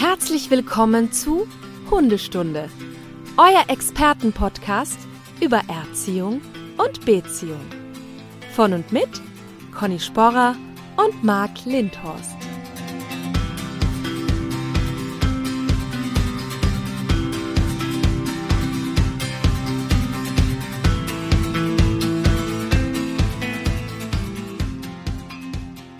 Herzlich 0.00 0.48
willkommen 0.48 1.10
zu 1.10 1.48
Hundestunde, 1.90 2.68
euer 3.36 3.64
Expertenpodcast 3.66 4.96
über 5.40 5.60
Erziehung 5.66 6.40
und 6.76 7.04
Beziehung. 7.04 7.58
Von 8.54 8.74
und 8.74 8.92
mit 8.92 9.08
Conny 9.76 9.98
Sporrer 9.98 10.54
und 10.96 11.24
Marc 11.24 11.64
Lindhorst. 11.64 12.36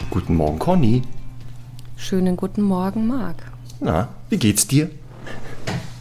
Guten 0.08 0.36
Morgen, 0.36 0.60
Conny. 0.60 1.02
Schönen 1.96 2.36
guten 2.36 2.62
Morgen, 2.62 3.08
Marc. 3.08 3.47
Na, 3.80 4.08
wie 4.28 4.36
geht's 4.36 4.66
dir? 4.66 4.90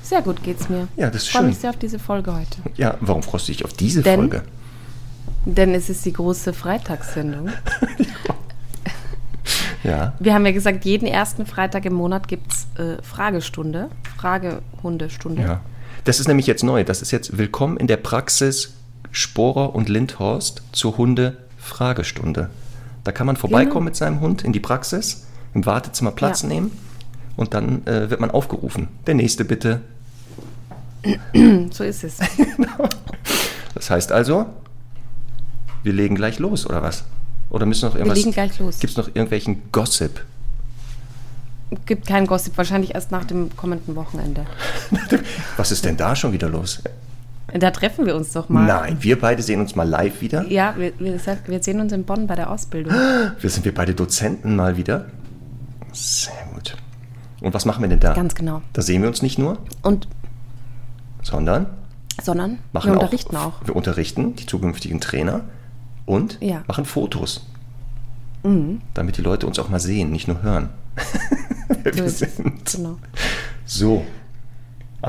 Sehr 0.03 0.21
gut 0.21 0.41
geht's 0.43 0.69
mir. 0.69 0.87
Ja, 0.95 1.07
das 1.07 1.17
ist 1.23 1.27
Ich 1.27 1.31
freue 1.31 1.41
schön. 1.43 1.49
mich 1.49 1.57
sehr 1.59 1.69
auf 1.69 1.77
diese 1.77 1.99
Folge 1.99 2.33
heute. 2.33 2.57
Ja, 2.75 2.95
warum 3.01 3.23
freust 3.23 3.47
du 3.47 3.51
dich 3.51 3.65
auf 3.65 3.73
diese 3.73 4.01
Denn- 4.01 4.19
Folge? 4.19 4.43
Denn 5.45 5.73
es 5.73 5.89
ist 5.89 6.03
die 6.05 6.13
große 6.13 6.53
Freitagssendung. 6.53 7.49
Ja, 9.83 10.13
Wir 10.19 10.33
haben 10.33 10.45
ja 10.45 10.51
gesagt, 10.51 10.83
jeden 10.83 11.05
ersten 11.07 11.45
Freitag 11.45 11.85
im 11.85 11.93
Monat 11.93 12.27
gibt 12.27 12.51
es 12.51 12.67
äh, 12.83 13.01
Fragestunde. 13.01 13.89
Fragehundestunde. 14.17 15.41
ja. 15.41 15.61
Das 16.03 16.19
ist 16.19 16.27
nämlich 16.27 16.47
jetzt 16.47 16.63
neu. 16.63 16.83
Das 16.83 17.01
ist 17.01 17.11
jetzt 17.11 17.37
Willkommen 17.37 17.77
in 17.77 17.87
der 17.87 17.95
Praxis 17.97 18.73
Sporer 19.11 19.75
und 19.75 19.87
Lindhorst 19.87 20.61
zur 20.73 20.97
Hunde-Fragestunde. 20.97 22.49
Da 23.05 23.11
kann 23.13 23.27
man 23.27 23.37
vorbeikommen 23.37 23.69
Genau. 23.71 23.81
mit 23.85 23.95
seinem 23.95 24.19
Hund 24.19 24.41
in 24.43 24.51
die 24.51 24.59
Praxis, 24.59 25.27
im 25.53 25.65
Wartezimmer 25.65 26.11
Platz 26.11 26.41
Ja. 26.41 26.49
nehmen 26.49 26.71
und 27.37 27.53
dann 27.53 27.87
äh, 27.87 28.09
wird 28.09 28.19
man 28.19 28.31
aufgerufen. 28.31 28.89
Der 29.05 29.15
nächste 29.15 29.45
bitte. 29.45 29.81
So 31.71 31.83
ist 31.83 32.03
es. 32.03 32.17
Das 33.73 33.91
heißt 33.91 34.11
also, 34.11 34.47
wir 35.83 35.93
legen 35.93 36.15
gleich 36.15 36.39
los, 36.39 36.65
oder 36.65 36.81
was? 36.81 37.03
Oder 37.51 37.67
müssen 37.67 37.85
noch 37.85 37.93
irgendwas. 37.93 38.17
legen 38.17 38.31
gleich 38.31 38.57
los. 38.57 38.79
Gibt 38.79 38.89
es 38.89 38.97
noch 38.97 39.07
irgendwelchen 39.07 39.71
Gossip? 39.71 40.23
Gibt 41.85 42.07
keinen 42.07 42.25
Gossip, 42.25 42.57
wahrscheinlich 42.57 42.95
erst 42.95 43.11
nach 43.11 43.25
dem 43.25 43.55
kommenden 43.55 43.95
Wochenende. 43.95 44.47
Was 45.57 45.71
ist 45.71 45.85
denn 45.85 45.95
da 45.95 46.15
schon 46.15 46.33
wieder 46.33 46.49
los? 46.49 46.81
Da 47.53 47.69
treffen 47.69 48.07
wir 48.07 48.15
uns 48.15 48.33
doch 48.33 48.49
mal. 48.49 48.65
Nein, 48.65 48.97
wir 49.01 49.19
beide 49.19 49.43
sehen 49.43 49.61
uns 49.61 49.75
mal 49.75 49.87
live 49.87 50.21
wieder. 50.21 50.43
Ja, 50.47 50.73
wir, 50.75 50.91
wir, 50.99 51.19
wir 51.45 51.63
sehen 51.63 51.79
uns 51.79 51.93
in 51.93 52.03
Bonn 52.03 52.25
bei 52.25 52.35
der 52.35 52.49
Ausbildung. 52.49 52.93
Wir 53.39 53.49
sind 53.49 53.63
wir 53.63 53.73
beide 53.73 53.93
Dozenten 53.93 54.55
mal 54.55 54.75
wieder. 54.75 55.05
Sehr 55.93 56.33
gut. 56.33 56.46
Und 57.47 57.53
was 57.53 57.63
machen 57.63 57.81
wir 57.81 57.87
denn 57.87 58.01
da? 58.01 58.13
Ganz 58.13 58.35
genau. 58.35 58.61
Da 58.73 58.81
sehen 58.81 59.01
wir 59.01 59.07
uns 59.07 59.21
nicht 59.21 59.39
nur, 59.39 59.57
Und, 59.81 60.09
sondern 61.23 61.67
sondern 62.21 62.59
machen 62.73 62.91
wir 62.91 62.99
unterrichten 62.99 63.37
auch. 63.37 63.53
Wir 63.63 63.73
unterrichten 63.73 64.35
die 64.35 64.45
zukünftigen 64.45 64.99
Trainer 64.99 65.45
und 66.05 66.39
Ja. 66.41 66.57
Mhm. 66.59 66.63
machen 66.67 66.83
Fotos. 66.83 67.47
Damit 68.93 69.17
die 69.17 69.21
Leute 69.21 69.47
uns 69.47 69.59
auch 69.59 69.69
mal 69.69 69.79
sehen, 69.79 70.11
nicht 70.11 70.27
nur 70.27 70.41
hören. 70.41 70.69
Wer 71.83 71.93
So 71.93 72.03
wir 72.03 72.09
sind. 72.09 72.65
Genau. 72.75 72.97
So. 73.65 74.05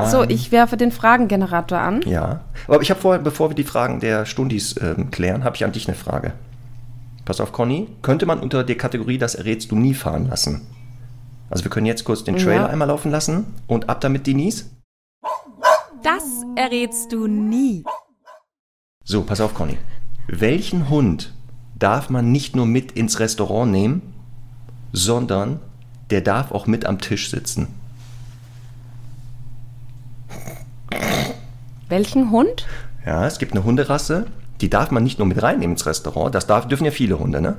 So, 0.07 0.23
Ähm, 0.23 0.31
ich 0.31 0.53
werfe 0.53 0.77
den 0.77 0.93
Fragengenerator 0.93 1.79
an. 1.79 2.03
Ja. 2.03 2.43
Aber 2.69 2.83
ich 2.83 2.91
habe 2.91 3.01
vorher, 3.01 3.21
bevor 3.21 3.51
wir 3.51 3.57
die 3.57 3.65
Fragen 3.65 3.99
der 3.99 4.27
Stundis 4.27 4.77
ähm, 4.81 5.11
klären, 5.11 5.43
habe 5.43 5.57
ich 5.57 5.65
an 5.65 5.73
dich 5.73 5.89
eine 5.89 5.97
Frage. 5.97 6.35
Pass 7.25 7.41
auf, 7.41 7.51
Conny. 7.51 7.89
Könnte 8.03 8.27
man 8.27 8.39
unter 8.39 8.63
der 8.63 8.77
Kategorie 8.77 9.19
Das 9.19 9.35
errätst 9.35 9.73
du 9.73 9.77
nie 9.77 9.95
fahren 9.95 10.29
lassen? 10.29 10.69
Also 11.51 11.65
wir 11.65 11.71
können 11.71 11.87
jetzt 11.87 12.05
kurz 12.05 12.25
den 12.25 12.37
Trailer 12.37 12.63
Ja. 12.63 12.67
einmal 12.67 12.89
laufen 12.89 13.11
lassen 13.11 13.55
und 13.67 13.89
ab 13.89 14.01
damit, 14.01 14.27
Denise. 14.27 14.67
Das 16.03 16.23
errätst 16.57 17.13
du 17.13 17.27
nie. 17.27 17.85
So, 19.05 19.23
pass 19.23 19.41
auf, 19.41 19.55
Conny. 19.55 19.79
Welchen 20.27 20.89
Hund 20.91 21.33
darf 21.79 22.11
man 22.11 22.31
nicht 22.33 22.55
nur 22.55 22.67
mit 22.67 22.93
ins 22.93 23.19
Restaurant 23.21 23.71
nehmen, 23.73 24.15
sondern 24.93 25.61
der 26.11 26.21
darf 26.21 26.53
auch 26.53 26.67
mit 26.67 26.85
am 26.87 26.99
Tisch 27.01 27.31
sitzen? 27.31 27.69
Welchen 31.89 32.31
Hund? 32.31 32.67
Ja, 33.07 33.27
es 33.27 33.39
gibt 33.39 33.53
eine 33.53 33.65
Hunderasse, 33.65 34.27
die 34.61 34.69
darf 34.69 34.91
man 34.91 35.03
nicht 35.05 35.19
nur 35.19 35.27
mit 35.27 35.43
reinnehmen 35.43 35.75
ins 35.77 35.87
Restaurant, 35.87 36.35
das 36.35 36.47
darf, 36.47 36.69
dürfen 36.69 36.85
ja 36.85 36.91
viele 36.91 37.19
Hunde, 37.19 37.41
ne? 37.41 37.57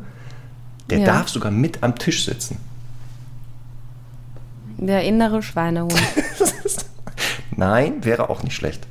Der 0.90 1.00
Ja. 1.00 1.06
darf 1.06 1.30
sogar 1.30 1.52
mit 1.52 1.82
am 1.84 1.98
Tisch 1.98 2.26
sitzen. 2.26 2.58
Der 4.82 5.04
innere 5.04 5.44
Schweinehund. 5.44 5.94
Nein, 7.56 8.04
wäre 8.06 8.30
auch 8.30 8.44
nicht 8.44 8.56
schlecht. 8.56 8.88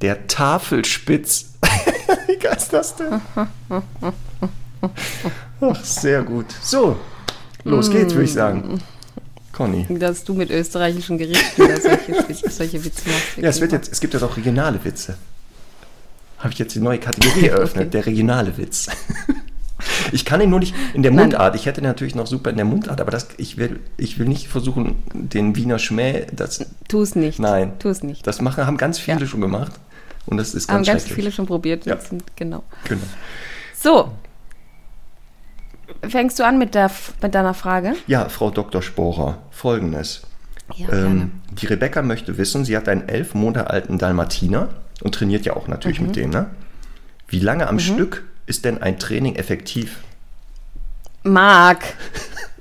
Der 0.00 0.26
Tafelspitz. 0.28 1.54
Wie 2.26 2.36
geil 2.36 2.56
ist 2.56 2.72
das 2.72 2.94
denn? 2.96 3.20
Ach, 5.60 5.84
sehr 5.84 6.22
gut. 6.22 6.46
So, 6.62 6.96
los 7.64 7.90
geht's, 7.90 8.12
würde 8.14 8.24
ich 8.24 8.32
sagen. 8.32 8.80
Conny. 9.52 9.86
Dass 9.98 10.24
du 10.24 10.34
mit 10.34 10.50
österreichischen 10.50 11.16
Gerichten 11.18 11.62
solche, 11.80 12.12
Witze- 12.28 12.50
solche 12.50 12.84
Witze 12.84 13.08
machst. 13.08 13.24
Ja, 13.38 13.48
es, 13.48 13.60
wird 13.60 13.72
jetzt, 13.72 13.92
es 13.92 14.00
gibt 14.00 14.14
jetzt 14.14 14.22
auch 14.22 14.36
regionale 14.36 14.82
Witze. 14.84 15.16
Habe 16.38 16.52
ich 16.52 16.58
jetzt 16.58 16.74
die 16.74 16.80
neue 16.80 16.98
Kategorie 16.98 17.46
eröffnet, 17.48 17.84
Okay. 17.84 17.90
der 17.90 18.06
regionale 18.06 18.56
Witz. 18.58 18.88
Ich 20.14 20.24
kann 20.24 20.40
ihn 20.40 20.48
nur 20.50 20.60
nicht 20.60 20.74
in 20.94 21.02
der. 21.02 21.12
Mundart. 21.12 21.54
Ich 21.56 21.66
hätte 21.66 21.82
natürlich 21.82 22.14
noch 22.14 22.26
super 22.26 22.50
in 22.50 22.56
der 22.56 22.64
Mundart, 22.64 23.00
aber 23.00 23.10
das, 23.10 23.28
ich, 23.36 23.56
will, 23.56 23.80
ich 23.96 24.18
will 24.18 24.26
nicht 24.28 24.48
versuchen, 24.48 24.96
den 25.12 25.56
Wiener 25.56 25.78
Schmäh, 25.78 26.26
das, 26.32 26.64
Tu 26.88 27.02
es 27.02 27.14
nicht. 27.16 27.38
nein, 27.40 27.72
Tu 27.78 27.88
es 27.88 28.02
nicht. 28.02 28.26
das 28.26 28.40
machen, 28.40 28.66
haben 28.66 28.76
ganz 28.76 28.98
viele 28.98 29.20
Ja. 29.20 29.26
schon 29.26 29.40
gemacht. 29.40 29.72
Und 30.26 30.36
das 30.38 30.54
ist 30.54 30.68
Haben 30.68 30.76
ganz 30.78 30.86
ganz 30.86 31.00
schrecklich. 31.02 31.16
viele 31.16 31.32
schon 31.32 31.46
probiert. 31.46 31.84
Ja. 31.84 31.98
Sind, 31.98 32.22
genau. 32.36 32.62
Genau. 32.88 33.02
So. 33.74 34.10
Fängst 36.08 36.38
du 36.38 36.44
an 36.46 36.58
mit, 36.58 36.74
der, 36.74 36.90
mit 37.22 37.34
deiner 37.34 37.52
Frage? 37.54 37.94
Ja, 38.06 38.28
Frau 38.28 38.50
Dr. 38.50 38.80
Sporer, 38.82 39.38
folgendes. 39.50 40.22
Ja. 40.76 40.88
Ähm, 40.90 41.32
die 41.52 41.66
Rebecca 41.66 42.00
möchte 42.02 42.38
wissen, 42.38 42.64
sie 42.64 42.76
hat 42.76 42.88
einen 42.88 43.06
elf 43.08 43.34
Monate 43.34 43.68
alten 43.68 43.98
Dalmatiner 43.98 44.70
und 45.02 45.14
trainiert 45.14 45.44
ja 45.44 45.54
auch 45.56 45.68
natürlich 45.68 46.00
Mhm. 46.00 46.06
mit 46.06 46.16
dem, 46.16 46.30
ne? 46.30 46.46
Wie 47.28 47.38
lange 47.40 47.68
am 47.68 47.78
Stück 47.78 48.24
ist 48.46 48.64
denn 48.64 48.80
ein 48.82 48.98
Training 48.98 49.36
effektiv? 49.36 49.98
Marc, 51.22 51.84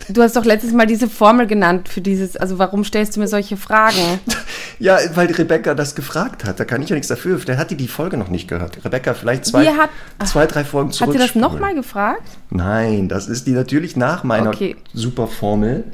du 0.09 0.21
hast 0.21 0.35
doch 0.38 0.45
letztes 0.45 0.71
Mal 0.71 0.85
diese 0.88 1.09
Formel 1.09 1.47
genannt 1.47 1.89
für 1.89 1.99
dieses, 2.01 2.38
also 2.38 2.59
warum 2.59 2.85
stellst 2.85 3.16
du 3.16 3.19
mir 3.19 3.27
solche 3.27 3.57
Fragen? 3.57 4.19
Ja, 4.79 4.97
weil 5.13 5.27
die 5.27 5.33
Rebecca 5.35 5.75
das 5.75 5.94
gefragt 5.95 6.44
hat. 6.44 6.59
Da 6.59 6.66
kann 6.66 6.81
ich 6.81 6.89
ja 6.89 6.95
nichts 6.95 7.07
dafür. 7.07 7.38
Vielleicht 7.38 7.59
hat 7.59 7.69
die 7.71 7.77
die 7.77 7.88
Folge 7.88 8.17
noch 8.17 8.27
nicht 8.27 8.47
gehört. 8.49 8.83
Rebecca, 8.83 9.13
vielleicht 9.13 9.45
zwei, 9.45 9.67
hat- 9.67 9.91
zwei 10.25 10.45
drei 10.47 10.66
Folgen 10.66 10.89
Hat 10.89 10.95
zurück. 10.95 11.13
sie 11.13 11.19
das 11.19 11.35
nochmal 11.35 11.75
gefragt? 11.75 12.23
Nein, 12.50 13.07
das 13.07 13.27
ist 13.27 13.45
die 13.45 13.51
natürlich 13.51 13.95
nach 13.95 14.23
meiner 14.23 14.50
Okay. 14.50 14.75
Superformel 14.94 15.85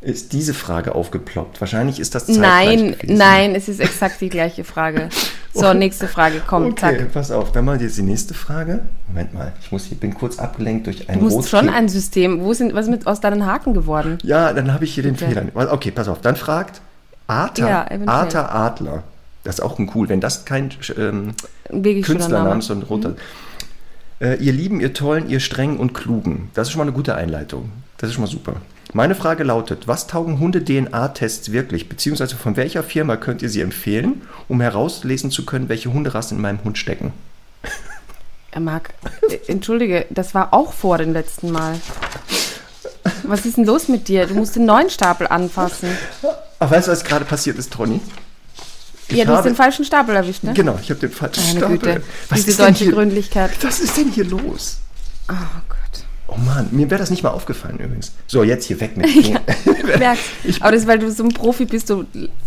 ist 0.00 0.32
diese 0.32 0.54
Frage 0.54 0.94
aufgeploppt. 0.94 1.60
Wahrscheinlich 1.60 1.98
ist 1.98 2.14
das 2.14 2.26
zeitgleich 2.26 2.76
Nein, 2.78 2.92
gewesen. 2.92 3.16
nein, 3.18 3.54
es 3.54 3.68
ist 3.68 3.80
exakt 3.80 4.20
die 4.20 4.28
gleiche 4.28 4.64
Frage. 4.64 5.08
So, 5.54 5.72
nächste 5.72 6.06
Frage, 6.06 6.40
komm, 6.46 6.66
Okay, 6.66 6.98
zack. 6.98 7.12
pass 7.12 7.30
auf, 7.32 7.50
dann 7.50 7.64
mal 7.64 7.80
jetzt 7.80 7.96
die 7.96 8.02
nächste 8.02 8.32
Frage. 8.32 8.80
Moment 9.08 9.34
mal, 9.34 9.52
ich 9.60 9.72
muss, 9.72 9.90
ich 9.90 9.98
bin 9.98 10.14
kurz 10.14 10.38
abgelenkt 10.38 10.86
durch 10.86 11.08
ein 11.08 11.18
Du 11.18 11.24
musst 11.24 11.48
schon 11.48 11.68
ein 11.68 11.88
System. 11.88 12.42
Wo 12.44 12.52
sind, 12.52 12.74
was 12.74 12.84
ist 12.84 12.90
mit 12.92 13.06
aus 13.08 13.18
deinen 13.20 13.44
Haken 13.44 13.74
geworden? 13.74 14.18
Ja, 14.22 14.52
dann 14.52 14.72
habe 14.72 14.84
ich 14.84 14.94
hier 14.94 15.02
den. 15.02 15.16
Fehler. 15.16 15.46
Okay, 15.72 15.90
pass 15.90 16.06
auf, 16.06 16.20
dann 16.20 16.36
fragt 16.36 16.80
Arta, 17.26 17.68
Ja. 17.68 17.86
Arta 18.06 18.66
Adler. 18.66 19.02
Das 19.42 19.56
ist 19.56 19.60
auch 19.62 19.78
ein 19.80 19.90
cool, 19.96 20.08
wenn 20.08 20.20
das 20.20 20.44
kein 20.44 20.70
ähm, 20.96 21.32
Künstlername 21.70 22.30
Name. 22.44 22.54
Mhm. 22.54 22.60
ist, 22.60 22.66
sondern 22.66 22.88
roter. 22.88 23.14
Äh, 24.20 24.36
ihr 24.36 24.52
Lieben, 24.52 24.80
ihr 24.80 24.92
Tollen, 24.92 25.28
ihr 25.28 25.40
Strengen 25.40 25.78
und 25.78 25.92
Klugen. 25.92 26.50
Das 26.54 26.68
ist 26.68 26.72
schon 26.72 26.78
mal 26.78 26.84
eine 26.84 26.92
gute 26.92 27.16
Einleitung. 27.16 27.70
Das 27.96 28.10
ist 28.10 28.14
schon 28.14 28.22
mal 28.24 28.30
super. 28.30 28.56
Meine 28.94 29.14
Frage 29.14 29.44
lautet, 29.44 29.86
was 29.86 30.06
taugen 30.06 30.38
Hunde-DNA-Tests 30.40 31.52
wirklich? 31.52 31.88
Beziehungsweise 31.88 32.36
von 32.36 32.56
welcher 32.56 32.82
Firma 32.82 33.16
könnt 33.16 33.42
ihr 33.42 33.50
sie 33.50 33.60
empfehlen, 33.60 34.22
um 34.48 34.60
herauslesen 34.60 35.30
zu 35.30 35.44
können, 35.44 35.68
welche 35.68 35.92
Hunderassen 35.92 36.38
in 36.38 36.42
meinem 36.42 36.64
Hund 36.64 36.78
stecken? 36.78 37.12
Marc, 38.58 38.90
äh, 39.28 39.38
entschuldige, 39.46 40.06
das 40.10 40.34
war 40.34 40.52
auch 40.54 40.72
vor 40.72 40.98
dem 40.98 41.12
letzten 41.12 41.52
Mal. 41.52 41.74
Was 43.24 43.44
ist 43.46 43.56
denn 43.58 43.64
los 43.66 43.88
mit 43.88 44.08
dir? 44.08 44.26
Du 44.26 44.34
musst 44.34 44.56
den 44.56 44.64
neuen 44.64 44.90
Stapel 44.90 45.26
anfassen. 45.28 45.90
Ach, 46.58 46.70
weißt 46.70 46.88
du, 46.88 46.92
was 46.92 47.04
gerade 47.04 47.24
passiert 47.24 47.58
ist, 47.58 47.72
Toni? 47.72 48.00
ja, 49.10 49.24
du 49.24 49.30
hast 49.30 49.38
habe- 49.38 49.50
den 49.50 49.54
falschen 49.56 49.84
Stapel 49.84 50.16
erwischt, 50.16 50.42
ne? 50.44 50.54
Genau, 50.54 50.78
ich 50.82 50.90
habe 50.90 50.98
den 50.98 51.10
falschen 51.12 51.44
Meine 51.44 51.58
Stapel. 51.58 51.78
Güte, 51.78 52.02
Was 52.30 52.38
diese 52.38 52.50
ist 52.52 52.58
denn 52.58 52.66
deutsche 52.66 52.84
hier? 52.84 52.92
Gründlichkeit. 52.94 53.50
Was 53.62 53.80
ist 53.80 53.96
denn 53.96 54.10
hier 54.10 54.24
los? 54.24 54.78
Oh 55.30 55.34
Gott. 55.68 56.04
Oh 56.30 56.36
Mann, 56.36 56.68
mir 56.72 56.90
wäre 56.90 57.00
das 57.00 57.10
nicht 57.10 57.22
mal 57.22 57.30
aufgefallen 57.30 57.78
übrigens. 57.78 58.12
So, 58.26 58.42
jetzt 58.42 58.66
hier 58.66 58.78
weg 58.80 58.96
mit 58.98 59.06
Ja, 59.26 59.40
ich 59.46 59.98
merk's. 59.98 60.20
Aber 60.60 60.72
das 60.72 60.82
ist, 60.82 60.86
weil 60.86 60.98
du 60.98 61.10
so 61.10 61.24
ein 61.24 61.30
Profi 61.30 61.64
bist, 61.64 61.88
du 61.88 62.04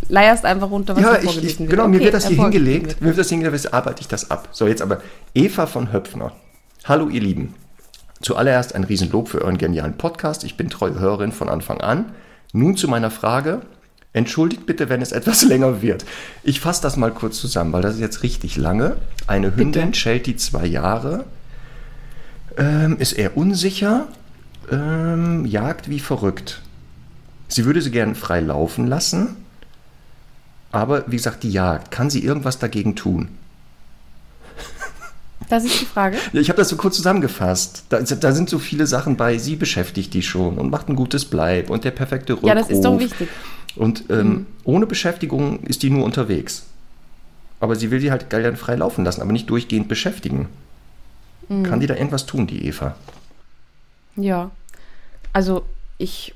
leierst 0.07 0.45
einfach 0.45 0.69
runter, 0.69 0.95
was 0.95 1.03
Ja, 1.03 1.13
ich, 1.15 1.23
ich, 1.23 1.31
vorgelesen 1.31 1.59
wird. 1.61 1.69
genau, 1.71 1.87
mir 1.87 1.95
Okay, 1.95 2.05
wird 2.05 2.13
das 2.13 2.27
hier 2.27 2.37
hingelegt. 2.37 3.01
Mir 3.01 3.07
wird 3.07 3.17
das 3.17 3.29
hingelegt, 3.29 3.73
arbeite 3.73 4.01
ich 4.01 4.07
das 4.07 4.29
ab. 4.29 4.49
So, 4.51 4.67
jetzt 4.67 4.81
aber 4.83 5.01
Eva 5.33 5.65
von 5.65 5.91
Höpfner. 5.91 6.31
Hallo, 6.85 7.09
ihr 7.09 7.21
Lieben. 7.21 7.55
Zuallererst 8.21 8.75
ein 8.75 8.83
Riesenlob 8.83 9.29
für 9.29 9.41
euren 9.41 9.57
genialen 9.57 9.97
Podcast. 9.97 10.43
Ich 10.43 10.57
bin 10.57 10.69
treue 10.69 10.99
Hörerin 10.99 11.31
von 11.31 11.49
Anfang 11.49 11.81
an. 11.81 12.11
Nun 12.53 12.77
zu 12.77 12.87
meiner 12.87 13.09
Frage. 13.09 13.61
Entschuldigt 14.13 14.65
bitte, 14.67 14.89
wenn 14.89 15.01
es 15.01 15.11
etwas 15.11 15.41
länger 15.47 15.81
wird. 15.81 16.05
Ich 16.43 16.59
fasse 16.59 16.83
das 16.83 16.97
mal 16.97 17.11
kurz 17.11 17.39
zusammen, 17.39 17.73
weil 17.73 17.81
das 17.81 17.95
ist 17.95 18.01
jetzt 18.01 18.21
richtig 18.21 18.57
lange. 18.57 18.97
Eine 19.25 19.55
Hündin, 19.55 19.93
Sheltie, 19.95 20.35
zwei 20.35 20.65
Jahre, 20.67 21.25
ähm, 22.57 22.98
ist 23.00 23.13
eher 23.13 23.38
unsicher, 23.38 24.07
ähm, 24.71 25.45
jagt 25.45 25.89
wie 25.89 26.00
verrückt. 26.00 26.62
Sie 27.48 27.65
würde 27.65 27.81
sie 27.81 27.92
gerne 27.92 28.15
frei 28.15 28.39
laufen 28.39 28.88
lassen, 28.88 29.36
aber 30.71 31.03
wie 31.07 31.18
gesagt, 31.18 31.44
die 31.44 31.51
Jagd. 31.51 31.92
Kann 31.92 32.09
sie 32.09 32.24
irgendwas 32.24 32.59
dagegen 32.59 32.95
tun? 32.95 33.30
Das 35.50 35.65
ist 35.65 35.81
die 35.81 35.86
Frage. 35.86 36.18
Ich 36.33 36.48
habe 36.48 36.57
das 36.57 36.69
so 36.69 36.77
kurz 36.77 36.95
zusammengefasst. 36.95 37.83
Da, 37.89 38.00
da, 38.00 38.31
sind 38.31 38.50
so 38.50 38.57
viele 38.57 38.88
Sachen 38.88 39.18
bei. 39.18 39.38
Sie 39.38 39.57
beschäftigt 39.57 40.13
die 40.13 40.21
schon 40.21 40.57
und 40.57 40.69
macht 40.69 40.88
ein 40.88 40.95
gutes 40.95 41.25
Bleib 41.25 41.69
und 41.69 41.83
der 41.83 41.92
perfekte 41.92 42.33
Rückruf. 42.33 42.48
Ja, 42.48 42.56
das 42.56 42.69
ist 42.69 42.83
doch 42.83 42.98
wichtig. 42.98 43.27
Und 43.75 44.06
ähm, 44.09 44.27
mhm. 44.27 44.45
ohne 44.63 44.86
Beschäftigung 44.86 45.62
ist 45.63 45.83
die 45.83 45.89
nur 45.89 46.06
unterwegs. 46.06 46.63
Aber 47.59 47.75
sie 47.75 47.92
will 47.92 48.00
die 48.00 48.12
halt 48.12 48.30
geil 48.30 48.44
dann 48.44 48.56
frei 48.56 48.75
laufen 48.75 49.03
lassen, 49.03 49.21
aber 49.21 49.33
nicht 49.33 49.50
durchgehend 49.50 49.88
beschäftigen. 49.88 50.48
Mhm. 51.49 51.63
Kann 51.63 51.79
die 51.79 51.88
da 51.88 51.95
irgendwas 51.95 52.25
tun, 52.25 52.47
die 52.47 52.65
Eva? 52.65 52.95
Ja, 54.15 54.51
also 55.33 55.65
ich 55.97 56.35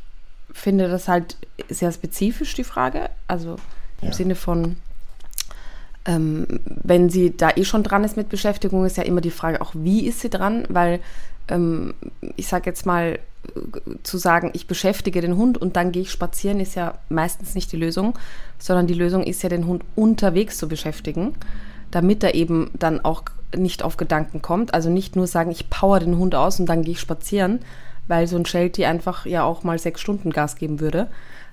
finde 0.52 0.88
das 0.88 1.08
halt 1.08 1.38
sehr 1.70 1.92
spezifisch, 1.92 2.54
die 2.54 2.64
Frage. 2.64 3.10
Also 3.28 3.56
im 4.02 4.10
ja. 4.10 4.14
Sinne 4.14 4.36
von, 4.36 4.78
ähm, 6.06 6.48
wenn 6.66 7.10
sie 7.10 7.36
da 7.36 7.52
eh 7.56 7.66
schon 7.66 7.84
dran 7.84 8.04
ist 8.04 8.18
mit 8.18 8.30
Beschäftigung, 8.30 8.86
ist 8.86 8.98
ja 8.98 9.04
immer 9.04 9.22
die 9.22 9.32
Frage 9.32 9.62
auch, 9.62 9.72
wie 9.74 10.06
ist 10.08 10.22
sie 10.22 10.30
dran? 10.30 10.66
Weil 10.70 11.00
ähm, 11.50 11.94
ich 12.36 12.48
sage 12.48 12.70
jetzt 12.70 12.86
mal, 12.86 13.20
zu 14.04 14.18
sagen, 14.18 14.52
ich 14.54 14.68
beschäftige 14.68 15.22
den 15.22 15.36
Hund 15.36 15.58
und 15.58 15.76
dann 15.76 15.92
gehe 15.92 16.04
ich 16.04 16.12
spazieren, 16.12 16.60
ist 16.60 16.76
ja 16.76 16.98
meistens 17.10 17.56
nicht 17.56 17.72
die 17.72 17.78
Lösung, 17.78 18.18
sondern 18.60 18.88
die 18.88 18.94
Lösung 18.94 19.24
ist 19.24 19.44
ja, 19.44 19.50
den 19.50 19.68
Hund 19.68 19.84
unterwegs 19.96 20.58
zu 20.58 20.68
beschäftigen, 20.68 21.36
damit 21.92 22.24
er 22.24 22.36
eben 22.36 22.72
dann 22.74 23.04
auch 23.04 23.24
nicht 23.58 23.84
auf 23.84 23.98
Gedanken 23.98 24.42
kommt. 24.42 24.74
Also 24.74 24.90
nicht 24.90 25.16
nur 25.16 25.28
sagen, 25.28 25.52
ich 25.52 25.70
power 25.70 26.00
den 26.00 26.18
Hund 26.18 26.36
aus 26.36 26.60
und 26.60 26.68
dann 26.68 26.84
gehe 26.84 26.94
ich 26.94 27.00
spazieren, 27.00 27.60
weil 28.08 28.28
so 28.28 28.38
ein 28.38 28.46
Sheltie 28.46 28.86
einfach 28.86 29.26
ja 29.26 29.44
auch 29.44 29.64
mal 29.64 29.80
sechs 29.80 30.02
Stunden 30.02 30.32
Gas 30.32 30.56
geben 30.56 30.80
würde, 30.80 31.08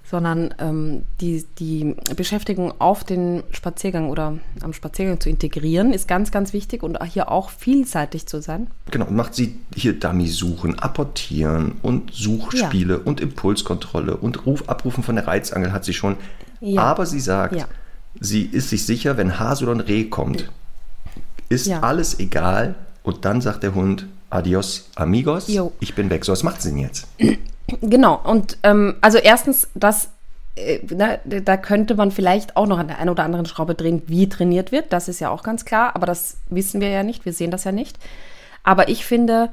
sondern 0.05 0.55
ähm, 0.59 1.05
die, 1.21 1.45
die 1.59 1.95
Beschäftigung 2.17 2.75
auf 2.81 3.05
den 3.05 3.43
Spaziergang 3.53 4.11
oder 4.11 4.39
am 4.61 4.73
Spaziergang 4.73 5.21
zu 5.21 5.31
integrieren, 5.31 5.93
ist 5.93 6.09
ganz, 6.09 6.31
ganz 6.31 6.53
wichtig 6.53 6.83
und 6.83 7.03
hier 7.05 7.31
auch 7.31 7.51
vielseitig 7.51 8.27
zu 8.27 8.43
sein. 8.43 8.69
Genau, 8.91 9.07
macht 9.11 9.35
sie 9.35 9.61
hier 9.75 9.99
Dummy 9.99 10.27
suchen, 10.27 10.79
apportieren 10.79 11.77
und 11.83 12.13
Suchspiele 12.13 12.95
ja. 12.95 13.01
und 13.05 13.21
Impulskontrolle 13.21 14.17
und 14.17 14.45
Ruf, 14.45 14.69
Abrufen 14.69 15.05
von 15.05 15.17
der 15.17 15.27
Reizangel 15.27 15.73
hat 15.73 15.85
sie 15.85 15.95
schon. 15.95 16.17
Ja. 16.61 16.83
Aber 16.83 17.07
sie 17.07 17.21
sagt, 17.21 17.57
ja. 17.57 17.67
sie 18.21 18.43
ist 18.43 18.71
sich 18.71 18.85
sicher, 18.85 19.17
wenn 19.17 19.39
Hase 19.39 19.65
oder 19.65 19.75
ein 19.75 19.81
Reh 19.81 20.05
kommt, 20.05 20.51
ist 21.53 21.71
alles 21.71 22.19
egal 22.19 22.75
und 23.03 23.25
dann 23.25 23.41
sagt 23.41 23.63
der 23.63 23.75
Hund, 23.75 24.07
adios 24.31 24.89
amigos, 24.95 25.49
jo. 25.49 25.73
ich 25.81 25.95
bin 25.95 26.11
weg. 26.11 26.25
So, 26.25 26.33
was 26.33 26.43
macht 26.43 26.63
sie 26.63 26.71
denn 26.71 26.79
jetzt? 26.79 27.07
Genau, 27.81 28.21
und 28.25 28.59
ähm, 28.65 28.97
also 29.01 29.19
erstens, 29.19 29.69
das, 29.75 30.09
äh, 30.57 30.81
na, 30.91 31.19
da 31.25 31.57
könnte 31.57 31.95
man 31.95 32.11
vielleicht 32.11 32.57
auch 32.57 32.67
noch 32.67 32.79
an 32.79 32.89
der 32.89 32.99
einen 32.99 33.09
oder 33.09 33.25
anderen 33.25 33.47
Schraube 33.47 33.75
drehen, 33.75 34.03
wie 34.07 34.29
trainiert 34.29 34.73
wird. 34.73 34.93
Das 34.93 35.09
ist 35.09 35.21
ja 35.21 35.31
auch 35.31 35.43
ganz 35.43 35.65
klar, 35.65 35.95
aber 35.95 36.07
das 36.07 36.37
wissen 36.51 36.81
wir 36.81 36.89
ja 36.89 37.03
nicht, 37.03 37.25
wir 37.25 37.33
sehen 37.33 37.51
das 37.51 37.65
ja 37.65 37.73
nicht. 37.73 37.99
Aber 38.65 38.89
ich 38.89 39.07
finde, 39.07 39.51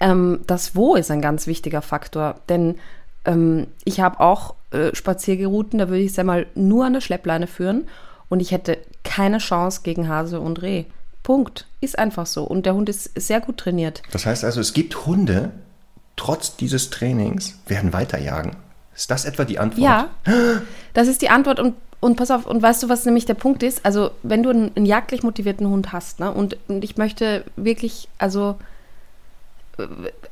ähm, 0.00 0.40
das 0.46 0.74
Wo 0.74 0.96
ist 0.96 1.10
ein 1.10 1.22
ganz 1.22 1.46
wichtiger 1.46 1.80
Faktor, 1.80 2.36
denn 2.48 2.76
ähm, 3.24 3.68
ich 3.84 4.00
habe 4.00 4.20
auch 4.20 4.54
äh, 4.70 4.94
Spaziergerouten, 4.94 5.78
da 5.78 5.88
würde 5.88 6.02
ich 6.02 6.10
es 6.10 6.16
ja 6.16 6.24
mal 6.24 6.46
nur 6.54 6.84
an 6.84 6.94
der 6.94 7.00
Schleppleine 7.00 7.46
führen 7.46 7.86
und 8.28 8.40
ich 8.40 8.50
hätte 8.50 8.78
keine 9.04 9.38
Chance 9.38 9.80
gegen 9.84 10.08
Hase 10.08 10.40
und 10.40 10.60
Reh. 10.62 10.84
Punkt. 11.24 11.66
Ist 11.80 11.98
einfach 11.98 12.26
so. 12.26 12.44
Und 12.44 12.66
der 12.66 12.74
Hund 12.74 12.88
ist 12.88 13.10
sehr 13.20 13.40
gut 13.40 13.56
trainiert. 13.56 14.02
Das 14.12 14.26
heißt 14.26 14.44
also, 14.44 14.60
es 14.60 14.72
gibt 14.72 15.06
Hunde, 15.06 15.50
trotz 16.14 16.56
dieses 16.56 16.90
Trainings 16.90 17.58
werden 17.66 17.92
weiterjagen. 17.92 18.54
Ist 18.94 19.10
das 19.10 19.24
etwa 19.24 19.44
die 19.44 19.58
Antwort? 19.58 19.82
Ja, 19.82 20.10
das 20.92 21.08
ist 21.08 21.22
die 21.22 21.30
Antwort. 21.30 21.58
Und, 21.58 21.74
und 21.98 22.16
pass 22.16 22.30
auf, 22.30 22.46
und 22.46 22.62
weißt 22.62 22.84
du, 22.84 22.88
was 22.88 23.04
nämlich 23.04 23.26
der 23.26 23.34
Punkt 23.34 23.64
ist? 23.64 23.84
Also, 23.84 24.12
wenn 24.22 24.44
du 24.44 24.50
einen, 24.50 24.70
einen 24.76 24.86
jagdlich 24.86 25.24
motivierten 25.24 25.66
Hund 25.66 25.92
hast, 25.92 26.20
ne, 26.20 26.30
und, 26.30 26.56
und 26.68 26.84
ich 26.84 26.96
möchte 26.96 27.44
wirklich, 27.56 28.08
also, 28.18 28.56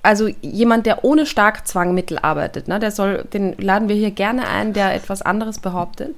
also 0.02 0.28
jemand, 0.40 0.87
der 0.87 1.04
ohne 1.04 1.26
Starkzwangmittel 1.26 2.19
arbeitet, 2.19 2.66
ne, 2.66 2.81
der 2.81 2.90
soll, 2.90 3.25
den 3.32 3.56
laden 3.58 3.88
wir 3.88 3.94
hier 3.94 4.10
gerne 4.10 4.49
ein, 4.49 4.72
der 4.72 4.94
etwas 4.94 5.22
anderes 5.22 5.60
behauptet. 5.60 6.14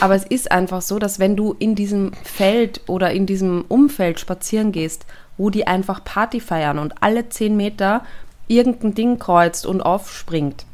Aber 0.00 0.16
es 0.16 0.24
ist 0.24 0.50
einfach 0.50 0.82
so, 0.82 0.98
dass 0.98 1.20
wenn 1.20 1.36
du 1.36 1.54
in 1.58 1.76
diesem 1.76 2.12
Feld 2.24 2.80
oder 2.88 3.12
in 3.12 3.26
diesem 3.26 3.64
Umfeld 3.68 4.18
spazieren 4.18 4.72
gehst, 4.72 5.06
wo 5.36 5.50
die 5.50 5.68
einfach 5.68 6.02
Party 6.02 6.40
feiern 6.40 6.80
und 6.80 7.00
alle 7.00 7.28
zehn 7.28 7.56
Meter 7.56 8.04
irgendein 8.48 8.94
Ding 8.94 9.18
kreuzt 9.20 9.66
und 9.66 9.82
aufspringt, 9.82 10.64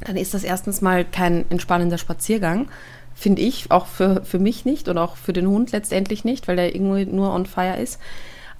dann 0.00 0.16
ist 0.16 0.34
das 0.34 0.42
erstens 0.42 0.80
mal 0.80 1.04
kein 1.04 1.44
entspannender 1.50 1.98
Spaziergang, 1.98 2.68
finde 3.14 3.42
ich, 3.42 3.70
auch 3.70 3.86
für, 3.86 4.24
für 4.24 4.40
mich 4.40 4.64
nicht 4.64 4.88
und 4.88 4.98
auch 4.98 5.14
für 5.14 5.32
den 5.32 5.46
Hund 5.46 5.70
letztendlich 5.70 6.24
nicht, 6.24 6.48
weil 6.48 6.56
der 6.56 6.74
irgendwie 6.74 7.04
nur 7.04 7.32
on 7.32 7.46
fire 7.46 7.76
ist. 7.76 8.00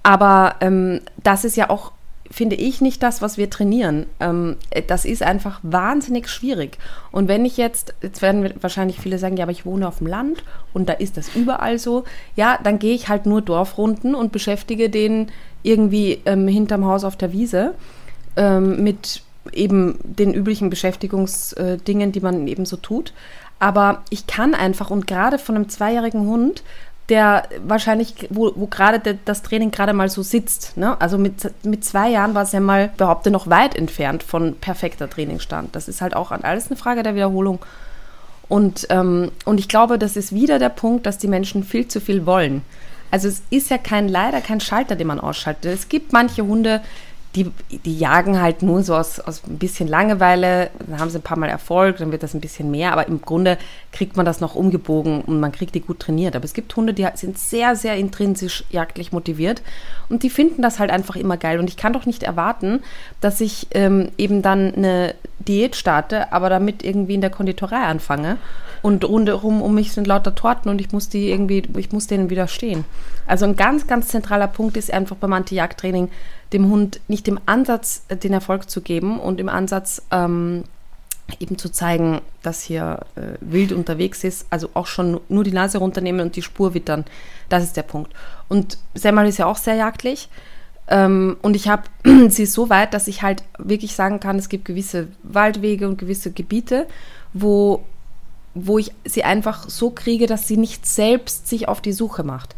Aber 0.04 0.56
ähm, 0.60 1.00
das 1.22 1.44
ist 1.44 1.56
ja 1.56 1.70
auch, 1.70 1.92
finde 2.32 2.56
ich, 2.56 2.81
nicht 2.81 3.02
das, 3.02 3.23
was 3.23 3.37
wir 3.37 3.50
trainieren. 3.50 4.06
Ähm, 4.19 4.56
das 4.88 5.05
ist 5.05 5.23
einfach 5.23 5.61
wahnsinnig 5.62 6.29
schwierig. 6.29 6.79
Und 7.12 7.29
wenn 7.29 7.44
ich 7.44 7.56
jetzt, 7.56 7.94
jetzt 8.02 8.23
werden 8.23 8.52
wahrscheinlich 8.61 8.99
viele 8.99 9.19
sagen, 9.19 9.37
ja, 9.37 9.44
aber 9.44 9.52
ich 9.52 9.67
wohne 9.67 9.87
auf 9.87 9.99
dem 9.99 10.06
Land 10.06 10.43
und 10.73 10.88
da 10.88 10.94
ist 10.94 11.17
das 11.17 11.37
überall 11.37 11.79
so, 11.79 12.05
ja, 12.34 12.58
dann 12.62 12.79
gehe 12.79 12.94
ich 12.94 13.08
halt 13.08 13.26
nur 13.26 13.43
Dorfrunden 13.43 14.14
und 14.14 14.32
beschäftige 14.32 14.88
den 14.88 15.31
irgendwie 15.62 16.20
ähm, 16.25 16.49
hinterm 16.49 16.87
Haus 16.87 17.05
auf 17.05 17.17
der 17.17 17.32
Wiese 17.32 17.75
ähm, 18.37 18.82
mit 18.82 19.23
eben 19.52 19.99
den 20.02 20.32
üblichen 20.32 20.70
Beschäftigungsdingen, 20.70 22.12
die 22.12 22.20
man 22.20 22.46
eben 22.49 22.64
so 22.64 22.76
tut. 22.76 23.12
Aber 23.58 24.02
ich 24.11 24.26
kann 24.26 24.55
einfach, 24.55 24.90
und 24.90 25.06
gerade 25.06 25.38
von 25.38 25.55
einem 25.55 25.69
zweijährigen 25.69 26.26
Hund, 26.26 26.62
der 27.12 27.43
wahrscheinlich, 27.62 28.14
wo, 28.31 28.53
wo 28.55 28.67
gerade 28.67 29.19
das 29.26 29.43
Training 29.43 29.70
gerade 29.70 29.93
mal 29.93 30.09
so 30.09 30.23
sitzt. 30.23 30.79
Ne? 30.79 30.99
Also 30.99 31.19
mit, 31.19 31.53
mit 31.62 31.85
zwei 31.85 32.09
Jahren 32.09 32.35
war 32.35 32.44
es 32.44 32.53
ja 32.53 32.61
mal, 32.61 32.91
behaupte, 32.97 33.31
noch 33.31 33.50
weit 33.50 33.76
entfernt 33.76 34.23
von 34.23 34.56
perfekter 34.56 35.11
Trainingsstand. 35.11 35.76
Das 35.76 35.88
ist 35.88 36.00
halt 36.00 36.17
auch 36.17 36.31
alles 36.31 36.69
eine 36.69 36.76
Frage 36.76 37.03
der 37.03 37.14
Wiederholung. 37.14 37.59
Und, 38.49 38.87
ähm, 38.88 39.31
und 39.45 39.61
ich 39.61 39.69
glaube, 39.69 39.99
das 39.99 40.16
ist 40.16 40.33
wieder 40.33 40.59
der 40.59 40.71
Punkt, 40.71 41.04
dass 41.04 41.19
die 41.19 41.28
Menschen 41.28 41.64
viel 41.64 41.87
zu 41.87 42.00
viel 42.00 42.25
wollen. 42.25 42.62
Also 43.11 43.28
es 43.28 43.42
ist 43.50 43.69
ja 43.69 43.76
kein, 43.76 44.09
leider 44.09 44.40
kein 44.40 44.61
Schalter, 44.61 44.97
den 44.97 45.07
man 45.07 45.21
ausschaltet. 45.21 45.66
Es 45.66 45.90
gibt 45.90 46.14
manche 46.14 46.47
Hunde, 46.47 46.81
die, 47.34 47.50
die 47.70 47.98
jagen 47.98 48.40
halt 48.42 48.62
nur 48.62 48.82
so 48.82 48.94
aus, 48.94 49.18
aus 49.18 49.42
ein 49.46 49.58
bisschen 49.58 49.88
Langeweile, 49.88 50.70
dann 50.86 51.00
haben 51.00 51.08
sie 51.08 51.18
ein 51.18 51.22
paar 51.22 51.38
Mal 51.38 51.48
Erfolg, 51.48 51.96
dann 51.96 52.12
wird 52.12 52.22
das 52.22 52.34
ein 52.34 52.42
bisschen 52.42 52.70
mehr, 52.70 52.92
aber 52.92 53.08
im 53.08 53.22
Grunde 53.22 53.56
kriegt 53.90 54.16
man 54.16 54.26
das 54.26 54.40
noch 54.40 54.54
umgebogen 54.54 55.22
und 55.22 55.40
man 55.40 55.50
kriegt 55.50 55.74
die 55.74 55.80
gut 55.80 56.00
trainiert. 56.00 56.36
Aber 56.36 56.44
es 56.44 56.52
gibt 56.52 56.74
Hunde, 56.76 56.92
die 56.92 57.06
sind 57.14 57.38
sehr, 57.38 57.74
sehr 57.74 57.96
intrinsisch 57.96 58.64
jagdlich 58.70 59.12
motiviert 59.12 59.62
und 60.10 60.22
die 60.22 60.30
finden 60.30 60.60
das 60.60 60.78
halt 60.78 60.90
einfach 60.90 61.16
immer 61.16 61.38
geil. 61.38 61.58
Und 61.58 61.70
ich 61.70 61.78
kann 61.78 61.94
doch 61.94 62.04
nicht 62.04 62.22
erwarten, 62.22 62.80
dass 63.22 63.40
ich 63.40 63.66
ähm, 63.70 64.10
eben 64.18 64.42
dann 64.42 64.74
eine 64.74 65.14
Diät 65.38 65.74
starte, 65.74 66.32
aber 66.32 66.50
damit 66.50 66.84
irgendwie 66.84 67.14
in 67.14 67.22
der 67.22 67.30
Konditorei 67.30 67.82
anfange 67.82 68.36
und 68.82 69.04
rundherum 69.04 69.62
um 69.62 69.74
mich 69.74 69.92
sind 69.92 70.06
lauter 70.06 70.34
Torten 70.34 70.70
und 70.70 70.80
ich 70.80 70.92
muss 70.92 71.08
die 71.08 71.30
irgendwie, 71.30 71.62
ich 71.76 71.92
muss 71.92 72.08
denen 72.08 72.30
widerstehen. 72.30 72.84
Also 73.26 73.46
ein 73.46 73.56
ganz, 73.56 73.86
ganz 73.86 74.08
zentraler 74.08 74.48
Punkt 74.48 74.76
ist 74.76 74.92
einfach 74.92 75.16
beim 75.16 75.32
Anti-Jagd-Training, 75.32 76.10
dem 76.52 76.68
Hund 76.68 77.00
nicht 77.09 77.28
im 77.28 77.38
Ansatz 77.47 78.04
äh, 78.09 78.16
den 78.16 78.32
Erfolg 78.32 78.71
zu 78.71 78.80
geben 78.80 79.18
und 79.18 79.40
im 79.40 79.49
Ansatz 79.49 80.02
ähm, 80.11 80.64
eben 81.40 81.59
zu 81.59 81.71
zeigen, 81.71 82.21
dass 82.42 82.62
hier 82.62 83.00
äh, 83.16 83.38
wild 83.40 83.73
unterwegs 83.73 84.25
ist, 84.25 84.47
also 84.50 84.71
auch 84.75 84.87
schon 84.87 85.21
nur 85.28 85.44
die 85.44 85.52
Nase 85.52 85.78
runternehmen 85.78 86.21
und 86.21 86.37
die 86.37 86.42
Spur 86.42 86.75
wittern. 86.75 87.04
Das 87.49 87.62
ist 87.62 87.76
der 87.76 87.82
Punkt. 87.82 88.12
Und 88.49 88.78
Semmel 88.94 89.26
ist 89.26 89.38
ja 89.38 89.47
auch 89.47 89.56
sehr 89.56 89.75
jagdlich. 89.75 90.28
Ähm, 90.88 91.37
und 91.42 91.54
ich 91.56 91.68
habe 91.68 91.85
sie 92.28 92.47
so 92.47 92.68
weit, 92.71 92.94
dass 92.94 93.09
ich 93.09 93.23
halt 93.23 93.44
wirklich 93.59 93.94
sagen 93.94 94.21
kann, 94.21 94.38
es 94.38 94.49
gibt 94.49 94.64
gewisse 94.64 95.09
Waldwege 95.23 95.88
und 95.88 95.99
gewisse 95.99 96.32
Gebiete, 96.32 96.87
wo, 97.32 97.85
wo 98.54 98.78
ich 98.78 98.92
sie 99.04 99.25
einfach 99.25 99.68
so 99.68 99.90
kriege, 99.90 100.26
dass 100.26 100.49
sie 100.49 100.56
nicht 100.56 100.87
selbst 100.87 101.49
sich 101.49 101.68
auf 101.68 101.80
die 101.80 101.92
Suche 101.92 102.25
macht. 102.25 102.54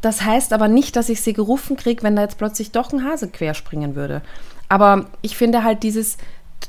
Das 0.00 0.22
heißt 0.22 0.52
aber 0.52 0.68
nicht, 0.68 0.96
dass 0.96 1.08
ich 1.08 1.20
sie 1.20 1.32
gerufen 1.32 1.76
kriege, 1.76 2.02
wenn 2.02 2.16
da 2.16 2.22
jetzt 2.22 2.38
plötzlich 2.38 2.70
doch 2.70 2.92
ein 2.92 3.04
Hase 3.04 3.28
querspringen 3.28 3.94
würde. 3.94 4.22
Aber 4.68 5.06
ich 5.20 5.36
finde 5.36 5.62
halt 5.62 5.82
dieses 5.82 6.16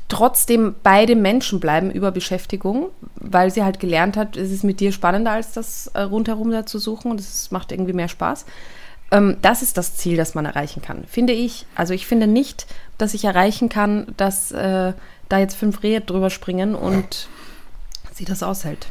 trotzdem 0.08 0.76
bei 0.84 1.06
dem 1.06 1.22
Menschen 1.22 1.60
bleiben 1.60 1.92
über 1.92 2.12
Beschäftigung, 2.12 2.90
weil 3.16 3.52
sie 3.52 3.64
halt 3.64 3.80
gelernt 3.80 4.18
hat, 4.18 4.36
es 4.36 4.52
ist 4.52 4.64
mit 4.64 4.80
dir 4.80 4.92
spannender, 4.92 5.32
als 5.32 5.54
das 5.54 5.88
äh, 5.88 6.02
rundherum 6.02 6.52
da 6.52 6.66
zu 6.66 6.80
suchen 6.80 7.12
und 7.12 7.20
es 7.20 7.52
macht 7.52 7.72
irgendwie 7.72 7.94
mehr 7.94 8.08
Spaß. 8.08 8.46
Ähm, 9.12 9.38
das 9.42 9.62
ist 9.62 9.78
das 9.78 9.96
Ziel, 9.96 10.18
das 10.18 10.36
man 10.36 10.46
erreichen 10.46 10.82
kann, 10.82 11.04
finde 11.08 11.34
ich. 11.34 11.66
Also 11.76 11.94
ich 11.94 12.08
finde 12.08 12.28
nicht, 12.28 12.68
dass 12.98 13.14
ich 13.14 13.26
erreichen 13.26 13.70
kann, 13.70 14.08
dass 14.18 14.52
äh, 14.52 14.94
da 15.30 15.40
jetzt 15.40 15.56
fünf 15.56 15.84
Rehe 15.84 16.02
drüber 16.02 16.30
springen 16.30 16.76
und 16.76 17.28
sie 18.14 18.26
das 18.26 18.44
aushält. 18.44 18.88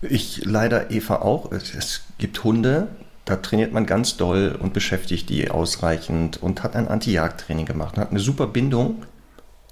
Ich 0.00 0.44
leider 0.44 0.90
Eva 0.90 1.16
auch. 1.16 1.50
Es, 1.52 1.74
es 1.74 2.02
gibt 2.18 2.44
Hunde, 2.44 2.88
da 3.24 3.36
trainiert 3.36 3.72
man 3.72 3.84
ganz 3.84 4.16
doll 4.16 4.56
und 4.58 4.72
beschäftigt 4.72 5.28
die 5.28 5.50
ausreichend 5.50 6.42
und 6.42 6.62
hat 6.62 6.76
ein 6.76 6.88
Anti-Jagd-Training 6.88 7.66
gemacht 7.66 7.96
und 7.96 8.02
hat 8.02 8.10
eine 8.10 8.20
super 8.20 8.46
Bindung. 8.46 9.02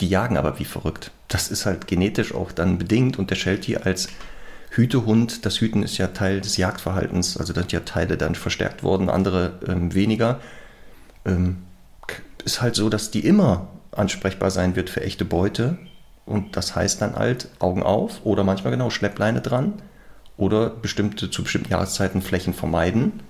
Die 0.01 0.09
jagen 0.09 0.37
aber 0.37 0.59
wie 0.59 0.65
verrückt. 0.65 1.11
Das 1.29 1.51
ist 1.51 1.65
halt 1.65 1.87
genetisch 1.87 2.35
auch 2.35 2.53
dann 2.53 2.77
bedingt 2.79 3.19
und 3.19 3.31
der 3.31 3.37
Sheltie 3.37 3.79
als 3.79 4.09
Hütehund, 4.71 5.47
das 5.47 5.61
Hüten 5.61 5.83
ist 5.83 5.97
ja 5.97 6.09
Teil 6.09 6.43
des 6.43 6.59
Jagdverhaltens, 6.59 7.39
also 7.39 7.55
da 7.55 7.63
sind 7.63 7.73
ja 7.73 7.81
Teile 7.81 8.19
dann 8.19 8.35
verstärkt 8.35 8.83
worden, 8.83 9.09
andere 9.09 9.59
ähm, 9.67 9.95
weniger. 9.95 10.41
Ähm, 11.25 11.59
ist 12.45 12.61
halt 12.61 12.75
so, 12.75 12.91
dass 12.91 13.11
die 13.11 13.25
immer 13.27 13.69
ansprechbar 13.91 14.51
sein 14.51 14.77
wird 14.77 14.91
für 14.91 15.01
echte 15.01 15.25
Beute. 15.25 15.79
Und 16.27 16.57
das 16.57 16.77
heißt 16.77 17.01
dann 17.01 17.17
halt 17.17 17.49
Augen 17.59 17.83
auf 17.83 18.27
oder 18.27 18.45
manchmal 18.45 18.73
genau 18.73 18.91
Schleppleine 18.91 19.41
dran 19.41 19.75
oder 20.37 20.71
bestimmte, 20.71 21.31
zu 21.31 21.43
bestimmten 21.43 21.71
Jahreszeiten 21.71 22.23
Flächen 22.23 22.55
vermeiden 22.55 23.21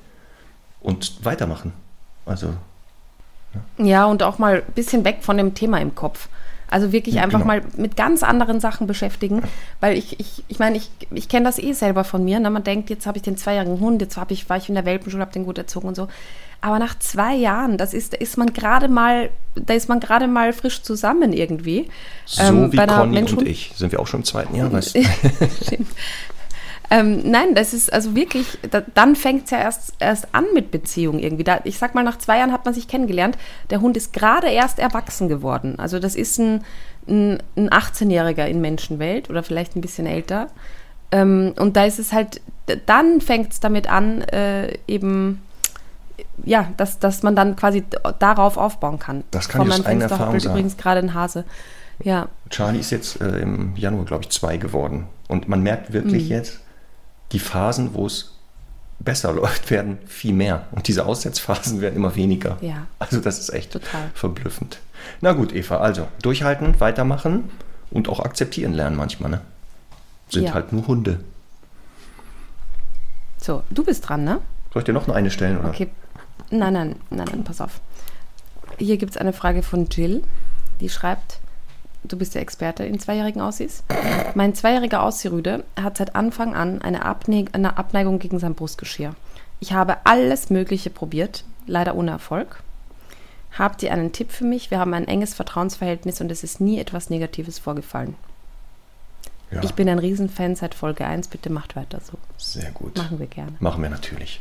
und 0.80 1.24
weitermachen. 1.24 1.72
Also. 2.24 2.54
Ja. 3.78 3.84
ja, 3.84 4.04
und 4.06 4.22
auch 4.22 4.38
mal 4.38 4.62
ein 4.66 4.72
bisschen 4.74 5.04
weg 5.04 5.18
von 5.20 5.36
dem 5.36 5.54
Thema 5.54 5.80
im 5.80 5.94
Kopf. 5.94 6.28
Also 6.68 6.90
wirklich 6.90 7.20
einfach 7.20 7.42
genau. 7.42 7.54
mal 7.54 7.62
mit 7.76 7.96
ganz 7.96 8.24
anderen 8.24 8.58
Sachen 8.58 8.88
beschäftigen, 8.88 9.42
weil 9.80 9.96
ich, 9.96 10.18
ich, 10.18 10.42
ich 10.48 10.58
meine, 10.58 10.76
ich, 10.76 10.90
ich 11.12 11.28
kenne 11.28 11.46
das 11.46 11.60
eh 11.60 11.72
selber 11.72 12.02
von 12.02 12.24
mir. 12.24 12.40
Ne? 12.40 12.50
Man 12.50 12.64
denkt, 12.64 12.90
jetzt 12.90 13.06
habe 13.06 13.18
ich 13.18 13.22
den 13.22 13.36
zweijährigen 13.36 13.78
Hund, 13.78 14.02
jetzt 14.02 14.16
hab 14.16 14.32
ich, 14.32 14.48
war 14.48 14.56
ich 14.56 14.68
in 14.68 14.74
der 14.74 14.84
Welpenschule, 14.84 15.20
habe 15.20 15.32
den 15.32 15.44
gut 15.44 15.58
erzogen 15.58 15.86
und 15.86 15.94
so. 15.94 16.08
Aber 16.60 16.80
nach 16.80 16.98
zwei 16.98 17.34
Jahren, 17.34 17.78
das 17.78 17.94
ist, 17.94 18.14
ist 18.14 18.36
man 18.36 18.52
gerade 18.52 18.88
mal, 18.88 19.30
da 19.54 19.74
ist 19.74 19.88
man 19.88 20.00
gerade 20.00 20.26
mal 20.26 20.52
frisch 20.52 20.82
zusammen 20.82 21.32
irgendwie. 21.32 21.88
So 22.24 22.42
ähm, 22.42 22.72
wie 22.72 22.76
Conny 22.78 23.18
und 23.20 23.42
ich. 23.46 23.72
Sind 23.76 23.92
wir 23.92 24.00
auch 24.00 24.06
schon 24.08 24.20
im 24.20 24.24
zweiten 24.24 24.56
Jahr, 24.56 24.72
weißt 24.72 24.96
du? 24.96 25.00
Ähm, 26.90 27.28
nein, 27.30 27.54
das 27.54 27.74
ist 27.74 27.92
also 27.92 28.14
wirklich, 28.14 28.58
da, 28.70 28.82
dann 28.94 29.16
fängt 29.16 29.46
es 29.46 29.50
ja 29.50 29.58
erst, 29.58 29.94
erst 29.98 30.28
an 30.32 30.44
mit 30.54 30.70
Beziehung 30.70 31.18
irgendwie. 31.18 31.44
Da, 31.44 31.60
ich 31.64 31.78
sag 31.78 31.94
mal, 31.94 32.04
nach 32.04 32.18
zwei 32.18 32.38
Jahren 32.38 32.52
hat 32.52 32.64
man 32.64 32.74
sich 32.74 32.88
kennengelernt. 32.88 33.36
Der 33.70 33.80
Hund 33.80 33.96
ist 33.96 34.12
gerade 34.12 34.48
erst 34.48 34.78
erwachsen 34.78 35.28
geworden. 35.28 35.78
Also 35.78 35.98
das 35.98 36.14
ist 36.14 36.38
ein, 36.38 36.64
ein, 37.08 37.42
ein 37.56 37.70
18-Jähriger 37.70 38.46
in 38.46 38.60
Menschenwelt 38.60 39.30
oder 39.30 39.42
vielleicht 39.42 39.76
ein 39.76 39.80
bisschen 39.80 40.06
älter. 40.06 40.48
Ähm, 41.10 41.54
und 41.58 41.76
da 41.76 41.84
ist 41.84 41.98
es 41.98 42.12
halt, 42.12 42.40
dann 42.86 43.20
fängt 43.20 43.52
es 43.52 43.60
damit 43.60 43.90
an, 43.90 44.22
äh, 44.22 44.78
eben 44.86 45.42
ja, 46.44 46.72
dass, 46.76 46.98
dass 46.98 47.22
man 47.22 47.36
dann 47.36 47.56
quasi 47.56 47.84
darauf 48.18 48.56
aufbauen 48.56 48.98
kann. 48.98 49.24
Das 49.30 49.48
kann 49.48 49.66
ich 49.66 49.72
aus 49.72 49.86
eigener 49.86 50.04
Erfahrung 50.04 50.38
sagen. 50.38 50.54
übrigens 50.54 50.76
gerade 50.76 51.00
ein 51.00 51.14
Hase. 51.14 51.44
Ja. 52.02 52.28
Charlie 52.50 52.80
ist 52.80 52.90
jetzt 52.90 53.20
äh, 53.20 53.38
im 53.40 53.74
Januar, 53.76 54.04
glaube 54.04 54.24
ich, 54.24 54.30
zwei 54.30 54.56
geworden. 54.56 55.06
Und 55.28 55.48
man 55.48 55.62
merkt 55.62 55.92
wirklich 55.92 56.24
mhm. 56.24 56.30
jetzt, 56.30 56.60
die 57.32 57.38
Phasen, 57.38 57.94
wo 57.94 58.06
es 58.06 58.32
besser 58.98 59.32
läuft, 59.34 59.70
werden 59.70 59.98
viel 60.06 60.32
mehr. 60.32 60.66
Und 60.72 60.88
diese 60.88 61.06
Aussetzphasen 61.06 61.80
werden 61.80 61.96
immer 61.96 62.14
weniger. 62.16 62.58
Ja. 62.60 62.86
Also 62.98 63.20
das 63.20 63.38
ist 63.38 63.50
echt 63.50 63.72
Total. 63.72 64.10
verblüffend. 64.14 64.78
Na 65.20 65.32
gut, 65.32 65.54
Eva, 65.54 65.78
also 65.78 66.08
durchhalten, 66.22 66.80
weitermachen 66.80 67.50
und 67.90 68.08
auch 68.08 68.20
akzeptieren 68.20 68.72
lernen 68.72 68.96
manchmal. 68.96 69.30
Ne? 69.30 69.40
Sind 70.28 70.44
ja. 70.44 70.54
halt 70.54 70.72
nur 70.72 70.86
Hunde. 70.86 71.20
So, 73.40 73.62
du 73.70 73.84
bist 73.84 74.08
dran, 74.08 74.24
ne? 74.24 74.40
Soll 74.72 74.80
ich 74.80 74.84
dir 74.86 74.92
noch 74.92 75.08
eine 75.08 75.30
stellen? 75.30 75.58
Oder? 75.58 75.68
Okay. 75.68 75.90
Nein, 76.50 76.72
nein, 76.72 76.96
nein, 77.10 77.26
nein, 77.30 77.44
pass 77.44 77.60
auf. 77.60 77.80
Hier 78.78 78.96
gibt 78.96 79.12
es 79.12 79.16
eine 79.16 79.32
Frage 79.32 79.62
von 79.62 79.86
Jill, 79.88 80.22
die 80.80 80.88
schreibt, 80.88 81.40
du 82.08 82.16
bist 82.16 82.34
der 82.34 82.42
Experte 82.42 82.84
in 82.84 82.98
zweijährigen 82.98 83.40
Aussies. 83.40 83.82
Mein 84.34 84.54
zweijähriger 84.54 85.02
Aussierrüde 85.02 85.64
hat 85.80 85.96
seit 85.96 86.14
Anfang 86.14 86.54
an 86.54 86.82
eine, 86.82 87.04
Abne 87.04 87.46
eine 87.52 87.78
Abneigung 87.78 88.18
gegen 88.18 88.38
sein 88.38 88.54
Brustgeschirr. 88.54 89.14
Ich 89.60 89.72
habe 89.72 89.98
alles 90.04 90.50
Mögliche 90.50 90.90
probiert, 90.90 91.44
leider 91.66 91.94
ohne 91.94 92.10
Erfolg. 92.10 92.62
Habt 93.58 93.82
ihr 93.82 93.92
einen 93.92 94.12
Tipp 94.12 94.32
für 94.32 94.44
mich? 94.44 94.70
Wir 94.70 94.78
haben 94.78 94.92
ein 94.92 95.08
enges 95.08 95.32
Vertrauensverhältnis 95.34 96.20
und 96.20 96.30
es 96.30 96.44
ist 96.44 96.60
nie 96.60 96.78
etwas 96.78 97.08
Negatives 97.08 97.58
vorgefallen. 97.58 98.14
Ja. 99.50 99.62
Ich 99.62 99.74
bin 99.74 99.88
ein 99.88 99.98
Riesenfan 99.98 100.56
seit 100.56 100.74
Folge 100.74 101.06
1. 101.06 101.28
Bitte 101.28 101.50
macht 101.50 101.76
weiter 101.76 102.00
so. 102.00 102.18
Sehr 102.36 102.70
gut. 102.72 102.96
Machen 102.96 103.18
wir 103.18 103.26
gerne. 103.26 103.52
Machen 103.60 103.82
wir 103.82 103.88
natürlich. 103.88 104.40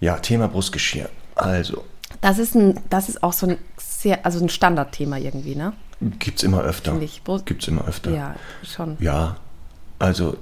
Ja, 0.00 0.18
Thema 0.18 0.48
Brustgeschirr. 0.48 1.08
Also. 1.36 1.84
Das 2.20 2.38
ist, 2.38 2.54
ein, 2.54 2.80
das 2.90 3.08
ist 3.08 3.22
auch 3.22 3.32
so 3.32 3.46
ein 3.46 3.58
sehr, 3.76 4.24
also 4.24 4.42
ein 4.42 4.48
Standardthema 4.48 5.18
irgendwie, 5.18 5.54
ne? 5.54 5.72
Gibt 6.18 6.38
es 6.38 6.42
immer 6.42 6.62
öfter. 6.62 6.98
Gibt 7.44 7.62
es 7.62 7.68
immer 7.68 7.86
öfter. 7.86 8.10
Ja, 8.10 8.34
schon. 8.62 8.96
Ja, 9.00 9.36
also 9.98 10.36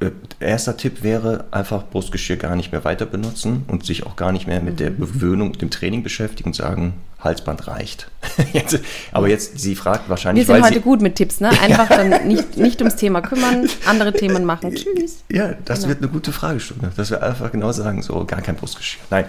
äh, 0.00 0.10
erster 0.40 0.76
Tipp 0.76 1.02
wäre 1.04 1.44
einfach 1.52 1.84
Brustgeschirr 1.88 2.36
gar 2.36 2.56
nicht 2.56 2.72
mehr 2.72 2.84
weiter 2.84 3.06
benutzen 3.06 3.64
und 3.68 3.86
sich 3.86 4.04
auch 4.04 4.16
gar 4.16 4.32
nicht 4.32 4.46
mehr 4.46 4.60
mit 4.60 4.74
mhm. 4.74 4.78
der 4.78 4.90
Bewöhnung, 4.90 5.52
dem 5.52 5.70
Training 5.70 6.02
beschäftigen 6.02 6.50
und 6.50 6.54
sagen, 6.54 6.94
Halsband 7.20 7.68
reicht. 7.68 8.10
jetzt, 8.52 8.80
aber 9.12 9.28
jetzt, 9.28 9.58
sie 9.58 9.76
fragt 9.76 10.08
wahrscheinlich, 10.08 10.48
Wir 10.48 10.54
sind 10.54 10.64
heute 10.64 10.80
gut 10.80 11.00
mit 11.00 11.14
Tipps, 11.14 11.40
ne? 11.40 11.50
Einfach 11.62 11.88
dann 11.88 12.26
nicht, 12.26 12.56
nicht 12.56 12.80
ums 12.80 12.96
Thema 12.96 13.20
kümmern, 13.20 13.68
andere 13.86 14.12
Themen 14.12 14.44
machen. 14.44 14.74
Tschüss. 14.74 15.22
Ja, 15.30 15.54
das 15.64 15.80
genau. 15.80 15.88
wird 15.90 16.02
eine 16.02 16.08
gute 16.08 16.32
Fragestunde, 16.32 16.92
dass 16.96 17.10
wir 17.10 17.22
einfach 17.22 17.52
genau 17.52 17.70
sagen, 17.72 18.02
so 18.02 18.24
gar 18.24 18.42
kein 18.42 18.56
Brustgeschirr. 18.56 19.02
Nein, 19.10 19.24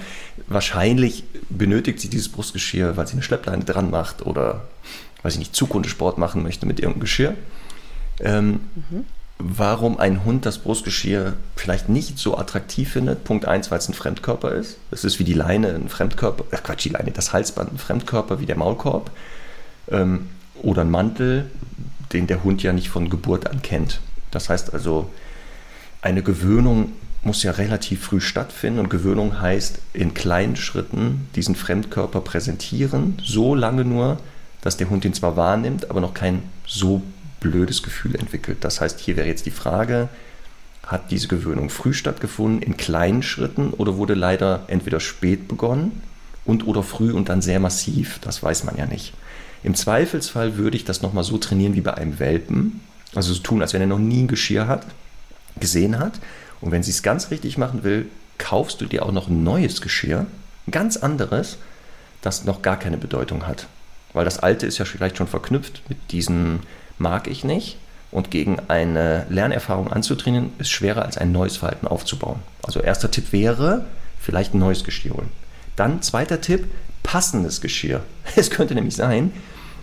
wahrscheinlich 0.47 1.23
benötigt 1.49 1.99
sie 1.99 2.09
dieses 2.09 2.29
Brustgeschirr, 2.29 2.97
weil 2.97 3.05
sie 3.07 3.13
eine 3.13 3.23
Schleppleine 3.23 3.63
dran 3.63 3.91
macht 3.91 4.25
oder 4.25 4.61
weiß 5.23 5.33
ich 5.33 5.39
nicht, 5.39 5.55
Zukunftssport 5.55 6.17
machen 6.17 6.43
möchte 6.43 6.65
mit 6.65 6.79
ihrem 6.79 6.99
Geschirr. 6.99 7.35
Ähm, 8.19 8.61
mhm. 8.75 9.05
Warum 9.41 9.97
ein 9.97 10.25
Hund 10.25 10.45
das 10.45 10.57
Brustgeschirr 10.57 11.33
vielleicht 11.55 11.87
nicht 11.87 12.19
so 12.19 12.37
attraktiv 12.37 12.91
findet? 12.91 13.23
Punkt 13.23 13.45
1, 13.45 13.71
weil 13.71 13.79
es 13.79 13.87
ein 13.87 13.93
Fremdkörper 13.93 14.51
ist. 14.51 14.77
Es 14.91 15.05
ist 15.05 15.17
wie 15.19 15.23
die 15.23 15.33
Leine 15.33 15.69
ein 15.69 15.87
Fremdkörper, 15.87 16.43
äh 16.51 16.57
Quatsch, 16.61 16.83
die 16.85 16.89
Leine, 16.89 17.11
das 17.11 17.31
Halsband 17.31 17.71
ein 17.71 17.77
Fremdkörper 17.77 18.41
wie 18.41 18.45
der 18.45 18.57
Maulkorb. 18.57 19.11
Ähm, 19.89 20.27
oder 20.61 20.81
ein 20.81 20.91
Mantel, 20.91 21.49
den 22.11 22.27
der 22.27 22.43
Hund 22.43 22.63
ja 22.63 22.73
nicht 22.73 22.89
von 22.89 23.09
Geburt 23.09 23.49
an 23.49 23.61
kennt. 23.61 24.01
Das 24.31 24.49
heißt 24.49 24.73
also, 24.73 25.09
eine 26.01 26.21
Gewöhnung 26.21 26.91
muss 27.23 27.43
ja 27.43 27.51
relativ 27.51 28.03
früh 28.03 28.21
stattfinden 28.21 28.79
und 28.79 28.89
Gewöhnung 28.89 29.41
heißt 29.41 29.79
in 29.93 30.13
kleinen 30.13 30.55
Schritten 30.55 31.27
diesen 31.35 31.55
Fremdkörper 31.55 32.21
präsentieren, 32.21 33.17
so 33.23 33.55
lange 33.55 33.83
nur, 33.83 34.17
dass 34.61 34.77
der 34.77 34.89
Hund 34.89 35.05
ihn 35.05 35.13
zwar 35.13 35.37
wahrnimmt, 35.37 35.89
aber 35.89 36.01
noch 36.01 36.13
kein 36.13 36.43
so 36.65 37.01
blödes 37.39 37.83
Gefühl 37.83 38.15
entwickelt. 38.15 38.57
Das 38.61 38.81
heißt, 38.81 38.99
hier 38.99 39.15
wäre 39.15 39.27
jetzt 39.27 39.45
die 39.45 39.51
Frage, 39.51 40.09
hat 40.85 41.11
diese 41.11 41.27
Gewöhnung 41.27 41.69
früh 41.69 41.93
stattgefunden, 41.93 42.61
in 42.61 42.75
kleinen 42.75 43.23
Schritten 43.23 43.71
oder 43.71 43.97
wurde 43.97 44.15
leider 44.15 44.63
entweder 44.67 44.99
spät 44.99 45.47
begonnen 45.47 46.01
und 46.45 46.67
oder 46.67 46.83
früh 46.83 47.11
und 47.13 47.29
dann 47.29 47.41
sehr 47.41 47.59
massiv? 47.59 48.19
Das 48.21 48.41
weiß 48.41 48.63
man 48.63 48.75
ja 48.75 48.85
nicht. 48.85 49.13
Im 49.63 49.75
Zweifelsfall 49.75 50.57
würde 50.57 50.77
ich 50.77 50.85
das 50.85 51.01
nochmal 51.01 51.23
so 51.23 51.37
trainieren 51.37 51.75
wie 51.75 51.81
bei 51.81 51.93
einem 51.93 52.19
Welpen, 52.19 52.81
also 53.13 53.33
so 53.33 53.41
tun, 53.41 53.61
als 53.61 53.73
wenn 53.73 53.81
er 53.81 53.87
noch 53.87 53.99
nie 53.99 54.23
ein 54.23 54.27
Geschirr 54.27 54.67
hat, 54.67 54.85
gesehen 55.59 55.99
hat. 55.99 56.19
Und 56.61 56.71
wenn 56.71 56.83
sie 56.83 56.91
es 56.91 57.03
ganz 57.03 57.31
richtig 57.31 57.57
machen 57.57 57.83
will, 57.83 58.07
kaufst 58.37 58.81
du 58.81 58.85
dir 58.85 59.05
auch 59.05 59.11
noch 59.11 59.27
ein 59.27 59.43
neues 59.43 59.81
Geschirr, 59.81 60.25
ein 60.67 60.71
ganz 60.71 60.97
anderes, 60.97 61.57
das 62.21 62.45
noch 62.45 62.61
gar 62.61 62.77
keine 62.77 62.97
Bedeutung 62.97 63.47
hat. 63.47 63.67
Weil 64.13 64.25
das 64.25 64.39
alte 64.39 64.65
ist 64.65 64.77
ja 64.77 64.85
vielleicht 64.85 65.17
schon 65.17 65.27
verknüpft 65.27 65.81
mit 65.89 66.11
diesem 66.11 66.61
mag 66.97 67.27
ich 67.27 67.43
nicht. 67.43 67.77
Und 68.11 68.31
gegen 68.31 68.59
eine 68.69 69.27
Lernerfahrung 69.29 69.93
anzutrainieren, 69.93 70.51
ist 70.57 70.71
schwerer 70.71 71.05
als 71.05 71.17
ein 71.17 71.31
neues 71.31 71.57
Verhalten 71.57 71.87
aufzubauen. 71.87 72.39
Also 72.63 72.79
erster 72.79 73.11
Tipp 73.11 73.31
wäre, 73.31 73.85
vielleicht 74.19 74.55
ein 74.55 74.59
neues 74.59 74.83
Geschirr 74.83 75.13
holen. 75.13 75.29
Dann 75.75 76.01
zweiter 76.01 76.41
Tipp, 76.41 76.65
passendes 77.03 77.61
Geschirr. 77.61 78.03
Es 78.35 78.49
könnte 78.49 78.73
nämlich 78.73 78.95
sein, 78.95 79.31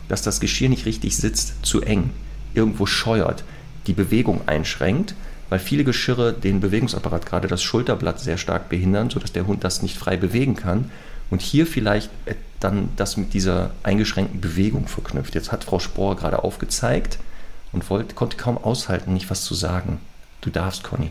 dass 0.09 0.23
das 0.23 0.41
Geschirr 0.41 0.69
nicht 0.69 0.87
richtig 0.87 1.17
sitzt, 1.17 1.65
zu 1.65 1.83
eng, 1.83 2.11
irgendwo 2.55 2.87
scheuert, 2.87 3.45
die 3.87 3.93
Bewegung 3.93 4.41
einschränkt, 4.47 5.15
weil 5.49 5.59
viele 5.59 5.85
Geschirre 5.85 6.33
den 6.33 6.61
Bewegungsapparat, 6.61 7.27
gerade 7.27 7.49
das 7.49 7.63
Schulterblatt, 7.63 8.21
sehr 8.21 8.39
stark 8.39 8.69
behindern, 8.69 9.11
sodass 9.11 9.33
der 9.33 9.47
Hund 9.47 9.63
das 9.63 9.83
nicht 9.83 9.97
frei 9.97 10.17
bewegen 10.17 10.57
kann. 10.57 10.91
Und 11.31 11.43
hier 11.43 11.67
vielleicht 11.67 12.11
dann 12.61 12.91
das 12.97 13.17
mit 13.17 13.35
dieser 13.35 13.71
eingeschränkten 13.83 14.41
Bewegung 14.41 14.89
verknüpft. 14.89 15.35
Jetzt 15.35 15.53
hat 15.53 15.65
Frau 15.65 15.79
Spohr 15.79 16.17
gerade 16.17 16.43
aufgezeigt 16.43 17.19
und 17.73 17.89
wollte, 17.91 18.15
konnte 18.15 18.37
kaum 18.37 18.59
aushalten, 18.59 19.13
nicht 19.13 19.31
was 19.31 19.43
zu 19.43 19.55
sagen. 19.55 20.01
Du 20.41 20.51
darfst, 20.51 20.85
Conny. 20.85 21.11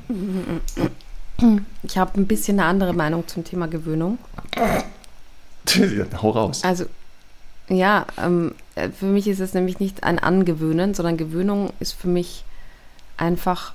Ich 1.84 1.98
habe 1.98 2.20
ein 2.20 2.28
bisschen 2.28 2.60
eine 2.60 2.70
andere 2.70 2.94
Meinung 2.94 3.28
zum 3.28 3.44
Thema 3.44 3.68
Gewöhnung. 3.68 4.18
Hau 6.22 6.30
raus. 6.30 6.64
Also, 6.64 6.86
ja, 7.68 8.06
ähm, 8.22 8.56
für 8.98 9.06
mich 9.06 9.28
ist 9.28 9.40
es 9.40 9.54
nämlich 9.54 9.80
nicht 9.80 10.04
ein 10.04 10.20
Angewöhnen, 10.20 10.94
sondern 10.94 11.18
Gewöhnung 11.18 11.74
ist 11.80 11.94
für 11.94 12.08
mich 12.08 12.46
einfach 13.18 13.74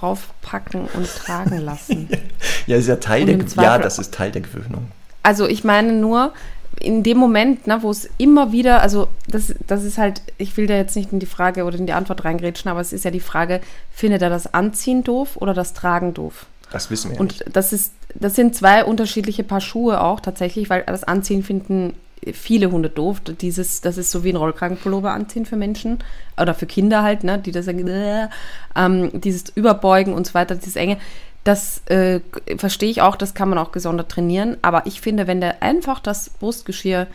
raufpacken 0.00 0.86
und 0.94 1.08
tragen 1.08 1.58
lassen. 1.58 2.08
ja, 2.66 2.76
ist 2.76 2.88
ja 2.88 2.96
Teil 2.96 3.26
der 3.26 3.38
Ja, 3.62 3.78
das 3.78 3.98
ist 3.98 4.14
Teil 4.14 4.30
der 4.30 4.42
Gewöhnung. 4.42 4.88
Also 5.24 5.48
ich 5.48 5.64
meine 5.64 5.92
nur, 5.92 6.32
in 6.80 7.02
dem 7.02 7.18
Moment, 7.18 7.66
ne, 7.66 7.82
wo 7.82 7.90
es 7.90 8.08
immer 8.18 8.52
wieder, 8.52 8.82
also 8.82 9.08
das, 9.28 9.54
das 9.66 9.82
ist 9.84 9.98
halt, 9.98 10.22
ich 10.38 10.56
will 10.56 10.66
da 10.66 10.74
jetzt 10.74 10.96
nicht 10.96 11.12
in 11.12 11.18
die 11.18 11.26
Frage 11.26 11.64
oder 11.64 11.78
in 11.78 11.86
die 11.86 11.92
Antwort 11.92 12.24
reingrätschen, 12.24 12.70
aber 12.70 12.80
es 12.80 12.92
ist 12.92 13.04
ja 13.04 13.10
die 13.10 13.20
Frage, 13.20 13.60
findet 13.90 14.22
er 14.22 14.30
das 14.30 14.52
Anziehen 14.54 15.02
doof 15.02 15.36
oder 15.36 15.54
das 15.54 15.72
Tragen 15.72 16.14
doof? 16.14 16.46
Das 16.70 16.90
wissen 16.90 17.12
wir 17.12 17.20
Und 17.20 17.32
nicht. 17.40 17.56
das 17.56 17.72
ist, 17.72 17.92
das 18.14 18.34
sind 18.34 18.54
zwei 18.54 18.84
unterschiedliche 18.84 19.44
Paar 19.44 19.60
Schuhe 19.60 20.00
auch 20.00 20.20
tatsächlich, 20.20 20.70
weil 20.70 20.82
das 20.86 21.04
Anziehen 21.04 21.42
finden 21.42 21.94
viele 22.32 22.70
Hunde 22.70 22.88
doof. 22.88 23.20
Dieses, 23.20 23.80
das 23.80 23.98
ist 23.98 24.10
so 24.10 24.24
wie 24.24 24.30
ein 24.32 24.36
Rollkragenpullover 24.36 25.12
anziehen 25.12 25.46
für 25.46 25.56
Menschen 25.56 25.98
oder 26.40 26.54
für 26.54 26.66
Kinder 26.66 27.02
halt, 27.02 27.22
ne, 27.22 27.38
die 27.38 27.52
das 27.52 27.66
sagen, 27.66 27.86
äh, 27.86 28.28
ähm, 28.76 29.10
dieses 29.20 29.44
Überbeugen 29.54 30.14
und 30.14 30.26
so 30.26 30.34
weiter, 30.34 30.54
dieses 30.54 30.76
Enge. 30.76 30.96
Das 31.44 31.82
äh, 31.86 32.20
verstehe 32.56 32.90
ich 32.90 33.02
auch, 33.02 33.16
das 33.16 33.34
kann 33.34 33.48
man 33.50 33.58
auch 33.58 33.70
gesondert 33.72 34.10
trainieren. 34.10 34.56
Aber 34.62 34.86
ich 34.86 35.00
finde, 35.00 35.26
wenn 35.26 35.40
der 35.40 35.62
einfach 35.62 36.00
das 36.00 36.30
Brustgeschirr 36.30 37.06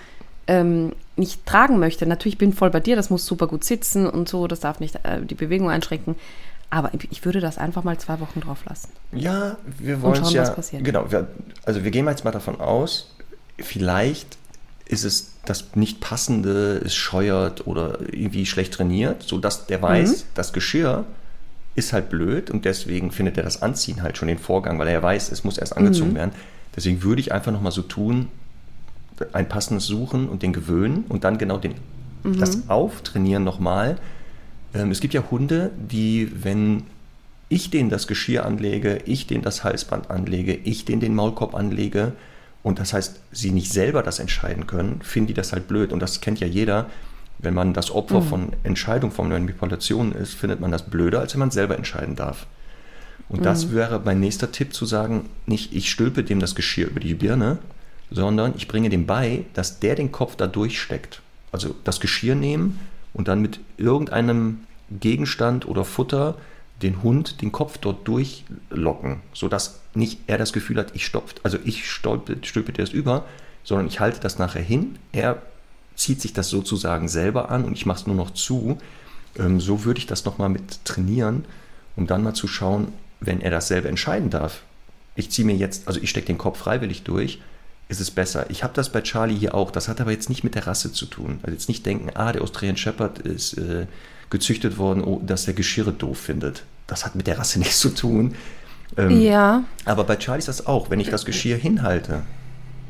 ähm, 0.48 0.94
nicht 1.16 1.46
tragen 1.46 1.80
möchte, 1.80 2.06
natürlich 2.06 2.38
bin 2.38 2.50
ich 2.52 2.56
voll 2.56 2.70
bei 2.70 2.80
dir, 2.80 2.96
das 2.96 3.10
muss 3.10 3.26
super 3.26 3.48
gut 3.48 3.64
sitzen 3.64 4.08
und 4.08 4.30
so, 4.30 4.48
das 4.48 4.60
darf 4.60 4.80
nicht 4.80 4.96
äh, 5.04 5.22
die 5.24 5.36
Bewegung 5.36 5.70
einschränken. 5.70 6.16
Aber 6.72 6.92
ich- 6.94 7.26
würde 7.26 7.40
das 7.40 7.58
einfach 7.58 7.84
mal 7.84 7.98
zwei 7.98 8.20
Wochen 8.20 8.42
drauf 8.42 8.60
lassen. 8.70 8.90
Ja, 9.12 9.58
wir 9.66 10.02
wollen 10.04 10.16
schauen, 10.24 10.34
ja. 10.34 10.44
was 10.44 10.56
passiert. 10.56 10.84
Genau, 10.84 11.12
wir, 11.12 11.28
also 11.66 11.84
wir 11.84 11.90
gehen 11.90 12.06
jetzt 12.08 12.24
mal 12.24 12.30
davon 12.32 12.62
aus, 12.62 13.16
vielleicht 13.58 14.38
ist 14.86 15.04
es 15.04 15.34
das 15.46 15.76
nicht 15.76 16.00
passende, 16.00 16.76
ist 16.84 16.96
scheuert 16.96 17.66
oder 17.68 18.00
irgendwie 18.12 18.46
schlecht 18.46 18.74
trainiert, 18.76 19.24
sodass 19.24 19.66
der 19.66 19.82
weiß, 19.82 20.12
Mhm. 20.12 20.28
das 20.36 20.54
Geschirr 20.54 21.06
ist 21.80 21.94
halt 21.94 22.10
blöd 22.10 22.52
und 22.52 22.66
deswegen 22.66 23.12
findet 23.12 23.38
er 23.38 23.44
das 23.44 23.62
Anziehen 23.62 24.02
halt 24.04 24.18
schon 24.18 24.28
den 24.28 24.38
Vorgang, 24.38 24.78
weil 24.80 24.88
er 24.88 24.94
ja 24.94 25.04
weiß, 25.04 25.32
es 25.32 25.44
muss 25.44 25.58
erst 25.58 25.74
Mhm. 25.76 25.86
angezogen 25.86 26.16
werden. 26.16 26.32
Deswegen 26.76 27.02
würde 27.04 27.20
ich 27.22 27.32
einfach 27.32 27.52
nochmal 27.52 27.72
so 27.72 27.82
tun, 27.82 28.28
ein 29.34 29.50
passendes 29.50 29.86
suchen 29.86 30.30
und 30.30 30.44
den 30.44 30.54
gewöhnen 30.54 31.04
und 31.10 31.24
dann 31.24 31.38
genau 31.38 31.58
den, 31.58 31.74
Mhm. 32.24 32.38
das 32.40 32.70
Auftrainieren 32.70 33.44
nochmal. 33.44 33.98
Ähm, 34.74 34.92
es 34.92 35.00
gibt 35.02 35.14
ja 35.14 35.24
Hunde, 35.32 35.72
die, 35.78 36.32
wenn 36.44 36.84
ich 37.50 37.70
denen 37.72 37.90
das 37.90 38.06
Geschirr 38.08 38.46
anlege, 38.46 39.00
ich 39.06 39.26
denen 39.28 39.44
das 39.44 39.64
Halsband 39.64 40.10
anlege, 40.12 40.54
ich 40.54 40.86
denen 40.86 41.02
den 41.02 41.16
Maulkorb 41.16 41.56
anlege 41.56 42.14
und 42.62 42.78
das 42.80 42.94
heißt, 42.94 43.20
sie 43.32 43.52
nicht 43.52 43.72
selber 43.74 44.04
das 44.04 44.20
entscheiden 44.20 44.68
können, 44.68 45.02
finden 45.02 45.28
die 45.28 45.34
das 45.34 45.52
halt 45.52 45.68
blöd 45.68 45.92
und 45.92 46.00
das 46.02 46.22
kennt 46.22 46.40
ja 46.40 46.48
jeder. 46.48 46.86
Wenn 47.40 47.54
man 47.54 47.74
das 47.74 47.92
Opfer 47.92 48.22
von 48.22 48.54
Entscheidung, 48.64 49.12
von 49.12 49.30
Manipulationen 49.30 50.12
ist, 50.12 50.34
findet 50.34 50.60
man 50.60 50.72
das 50.72 50.84
blöder, 50.84 51.22
als 51.22 51.34
wenn 51.34 51.40
man 51.40 51.52
selber 51.52 51.78
entscheiden 51.78 52.16
darf. 52.16 52.46
Und 53.30 53.46
das 53.46 53.72
wäre 53.72 54.02
mein 54.04 54.20
nächster 54.20 54.52
Tipp 54.52 54.74
zu 54.74 54.86
sagen, 54.86 55.30
nicht 55.46 55.74
ich 55.74 55.90
stülpe 55.90 56.24
dem 56.24 56.40
das 56.40 56.56
Geschirr 56.56 56.88
über 56.88 57.00
die 57.00 57.14
Birne, 57.14 57.60
sondern 58.12 58.54
ich 58.58 58.68
bringe 58.68 58.90
dem 58.90 59.06
bei, 59.06 59.46
dass 59.54 59.80
der 59.80 59.96
den 59.96 60.12
Kopf 60.12 60.36
da 60.36 60.48
durchsteckt. 60.48 61.22
Also 61.52 61.76
das 61.84 62.00
Geschirr 62.00 62.36
nehmen 62.36 62.80
und 63.14 63.28
dann 63.28 63.42
mit 63.42 63.60
irgendeinem 63.78 64.62
Gegenstand 64.90 65.68
oder 65.68 65.86
Futter 65.86 66.36
den 66.82 67.04
Hund 67.04 67.42
den 67.42 67.52
Kopf 67.52 67.78
dort 67.78 68.08
durchlocken, 68.08 69.18
sodass 69.34 69.82
nicht 69.94 70.20
er 70.28 70.38
das 70.38 70.54
Gefühl 70.54 70.78
hat, 70.78 70.96
ich 70.96 71.06
stopft, 71.06 71.42
also 71.44 71.58
ich 71.66 71.90
stolpe, 71.90 72.38
stülpe 72.42 72.72
dir 72.72 72.84
das 72.84 72.94
über, 72.94 73.26
sondern 73.64 73.88
ich 73.88 74.00
halte 74.00 74.20
das 74.20 74.40
nachher 74.40 74.62
hin, 74.62 74.98
er 75.12 75.42
zieht 76.00 76.22
sich 76.22 76.34
das 76.34 76.50
sozusagen 76.50 77.10
selber 77.10 77.52
an 77.52 77.66
und 77.66 77.74
ich 77.74 77.86
mache 77.86 78.00
es 78.00 78.08
nur 78.08 78.16
noch 78.16 78.32
zu. 78.32 78.78
Ähm, 79.38 79.60
so 79.60 79.84
würde 79.84 80.00
ich 80.00 80.08
das 80.08 80.26
nochmal 80.26 80.50
mit 80.50 80.86
trainieren, 80.86 81.46
um 81.96 82.08
dann 82.08 82.24
mal 82.24 82.34
zu 82.34 82.48
schauen, 82.48 82.94
wenn 83.20 83.42
er 83.42 83.52
das 83.52 83.68
selber 83.68 83.90
entscheiden 83.90 84.30
darf. 84.30 84.62
Ich 85.16 85.30
ziehe 85.30 85.46
mir 85.46 85.56
jetzt, 85.56 85.88
also 85.88 86.00
ich 86.00 86.10
stecke 86.10 86.28
den 86.28 86.38
Kopf 86.38 86.60
freiwillig 86.60 87.04
durch, 87.04 87.42
ist 87.90 88.00
es 88.00 88.12
besser. 88.12 88.50
Ich 88.50 88.64
habe 88.64 88.74
das 88.74 88.92
bei 88.92 89.02
Charlie 89.02 89.38
hier 89.38 89.54
auch, 89.54 89.72
das 89.72 89.90
hat 89.90 90.00
aber 90.00 90.12
jetzt 90.12 90.30
nicht 90.30 90.44
mit 90.44 90.56
der 90.56 90.68
Rasse 90.68 90.94
zu 90.94 91.06
tun. 91.06 91.40
Also 91.42 91.54
jetzt 91.54 91.68
nicht 91.68 91.86
denken, 91.86 92.12
ah, 92.14 92.32
der 92.32 92.44
Australian 92.44 92.78
Shepherd 92.78 93.20
ist 93.20 93.58
äh, 93.58 93.86
gezüchtet 94.30 94.78
worden, 94.78 95.04
oh, 95.04 95.22
dass 95.26 95.46
der 95.46 95.54
Geschirre 95.54 95.92
doof 95.92 96.18
findet. 96.18 96.64
Das 96.88 97.06
hat 97.06 97.16
mit 97.16 97.28
der 97.28 97.40
Rasse 97.40 97.60
nichts 97.60 97.80
zu 97.80 97.90
tun. 97.90 98.36
Ähm, 98.96 99.22
Ja, 99.22 99.66
aber 99.84 100.06
bei 100.06 100.16
Charlie 100.16 100.40
ist 100.40 100.48
das 100.48 100.66
auch, 100.66 100.90
wenn 100.90 101.02
ich 101.02 101.10
das 101.10 101.26
Geschirr 101.26 101.58
hinhalte 101.58 102.22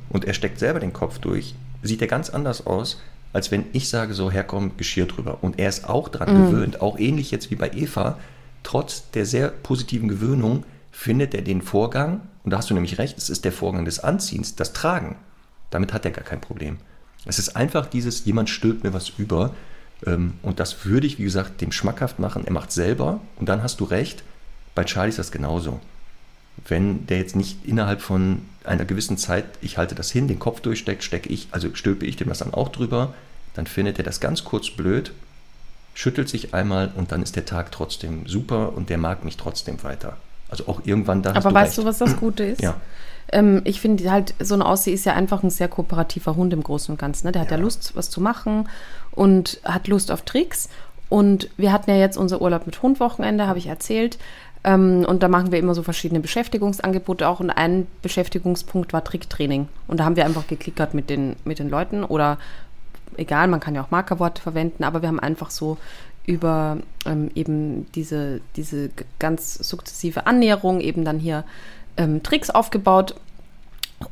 und 0.09 0.25
er 0.25 0.33
steckt 0.35 0.59
selber 0.59 0.79
den 0.79 0.93
Kopf 0.93 1.17
durch, 1.17 1.55
sieht 1.83 2.01
er 2.01 2.07
ganz 2.07 2.29
anders 2.29 2.65
aus, 2.65 3.01
als 3.33 3.51
wenn 3.51 3.65
ich 3.73 3.89
sage, 3.89 4.13
so 4.13 4.31
herkommt 4.31 4.77
Geschirr 4.77 5.05
drüber. 5.05 5.39
Und 5.41 5.59
er 5.59 5.69
ist 5.69 5.87
auch 5.87 6.09
dran 6.09 6.51
gewöhnt, 6.51 6.81
auch 6.81 6.97
ähnlich 6.97 7.31
jetzt 7.31 7.51
wie 7.51 7.55
bei 7.55 7.71
Eva, 7.71 8.17
trotz 8.63 9.11
der 9.11 9.25
sehr 9.25 9.49
positiven 9.49 10.09
Gewöhnung 10.09 10.63
findet 10.91 11.33
er 11.33 11.41
den 11.41 11.61
Vorgang, 11.61 12.21
und 12.43 12.51
da 12.51 12.57
hast 12.57 12.69
du 12.69 12.73
nämlich 12.73 12.97
recht, 12.97 13.17
es 13.17 13.29
ist 13.29 13.45
der 13.45 13.51
Vorgang 13.51 13.85
des 13.85 13.99
Anziehens, 13.99 14.55
das 14.55 14.73
Tragen. 14.73 15.17
Damit 15.69 15.93
hat 15.93 16.05
er 16.05 16.11
gar 16.11 16.23
kein 16.23 16.41
Problem. 16.41 16.77
Es 17.25 17.37
ist 17.37 17.55
einfach 17.55 17.85
dieses, 17.85 18.25
jemand 18.25 18.49
stülpt 18.49 18.83
mir 18.83 18.93
was 18.93 19.09
über. 19.09 19.53
ähm, 20.07 20.33
Und 20.41 20.59
das 20.59 20.85
würde 20.85 21.05
ich, 21.05 21.19
wie 21.19 21.23
gesagt, 21.23 21.61
dem 21.61 21.71
schmackhaft 21.71 22.17
machen. 22.17 22.45
Er 22.45 22.53
macht 22.53 22.71
selber. 22.71 23.19
Und 23.35 23.49
dann 23.49 23.61
hast 23.61 23.81
du 23.81 23.83
recht, 23.83 24.23
bei 24.73 24.83
Charlie 24.83 25.09
ist 25.09 25.19
das 25.19 25.31
genauso 25.31 25.79
wenn 26.67 27.05
der 27.07 27.17
jetzt 27.17 27.35
nicht 27.35 27.65
innerhalb 27.65 28.01
von 28.01 28.41
einer 28.69 28.85
gewissen 28.85 29.17
Zeit, 29.17 29.45
ich 29.61 29.77
halte 29.77 29.95
das 29.95 30.11
hin, 30.11 30.27
den 30.27 30.39
Kopf 30.39 30.61
durchsteckt, 30.61 31.03
stecke 31.03 31.29
ich, 31.29 31.47
also 31.51 31.73
stülpe 31.73 32.05
ich 32.05 32.15
dem 32.15 32.29
das 32.29 32.39
dann 32.39 32.53
auch 32.53 32.69
drüber, 32.69 33.13
dann 33.55 33.67
findet 33.67 33.97
er 33.97 34.03
das 34.03 34.19
ganz 34.19 34.43
kurz 34.43 34.69
blöd, 34.69 35.11
schüttelt 35.93 36.29
sich 36.29 36.53
einmal 36.53 36.91
und 36.95 37.11
dann 37.11 37.21
ist 37.21 37.35
der 37.35 37.45
Tag 37.45 37.71
trotzdem 37.71 38.27
super 38.27 38.73
und 38.75 38.89
der 38.89 38.97
mag 38.97 39.25
mich 39.25 39.37
trotzdem 39.37 39.83
weiter. 39.83 40.17
Also 40.49 40.67
auch 40.67 40.81
irgendwann 40.85 41.21
da 41.21 41.31
aber 41.31 41.49
du 41.49 41.55
weißt 41.55 41.71
recht. 41.71 41.77
du, 41.79 41.85
was 41.85 41.97
das 41.97 42.17
Gute 42.17 42.43
ist? 42.43 42.61
Ja. 42.61 42.75
Ähm, 43.31 43.61
ich 43.65 43.81
finde 43.81 44.09
halt, 44.11 44.33
so 44.39 44.55
ein 44.55 44.61
Aussie 44.61 44.91
ist 44.91 45.05
ja 45.05 45.13
einfach 45.13 45.43
ein 45.43 45.49
sehr 45.49 45.67
kooperativer 45.67 46.35
Hund 46.35 46.53
im 46.53 46.63
Großen 46.63 46.91
und 46.91 46.99
Ganzen. 46.99 47.27
Ne? 47.27 47.31
Der 47.31 47.43
hat 47.43 47.51
ja. 47.51 47.57
Ja. 47.57 47.63
Lust, 47.63 47.91
was 47.95 48.09
zu 48.09 48.21
machen 48.21 48.67
und 49.11 49.59
hat 49.63 49.87
Lust 49.87 50.11
auf 50.11 50.23
Tricks. 50.23 50.69
Und 51.09 51.49
wir 51.57 51.71
hatten 51.71 51.89
ja 51.89 51.97
jetzt 51.97 52.17
unser 52.17 52.41
Urlaub 52.41 52.65
mit 52.67 52.81
Hundwochenende, 52.81 53.47
habe 53.47 53.59
ich 53.59 53.67
erzählt. 53.67 54.19
Ähm, 54.63 55.05
und 55.07 55.23
da 55.23 55.27
machen 55.27 55.51
wir 55.51 55.59
immer 55.59 55.73
so 55.73 55.83
verschiedene 55.83 56.19
Beschäftigungsangebote 56.19 57.27
auch. 57.27 57.39
Und 57.39 57.49
ein 57.49 57.87
Beschäftigungspunkt 58.01 58.93
war 58.93 59.03
Tricktraining. 59.03 59.67
Und 59.87 59.99
da 59.99 60.05
haben 60.05 60.15
wir 60.15 60.25
einfach 60.25 60.47
geklickert 60.47 60.93
mit 60.93 61.09
den, 61.09 61.35
mit 61.45 61.59
den 61.59 61.69
Leuten 61.69 62.03
oder 62.03 62.37
egal, 63.17 63.47
man 63.47 63.59
kann 63.59 63.75
ja 63.75 63.83
auch 63.83 63.91
Markerworte 63.91 64.41
verwenden, 64.41 64.83
aber 64.83 65.01
wir 65.01 65.09
haben 65.09 65.19
einfach 65.19 65.51
so 65.51 65.77
über 66.25 66.77
ähm, 67.05 67.31
eben 67.35 67.91
diese, 67.93 68.41
diese 68.55 68.91
ganz 69.17 69.55
sukzessive 69.55 70.27
Annäherung 70.27 70.79
eben 70.79 71.03
dann 71.03 71.19
hier 71.19 71.43
ähm, 71.97 72.23
Tricks 72.23 72.49
aufgebaut. 72.49 73.15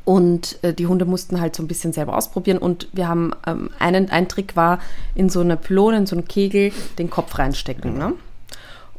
Und 0.04 0.62
äh, 0.62 0.74
die 0.74 0.86
Hunde 0.86 1.06
mussten 1.06 1.40
halt 1.40 1.56
so 1.56 1.62
ein 1.62 1.68
bisschen 1.68 1.94
selber 1.94 2.16
ausprobieren. 2.16 2.58
Und 2.58 2.88
wir 2.92 3.08
haben 3.08 3.32
ähm, 3.46 3.70
einen, 3.78 4.10
ein 4.10 4.28
Trick 4.28 4.54
war, 4.54 4.80
in 5.14 5.30
so 5.30 5.40
eine 5.40 5.56
Pylone, 5.56 5.96
in 5.96 6.06
so 6.06 6.16
einen 6.16 6.28
Kegel, 6.28 6.72
den 6.98 7.08
Kopf 7.08 7.38
reinstecken. 7.38 7.96
Ne? 7.96 8.12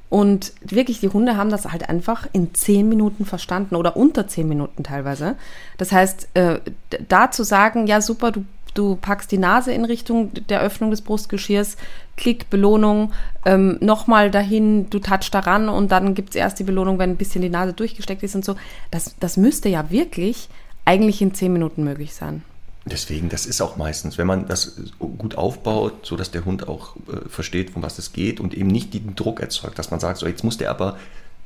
Und 0.09 0.53
wirklich, 0.61 0.99
die 0.99 1.09
Hunde 1.09 1.37
haben 1.37 1.51
das 1.51 1.65
halt 1.65 1.87
einfach 1.87 2.27
in 2.33 2.53
zehn 2.55 2.89
Minuten 2.89 3.25
verstanden 3.25 3.75
oder 3.75 3.95
unter 3.95 4.27
zehn 4.27 4.47
Minuten 4.47 4.83
teilweise. 4.83 5.35
Das 5.77 5.91
heißt, 5.91 6.29
äh, 6.33 6.59
da 7.07 7.29
zu 7.29 7.43
sagen, 7.43 7.85
ja 7.85 8.01
super, 8.01 8.31
du, 8.31 8.43
du 8.73 8.95
packst 8.95 9.31
die 9.31 9.37
Nase 9.37 9.71
in 9.71 9.85
Richtung 9.85 10.31
der 10.49 10.61
Öffnung 10.61 10.89
des 10.89 11.01
Brustgeschirrs, 11.01 11.77
Klick, 12.17 12.49
Belohnung, 12.49 13.13
ähm, 13.45 13.77
nochmal 13.81 14.31
dahin, 14.31 14.89
du 14.89 14.97
touchst 14.97 15.33
daran 15.33 15.69
und 15.69 15.91
dann 15.91 16.15
gibt 16.15 16.29
es 16.29 16.35
erst 16.35 16.59
die 16.59 16.63
Belohnung, 16.63 16.97
wenn 16.97 17.11
ein 17.11 17.17
bisschen 17.17 17.43
die 17.43 17.49
Nase 17.49 17.73
durchgesteckt 17.73 18.23
ist 18.23 18.35
und 18.35 18.43
so. 18.43 18.55
Das, 18.89 19.15
das 19.19 19.37
müsste 19.37 19.69
ja 19.69 19.91
wirklich 19.91 20.49
eigentlich 20.85 21.21
in 21.21 21.35
zehn 21.35 21.53
Minuten 21.53 21.83
möglich 21.83 22.15
sein. 22.15 22.43
Deswegen, 22.85 23.29
das 23.29 23.45
ist 23.45 23.61
auch 23.61 23.75
meistens, 23.77 24.17
wenn 24.17 24.25
man 24.27 24.47
das 24.47 24.77
gut 24.99 25.37
aufbaut, 25.37 26.05
so 26.05 26.15
dass 26.15 26.31
der 26.31 26.45
Hund 26.45 26.67
auch 26.67 26.95
äh, 27.07 27.27
versteht, 27.29 27.75
um 27.75 27.83
was 27.83 27.99
es 27.99 28.13
geht 28.13 28.39
und 28.39 28.53
eben 28.53 28.67
nicht 28.69 28.93
den 28.93 29.15
Druck 29.15 29.41
erzeugt, 29.41 29.77
dass 29.77 29.91
man 29.91 29.99
sagt, 29.99 30.17
so 30.17 30.27
jetzt 30.27 30.43
muss 30.43 30.57
der 30.57 30.69
aber 30.71 30.97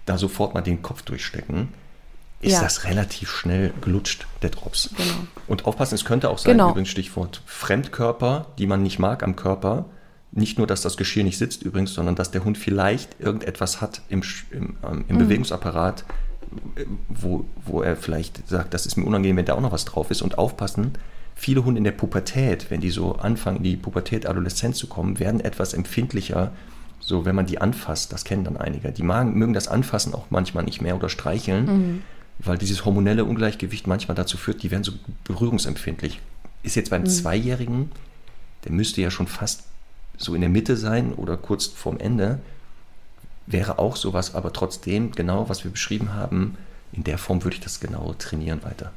da 0.06 0.17
sofort 0.17 0.54
mal 0.54 0.62
den 0.62 0.82
Kopf 0.82 1.02
durchstecken, 1.02 1.69
ist 2.41 2.54
Ja. 2.54 2.62
das 2.62 2.84
relativ 2.84 3.30
schnell 3.32 3.74
gelutscht, 3.82 4.28
der 4.41 4.52
Drops. 4.52 4.89
Genau. 4.96 5.13
Und 5.48 5.65
aufpassen, 5.65 5.96
es 5.96 6.06
könnte 6.06 6.30
auch 6.30 6.38
sein, 6.38 6.54
Genau. 6.54 6.69
übrigens 6.72 6.89
Stichwort 6.89 7.41
Fremdkörper, 7.46 8.48
die 8.58 8.67
man 8.67 8.84
nicht 8.84 9.00
mag 9.00 9.24
am 9.24 9.36
Körper. 9.36 9.86
Nicht 10.32 10.58
nur, 10.58 10.67
dass 10.67 10.82
das 10.82 10.98
Geschirr 10.98 11.24
nicht 11.24 11.38
sitzt 11.38 11.62
übrigens, 11.63 11.93
sondern 11.93 12.15
dass 12.15 12.32
der 12.32 12.43
Hund 12.43 12.58
vielleicht 12.58 13.19
irgendetwas 13.19 13.82
hat 13.82 14.02
im, 14.10 14.24
im, 14.52 14.78
ähm, 14.84 15.06
im 15.08 15.17
Bewegungsapparat, 15.19 16.06
äh, 16.76 16.86
wo, 17.10 17.46
wo 17.65 17.82
er 17.82 17.96
vielleicht 17.96 18.48
sagt, 18.50 18.74
das 18.74 18.86
ist 18.86 18.98
mir 18.98 19.06
unangenehm, 19.06 19.38
wenn 19.38 19.46
da 19.46 19.54
auch 19.54 19.62
noch 19.62 19.72
was 19.72 19.86
drauf 19.86 20.12
ist. 20.12 20.22
Und 20.22 20.38
aufpassen, 20.38 20.93
viele 21.44 21.66
Hunde 21.66 21.80
in 21.80 21.84
der 21.84 21.92
Pubertät, 21.92 22.72
wenn 22.72 22.80
die 22.80 22.90
so 22.90 23.16
anfangen, 23.16 23.58
in 23.58 23.64
die 23.64 23.76
Pubertät, 23.76 24.26
Adoleszenz 24.26 24.78
zu 24.78 24.88
kommen, 24.88 25.20
werden 25.20 25.42
etwas 25.42 25.74
empfindlicher, 25.74 26.54
so 27.02 27.26
wenn 27.26 27.36
man 27.36 27.46
die 27.46 27.60
anfasst. 27.60 28.14
Das 28.14 28.24
kennen 28.24 28.46
dann 28.46 28.56
einige. 28.56 28.94
Die 28.94 29.04
magen, 29.04 29.34
mögen 29.34 29.52
das 29.52 29.68
Anfassen 29.68 30.14
auch 30.14 30.28
manchmal 30.30 30.64
nicht 30.64 30.82
mehr 30.82 30.96
oder 30.96 31.10
streicheln, 31.10 32.02
weil 32.40 32.58
dieses 32.58 32.86
hormonelle 32.86 33.26
Ungleichgewicht 33.26 33.88
manchmal 33.88 34.16
dazu 34.16 34.38
führt, 34.38 34.64
die 34.64 34.72
werden 34.72 34.86
so 34.86 34.94
berührungsempfindlich. 35.26 36.22
Ist 36.64 36.76
jetzt 36.76 36.92
beim 36.92 37.06
Zweijährigen, 37.06 37.92
der 38.64 38.72
müsste 38.72 39.02
ja 39.02 39.12
schon 39.12 39.28
fast 39.28 39.64
so 40.18 40.36
in 40.36 40.42
der 40.42 40.50
Mitte 40.50 40.78
sein 40.78 41.12
oder 41.12 41.36
kurz 41.36 41.66
vorm 41.66 41.98
Ende, 41.98 42.40
wäre 43.48 43.80
auch 43.80 43.98
sowas, 43.98 44.34
aber 44.34 44.54
trotzdem, 44.54 45.12
genau 45.12 45.50
was 45.50 45.66
wir 45.66 45.72
beschrieben 45.72 46.14
haben, 46.14 46.58
in 46.94 47.04
der 47.04 47.18
Form 47.18 47.44
würde 47.44 47.58
ich 47.58 47.62
das 47.62 47.82
genau 47.82 48.16
trainieren 48.18 48.64
weiter. 48.64 48.94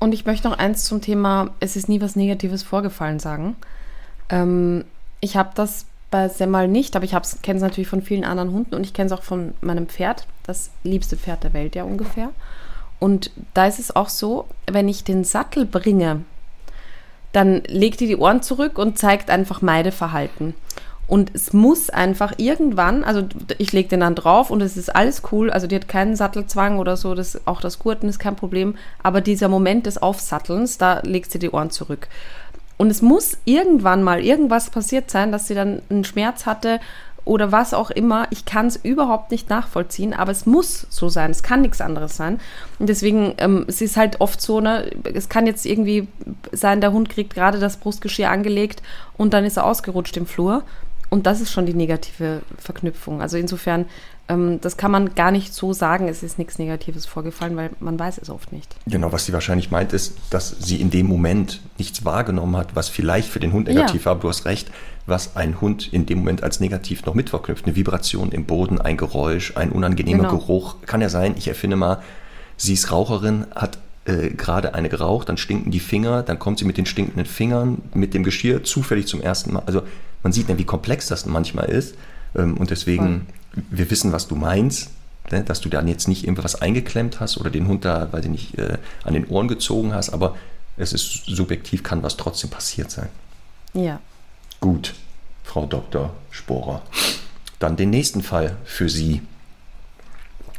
Und 0.00 0.12
ich 0.12 0.24
möchte 0.24 0.48
noch 0.48 0.58
eins 0.58 0.84
zum 0.84 1.00
Thema, 1.00 1.50
es 1.60 1.76
ist 1.76 1.88
nie 1.88 2.00
was 2.00 2.16
Negatives 2.16 2.62
vorgefallen 2.62 3.20
sagen. 3.20 3.54
Ähm, 4.30 4.84
ich 5.20 5.36
habe 5.36 5.50
das 5.54 5.84
bei 6.10 6.28
Semmel 6.28 6.66
nicht, 6.66 6.96
aber 6.96 7.04
ich 7.04 7.12
kenne 7.42 7.58
es 7.58 7.62
natürlich 7.62 7.88
von 7.88 8.02
vielen 8.02 8.24
anderen 8.24 8.50
Hunden 8.50 8.74
und 8.74 8.84
ich 8.84 8.94
kenne 8.94 9.06
es 9.06 9.12
auch 9.12 9.22
von 9.22 9.54
meinem 9.60 9.86
Pferd, 9.86 10.26
das 10.42 10.70
liebste 10.82 11.16
Pferd 11.16 11.44
der 11.44 11.52
Welt 11.52 11.76
ja 11.76 11.84
ungefähr. 11.84 12.30
Und 12.98 13.30
da 13.54 13.66
ist 13.66 13.78
es 13.78 13.94
auch 13.94 14.08
so, 14.08 14.46
wenn 14.66 14.88
ich 14.88 15.04
den 15.04 15.22
Sattel 15.22 15.66
bringe, 15.66 16.22
dann 17.32 17.62
legt 17.66 18.00
die 18.00 18.08
die 18.08 18.16
Ohren 18.16 18.42
zurück 18.42 18.78
und 18.78 18.98
zeigt 18.98 19.30
einfach 19.30 19.62
Meideverhalten. 19.62 20.54
Und 21.10 21.32
es 21.34 21.52
muss 21.52 21.90
einfach 21.90 22.34
irgendwann, 22.36 23.02
also 23.02 23.24
ich 23.58 23.72
lege 23.72 23.88
den 23.88 23.98
dann 23.98 24.14
drauf 24.14 24.48
und 24.48 24.62
es 24.62 24.76
ist 24.76 24.94
alles 24.94 25.22
cool. 25.32 25.50
Also 25.50 25.66
die 25.66 25.74
hat 25.74 25.88
keinen 25.88 26.14
Sattelzwang 26.14 26.78
oder 26.78 26.96
so, 26.96 27.16
das, 27.16 27.48
auch 27.48 27.60
das 27.60 27.80
Gurten 27.80 28.08
ist 28.08 28.20
kein 28.20 28.36
Problem. 28.36 28.76
Aber 29.02 29.20
dieser 29.20 29.48
Moment 29.48 29.86
des 29.86 30.00
Aufsattelns, 30.00 30.78
da 30.78 31.00
legt 31.00 31.32
sie 31.32 31.40
die 31.40 31.50
Ohren 31.50 31.70
zurück. 31.70 32.06
Und 32.76 32.90
es 32.90 33.02
muss 33.02 33.38
irgendwann 33.44 34.04
mal 34.04 34.20
irgendwas 34.20 34.70
passiert 34.70 35.10
sein, 35.10 35.32
dass 35.32 35.48
sie 35.48 35.56
dann 35.56 35.82
einen 35.90 36.04
Schmerz 36.04 36.46
hatte 36.46 36.78
oder 37.24 37.50
was 37.50 37.74
auch 37.74 37.90
immer. 37.90 38.28
Ich 38.30 38.44
kann 38.44 38.68
es 38.68 38.76
überhaupt 38.76 39.32
nicht 39.32 39.50
nachvollziehen, 39.50 40.14
aber 40.14 40.30
es 40.30 40.46
muss 40.46 40.86
so 40.90 41.08
sein. 41.08 41.32
Es 41.32 41.42
kann 41.42 41.62
nichts 41.62 41.80
anderes 41.80 42.16
sein. 42.16 42.38
Und 42.78 42.88
deswegen, 42.88 43.34
ähm, 43.38 43.64
es 43.66 43.80
ist 43.80 43.96
halt 43.96 44.20
oft 44.20 44.40
so, 44.40 44.60
ne, 44.60 44.88
es 45.12 45.28
kann 45.28 45.48
jetzt 45.48 45.66
irgendwie 45.66 46.06
sein, 46.52 46.80
der 46.80 46.92
Hund 46.92 47.08
kriegt 47.08 47.34
gerade 47.34 47.58
das 47.58 47.78
Brustgeschirr 47.78 48.30
angelegt 48.30 48.80
und 49.16 49.34
dann 49.34 49.44
ist 49.44 49.56
er 49.56 49.64
ausgerutscht 49.64 50.16
im 50.16 50.26
Flur. 50.26 50.62
Und 51.10 51.26
das 51.26 51.40
ist 51.40 51.50
schon 51.50 51.66
die 51.66 51.74
negative 51.74 52.42
Verknüpfung. 52.56 53.20
Also 53.20 53.36
insofern, 53.36 53.86
ähm, 54.28 54.60
das 54.60 54.76
kann 54.76 54.92
man 54.92 55.16
gar 55.16 55.32
nicht 55.32 55.52
so 55.52 55.72
sagen, 55.72 56.06
es 56.06 56.22
ist 56.22 56.38
nichts 56.38 56.58
Negatives 56.58 57.04
vorgefallen, 57.04 57.56
weil 57.56 57.70
man 57.80 57.98
weiß 57.98 58.18
es 58.18 58.30
oft 58.30 58.52
nicht. 58.52 58.76
Genau, 58.86 59.10
was 59.10 59.26
sie 59.26 59.32
wahrscheinlich 59.32 59.72
meint, 59.72 59.92
ist, 59.92 60.14
dass 60.30 60.56
sie 60.60 60.80
in 60.80 60.90
dem 60.90 61.06
Moment 61.06 61.60
nichts 61.78 62.04
wahrgenommen 62.04 62.56
hat, 62.56 62.76
was 62.76 62.88
vielleicht 62.88 63.28
für 63.28 63.40
den 63.40 63.52
Hund 63.52 63.66
negativ 63.66 64.02
ja. 64.02 64.06
war. 64.06 64.12
Aber 64.12 64.22
du 64.22 64.28
hast 64.28 64.44
recht, 64.44 64.70
was 65.06 65.36
ein 65.36 65.60
Hund 65.60 65.92
in 65.92 66.06
dem 66.06 66.18
Moment 66.18 66.44
als 66.44 66.60
negativ 66.60 67.04
noch 67.04 67.14
mitverknüpft. 67.14 67.66
Eine 67.66 67.74
Vibration 67.74 68.30
im 68.30 68.44
Boden, 68.44 68.80
ein 68.80 68.96
Geräusch, 68.96 69.56
ein 69.56 69.72
unangenehmer 69.72 70.28
genau. 70.28 70.38
Geruch. 70.38 70.76
Kann 70.86 71.00
ja 71.00 71.08
sein, 71.08 71.34
ich 71.36 71.48
erfinde 71.48 71.74
mal, 71.76 72.00
sie 72.56 72.74
ist 72.74 72.92
Raucherin, 72.92 73.46
hat 73.54 73.78
äh, 74.04 74.30
gerade 74.30 74.74
eine 74.74 74.88
geraucht, 74.88 75.28
dann 75.28 75.38
stinken 75.38 75.72
die 75.72 75.80
Finger, 75.80 76.22
dann 76.22 76.38
kommt 76.38 76.60
sie 76.60 76.64
mit 76.64 76.78
den 76.78 76.86
stinkenden 76.86 77.26
Fingern, 77.26 77.82
mit 77.94 78.14
dem 78.14 78.22
Geschirr 78.22 78.62
zufällig 78.62 79.08
zum 79.08 79.20
ersten 79.20 79.52
Mal. 79.52 79.64
Also 79.66 79.82
man 80.22 80.32
sieht 80.32 80.48
dann, 80.48 80.58
wie 80.58 80.64
komplex 80.64 81.08
das 81.08 81.26
manchmal 81.26 81.66
ist. 81.66 81.94
Ähm, 82.34 82.56
und 82.56 82.70
deswegen, 82.70 83.26
Voll. 83.52 83.64
wir 83.70 83.90
wissen, 83.90 84.12
was 84.12 84.28
du 84.28 84.36
meinst, 84.36 84.90
ne? 85.30 85.42
dass 85.42 85.60
du 85.60 85.68
dann 85.68 85.88
jetzt 85.88 86.08
nicht 86.08 86.24
irgendwas 86.24 86.60
eingeklemmt 86.60 87.20
hast 87.20 87.38
oder 87.38 87.50
den 87.50 87.66
Hund 87.68 87.84
da, 87.84 88.12
weiß 88.12 88.24
ich 88.24 88.30
nicht, 88.30 88.58
äh, 88.58 88.78
an 89.04 89.14
den 89.14 89.26
Ohren 89.28 89.48
gezogen 89.48 89.94
hast, 89.94 90.10
aber 90.10 90.36
es 90.76 90.92
ist 90.92 91.26
subjektiv, 91.26 91.82
kann 91.82 92.02
was 92.02 92.16
trotzdem 92.16 92.50
passiert 92.50 92.90
sein. 92.90 93.08
Ja. 93.74 94.00
Gut, 94.60 94.94
Frau 95.44 95.66
Dr. 95.66 96.14
Sporer. 96.30 96.82
Dann 97.58 97.76
den 97.76 97.90
nächsten 97.90 98.22
Fall 98.22 98.56
für 98.64 98.88
Sie. 98.88 99.22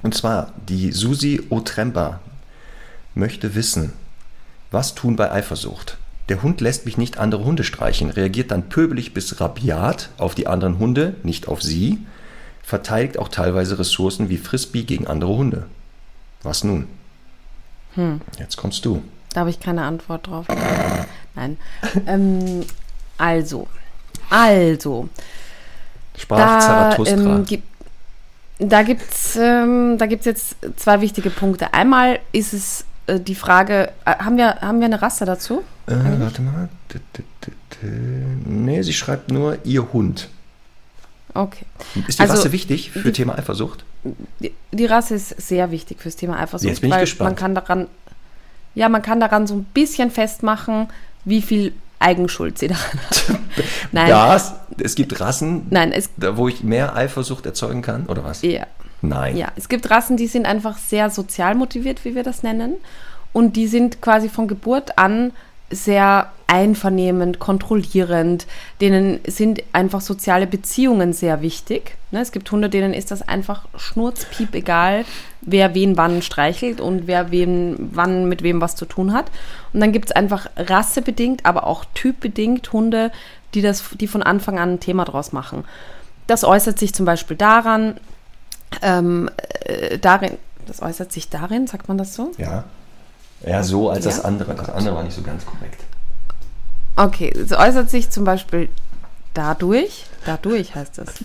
Und 0.04 0.16
zwar 0.16 0.54
die 0.68 0.92
Susi 0.92 1.42
Otremba 1.50 2.20
möchte 3.16 3.56
wissen, 3.56 3.94
was 4.72 4.96
tun 4.96 5.16
bei 5.16 5.32
Eifersucht? 5.32 5.98
Der 6.30 6.44
Hund 6.44 6.62
lässt 6.62 6.86
mich 6.86 6.98
nicht 6.98 7.18
andere 7.18 7.44
Hunde 7.44 7.64
streichen, 7.64 8.10
reagiert 8.10 8.52
dann 8.52 8.70
pöbelig 8.70 9.14
bis 9.14 9.42
rabiat 9.42 10.10
auf 10.18 10.36
die 10.36 10.48
anderen 10.48 10.80
Hunde, 10.80 11.16
nicht 11.24 11.48
auf 11.48 11.62
sie, 11.62 12.00
verteidigt 12.64 13.20
auch 13.20 13.28
teilweise 13.28 13.80
Ressourcen 13.80 14.30
wie 14.30 14.38
Frisbee 14.38 14.84
gegen 14.84 15.08
andere 15.08 15.36
Hunde. 15.36 15.66
Was 16.44 16.64
nun? 16.64 16.88
Hm. 17.96 18.22
Jetzt 18.40 18.56
kommst 18.58 18.86
du. 18.86 19.04
Da 19.34 19.42
habe 19.42 19.50
ich 19.50 19.60
keine 19.60 19.84
Antwort 19.84 20.28
drauf. 20.28 20.46
Nein. 21.36 21.58
Ähm, 22.06 22.62
also, 23.18 23.68
also. 24.30 25.10
Sprach 26.18 26.38
da, 26.38 26.60
Zarathustra. 26.60 27.36
Ähm, 27.36 27.46
gibt, 27.46 27.68
da 28.60 28.84
gibt 28.84 29.12
es 29.12 29.36
ähm, 29.36 29.98
jetzt 30.00 30.56
zwei 30.78 31.02
wichtige 31.02 31.30
Punkte. 31.30 31.74
Einmal 31.74 32.20
ist 32.32 32.54
es 32.54 32.86
äh, 33.12 33.20
die 33.20 33.36
Frage, 33.36 33.92
äh, 34.06 34.16
haben, 34.16 34.38
wir, 34.38 34.62
haben 34.62 34.80
wir 34.80 34.86
eine 34.86 35.02
Rasse 35.02 35.26
dazu? 35.26 35.64
Äh, 35.88 35.96
warte 36.20 36.42
mal. 36.42 36.70
Nee, 38.46 38.82
sie 38.84 38.94
schreibt 38.94 39.32
nur 39.32 39.58
ihr 39.64 39.92
Hund. 39.92 40.30
Okay. 41.34 41.66
Ist 42.08 42.20
die 42.20 42.24
also, 42.24 42.36
Rasse 42.36 42.52
wichtig 42.52 42.92
für 42.92 43.04
die, 43.04 43.12
Thema 43.14 43.38
Eifersucht? 43.38 43.86
Die, 44.40 44.54
die, 44.72 44.86
Rasse 44.86 45.16
ist 45.16 45.30
sehr 45.42 45.72
wichtig 45.72 46.00
fürs 46.00 46.16
Thema 46.16 46.40
Eifersucht. 46.40 46.70
Jetzt 46.70 46.82
bin 46.82 46.92
ich 46.92 47.00
gespannt. 47.00 47.30
Man 47.30 47.36
kann 47.36 47.56
daran, 47.56 47.88
ja, 48.76 48.90
man 48.90 49.02
kann 49.02 49.20
daran 49.20 49.48
so 49.48 49.56
ein 49.56 49.64
bisschen 49.64 50.12
festmachen, 50.12 50.90
wie 51.24 51.42
viel 51.42 51.74
Eigenschuld 52.00 52.58
sie 52.58 52.68
daran 52.70 53.00
hat. 53.10 53.26
Nein. 53.92 54.10
Das, 54.10 54.56
es 54.78 54.96
gibt 54.96 55.20
Rassen, 55.20 55.68
Nein, 55.70 55.92
es, 55.92 56.10
wo 56.18 56.48
ich 56.48 56.64
mehr 56.64 56.96
Eifersucht 56.96 57.46
erzeugen 57.46 57.82
kann, 57.82 58.08
oder 58.08 58.24
was? 58.24 58.42
Ja. 58.42 58.68
Nein. 59.02 59.36
Ja, 59.36 59.48
es 59.56 59.70
gibt 59.70 59.90
Rassen, 59.90 60.18
die 60.18 60.28
sind 60.28 60.46
einfach 60.46 60.78
sehr 60.78 61.10
sozial 61.10 61.56
motiviert, 61.56 62.06
wie 62.06 62.16
wir 62.16 62.24
das 62.24 62.44
nennen. 62.44 62.76
Und 63.34 63.56
die 63.56 63.68
sind 63.68 64.02
quasi 64.02 64.30
von 64.30 64.48
Geburt 64.48 64.98
an 64.98 65.32
sehr 65.70 66.32
einvernehmend, 66.48 67.40
kontrollierend. 67.40 68.46
Denen 68.82 69.22
sind 69.26 69.64
einfach 69.72 70.02
soziale 70.02 70.46
Beziehungen 70.46 71.14
sehr 71.14 71.42
wichtig. 71.42 71.96
Ne, 72.12 72.20
es 72.20 72.34
gibt 72.34 72.52
Hunde, 72.52 72.70
denen 72.70 72.94
ist 72.94 73.10
das 73.10 73.22
einfach 73.22 73.68
schnurzpiep 73.78 74.54
egal, 74.54 75.06
wer 75.40 75.74
wen 75.74 75.96
wann 75.96 76.22
streichelt 76.22 76.82
und 76.82 77.08
wer 77.08 77.32
wen 77.32 77.90
wann 77.94 78.28
mit 78.28 78.44
wem 78.44 78.60
was 78.60 78.76
zu 78.76 78.86
tun 78.86 79.14
hat. 79.14 79.32
Und 79.72 79.80
dann 79.80 79.94
gibt 79.94 80.10
es 80.10 80.12
einfach 80.12 80.50
rassebedingt, 80.58 81.46
aber 81.46 81.66
auch 81.66 81.86
typbedingt 81.94 82.74
Hunde, 82.74 83.12
die 83.54 83.62
das, 83.62 83.86
die 83.94 84.08
von 84.08 84.22
Anfang 84.22 84.60
an 84.60 84.74
ein 84.74 84.80
Thema 84.82 85.06
draus 85.06 85.32
machen. 85.32 85.64
Das 86.28 86.44
äußert 86.44 86.78
sich 86.78 86.94
zum 86.94 87.06
Beispiel 87.06 87.38
daran, 87.38 87.96
ähm, 88.82 89.30
äh, 89.66 89.98
darin, 89.98 90.38
das 90.68 90.82
äußert 90.82 91.12
sich 91.12 91.30
darin, 91.30 91.68
sagt 91.68 91.88
man 91.88 91.98
das 91.98 92.14
so? 92.14 92.32
Ja. 92.38 92.64
Ja, 93.46 93.64
so 93.64 93.90
als 93.90 94.06
ja? 94.06 94.12
das 94.12 94.24
andere. 94.24 94.54
Das 94.54 94.70
andere 94.70 94.96
war 94.96 95.04
nicht 95.04 95.16
so 95.16 95.22
ganz 95.22 95.46
korrekt. 95.46 95.84
Okay, 96.96 97.32
es 97.32 97.52
äußert 97.52 97.90
sich 97.90 98.10
zum 98.10 98.24
Beispiel 98.24 98.70
dadurch, 99.34 100.06
dadurch 100.26 100.76
heißt 100.76 101.00
es, 101.00 101.24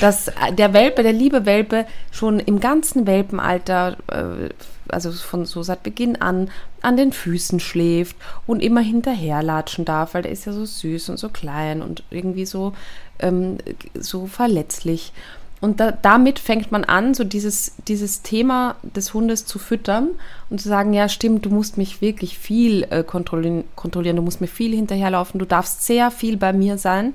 dass 0.00 0.30
der 0.52 0.72
Welpe, 0.74 1.02
der 1.02 1.12
liebe 1.12 1.46
Welpe, 1.46 1.86
schon 2.10 2.40
im 2.40 2.60
ganzen 2.60 3.06
Welpenalter, 3.06 3.96
äh, 4.08 4.50
also 4.88 5.12
von 5.12 5.46
so 5.46 5.62
seit 5.62 5.82
Beginn 5.82 6.20
an, 6.20 6.50
an 6.82 6.96
den 6.96 7.12
Füßen 7.12 7.60
schläft 7.60 8.16
und 8.46 8.60
immer 8.62 8.80
hinterherlatschen 8.80 9.84
darf, 9.84 10.14
weil 10.14 10.22
der 10.22 10.32
ist 10.32 10.44
ja 10.44 10.52
so 10.52 10.64
süß 10.64 11.08
und 11.08 11.18
so 11.18 11.30
klein 11.30 11.82
und 11.82 12.04
irgendwie 12.10 12.46
so, 12.46 12.74
ähm, 13.18 13.58
so 13.94 14.26
verletzlich. 14.26 15.12
Und 15.60 15.80
da, 15.80 15.90
damit 15.90 16.38
fängt 16.38 16.70
man 16.70 16.84
an, 16.84 17.14
so 17.14 17.24
dieses, 17.24 17.72
dieses 17.88 18.22
Thema 18.22 18.76
des 18.82 19.12
Hundes 19.12 19.44
zu 19.44 19.58
füttern 19.58 20.10
und 20.50 20.60
zu 20.60 20.68
sagen, 20.68 20.92
ja 20.92 21.08
stimmt, 21.08 21.44
du 21.44 21.50
musst 21.50 21.78
mich 21.78 22.00
wirklich 22.00 22.38
viel 22.38 22.84
äh, 22.90 23.02
kontrollieren, 23.02 23.64
kontrollieren, 23.74 24.16
du 24.16 24.22
musst 24.22 24.40
mir 24.40 24.46
viel 24.46 24.74
hinterherlaufen, 24.74 25.38
du 25.38 25.46
darfst 25.46 25.84
sehr 25.84 26.10
viel 26.10 26.36
bei 26.36 26.52
mir 26.52 26.78
sein. 26.78 27.14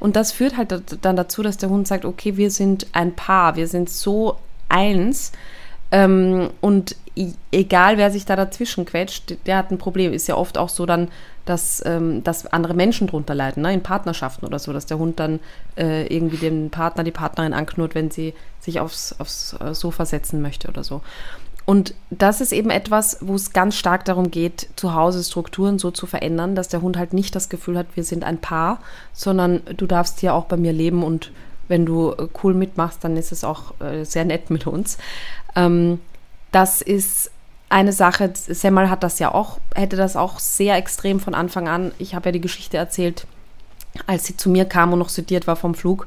Und 0.00 0.16
das 0.16 0.32
führt 0.32 0.56
halt 0.56 0.74
dann 1.02 1.16
dazu, 1.16 1.42
dass 1.42 1.56
der 1.56 1.70
Hund 1.70 1.86
sagt, 1.86 2.04
okay, 2.04 2.36
wir 2.36 2.50
sind 2.50 2.86
ein 2.92 3.14
Paar, 3.14 3.56
wir 3.56 3.68
sind 3.68 3.88
so 3.88 4.36
eins. 4.68 5.32
Ähm, 5.92 6.50
und 6.60 6.96
egal, 7.52 7.96
wer 7.96 8.10
sich 8.10 8.24
da 8.24 8.34
dazwischen 8.34 8.84
quetscht, 8.84 9.36
der 9.46 9.56
hat 9.56 9.70
ein 9.70 9.78
Problem. 9.78 10.12
Ist 10.12 10.26
ja 10.26 10.36
oft 10.36 10.58
auch 10.58 10.68
so 10.68 10.84
dann, 10.84 11.08
dass, 11.44 11.82
ähm, 11.84 12.24
dass 12.24 12.46
andere 12.46 12.74
Menschen 12.74 13.06
drunter 13.06 13.34
leiden, 13.34 13.62
ne? 13.62 13.72
in 13.72 13.82
Partnerschaften 13.82 14.46
oder 14.46 14.58
so, 14.58 14.72
dass 14.72 14.86
der 14.86 14.98
Hund 14.98 15.20
dann 15.20 15.40
äh, 15.76 16.06
irgendwie 16.06 16.38
den 16.38 16.70
Partner, 16.70 17.04
die 17.04 17.10
Partnerin 17.10 17.52
anknurrt, 17.52 17.94
wenn 17.94 18.10
sie 18.10 18.34
sich 18.60 18.80
aufs, 18.80 19.14
aufs 19.18 19.56
äh, 19.60 19.74
Sofa 19.74 20.06
setzen 20.06 20.40
möchte 20.40 20.68
oder 20.68 20.84
so. 20.84 21.02
Und 21.66 21.94
das 22.10 22.40
ist 22.40 22.52
eben 22.52 22.70
etwas, 22.70 23.18
wo 23.20 23.34
es 23.34 23.52
ganz 23.52 23.76
stark 23.76 24.04
darum 24.04 24.30
geht, 24.30 24.68
zu 24.76 24.94
Hause 24.94 25.24
Strukturen 25.24 25.78
so 25.78 25.90
zu 25.90 26.06
verändern, 26.06 26.54
dass 26.54 26.68
der 26.68 26.82
Hund 26.82 26.98
halt 26.98 27.14
nicht 27.14 27.34
das 27.34 27.48
Gefühl 27.48 27.78
hat, 27.78 27.86
wir 27.94 28.04
sind 28.04 28.22
ein 28.22 28.38
Paar, 28.38 28.80
sondern 29.14 29.62
du 29.76 29.86
darfst 29.86 30.20
hier 30.20 30.34
auch 30.34 30.44
bei 30.44 30.58
mir 30.58 30.72
leben 30.72 31.02
und 31.02 31.32
wenn 31.68 31.86
du 31.86 32.12
äh, 32.12 32.28
cool 32.42 32.54
mitmachst, 32.54 33.02
dann 33.02 33.16
ist 33.16 33.32
es 33.32 33.44
auch 33.44 33.80
äh, 33.80 34.04
sehr 34.04 34.24
nett 34.24 34.50
mit 34.50 34.66
uns. 34.66 34.98
Ähm, 35.56 36.00
das 36.52 36.82
ist 36.82 37.30
eine 37.68 37.92
Sache, 37.92 38.30
Semmel 38.34 38.90
hat 38.90 39.02
das 39.02 39.18
ja 39.18 39.32
auch, 39.34 39.58
hätte 39.74 39.96
das 39.96 40.16
auch 40.16 40.38
sehr 40.38 40.76
extrem 40.76 41.20
von 41.20 41.34
Anfang 41.34 41.68
an. 41.68 41.92
Ich 41.98 42.14
habe 42.14 42.28
ja 42.28 42.32
die 42.32 42.40
Geschichte 42.40 42.76
erzählt, 42.76 43.26
als 44.06 44.26
sie 44.26 44.36
zu 44.36 44.50
mir 44.50 44.64
kam 44.64 44.92
und 44.92 44.98
noch 44.98 45.10
studiert 45.10 45.46
war 45.46 45.56
vom 45.56 45.74
Flug 45.74 46.06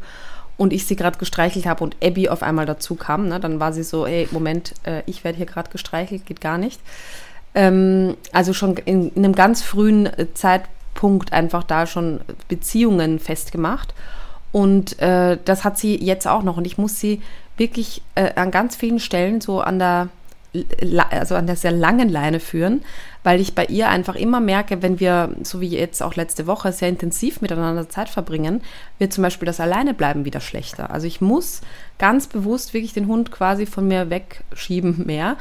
und 0.58 0.74
ich 0.74 0.86
sie 0.86 0.96
gerade 0.96 1.18
gestreichelt 1.18 1.66
habe 1.66 1.84
und 1.84 1.96
Abby 2.04 2.30
auf 2.30 2.44
einmal 2.44 2.66
dazu 2.66 2.96
kam. 2.96 3.28
Ne? 3.28 3.40
Dann 3.40 3.60
war 3.60 3.74
sie 3.74 3.84
so, 3.84 4.08
hey, 4.08 4.28
Moment, 4.32 4.74
äh, 4.84 5.04
ich 5.06 5.24
werde 5.24 5.38
hier 5.38 5.46
gerade 5.46 5.70
gestreichelt, 5.70 6.26
geht 6.26 6.42
gar 6.42 6.58
nicht. 6.58 6.82
Ähm, 7.54 8.18
also 8.34 8.54
schon 8.54 8.76
in, 8.78 9.12
in, 9.14 9.24
einem 9.24 9.36
ganz 9.36 9.62
frühen 9.62 10.08
äh, 10.08 10.34
Zeitpunkt 10.34 11.32
einfach 11.32 11.64
da 11.64 11.86
schon 11.86 12.22
Beziehungen 12.48 13.20
festgemacht. 13.20 13.94
Und 14.52 15.00
äh, 15.00 15.38
das 15.46 15.64
hat 15.64 15.78
sie 15.78 16.04
jetzt 16.04 16.28
auch 16.28 16.44
noch. 16.44 16.58
Und 16.58 16.66
ich 16.66 16.78
muss 16.78 17.00
sie 17.00 17.22
wirklich 17.58 18.02
äh, 18.16 18.34
an 18.36 18.52
ganz 18.52 18.76
vielen 18.76 19.00
Stellen 19.00 19.42
so 19.42 19.62
an 19.62 19.80
der 19.80 20.10
also 21.10 21.36
an 21.36 21.48
der 21.48 21.56
sehr 21.56 21.72
langen 21.72 22.10
Leine 22.10 22.40
führen, 22.40 22.82
weil 23.24 23.42
ich 23.42 23.56
bei 23.56 23.66
ihr 23.66 23.90
einfach 23.90 24.16
immer 24.16 24.40
merke, 24.40 24.82
wenn 24.82 25.00
wir, 25.00 25.36
so 25.44 25.60
wie 25.62 25.68
jetzt 25.68 26.02
auch 26.02 26.16
letzte 26.16 26.48
Woche, 26.48 26.72
sehr 26.72 26.90
intensiv 26.90 27.42
miteinander 27.42 27.90
Zeit 27.90 28.10
verbringen, 28.10 28.62
wird 29.00 29.14
zum 29.14 29.24
Beispiel 29.24 29.46
das 29.46 29.60
Alleinebleiben 29.60 30.26
wieder 30.26 30.40
schlechter. 30.40 30.92
Also 30.92 31.08
ich 31.08 31.22
muss 31.22 31.62
ganz 31.98 32.28
bewusst 32.28 32.74
wirklich 32.74 32.94
den 32.94 33.08
Hund 33.08 33.32
quasi 33.32 33.66
von 33.66 33.88
mir 33.88 34.10
wegschieben 34.10 35.06
mehr. 35.06 35.38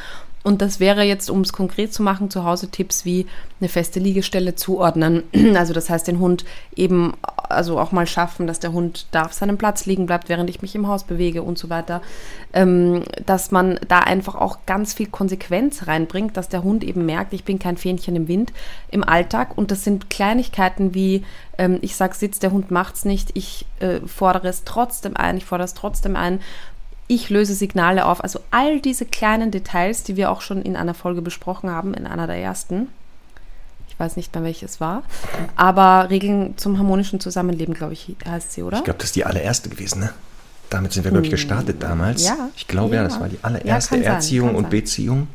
Und 0.47 0.63
das 0.63 0.79
wäre 0.79 1.03
jetzt, 1.03 1.29
um 1.29 1.41
es 1.41 1.53
konkret 1.53 1.93
zu 1.93 2.05
machen, 2.05 2.31
zu 2.31 2.45
Hause 2.45 2.69
Tipps 2.69 3.05
wie 3.05 3.27
eine 3.59 3.69
feste 3.69 3.99
Liegestelle 3.99 4.55
zuordnen. 4.55 5.25
Also 5.57 5.73
das 5.73 5.91
heißt, 5.91 6.07
den 6.07 6.21
Hund 6.21 6.45
eben, 6.77 7.15
also 7.49 7.81
auch 7.81 7.91
mal 7.91 8.07
schaffen, 8.07 8.47
dass 8.47 8.61
der 8.61 8.73
Hund 8.73 9.07
da 9.11 9.25
auf 9.25 9.33
seinem 9.33 9.59
Platz 9.59 9.87
liegen 9.87 10.07
bleibt, 10.07 10.29
während 10.29 10.49
ich 10.49 10.63
mich 10.63 10.77
im 10.77 10.87
Haus 10.87 11.03
bewege 11.03 11.43
und 11.43 11.59
so 11.59 11.69
weiter. 11.69 12.01
Ähm, 12.53 13.03
dass 13.25 13.51
man 13.51 13.81
da 13.89 14.01
einfach 14.01 14.37
auch 14.37 14.59
ganz 14.67 14.95
viel 14.95 15.07
Konsequenz 15.07 15.89
reinbringt, 15.89 16.37
dass 16.37 16.49
der 16.49 16.63
Hund 16.63 16.85
eben 16.85 17.05
merkt, 17.05 17.33
ich 17.33 17.43
bin 17.43 17.59
kein 17.59 17.77
Fähnchen 17.77 18.15
im 18.15 18.29
Wind 18.29 18.53
im 18.93 19.03
Alltag. 19.03 19.59
Und 19.59 19.73
das 19.73 19.83
sind 19.83 20.11
Kleinigkeiten 20.11 20.95
wie, 20.95 21.25
ähm, 21.59 21.79
ich 21.81 21.97
sage, 21.97 22.15
sitzt, 22.15 22.45
der 22.45 22.53
Hund 22.53 22.71
macht's 22.71 23.05
nicht, 23.05 23.31
ich 23.35 23.67
äh, 23.81 23.99
fordere 24.07 24.47
es 24.47 24.63
trotzdem 24.63 25.17
ein, 25.17 25.39
ich 25.39 25.45
fordere 25.45 25.65
es 25.65 25.75
trotzdem 25.75 26.15
ein 26.15 26.39
ich 27.09 27.31
löse 27.31 27.55
Signale 27.55 28.07
auf. 28.07 28.23
Also 28.23 28.41
all 28.51 28.81
diese 28.81 29.05
kleinen 29.05 29.51
Details, 29.51 30.03
die 30.03 30.17
wir 30.17 30.31
auch 30.31 30.41
schon 30.41 30.63
in 30.63 30.77
einer 30.77 30.95
Folge 30.95 31.23
besprochen 31.23 31.71
haben, 31.71 31.95
in 31.95 32.07
einer 32.07 32.27
der 32.27 32.37
ersten. 32.37 32.89
Ich 33.89 33.99
weiß 33.99 34.17
nicht 34.17 34.35
mehr, 34.35 34.45
welches 34.45 34.81
war. 34.81 35.03
Aber 35.55 36.11
Regeln 36.11 36.59
zum 36.59 36.79
harmonischen 36.79 37.21
Zusammenleben, 37.21 37.75
glaube 37.75 37.95
ich, 37.95 38.15
heißt 38.29 38.53
sie, 38.53 38.63
oder? 38.63 38.79
Ich 38.79 38.85
glaube, 38.85 38.99
das 38.99 39.09
ist 39.09 39.17
die 39.17 39.25
allererste 39.25 39.69
gewesen, 39.69 40.01
ne? 40.01 40.13
Damit 40.69 40.93
sind 40.93 41.05
wir, 41.05 41.13
glaube 41.13 41.25
ich, 41.25 41.31
hm. 41.31 41.37
gestartet 41.37 41.83
damals. 41.83 42.27
Ja. 42.27 42.51
Ich 42.57 42.67
glaube 42.67 42.97
ja, 42.97 43.03
ja 43.03 43.09
das 43.09 43.21
war 43.21 43.29
die 43.29 43.39
allererste 43.41 43.97
ja, 43.99 44.15
Erziehung 44.15 44.49
sein, 44.49 44.57
und 44.57 44.63
sein. 44.65 44.71
Beziehung. 44.71 45.29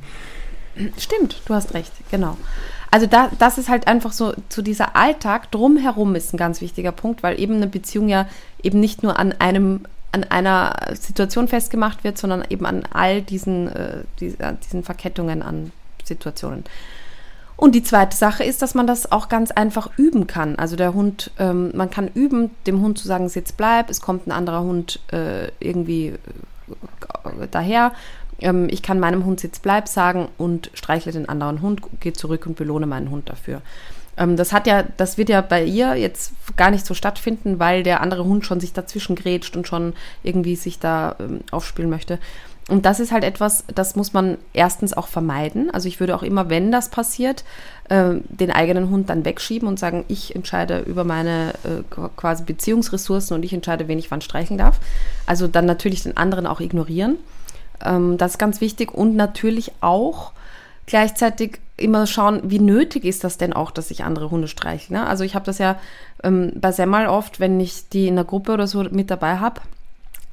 Stimmt, 0.97 1.41
du 1.45 1.53
hast 1.53 1.73
recht, 1.73 1.91
genau. 2.12 2.38
Also 2.91 3.07
da, 3.07 3.31
das 3.39 3.57
ist 3.57 3.69
halt 3.69 3.88
einfach 3.88 4.12
so, 4.12 4.34
zu 4.49 4.62
dieser 4.62 4.95
Alltag 4.97 5.49
drumherum 5.51 6.15
ist 6.15 6.34
ein 6.34 6.38
ganz 6.38 6.60
wichtiger 6.60 6.91
Punkt, 6.91 7.23
weil 7.23 7.39
eben 7.39 7.55
eine 7.55 7.67
Beziehung 7.67 8.10
ja 8.10 8.27
eben 8.62 8.81
nicht 8.81 9.01
nur 9.01 9.17
an 9.17 9.34
einem 9.39 9.86
an 10.12 10.24
einer 10.26 10.76
Situation 10.93 11.47
festgemacht 11.47 12.04
wird, 12.04 12.17
sondern 12.17 12.43
eben 12.50 12.65
an 12.65 12.84
all 12.91 13.21
diesen, 13.21 13.67
äh, 13.69 14.04
diesen 14.19 14.84
Verkettungen 14.84 15.41
an 15.41 15.71
Situationen. 16.04 16.63
Und 17.62 17.76
die 17.76 17.84
zweite 17.84 18.17
Sache 18.17 18.43
ist, 18.43 18.63
dass 18.63 18.74
man 18.74 18.88
das 18.88 19.12
auch 19.12 19.30
ganz 19.30 19.52
einfach 19.52 19.91
üben 19.95 20.26
kann. 20.26 20.56
Also 20.56 20.76
der 20.76 20.95
Hund, 20.95 21.30
ähm, 21.38 21.71
man 21.76 21.91
kann 21.91 22.10
üben, 22.12 22.50
dem 22.65 22.82
Hund 22.82 22.97
zu 22.97 23.08
sagen, 23.08 23.30
sitz, 23.30 23.52
bleib, 23.52 23.91
es 23.91 24.02
kommt 24.02 24.26
ein 24.26 24.32
anderer 24.32 24.62
Hund 24.62 25.00
äh, 25.12 25.50
irgendwie 25.60 26.08
äh, 26.08 27.47
daher. 27.52 27.91
Ähm, 28.39 28.67
ich 28.71 28.82
kann 28.82 29.00
meinem 29.00 29.26
Hund 29.26 29.39
sitz, 29.39 29.60
bleib 29.60 29.88
sagen 29.88 30.28
und 30.39 30.71
streichle 30.74 31.12
den 31.12 31.30
anderen 31.30 31.62
Hund, 31.62 31.82
gehe 32.00 32.13
zurück 32.13 32.47
und 32.47 32.56
belohne 32.56 32.88
meinen 32.88 33.12
Hund 33.12 33.30
dafür. 33.30 33.62
Ähm, 34.17 34.38
das 34.38 34.54
hat 34.54 34.67
ja, 34.67 34.84
das 34.97 35.17
wird 35.17 35.30
ja 35.30 35.41
bei 35.41 35.63
ihr 35.63 35.95
jetzt 35.95 36.34
gar 36.58 36.71
nicht 36.71 36.86
so 36.86 36.93
stattfinden, 36.93 37.60
weil 37.60 37.84
der 37.84 38.02
andere 38.02 38.26
Hund 38.26 38.45
schon 38.45 38.60
sich 38.60 38.74
dazwischen 38.74 39.15
grätscht 39.15 39.56
und 39.56 39.67
schon 39.67 39.93
irgendwie 40.24 40.56
sich 40.56 40.80
da 40.80 41.15
ähm, 41.19 41.41
aufspielen 41.52 41.89
möchte. 41.89 42.19
Und 42.69 42.86
das 42.86 43.00
ist 43.00 43.12
halt 43.12 43.24
etwas, 43.24 43.65
das 43.74 43.95
muss 43.95 44.13
man 44.13 44.38
erstens 44.54 44.93
auch 44.93 45.08
vermeiden. 45.08 45.71
Also 45.71 45.88
ich 45.88 46.00
würde 46.00 46.15
auch 46.15 46.24
immer, 46.24 46.50
wenn 46.50 46.71
das 46.71 46.89
passiert, 46.89 47.43
äh, 47.89 48.13
den 48.30 48.52
eigenen 48.52 48.89
Hund 48.89 49.10
dann 49.10 49.26
wegschieben 49.26 49.67
und 49.67 49.80
sagen, 49.80 50.06
ich 50.08 50.36
entscheide 50.36 50.80
über 50.80 51.04
meine 51.04 51.54
äh, 51.63 51.82
quasi 52.15 52.43
Beziehungsressourcen 52.43 53.36
und 53.36 53.43
ich 53.43 53.52
entscheide, 53.52 53.88
wen 53.88 54.00
ich 54.00 54.12
wann 54.12 54.21
streicheln 54.21 54.58
darf. 54.58 54.80
Also 55.26 55.47
dann 55.47 55.65
natürlich 55.65 56.04
den 56.04 56.15
anderen 56.17 56.45
auch 56.45 56.62
ignorieren. 56.62 57.17
Ähm, 57.84 58.17
das 58.17 58.34
ist 58.34 58.38
ganz 58.38 58.62
wichtig 58.62 58.93
und 58.93 59.15
natürlich 59.15 59.71
auch 59.82 60.32
gleichzeitig 60.91 61.60
immer 61.77 62.06
schauen, 62.06 62.41
wie 62.43 62.60
nötig 62.60 63.06
ist 63.06 63.23
das 63.23 63.38
denn 63.38 63.54
auch, 63.54 63.71
dass 63.71 63.91
ich 63.91 64.04
andere 64.04 64.30
Hunde 64.30 64.49
streiche. 64.49 64.91
Ne? 64.91 65.08
Also 65.08 65.23
ich 65.23 65.36
habe 65.36 65.45
das 65.45 65.58
ja 65.58 65.80
ähm, 66.21 66.51
bei 66.56 66.73
Semmel 66.73 67.08
oft, 67.08 67.39
wenn 67.39 67.60
ich 67.62 67.88
die 67.88 68.10
in 68.10 68.17
der 68.17 68.25
Gruppe 68.25 68.51
oder 68.51 68.67
so 68.67 68.84
mit 68.84 69.10
dabei 69.10 69.38
habe, 69.38 69.62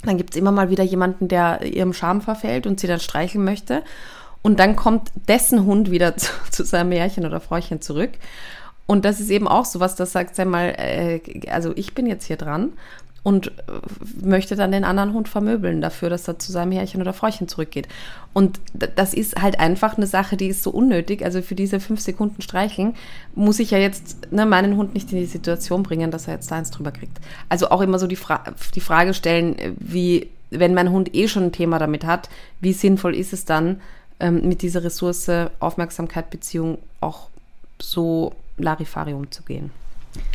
dann 0.02 0.16
gibt 0.16 0.30
es 0.30 0.36
immer 0.36 0.50
mal 0.50 0.68
wieder 0.68 0.82
jemanden, 0.82 1.28
der 1.28 1.62
ihrem 1.62 1.92
Charme 1.92 2.20
verfällt 2.20 2.66
und 2.66 2.80
sie 2.80 2.88
dann 2.88 2.98
streicheln 2.98 3.44
möchte. 3.44 3.84
Und 4.42 4.58
dann 4.58 4.74
kommt 4.74 5.12
dessen 5.28 5.64
Hund 5.64 5.92
wieder 5.92 6.16
zu, 6.18 6.32
zu 6.50 6.64
seinem 6.64 6.88
Märchen 6.88 7.24
oder 7.24 7.38
Fräuchen 7.38 7.80
zurück. 7.80 8.10
Und 8.86 9.04
das 9.04 9.20
ist 9.20 9.30
eben 9.30 9.46
auch 9.46 9.64
so 9.64 9.78
was, 9.78 9.94
das 9.94 10.10
sagt 10.10 10.40
einmal, 10.40 10.74
äh, 10.76 11.20
also 11.50 11.72
ich 11.76 11.94
bin 11.94 12.06
jetzt 12.06 12.24
hier 12.24 12.36
dran 12.36 12.72
und 13.22 13.52
möchte 14.22 14.56
dann 14.56 14.72
den 14.72 14.84
anderen 14.84 15.12
Hund 15.12 15.28
vermöbeln 15.28 15.80
dafür, 15.80 16.08
dass 16.08 16.28
er 16.28 16.38
zu 16.38 16.52
seinem 16.52 16.72
Herrchen 16.72 17.00
oder 17.00 17.12
Fräuchen 17.12 17.48
zurückgeht. 17.48 17.88
Und 18.32 18.60
das 18.72 19.12
ist 19.12 19.40
halt 19.40 19.58
einfach 19.58 19.96
eine 19.96 20.06
Sache, 20.06 20.36
die 20.36 20.46
ist 20.46 20.62
so 20.62 20.70
unnötig. 20.70 21.24
Also 21.24 21.42
für 21.42 21.54
diese 21.54 21.80
fünf 21.80 22.00
Sekunden 22.00 22.42
streicheln 22.42 22.94
muss 23.34 23.58
ich 23.58 23.70
ja 23.70 23.78
jetzt 23.78 24.32
ne, 24.32 24.46
meinen 24.46 24.76
Hund 24.76 24.94
nicht 24.94 25.12
in 25.12 25.18
die 25.18 25.26
Situation 25.26 25.82
bringen, 25.82 26.10
dass 26.10 26.28
er 26.28 26.34
jetzt 26.34 26.50
da 26.50 26.56
eins 26.56 26.70
drüber 26.70 26.92
kriegt. 26.92 27.18
Also 27.48 27.70
auch 27.70 27.80
immer 27.80 27.98
so 27.98 28.06
die, 28.06 28.16
Fra 28.16 28.44
die 28.74 28.80
Frage 28.80 29.14
stellen, 29.14 29.56
wie, 29.78 30.30
wenn 30.50 30.74
mein 30.74 30.90
Hund 30.90 31.14
eh 31.14 31.28
schon 31.28 31.44
ein 31.44 31.52
Thema 31.52 31.78
damit 31.78 32.04
hat, 32.04 32.28
wie 32.60 32.72
sinnvoll 32.72 33.14
ist 33.14 33.32
es 33.32 33.44
dann, 33.44 33.80
ähm, 34.20 34.48
mit 34.48 34.62
dieser 34.62 34.84
Ressource 34.84 35.30
Aufmerksamkeit, 35.60 36.30
Beziehung 36.30 36.78
auch 37.00 37.28
so 37.80 38.32
Larifari 38.56 39.12
umzugehen. 39.12 39.70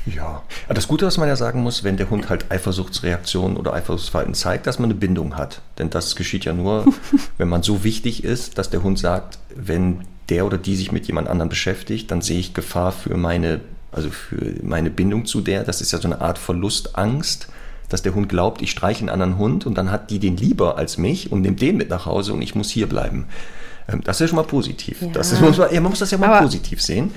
Ja, 0.05 0.43
das 0.67 0.87
Gute, 0.87 1.05
was 1.05 1.17
man 1.17 1.27
ja 1.27 1.35
sagen 1.35 1.61
muss, 1.63 1.83
wenn 1.83 1.97
der 1.97 2.09
Hund 2.09 2.29
halt 2.29 2.51
Eifersuchtsreaktionen 2.51 3.57
oder 3.57 3.73
Eifersuchtsverhalten 3.73 4.33
zeigt, 4.33 4.67
dass 4.67 4.79
man 4.79 4.89
eine 4.89 4.99
Bindung 4.99 5.37
hat. 5.37 5.61
Denn 5.77 5.89
das 5.89 6.15
geschieht 6.15 6.45
ja 6.45 6.53
nur, 6.53 6.85
wenn 7.37 7.47
man 7.47 7.63
so 7.63 7.83
wichtig 7.83 8.23
ist, 8.23 8.57
dass 8.57 8.69
der 8.69 8.83
Hund 8.83 8.99
sagt, 8.99 9.39
wenn 9.55 10.01
der 10.29 10.45
oder 10.45 10.57
die 10.57 10.75
sich 10.75 10.91
mit 10.91 11.07
jemand 11.07 11.27
anderem 11.27 11.49
beschäftigt, 11.49 12.11
dann 12.11 12.21
sehe 12.21 12.39
ich 12.39 12.53
Gefahr 12.53 12.91
für 12.91 13.15
meine, 13.17 13.61
also 13.91 14.09
für 14.09 14.55
meine 14.61 14.89
Bindung 14.89 15.25
zu 15.25 15.41
der. 15.41 15.63
Das 15.63 15.81
ist 15.81 15.91
ja 15.91 15.99
so 15.99 16.07
eine 16.07 16.21
Art 16.21 16.37
Verlustangst, 16.37 17.47
dass 17.89 18.01
der 18.01 18.15
Hund 18.15 18.29
glaubt, 18.29 18.61
ich 18.61 18.71
streiche 18.71 19.01
einen 19.01 19.09
anderen 19.09 19.37
Hund 19.37 19.65
und 19.65 19.77
dann 19.77 19.91
hat 19.91 20.09
die 20.09 20.19
den 20.19 20.37
lieber 20.37 20.77
als 20.77 20.97
mich 20.97 21.31
und 21.31 21.41
nimmt 21.41 21.61
den 21.61 21.77
mit 21.77 21.89
nach 21.89 22.05
Hause 22.05 22.33
und 22.33 22.41
ich 22.41 22.55
muss 22.55 22.69
hier 22.69 22.87
bleiben. 22.87 23.27
Ähm, 23.87 24.01
das 24.03 24.17
ist 24.17 24.21
ja 24.21 24.27
schon 24.27 24.37
mal 24.37 24.43
positiv. 24.43 25.01
Ja. 25.01 25.07
Das 25.13 25.31
ist, 25.31 25.41
muss 25.41 25.57
man, 25.57 25.73
ja, 25.73 25.81
man 25.81 25.91
muss 25.91 25.99
das 25.99 26.11
ja 26.11 26.17
mal 26.17 26.29
aber, 26.29 26.41
positiv 26.41 26.81
sehen. 26.81 27.11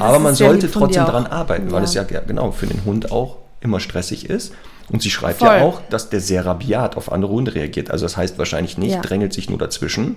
Aber 0.00 0.18
man 0.18 0.34
sollte 0.34 0.70
trotzdem 0.70 1.04
daran 1.04 1.26
arbeiten, 1.26 1.70
weil 1.70 1.84
es 1.84 1.94
ja 1.94 2.02
genau 2.02 2.52
für 2.52 2.66
den 2.66 2.84
Hund 2.84 3.12
auch 3.12 3.36
immer 3.60 3.80
stressig 3.80 4.28
ist. 4.28 4.52
Und 4.90 5.02
sie 5.02 5.10
schreibt 5.10 5.40
Voll. 5.40 5.48
ja 5.48 5.62
auch, 5.62 5.82
dass 5.90 6.08
der 6.08 6.20
sehr 6.20 6.46
rabiat 6.46 6.96
auf 6.96 7.12
andere 7.12 7.32
Hunde 7.32 7.54
reagiert. 7.54 7.90
Also 7.90 8.06
das 8.06 8.16
heißt 8.16 8.38
wahrscheinlich 8.38 8.78
nicht, 8.78 8.98
drängelt 9.02 9.32
sich 9.32 9.50
nur 9.50 9.58
dazwischen, 9.58 10.16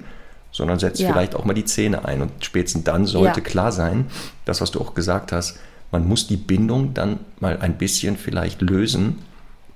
sondern 0.51 0.79
setzt 0.79 1.01
vielleicht 1.01 1.35
auch 1.35 1.45
mal 1.45 1.53
die 1.53 1.65
Zähne 1.65 2.05
ein. 2.05 2.21
Und 2.21 2.31
spätestens 2.41 2.83
dann 2.83 3.05
sollte 3.05 3.41
klar 3.41 3.71
sein, 3.71 4.07
das, 4.45 4.61
was 4.61 4.71
du 4.71 4.79
auch 4.79 4.93
gesagt 4.93 5.31
hast, 5.31 5.59
man 5.91 6.07
muss 6.07 6.27
die 6.27 6.37
Bindung 6.37 6.93
dann 6.93 7.19
mal 7.39 7.57
ein 7.59 7.77
bisschen 7.77 8.15
vielleicht 8.17 8.61
lösen, 8.61 9.19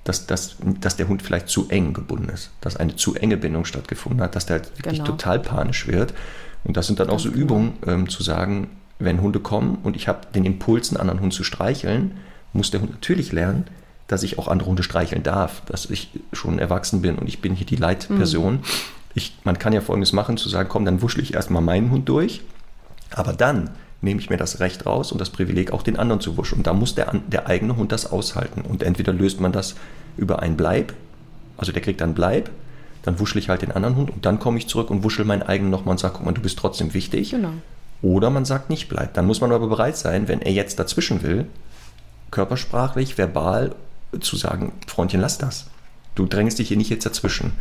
dass, 0.08 0.26
dass, 0.26 0.56
dass 0.80 0.96
der 0.96 1.08
Hund 1.08 1.22
vielleicht 1.22 1.48
zu 1.48 1.68
eng 1.68 1.92
gebunden 1.92 2.28
ist, 2.28 2.50
dass 2.60 2.76
eine 2.76 2.96
zu 2.96 3.14
enge 3.14 3.36
Bindung 3.36 3.64
stattgefunden 3.64 4.22
hat, 4.22 4.36
dass 4.36 4.46
der 4.46 4.58
halt 4.58 4.78
wirklich 4.78 4.98
genau. 4.98 5.10
total 5.10 5.40
panisch 5.40 5.86
wird. 5.86 6.14
Und 6.64 6.76
das 6.76 6.86
sind 6.86 7.00
dann 7.00 7.10
auch 7.10 7.18
so 7.18 7.30
genau. 7.30 7.42
Übungen, 7.42 7.72
ähm, 7.86 8.08
zu 8.08 8.22
sagen, 8.22 8.68
wenn 8.98 9.20
Hunde 9.20 9.40
kommen 9.40 9.78
und 9.82 9.96
ich 9.96 10.08
habe 10.08 10.20
den 10.34 10.44
Impuls, 10.44 10.90
einen 10.90 11.00
anderen 11.00 11.20
Hund 11.20 11.32
zu 11.32 11.44
streicheln, 11.44 12.18
muss 12.52 12.70
der 12.70 12.80
Hund 12.80 12.92
natürlich 12.92 13.32
lernen, 13.32 13.64
dass 14.06 14.22
ich 14.22 14.38
auch 14.38 14.48
andere 14.48 14.68
Hunde 14.68 14.82
streicheln 14.82 15.22
darf, 15.22 15.62
dass 15.66 15.90
ich 15.90 16.10
schon 16.32 16.58
erwachsen 16.58 17.02
bin 17.02 17.16
und 17.16 17.28
ich 17.28 17.40
bin 17.40 17.54
hier 17.54 17.66
die 17.66 17.76
Leitperson. 17.76 18.54
Mhm. 18.54 18.60
Ich, 19.14 19.36
man 19.44 19.58
kann 19.58 19.72
ja 19.72 19.80
Folgendes 19.80 20.12
machen, 20.12 20.36
zu 20.36 20.48
sagen, 20.48 20.68
komm, 20.68 20.84
dann 20.84 21.02
wuschle 21.02 21.22
ich 21.22 21.34
erstmal 21.34 21.62
meinen 21.62 21.90
Hund 21.90 22.08
durch, 22.08 22.42
aber 23.10 23.32
dann 23.32 23.70
nehme 24.00 24.20
ich 24.20 24.30
mir 24.30 24.36
das 24.36 24.60
Recht 24.60 24.86
raus 24.86 25.12
und 25.12 25.20
das 25.20 25.30
Privileg, 25.30 25.72
auch 25.72 25.82
den 25.82 25.98
anderen 25.98 26.20
zu 26.20 26.36
wuschen. 26.36 26.58
Und 26.58 26.66
da 26.66 26.72
muss 26.72 26.94
der, 26.94 27.12
der 27.26 27.46
eigene 27.46 27.76
Hund 27.76 27.92
das 27.92 28.10
aushalten. 28.10 28.62
Und 28.62 28.82
entweder 28.82 29.12
löst 29.12 29.40
man 29.40 29.52
das 29.52 29.74
über 30.16 30.40
ein 30.40 30.56
Bleib, 30.56 30.92
also 31.56 31.72
der 31.72 31.82
kriegt 31.82 32.00
dann 32.00 32.14
Bleib, 32.14 32.50
dann 33.02 33.18
wuschel 33.18 33.38
ich 33.38 33.48
halt 33.48 33.62
den 33.62 33.72
anderen 33.72 33.96
Hund 33.96 34.10
und 34.10 34.26
dann 34.26 34.38
komme 34.38 34.58
ich 34.58 34.68
zurück 34.68 34.90
und 34.90 35.04
wuschel 35.04 35.24
meinen 35.24 35.42
eigenen 35.42 35.70
nochmal 35.70 35.92
und 35.92 35.98
sage, 35.98 36.14
guck 36.16 36.26
mal, 36.26 36.32
du 36.32 36.42
bist 36.42 36.58
trotzdem 36.58 36.92
wichtig. 36.92 37.30
Genau. 37.30 37.52
Oder 38.02 38.30
man 38.30 38.44
sagt 38.44 38.68
nicht 38.68 38.88
Bleib. 38.88 39.14
Dann 39.14 39.26
muss 39.26 39.40
man 39.40 39.52
aber 39.52 39.68
bereit 39.68 39.96
sein, 39.96 40.28
wenn 40.28 40.42
er 40.42 40.52
jetzt 40.52 40.78
dazwischen 40.78 41.22
will, 41.22 41.46
körpersprachlich, 42.30 43.16
verbal 43.16 43.74
zu 44.20 44.36
sagen, 44.36 44.72
Freundchen, 44.86 45.20
lass 45.20 45.38
das. 45.38 45.66
Du 46.14 46.26
drängst 46.26 46.58
dich 46.58 46.68
hier 46.68 46.76
nicht 46.76 46.90
jetzt 46.90 47.06
dazwischen. 47.06 47.52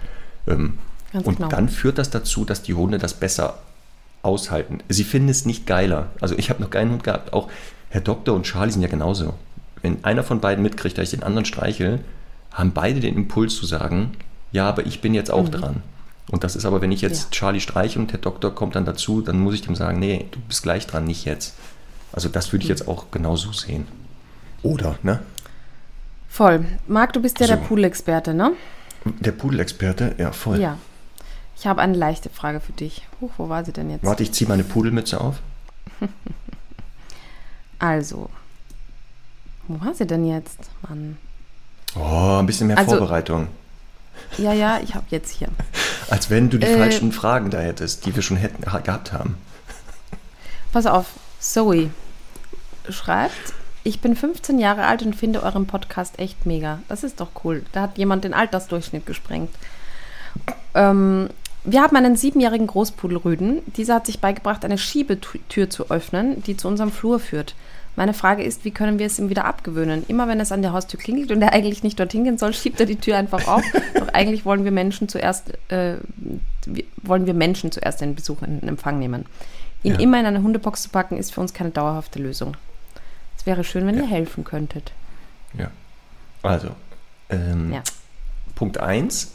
Ähm, 0.48 0.78
und 1.13 1.38
genau. 1.38 1.50
dann 1.50 1.69
führt 1.69 1.98
das 1.98 2.10
dazu, 2.10 2.43
dass 2.43 2.62
die 2.62 2.74
Hunde 2.74 2.98
das 2.98 3.13
besser 3.13 3.60
aushalten. 4.26 4.80
Sie 4.90 5.04
finden 5.04 5.30
es 5.30 5.46
nicht 5.46 5.68
geiler. 5.68 6.10
Also 6.20 6.36
ich 6.38 6.50
habe 6.50 6.62
noch 6.62 6.70
keinen 6.70 6.92
Hund 6.92 7.04
gehabt. 7.04 7.34
Auch 7.34 7.50
Herr 7.90 8.02
Doktor 8.02 8.34
und 8.34 8.44
Charlie 8.44 8.72
sind 8.72 8.82
ja 8.82 8.88
genauso. 8.88 9.36
Wenn 9.82 10.04
einer 10.04 10.24
von 10.24 10.42
beiden 10.42 10.64
mitkriegt, 10.64 10.98
dass 10.98 11.06
ich 11.06 11.12
den 11.12 11.24
anderen 11.24 11.46
streichel, 11.46 12.00
haben 12.52 12.72
beide 12.72 13.00
den 13.00 13.16
Impuls 13.16 13.56
zu 13.56 13.66
sagen, 13.66 14.14
ja, 14.52 14.68
aber 14.68 14.86
ich 14.86 15.02
bin 15.02 15.14
jetzt 15.14 15.32
auch 15.32 15.48
mhm. 15.48 15.52
dran. 15.52 15.84
Und 16.32 16.44
das 16.44 16.56
ist 16.56 16.66
aber, 16.66 16.82
wenn 16.82 16.92
ich 16.92 17.02
jetzt 17.02 17.26
ja. 17.26 17.30
Charlie 17.32 17.60
streiche 17.60 18.00
und 18.00 18.12
der 18.12 18.20
Doktor 18.20 18.56
kommt 18.56 18.76
dann 18.76 18.86
dazu, 18.86 19.22
dann 19.22 19.40
muss 19.40 19.54
ich 19.54 19.62
dem 19.62 19.76
sagen, 19.76 20.00
nee, 20.00 20.26
du 20.32 20.40
bist 20.40 20.64
gleich 20.64 20.88
dran, 20.88 21.06
nicht 21.06 21.26
jetzt. 21.26 21.54
Also 22.12 22.30
das 22.30 22.52
würde 22.52 22.64
ich 22.64 22.70
mhm. 22.70 22.76
jetzt 22.76 22.88
auch 22.88 23.12
genauso 23.12 23.52
sehen. 23.52 23.88
Oder, 24.64 24.98
ne? 25.04 25.20
Voll. 26.28 26.66
Marc, 26.88 27.14
du 27.14 27.22
bist 27.22 27.40
ja 27.40 27.46
so. 27.46 27.54
der 27.54 27.62
Pool-Experte, 27.62 28.34
ne? 28.34 28.54
Der 29.06 29.34
Pool-Experte, 29.34 30.16
ja, 30.18 30.32
voll. 30.32 30.60
Ja. 30.60 30.78
Ich 31.58 31.65
habe 31.68 31.82
eine 31.82 31.96
leichte 31.96 32.30
Frage 32.30 32.60
für 32.60 32.74
dich. 32.74 33.08
Huch, 33.22 33.32
wo 33.38 33.50
war 33.50 33.63
sie 33.65 33.72
denn 33.74 33.89
jetzt? 33.89 34.04
Warte, 34.04 34.24
ich 34.24 34.32
ziehe 34.34 34.48
meine 34.48 34.63
Pudelmütze 34.63 35.20
auf. 35.22 35.36
Also, 37.80 38.30
wo 39.68 39.86
war 39.86 39.94
sie 39.94 40.08
denn 40.08 40.26
jetzt, 40.26 40.58
Mann? 40.88 41.18
Oh, 41.96 42.38
ein 42.39 42.46
bisschen 42.46 42.68
mehr 42.68 42.78
Also- 42.78 42.91
Vorbereitung. 42.98 43.48
Ja, 44.38 44.54
ja, 44.54 44.80
ich 44.82 44.96
habe 44.96 45.06
jetzt 45.10 45.30
hier. 45.32 45.50
Als 46.10 46.30
wenn 46.30 46.50
du 46.50 46.58
die 46.58 46.65
Äh, 46.68 46.78
falschen 46.78 47.12
Fragen 47.12 47.50
da 47.50 47.60
hättest, 47.60 48.06
die 48.06 48.15
wir 48.15 48.22
schon 48.22 48.38
hätten, 48.38 48.72
ha- 48.72 48.80
gehabt 48.80 49.12
haben. 49.12 49.38
Pass 50.72 50.86
auf, 50.86 51.08
Zoe 51.39 51.89
schreibt, 52.89 53.54
ich 53.84 54.00
bin 54.00 54.15
15 54.15 54.58
Jahre 54.58 54.86
alt 54.86 55.04
und 55.04 55.15
finde 55.15 55.44
euren 55.44 55.68
Podcast 55.68 56.18
echt 56.18 56.46
mega. 56.46 56.80
Das 56.88 57.04
ist 57.04 57.20
doch 57.20 57.32
cool. 57.44 57.65
Da 57.74 57.82
hat 57.82 57.98
jemand 57.98 58.24
den 58.24 58.34
Altersdurchschnitt 58.34 59.06
gesprengt. 59.06 59.50
Ähm, 60.74 61.30
wir 61.65 61.82
haben 61.82 61.95
einen 61.95 62.15
siebenjährigen 62.15 62.67
Großpudelrüden. 62.67 63.62
Dieser 63.78 63.95
hat 63.95 64.06
sich 64.06 64.19
beigebracht, 64.19 64.63
eine 64.65 64.78
Schiebetür 64.78 65.69
zu 65.69 65.89
öffnen, 65.89 66.43
die 66.43 66.58
zu 66.58 66.67
unserem 66.67 66.91
Flur 66.91 67.19
führt. 67.19 67.56
Meine 67.97 68.13
Frage 68.13 68.43
ist, 68.43 68.65
wie 68.65 68.71
können 68.71 68.99
wir 68.99 69.06
es 69.06 69.19
ihm 69.19 69.30
wieder 69.30 69.45
abgewöhnen? 69.45 70.04
Immer 70.10 70.28
wenn 70.28 70.41
es 70.41 70.51
an 70.51 70.62
der 70.62 70.73
Haustür 70.73 70.99
klingelt 70.99 71.32
und 71.32 71.41
er 71.41 71.54
eigentlich 71.54 71.82
nicht 71.82 71.97
dorthin 71.99 72.25
gehen 72.25 72.38
soll, 72.38 72.54
schiebt 72.54 72.80
er 72.82 72.86
die 72.86 72.97
Tür 72.97 73.17
einfach 73.17 73.47
auf. 73.47 73.63
Doch 73.93 74.10
eigentlich 74.10 74.43
wollen 74.45 74.65
wir 74.65 74.71
Menschen 74.71 75.08
zuerst, 75.08 75.54
äh, 75.71 75.95
wollen 77.04 77.25
wir 77.25 77.34
Menschen 77.34 77.71
zuerst 77.71 78.01
den 78.01 78.15
Besuch 78.15 78.41
in 78.41 78.67
Empfang 78.67 78.99
nehmen. 78.99 79.25
Ihn 79.84 79.93
Ja. 79.93 79.99
immer 79.99 80.19
in 80.19 80.25
eine 80.25 80.41
Hundebox 80.43 80.84
zu 80.84 80.89
packen, 80.89 81.15
ist 81.17 81.34
für 81.34 81.39
uns 81.39 81.54
keine 81.54 81.69
dauerhafte 81.69 82.19
Lösung. 82.19 82.58
Es 83.38 83.45
wäre 83.45 83.63
schön, 83.63 83.88
wenn 83.88 83.95
Ja. 83.95 84.01
ihr 84.01 84.08
helfen 84.10 84.43
könntet. 84.43 84.91
Ja. 85.58 85.71
Also, 86.43 86.69
ähm, 87.30 87.71
Ja. 87.71 87.82
Punkt 88.56 88.78
1. 88.78 89.32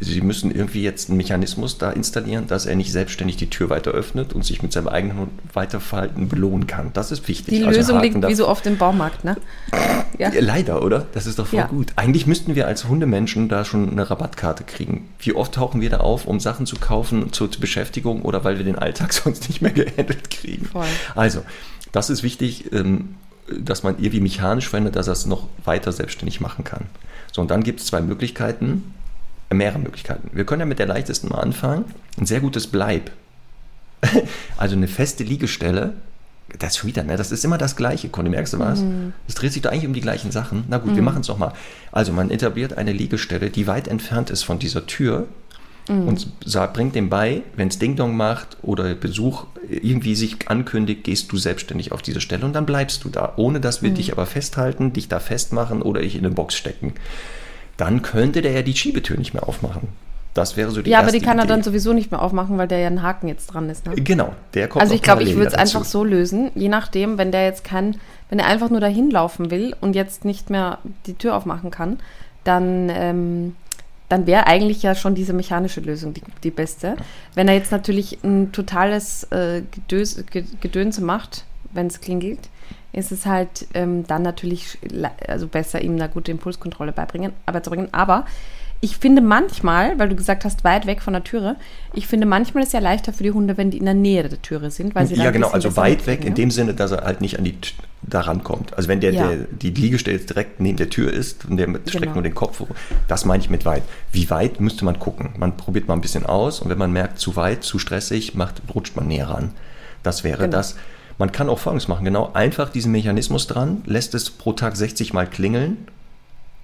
Sie 0.00 0.20
müssen 0.20 0.50
irgendwie 0.54 0.82
jetzt 0.82 1.08
einen 1.08 1.16
Mechanismus 1.18 1.78
da 1.78 1.90
installieren, 1.90 2.46
dass 2.48 2.66
er 2.66 2.74
nicht 2.74 2.90
selbstständig 2.90 3.36
die 3.36 3.48
Tür 3.48 3.70
weiter 3.70 3.92
öffnet 3.92 4.32
und 4.32 4.44
sich 4.44 4.60
mit 4.62 4.72
seinem 4.72 4.88
eigenen 4.88 5.28
Weiterverhalten 5.52 6.28
belohnen 6.28 6.66
kann. 6.66 6.90
Das 6.94 7.12
ist 7.12 7.28
wichtig. 7.28 7.54
Die 7.58 7.64
Also 7.64 7.78
Lösung 7.78 8.00
liegt 8.00 8.22
da- 8.22 8.28
wie 8.28 8.34
so 8.34 8.48
oft 8.48 8.66
im 8.66 8.76
Baumarkt, 8.76 9.24
ne? 9.24 9.36
Ja. 10.18 10.30
Leider, 10.38 10.82
oder? 10.82 11.06
Das 11.12 11.26
ist 11.26 11.40
doch 11.40 11.48
voll 11.48 11.58
Ja. 11.58 11.66
gut. 11.66 11.92
Eigentlich 11.96 12.26
müssten 12.28 12.54
wir 12.54 12.68
als 12.68 12.86
Hundemenschen 12.86 13.48
da 13.48 13.64
schon 13.64 13.90
eine 13.90 14.08
Rabattkarte 14.08 14.62
kriegen. 14.62 15.08
Wie 15.18 15.32
oft 15.34 15.54
tauchen 15.54 15.80
wir 15.80 15.90
da 15.90 15.96
auf, 15.98 16.26
um 16.26 16.38
Sachen 16.38 16.66
zu 16.66 16.76
kaufen 16.76 17.32
zur, 17.32 17.50
zur 17.50 17.60
Beschäftigung 17.60 18.22
oder 18.22 18.44
weil 18.44 18.58
wir 18.58 18.64
den 18.64 18.76
Alltag 18.78 19.12
sonst 19.12 19.48
nicht 19.48 19.60
mehr 19.60 19.72
gehandelt 19.72 20.30
kriegen? 20.30 20.66
Voll. 20.66 20.86
Also, 21.16 21.42
das 21.90 22.10
ist 22.10 22.22
wichtig, 22.22 22.72
ähm, 22.72 23.16
dass 23.58 23.82
man 23.82 23.96
irgendwie 23.98 24.20
mechanisch 24.20 24.68
verändert, 24.68 24.94
dass 24.96 25.08
er 25.08 25.12
es 25.14 25.26
noch 25.26 25.48
weiter 25.64 25.90
selbstständig 25.90 26.40
machen 26.40 26.62
kann. 26.64 26.84
So, 27.32 27.42
und 27.42 27.50
dann 27.50 27.64
gibt 27.64 27.80
es 27.80 27.86
zwei 27.86 28.00
Möglichkeiten, 28.00 28.94
mehrere 29.50 29.78
Möglichkeiten. 29.78 30.30
Wir 30.32 30.44
können 30.44 30.60
ja 30.60 30.66
mit 30.66 30.78
der 30.78 30.86
leichtesten 30.86 31.28
mal 31.28 31.38
anfangen. 31.40 31.84
Ein 32.18 32.26
sehr 32.26 32.40
gutes 32.40 32.66
Bleib. 32.66 33.10
Also 34.56 34.76
eine 34.76 34.86
feste 34.88 35.24
Liegestelle, 35.24 35.94
das 36.58 36.72
ist 36.74 36.76
schon 36.78 36.88
wieder, 36.88 37.02
ne? 37.02 37.16
Das 37.16 37.32
ist 37.32 37.44
immer 37.44 37.58
das 37.58 37.74
Gleiche, 37.74 38.08
Conny, 38.10 38.28
merkst 38.28 38.52
du 38.52 38.58
was? 38.58 38.82
Es 39.26 39.34
dreht 39.34 39.52
sich 39.52 39.62
da 39.62 39.70
eigentlich 39.70 39.86
um 39.86 39.94
die 39.94 40.00
gleichen 40.02 40.30
Sachen. 40.30 40.64
Na 40.68 40.78
gut, 40.78 40.94
wir 40.94 41.02
machen 41.02 41.22
es 41.22 41.28
nochmal. 41.28 41.52
Also 41.90 42.12
man 42.12 42.30
etabliert 42.30 42.76
eine 42.76 42.92
Liegestelle, 42.92 43.50
die 43.50 43.66
weit 43.66 43.88
entfernt 43.88 44.30
ist 44.30 44.42
von 44.44 44.58
dieser 44.58 44.86
Tür 44.86 45.26
und 45.88 46.28
sa- 46.44 46.66
bringt 46.66 46.94
dem 46.94 47.08
bei, 47.10 47.42
wenn 47.56 47.68
es 47.68 47.78
Ding-Dong 47.78 48.16
macht 48.16 48.56
oder 48.62 48.94
Besuch 48.94 49.46
irgendwie 49.68 50.14
sich 50.14 50.48
ankündigt, 50.48 51.04
gehst 51.04 51.32
du 51.32 51.36
selbstständig 51.36 51.92
auf 51.92 52.00
diese 52.02 52.20
Stelle 52.20 52.44
und 52.46 52.52
dann 52.54 52.66
bleibst 52.66 53.04
du 53.04 53.08
da, 53.08 53.32
ohne 53.36 53.58
dass 53.60 53.82
wir 53.82 53.90
dich 53.90 54.12
aber 54.12 54.24
festhalten, 54.26 54.92
dich 54.92 55.08
da 55.08 55.20
festmachen 55.20 55.82
oder 55.82 56.00
ich 56.02 56.14
in 56.14 56.24
eine 56.24 56.34
Box 56.34 56.54
stecken. 56.54 56.92
Dann 57.76 58.02
könnte 58.02 58.42
der 58.42 58.52
ja 58.52 58.62
die 58.62 58.74
Schiebetür 58.74 59.16
nicht 59.16 59.34
mehr 59.34 59.48
aufmachen. 59.48 59.88
Das 60.32 60.56
wäre 60.56 60.70
so 60.72 60.82
die 60.82 60.90
Ja, 60.90 60.98
aber 60.98 61.12
die 61.12 61.20
kann 61.20 61.38
er 61.38 61.44
Idee. 61.44 61.52
dann 61.54 61.62
sowieso 61.62 61.92
nicht 61.92 62.10
mehr 62.10 62.20
aufmachen, 62.20 62.58
weil 62.58 62.66
der 62.66 62.78
ja 62.80 62.88
ein 62.88 63.02
Haken 63.02 63.28
jetzt 63.28 63.46
dran 63.46 63.70
ist, 63.70 63.86
ne? 63.86 63.94
Genau, 63.94 64.32
der 64.54 64.66
kommt 64.66 64.82
Also 64.82 64.92
ich 64.94 65.02
glaube, 65.02 65.22
ich 65.22 65.36
würde 65.36 65.48
es 65.48 65.54
einfach 65.54 65.84
so 65.84 66.02
lösen, 66.02 66.50
je 66.56 66.68
nachdem, 66.68 67.18
wenn 67.18 67.30
der 67.30 67.44
jetzt 67.44 67.62
kein, 67.62 67.96
wenn 68.30 68.40
er 68.40 68.46
einfach 68.46 68.68
nur 68.68 68.80
dahin 68.80 69.10
laufen 69.12 69.52
will 69.52 69.76
und 69.80 69.94
jetzt 69.94 70.24
nicht 70.24 70.50
mehr 70.50 70.78
die 71.06 71.14
Tür 71.14 71.36
aufmachen 71.36 71.70
kann, 71.70 72.00
dann, 72.42 72.90
ähm, 72.92 73.54
dann 74.08 74.26
wäre 74.26 74.48
eigentlich 74.48 74.82
ja 74.82 74.96
schon 74.96 75.14
diese 75.14 75.32
mechanische 75.32 75.80
Lösung 75.80 76.14
die, 76.14 76.22
die 76.42 76.50
beste. 76.50 76.96
Wenn 77.36 77.46
er 77.46 77.54
jetzt 77.54 77.70
natürlich 77.70 78.18
ein 78.24 78.50
totales 78.50 79.24
äh, 79.30 79.62
Gedös, 79.70 80.24
Ge- 80.32 80.44
Gedönse 80.60 81.00
macht, 81.00 81.44
wenn 81.72 81.86
es 81.86 82.00
klingelt, 82.00 82.40
ist 82.94 83.12
es 83.12 83.26
halt 83.26 83.66
ähm, 83.74 84.06
dann 84.06 84.22
natürlich 84.22 84.78
also 85.28 85.46
besser, 85.46 85.80
ihm 85.82 85.94
eine 85.94 86.08
gute 86.08 86.30
Impulskontrolle 86.30 86.92
beibringen, 86.92 87.32
beizubringen. 87.46 87.88
Aber 87.92 88.24
ich 88.80 88.98
finde 88.98 89.22
manchmal, 89.22 89.98
weil 89.98 90.10
du 90.10 90.16
gesagt 90.16 90.44
hast, 90.44 90.62
weit 90.62 90.86
weg 90.86 91.00
von 91.00 91.14
der 91.14 91.24
Türe, 91.24 91.56
ich 91.94 92.06
finde 92.06 92.26
manchmal 92.26 92.62
ist 92.64 92.68
es 92.68 92.72
ja 92.74 92.80
leichter 92.80 93.14
für 93.14 93.22
die 93.22 93.30
Hunde, 93.30 93.56
wenn 93.56 93.70
die 93.70 93.78
in 93.78 93.86
der 93.86 93.94
Nähe 93.94 94.28
der 94.28 94.42
Türe 94.42 94.70
sind, 94.70 94.94
weil 94.94 95.06
sie 95.06 95.14
ja, 95.14 95.30
genau, 95.30 95.48
also 95.48 95.74
weit 95.76 96.06
weg 96.06 96.24
in 96.24 96.34
dem 96.34 96.50
Sinne, 96.50 96.74
dass 96.74 96.90
er 96.90 97.02
halt 97.04 97.22
nicht 97.22 97.38
an 97.38 97.44
die 97.44 97.56
da 98.02 98.20
rankommt. 98.20 98.74
Also 98.76 98.88
wenn 98.90 99.00
der, 99.00 99.12
Ja. 99.12 99.28
der 99.28 99.36
die 99.50 99.70
Liegestelle 99.70 100.18
direkt 100.18 100.60
neben 100.60 100.76
der 100.76 100.90
Tür 100.90 101.10
ist 101.10 101.46
und 101.46 101.56
der 101.56 101.66
streckt 101.68 101.92
Genau. 102.02 102.14
nur 102.14 102.22
den 102.22 102.34
Kopf 102.34 102.60
hoch, 102.60 102.68
das 103.08 103.24
meine 103.24 103.42
ich 103.42 103.48
mit 103.48 103.64
weit. 103.64 103.84
Wie 104.12 104.28
weit 104.28 104.60
müsste 104.60 104.84
man 104.84 104.98
gucken? 104.98 105.30
Man 105.38 105.56
probiert 105.56 105.88
mal 105.88 105.94
ein 105.94 106.02
bisschen 106.02 106.26
aus 106.26 106.60
und 106.60 106.68
wenn 106.68 106.76
man 106.78 106.92
merkt, 106.92 107.18
zu 107.18 107.36
weit, 107.36 107.64
zu 107.64 107.78
stressig, 107.78 108.34
macht, 108.34 108.60
rutscht 108.74 108.96
man 108.96 109.06
näher 109.08 109.30
ran. 109.30 109.52
Das 110.02 110.24
wäre 110.24 110.42
Genau. 110.42 110.58
das. 110.58 110.76
Man 111.18 111.32
kann 111.32 111.48
auch 111.48 111.58
Folgendes 111.58 111.88
machen, 111.88 112.04
genau, 112.04 112.32
einfach 112.32 112.70
diesen 112.70 112.92
Mechanismus 112.92 113.46
dran, 113.46 113.82
lässt 113.86 114.14
es 114.14 114.30
pro 114.30 114.52
Tag 114.52 114.76
60 114.76 115.12
Mal 115.12 115.28
klingeln 115.28 115.88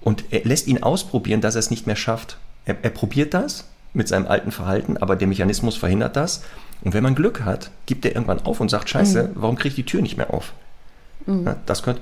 und 0.01 0.25
lässt 0.31 0.67
ihn 0.67 0.83
ausprobieren, 0.83 1.41
dass 1.41 1.55
er 1.55 1.59
es 1.59 1.71
nicht 1.71 1.87
mehr 1.87 1.95
schafft. 1.95 2.37
Er, 2.65 2.75
er 2.81 2.89
probiert 2.89 3.33
das 3.33 3.65
mit 3.93 4.07
seinem 4.07 4.27
alten 4.27 4.51
Verhalten, 4.51 4.97
aber 4.97 5.15
der 5.15 5.27
Mechanismus 5.27 5.77
verhindert 5.77 6.15
das. 6.15 6.43
Und 6.81 6.93
wenn 6.93 7.03
man 7.03 7.15
Glück 7.15 7.45
hat, 7.45 7.71
gibt 7.85 8.05
er 8.05 8.13
irgendwann 8.13 8.41
auf 8.45 8.59
und 8.59 8.69
sagt, 8.69 8.89
scheiße, 8.89 9.31
warum 9.35 9.55
kriege 9.55 9.69
ich 9.69 9.75
die 9.75 9.85
Tür 9.85 10.01
nicht 10.01 10.17
mehr 10.17 10.33
auf? 10.33 10.53
Ja, 11.45 11.55
das 11.65 11.83
könnte, 11.83 12.01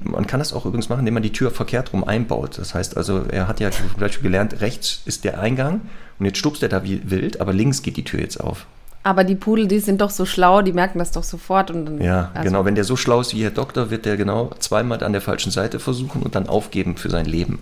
man 0.00 0.26
kann 0.26 0.40
das 0.40 0.52
auch 0.52 0.66
übrigens 0.66 0.88
machen, 0.88 1.00
indem 1.00 1.14
man 1.14 1.22
die 1.22 1.32
Tür 1.32 1.50
verkehrt 1.50 1.92
rum 1.92 2.04
einbaut. 2.04 2.58
Das 2.58 2.74
heißt 2.74 2.96
also, 2.96 3.24
er 3.24 3.48
hat 3.48 3.60
ja 3.60 3.70
zum 3.70 3.86
Beispiel 3.98 4.24
gelernt, 4.24 4.60
rechts 4.60 5.02
ist 5.04 5.24
der 5.24 5.40
Eingang 5.40 5.82
und 6.18 6.26
jetzt 6.26 6.38
stupst 6.38 6.62
er 6.62 6.68
da 6.68 6.84
wie 6.84 7.10
wild, 7.10 7.40
aber 7.40 7.52
links 7.52 7.82
geht 7.82 7.96
die 7.96 8.04
Tür 8.04 8.20
jetzt 8.20 8.38
auf. 8.38 8.66
Aber 9.02 9.24
die 9.24 9.34
Pudel, 9.34 9.66
die 9.66 9.78
sind 9.78 10.02
doch 10.02 10.10
so 10.10 10.26
schlau, 10.26 10.60
die 10.60 10.74
merken 10.74 10.98
das 10.98 11.10
doch 11.10 11.22
sofort. 11.22 11.70
Und 11.70 11.86
dann, 11.86 12.02
Ja, 12.02 12.30
also, 12.34 12.44
genau. 12.44 12.64
Wenn 12.66 12.74
der 12.74 12.84
so 12.84 12.96
schlau 12.96 13.20
ist 13.20 13.34
wie 13.34 13.42
Herr 13.42 13.50
Doktor, 13.50 13.90
wird 13.90 14.04
der 14.04 14.18
genau 14.18 14.50
zweimal 14.58 15.02
an 15.02 15.12
der 15.12 15.22
falschen 15.22 15.50
Seite 15.50 15.80
versuchen 15.80 16.22
und 16.22 16.34
dann 16.34 16.48
aufgeben 16.48 16.96
für 16.96 17.08
sein 17.08 17.24
Leben. 17.24 17.60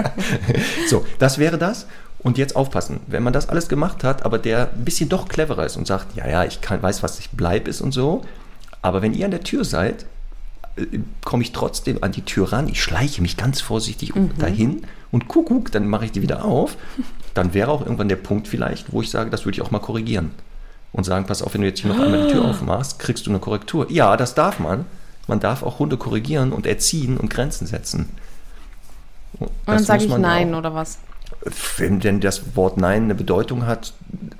so, 0.88 1.06
das 1.18 1.38
wäre 1.38 1.56
das. 1.56 1.86
Und 2.18 2.36
jetzt 2.36 2.54
aufpassen, 2.56 3.00
wenn 3.06 3.22
man 3.22 3.32
das 3.32 3.48
alles 3.48 3.70
gemacht 3.70 4.04
hat, 4.04 4.26
aber 4.26 4.38
der 4.38 4.70
ein 4.74 4.84
bisschen 4.84 5.08
doch 5.08 5.28
cleverer 5.28 5.64
ist 5.64 5.78
und 5.78 5.86
sagt, 5.86 6.14
ja, 6.14 6.28
ja, 6.28 6.44
ich 6.44 6.60
kann, 6.60 6.82
weiß, 6.82 7.02
was 7.02 7.18
ich 7.18 7.30
bleib 7.30 7.66
ist 7.66 7.80
und 7.80 7.92
so. 7.92 8.22
Aber 8.82 9.00
wenn 9.00 9.14
ihr 9.14 9.24
an 9.24 9.30
der 9.30 9.42
Tür 9.42 9.64
seid, 9.64 10.04
äh, 10.76 10.98
komme 11.24 11.42
ich 11.42 11.52
trotzdem 11.52 12.02
an 12.04 12.12
die 12.12 12.22
Tür 12.22 12.52
ran. 12.52 12.68
Ich 12.68 12.82
schleiche 12.82 13.22
mich 13.22 13.38
ganz 13.38 13.62
vorsichtig 13.62 14.12
dahin 14.38 14.82
und 15.10 15.28
kuckuck, 15.28 15.72
dann 15.72 15.88
mache 15.88 16.04
ich 16.04 16.12
die 16.12 16.20
wieder 16.20 16.44
auf. 16.44 16.76
Dann 17.32 17.54
wäre 17.54 17.70
auch 17.70 17.80
irgendwann 17.80 18.10
der 18.10 18.16
Punkt 18.16 18.48
vielleicht, 18.48 18.92
wo 18.92 19.00
ich 19.00 19.08
sage, 19.08 19.30
das 19.30 19.46
würde 19.46 19.56
ich 19.56 19.62
auch 19.62 19.70
mal 19.70 19.78
korrigieren. 19.78 20.32
Und 20.92 21.04
sagen, 21.04 21.26
pass 21.26 21.42
auf, 21.42 21.54
wenn 21.54 21.60
du 21.60 21.68
jetzt 21.68 21.80
hier 21.80 21.92
noch 21.92 22.00
einmal 22.00 22.26
die 22.26 22.32
Tür 22.32 22.44
aufmachst, 22.44 22.98
kriegst 22.98 23.26
du 23.26 23.30
eine 23.30 23.38
Korrektur. 23.38 23.90
Ja, 23.90 24.16
das 24.16 24.34
darf 24.34 24.58
man. 24.58 24.86
Man 25.28 25.38
darf 25.38 25.62
auch 25.62 25.78
Hunde 25.78 25.96
korrigieren 25.96 26.52
und 26.52 26.66
erziehen 26.66 27.16
und 27.16 27.30
Grenzen 27.30 27.66
setzen. 27.66 28.08
und 29.38 29.50
dann 29.66 29.84
sage 29.84 30.04
ich 30.04 30.16
Nein 30.16 30.54
oder 30.54 30.74
was? 30.74 30.98
Wenn 31.76 32.00
denn 32.00 32.20
das 32.20 32.56
Wort 32.56 32.76
Nein 32.76 33.04
eine 33.04 33.14
Bedeutung 33.14 33.66
hat, 33.66 33.92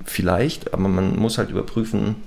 vielleicht, 0.03 0.73
aber 0.73 0.89
man 0.89 1.17
muss 1.17 1.37
halt 1.37 1.49
überprüfen, 1.49 2.17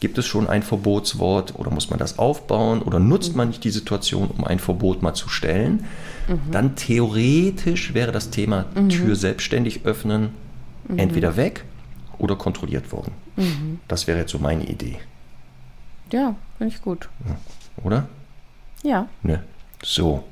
gibt 0.00 0.18
es 0.18 0.26
schon 0.26 0.48
ein 0.48 0.62
Verbotswort 0.62 1.54
oder 1.56 1.70
muss 1.70 1.90
man 1.90 1.98
das 1.98 2.18
aufbauen 2.18 2.82
oder 2.82 2.98
nutzt 2.98 3.36
man 3.36 3.48
nicht 3.48 3.62
die 3.62 3.70
Situation, 3.70 4.30
um 4.36 4.44
ein 4.44 4.58
Verbot 4.58 5.02
mal 5.02 5.14
zu 5.14 5.28
stellen? 5.28 5.84
Dann 6.50 6.74
theoretisch 6.74 7.94
wäre 7.94 8.10
das 8.10 8.30
Thema 8.30 8.64
Tür 8.88 9.14
selbstständig 9.14 9.84
öffnen 9.84 10.30
entweder 10.96 11.36
weg 11.36 11.64
oder 12.18 12.36
kontrolliert 12.36 12.92
worden. 12.92 13.12
Das 13.88 14.06
wäre 14.06 14.18
jetzt 14.18 14.32
so 14.32 14.38
meine 14.38 14.64
Idee, 14.64 14.98
Ja, 16.12 16.34
finde 16.58 16.74
ich 16.74 16.82
gut. 16.82 17.08
oder? 17.82 18.06
Ja. 18.82 19.08
Ne. 19.22 19.42
So, 19.82 20.24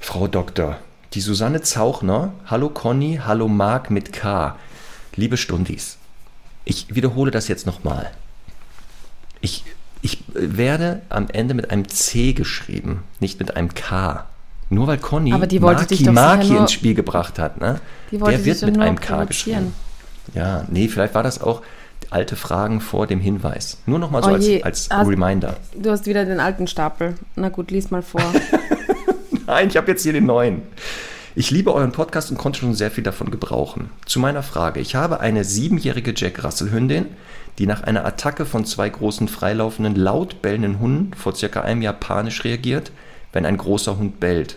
Frau 0.00 0.26
Doktor, 0.28 0.78
die 1.14 1.20
Susanne 1.20 1.62
Zauchner, 1.62 2.32
hallo 2.46 2.68
Conny, 2.68 3.20
hallo 3.24 3.48
Marc 3.48 3.90
mit 3.90 4.12
K. 4.12 4.56
Liebe 5.16 5.36
Stundis, 5.36 5.98
ich 6.64 6.94
wiederhole 6.94 7.30
das 7.30 7.48
jetzt 7.48 7.66
nochmal. 7.66 8.10
Ich, 9.40 9.64
ich 10.02 10.22
werde 10.32 11.02
am 11.08 11.28
Ende 11.28 11.54
mit 11.54 11.70
einem 11.70 11.88
C 11.88 12.32
geschrieben, 12.32 13.02
nicht 13.20 13.38
mit 13.40 13.56
einem 13.56 13.74
K. 13.74 14.26
Nur 14.70 14.86
weil 14.86 14.98
Conny 14.98 15.32
Aber 15.32 15.46
die 15.46 15.58
Marki 15.60 15.96
sicher 15.96 16.12
nur- 16.12 16.60
ins 16.60 16.72
Spiel 16.72 16.94
gebracht 16.94 17.38
hat, 17.38 17.60
ne? 17.60 17.80
Der 18.10 18.44
wird 18.44 18.62
mit 18.62 18.78
einem 18.78 18.98
K 19.00 19.24
geschrieben. 19.24 19.74
Ja, 20.34 20.64
nee, 20.70 20.88
vielleicht 20.88 21.14
war 21.14 21.22
das 21.22 21.40
auch 21.42 21.62
alte 22.12 22.36
Fragen 22.36 22.80
vor 22.80 23.06
dem 23.06 23.20
Hinweis. 23.20 23.78
Nur 23.86 23.98
nochmal 23.98 24.22
so 24.22 24.30
Oh 24.30 24.34
als, 24.34 24.48
als 24.62 24.88
hast- 24.90 25.08
Reminder. 25.08 25.56
Du 25.76 25.90
hast 25.90 26.06
wieder 26.06 26.24
den 26.24 26.40
alten 26.40 26.66
Stapel. 26.66 27.14
Na 27.36 27.48
gut, 27.48 27.70
lies 27.70 27.90
mal 27.90 28.02
vor. 28.02 28.22
Nein, 29.46 29.68
ich 29.68 29.76
habe 29.76 29.90
jetzt 29.90 30.02
hier 30.02 30.12
den 30.12 30.26
neuen. 30.26 30.62
Ich 31.34 31.50
liebe 31.50 31.72
euren 31.74 31.92
Podcast 31.92 32.30
und 32.30 32.36
konnte 32.38 32.60
schon 32.60 32.74
sehr 32.74 32.90
viel 32.90 33.04
davon 33.04 33.30
gebrauchen. 33.30 33.90
Zu 34.04 34.20
meiner 34.20 34.42
Frage. 34.42 34.80
Ich 34.80 34.94
habe 34.94 35.20
eine 35.20 35.44
siebenjährige 35.44 36.12
Jack 36.14 36.44
Russell 36.44 36.70
Hündin, 36.70 37.06
die 37.58 37.66
nach 37.66 37.82
einer 37.82 38.04
Attacke 38.04 38.44
von 38.44 38.64
zwei 38.64 38.88
großen 38.88 39.28
freilaufenden, 39.28 39.94
laut 39.96 40.42
bellenden 40.42 40.78
Hunden 40.78 41.14
vor 41.14 41.34
circa 41.34 41.62
einem 41.62 41.82
Jahr 41.82 41.94
panisch 41.94 42.44
reagiert, 42.44 42.92
wenn 43.32 43.46
ein 43.46 43.56
großer 43.56 43.96
Hund 43.98 44.20
bellt. 44.20 44.56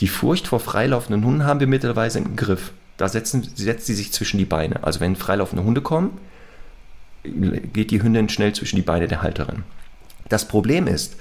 Die 0.00 0.08
Furcht 0.08 0.46
vor 0.46 0.60
freilaufenden 0.60 1.24
Hunden 1.24 1.44
haben 1.44 1.60
wir 1.60 1.66
mittlerweile 1.66 2.18
im 2.18 2.36
Griff. 2.36 2.72
Da 2.98 3.08
setzen, 3.08 3.48
setzt 3.54 3.86
sie 3.86 3.94
sich 3.94 4.12
zwischen 4.12 4.38
die 4.38 4.44
Beine. 4.44 4.82
Also 4.84 5.00
wenn 5.00 5.16
freilaufende 5.16 5.64
Hunde 5.64 5.80
kommen, 5.80 6.18
geht 7.24 7.90
die 7.90 8.02
Hündin 8.02 8.28
schnell 8.28 8.54
zwischen 8.54 8.76
die 8.76 8.82
Beine 8.82 9.08
der 9.08 9.22
Halterin. 9.22 9.64
Das 10.28 10.46
Problem 10.46 10.86
ist, 10.86 11.16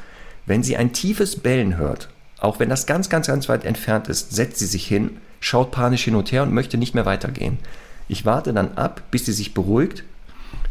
wenn 0.46 0.64
sie 0.64 0.78
ein 0.78 0.94
tiefes 0.94 1.36
Bellen 1.38 1.78
hört, 1.78 2.10
auch 2.40 2.60
wenn 2.60 2.70
das 2.70 2.86
ganz, 2.86 3.10
ganz, 3.10 3.28
ganz 3.28 3.50
weit 3.50 3.66
entfernt 3.66 4.08
ist, 4.08 4.32
setzt 4.32 4.60
sie 4.60 4.66
sich 4.66 4.86
hin, 4.86 5.18
schaut 5.40 5.72
panisch 5.72 6.04
hin 6.04 6.16
und 6.16 6.32
her 6.32 6.44
und 6.44 6.54
möchte 6.54 6.78
nicht 6.78 6.94
mehr 6.94 7.06
weitergehen. 7.06 7.58
Ich 8.08 8.26
warte 8.26 8.54
dann 8.54 8.78
ab, 8.78 9.04
bis 9.12 9.26
sie 9.26 9.34
sich 9.34 9.54
beruhigt. 9.54 10.04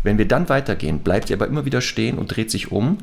Wenn 0.03 0.19
wir 0.19 0.29
dann 0.29 0.49
weitergehen, 0.49 1.01
bleibt 1.01 1.29
sie 1.29 1.35
aber 1.35 1.47
immer 1.47 1.65
wieder 1.65 1.81
stehen 1.81 2.19
und 2.19 2.29
dreht 2.29 2.51
sich 2.51 2.71
um, 2.71 2.99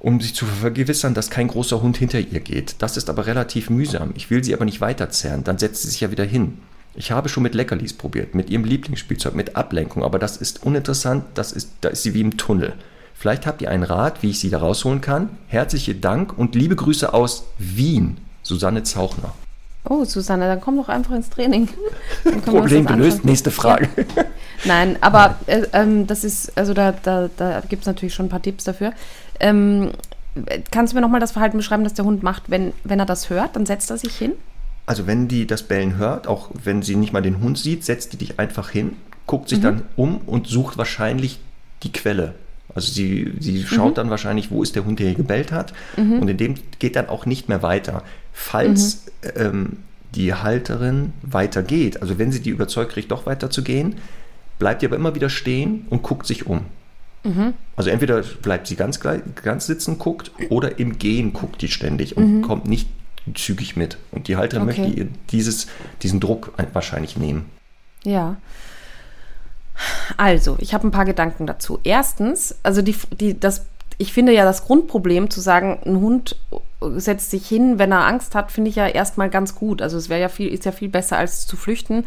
um 0.00 0.20
sich 0.20 0.34
zu 0.34 0.44
vergewissern, 0.46 1.14
dass 1.14 1.30
kein 1.30 1.48
großer 1.48 1.80
Hund 1.80 1.96
hinter 1.96 2.20
ihr 2.20 2.40
geht. 2.40 2.76
Das 2.80 2.96
ist 2.96 3.08
aber 3.08 3.26
relativ 3.26 3.70
mühsam. 3.70 4.12
Ich 4.16 4.30
will 4.30 4.44
sie 4.44 4.54
aber 4.54 4.64
nicht 4.64 4.80
weiterzerren. 4.80 5.44
Dann 5.44 5.58
setzt 5.58 5.82
sie 5.82 5.88
sich 5.88 6.00
ja 6.00 6.10
wieder 6.10 6.24
hin. 6.24 6.58
Ich 6.98 7.12
habe 7.12 7.28
schon 7.28 7.44
mit 7.44 7.54
Leckerlis 7.54 7.92
probiert, 7.92 8.34
mit 8.34 8.50
ihrem 8.50 8.64
Lieblingsspielzeug, 8.64 9.32
mit 9.32 9.54
Ablenkung, 9.54 10.02
aber 10.02 10.18
das 10.18 10.36
ist 10.36 10.64
uninteressant, 10.64 11.22
das 11.34 11.52
ist, 11.52 11.70
da 11.80 11.90
ist 11.90 12.02
sie 12.02 12.12
wie 12.12 12.20
im 12.20 12.36
Tunnel. 12.36 12.72
Vielleicht 13.14 13.46
habt 13.46 13.62
ihr 13.62 13.70
einen 13.70 13.84
Rat, 13.84 14.24
wie 14.24 14.30
ich 14.30 14.40
sie 14.40 14.50
da 14.50 14.58
rausholen 14.58 15.00
kann. 15.00 15.30
Herzlichen 15.46 16.00
Dank 16.00 16.36
und 16.36 16.56
liebe 16.56 16.74
Grüße 16.74 17.14
aus 17.14 17.44
Wien, 17.56 18.16
Susanne 18.42 18.82
Zauchner. 18.82 19.32
Oh, 19.88 20.04
Susanne, 20.04 20.48
dann 20.48 20.60
komm 20.60 20.76
doch 20.76 20.88
einfach 20.88 21.14
ins 21.14 21.30
Training. 21.30 21.68
Problem 22.44 22.84
gelöst, 22.84 23.24
nächste 23.24 23.52
Frage. 23.52 23.88
Nein, 24.64 24.96
aber 25.00 25.36
äh, 25.46 25.62
ähm, 25.74 26.08
das 26.08 26.24
ist, 26.24 26.58
also 26.58 26.74
da, 26.74 26.90
da, 26.90 27.30
da 27.36 27.60
gibt 27.60 27.82
es 27.82 27.86
natürlich 27.86 28.14
schon 28.14 28.26
ein 28.26 28.30
paar 28.30 28.42
Tipps 28.42 28.64
dafür. 28.64 28.92
Ähm, 29.38 29.92
kannst 30.72 30.92
du 30.92 30.96
mir 30.96 31.02
nochmal 31.02 31.20
das 31.20 31.30
Verhalten 31.30 31.58
beschreiben, 31.58 31.84
das 31.84 31.94
der 31.94 32.04
Hund 32.04 32.24
macht, 32.24 32.50
wenn, 32.50 32.72
wenn 32.82 32.98
er 32.98 33.06
das 33.06 33.30
hört? 33.30 33.54
Dann 33.54 33.66
setzt 33.66 33.88
er 33.88 33.98
sich 33.98 34.16
hin? 34.16 34.32
Also 34.88 35.06
wenn 35.06 35.28
die 35.28 35.46
das 35.46 35.64
Bellen 35.64 35.98
hört, 35.98 36.26
auch 36.26 36.48
wenn 36.64 36.80
sie 36.80 36.96
nicht 36.96 37.12
mal 37.12 37.20
den 37.20 37.40
Hund 37.40 37.58
sieht, 37.58 37.84
setzt 37.84 38.14
die 38.14 38.16
dich 38.16 38.38
einfach 38.38 38.70
hin, 38.70 38.96
guckt 39.26 39.50
sich 39.50 39.58
mhm. 39.58 39.62
dann 39.62 39.82
um 39.96 40.16
und 40.24 40.46
sucht 40.46 40.78
wahrscheinlich 40.78 41.40
die 41.82 41.92
Quelle. 41.92 42.34
Also 42.74 42.90
sie, 42.90 43.34
sie 43.38 43.64
schaut 43.64 43.90
mhm. 43.90 43.94
dann 43.96 44.10
wahrscheinlich, 44.10 44.50
wo 44.50 44.62
ist 44.62 44.76
der 44.76 44.86
Hund, 44.86 44.98
der 44.98 45.08
hier 45.08 45.16
gebellt 45.16 45.52
hat. 45.52 45.74
Mhm. 45.98 46.20
Und 46.20 46.28
in 46.28 46.38
dem 46.38 46.54
geht 46.78 46.96
dann 46.96 47.10
auch 47.10 47.26
nicht 47.26 47.50
mehr 47.50 47.62
weiter. 47.62 48.02
Falls 48.32 49.02
mhm. 49.22 49.30
ähm, 49.36 49.76
die 50.14 50.32
Halterin 50.32 51.12
weitergeht, 51.20 52.00
also 52.00 52.18
wenn 52.18 52.32
sie 52.32 52.40
die 52.40 52.48
überzeugt 52.48 52.92
kriegt, 52.92 53.10
doch 53.10 53.26
weiter 53.26 53.50
zu 53.50 53.62
gehen, 53.62 53.96
bleibt 54.58 54.80
die 54.80 54.86
aber 54.86 54.96
immer 54.96 55.14
wieder 55.14 55.28
stehen 55.28 55.86
und 55.90 56.02
guckt 56.02 56.26
sich 56.26 56.46
um. 56.46 56.62
Mhm. 57.24 57.52
Also 57.76 57.90
entweder 57.90 58.22
bleibt 58.22 58.66
sie 58.66 58.76
ganz, 58.76 59.00
ganz 59.00 59.66
sitzen, 59.66 59.98
guckt, 59.98 60.30
oder 60.48 60.78
im 60.78 60.98
Gehen 60.98 61.34
guckt 61.34 61.60
die 61.60 61.68
ständig 61.68 62.16
und 62.16 62.38
mhm. 62.38 62.42
kommt 62.42 62.66
nicht 62.66 62.88
zügig 63.34 63.76
mit. 63.76 63.98
Und 64.10 64.28
die 64.28 64.36
Halterin 64.36 64.68
okay. 64.68 64.80
möchte 64.80 65.08
dieses, 65.30 65.66
diesen 66.02 66.20
Druck 66.20 66.52
wahrscheinlich 66.72 67.16
nehmen. 67.16 67.46
Ja. 68.04 68.36
Also, 70.16 70.56
ich 70.58 70.74
habe 70.74 70.86
ein 70.86 70.90
paar 70.90 71.04
Gedanken 71.04 71.46
dazu. 71.46 71.78
Erstens, 71.84 72.56
also 72.62 72.82
die, 72.82 72.96
die, 73.18 73.38
das, 73.38 73.66
ich 73.96 74.12
finde 74.12 74.32
ja 74.32 74.44
das 74.44 74.64
Grundproblem 74.64 75.30
zu 75.30 75.40
sagen, 75.40 75.78
ein 75.84 76.00
Hund 76.00 76.36
setzt 76.96 77.30
sich 77.30 77.46
hin, 77.46 77.78
wenn 77.78 77.92
er 77.92 78.06
Angst 78.06 78.34
hat, 78.34 78.52
finde 78.52 78.70
ich 78.70 78.76
ja 78.76 78.86
erstmal 78.86 79.30
ganz 79.30 79.54
gut. 79.54 79.82
Also 79.82 79.96
es 79.96 80.08
wäre 80.08 80.20
ja 80.20 80.28
viel, 80.28 80.48
ist 80.48 80.64
ja 80.64 80.72
viel 80.72 80.88
besser 80.88 81.18
als 81.18 81.46
zu 81.46 81.56
flüchten. 81.56 82.04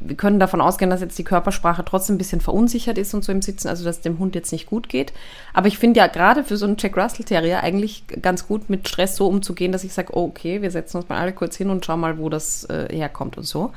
Wir 0.00 0.16
können 0.16 0.38
davon 0.38 0.60
ausgehen, 0.60 0.90
dass 0.90 1.00
jetzt 1.00 1.18
die 1.18 1.24
Körpersprache 1.24 1.84
trotzdem 1.84 2.14
ein 2.14 2.18
bisschen 2.18 2.40
verunsichert 2.40 2.98
ist 2.98 3.14
und 3.14 3.24
so 3.24 3.32
im 3.32 3.42
Sitzen, 3.42 3.68
also 3.68 3.84
dass 3.84 3.96
es 3.96 4.02
dem 4.02 4.18
Hund 4.18 4.34
jetzt 4.34 4.52
nicht 4.52 4.66
gut 4.66 4.88
geht. 4.88 5.12
Aber 5.54 5.68
ich 5.68 5.78
finde 5.78 5.98
ja 5.98 6.06
gerade 6.06 6.44
für 6.44 6.56
so 6.56 6.66
einen 6.66 6.76
Jack 6.78 6.96
Russell 6.96 7.24
Terrier 7.24 7.62
eigentlich 7.62 8.04
ganz 8.22 8.46
gut 8.46 8.70
mit 8.70 8.88
Stress 8.88 9.16
so 9.16 9.26
umzugehen, 9.26 9.72
dass 9.72 9.84
ich 9.84 9.92
sage, 9.92 10.16
oh, 10.16 10.24
okay, 10.24 10.62
wir 10.62 10.70
setzen 10.70 10.98
uns 10.98 11.08
mal 11.08 11.18
alle 11.18 11.32
kurz 11.32 11.56
hin 11.56 11.70
und 11.70 11.84
schauen 11.84 12.00
mal, 12.00 12.18
wo 12.18 12.28
das 12.28 12.64
äh, 12.64 12.88
herkommt 12.94 13.38
und 13.38 13.44
so. 13.44 13.72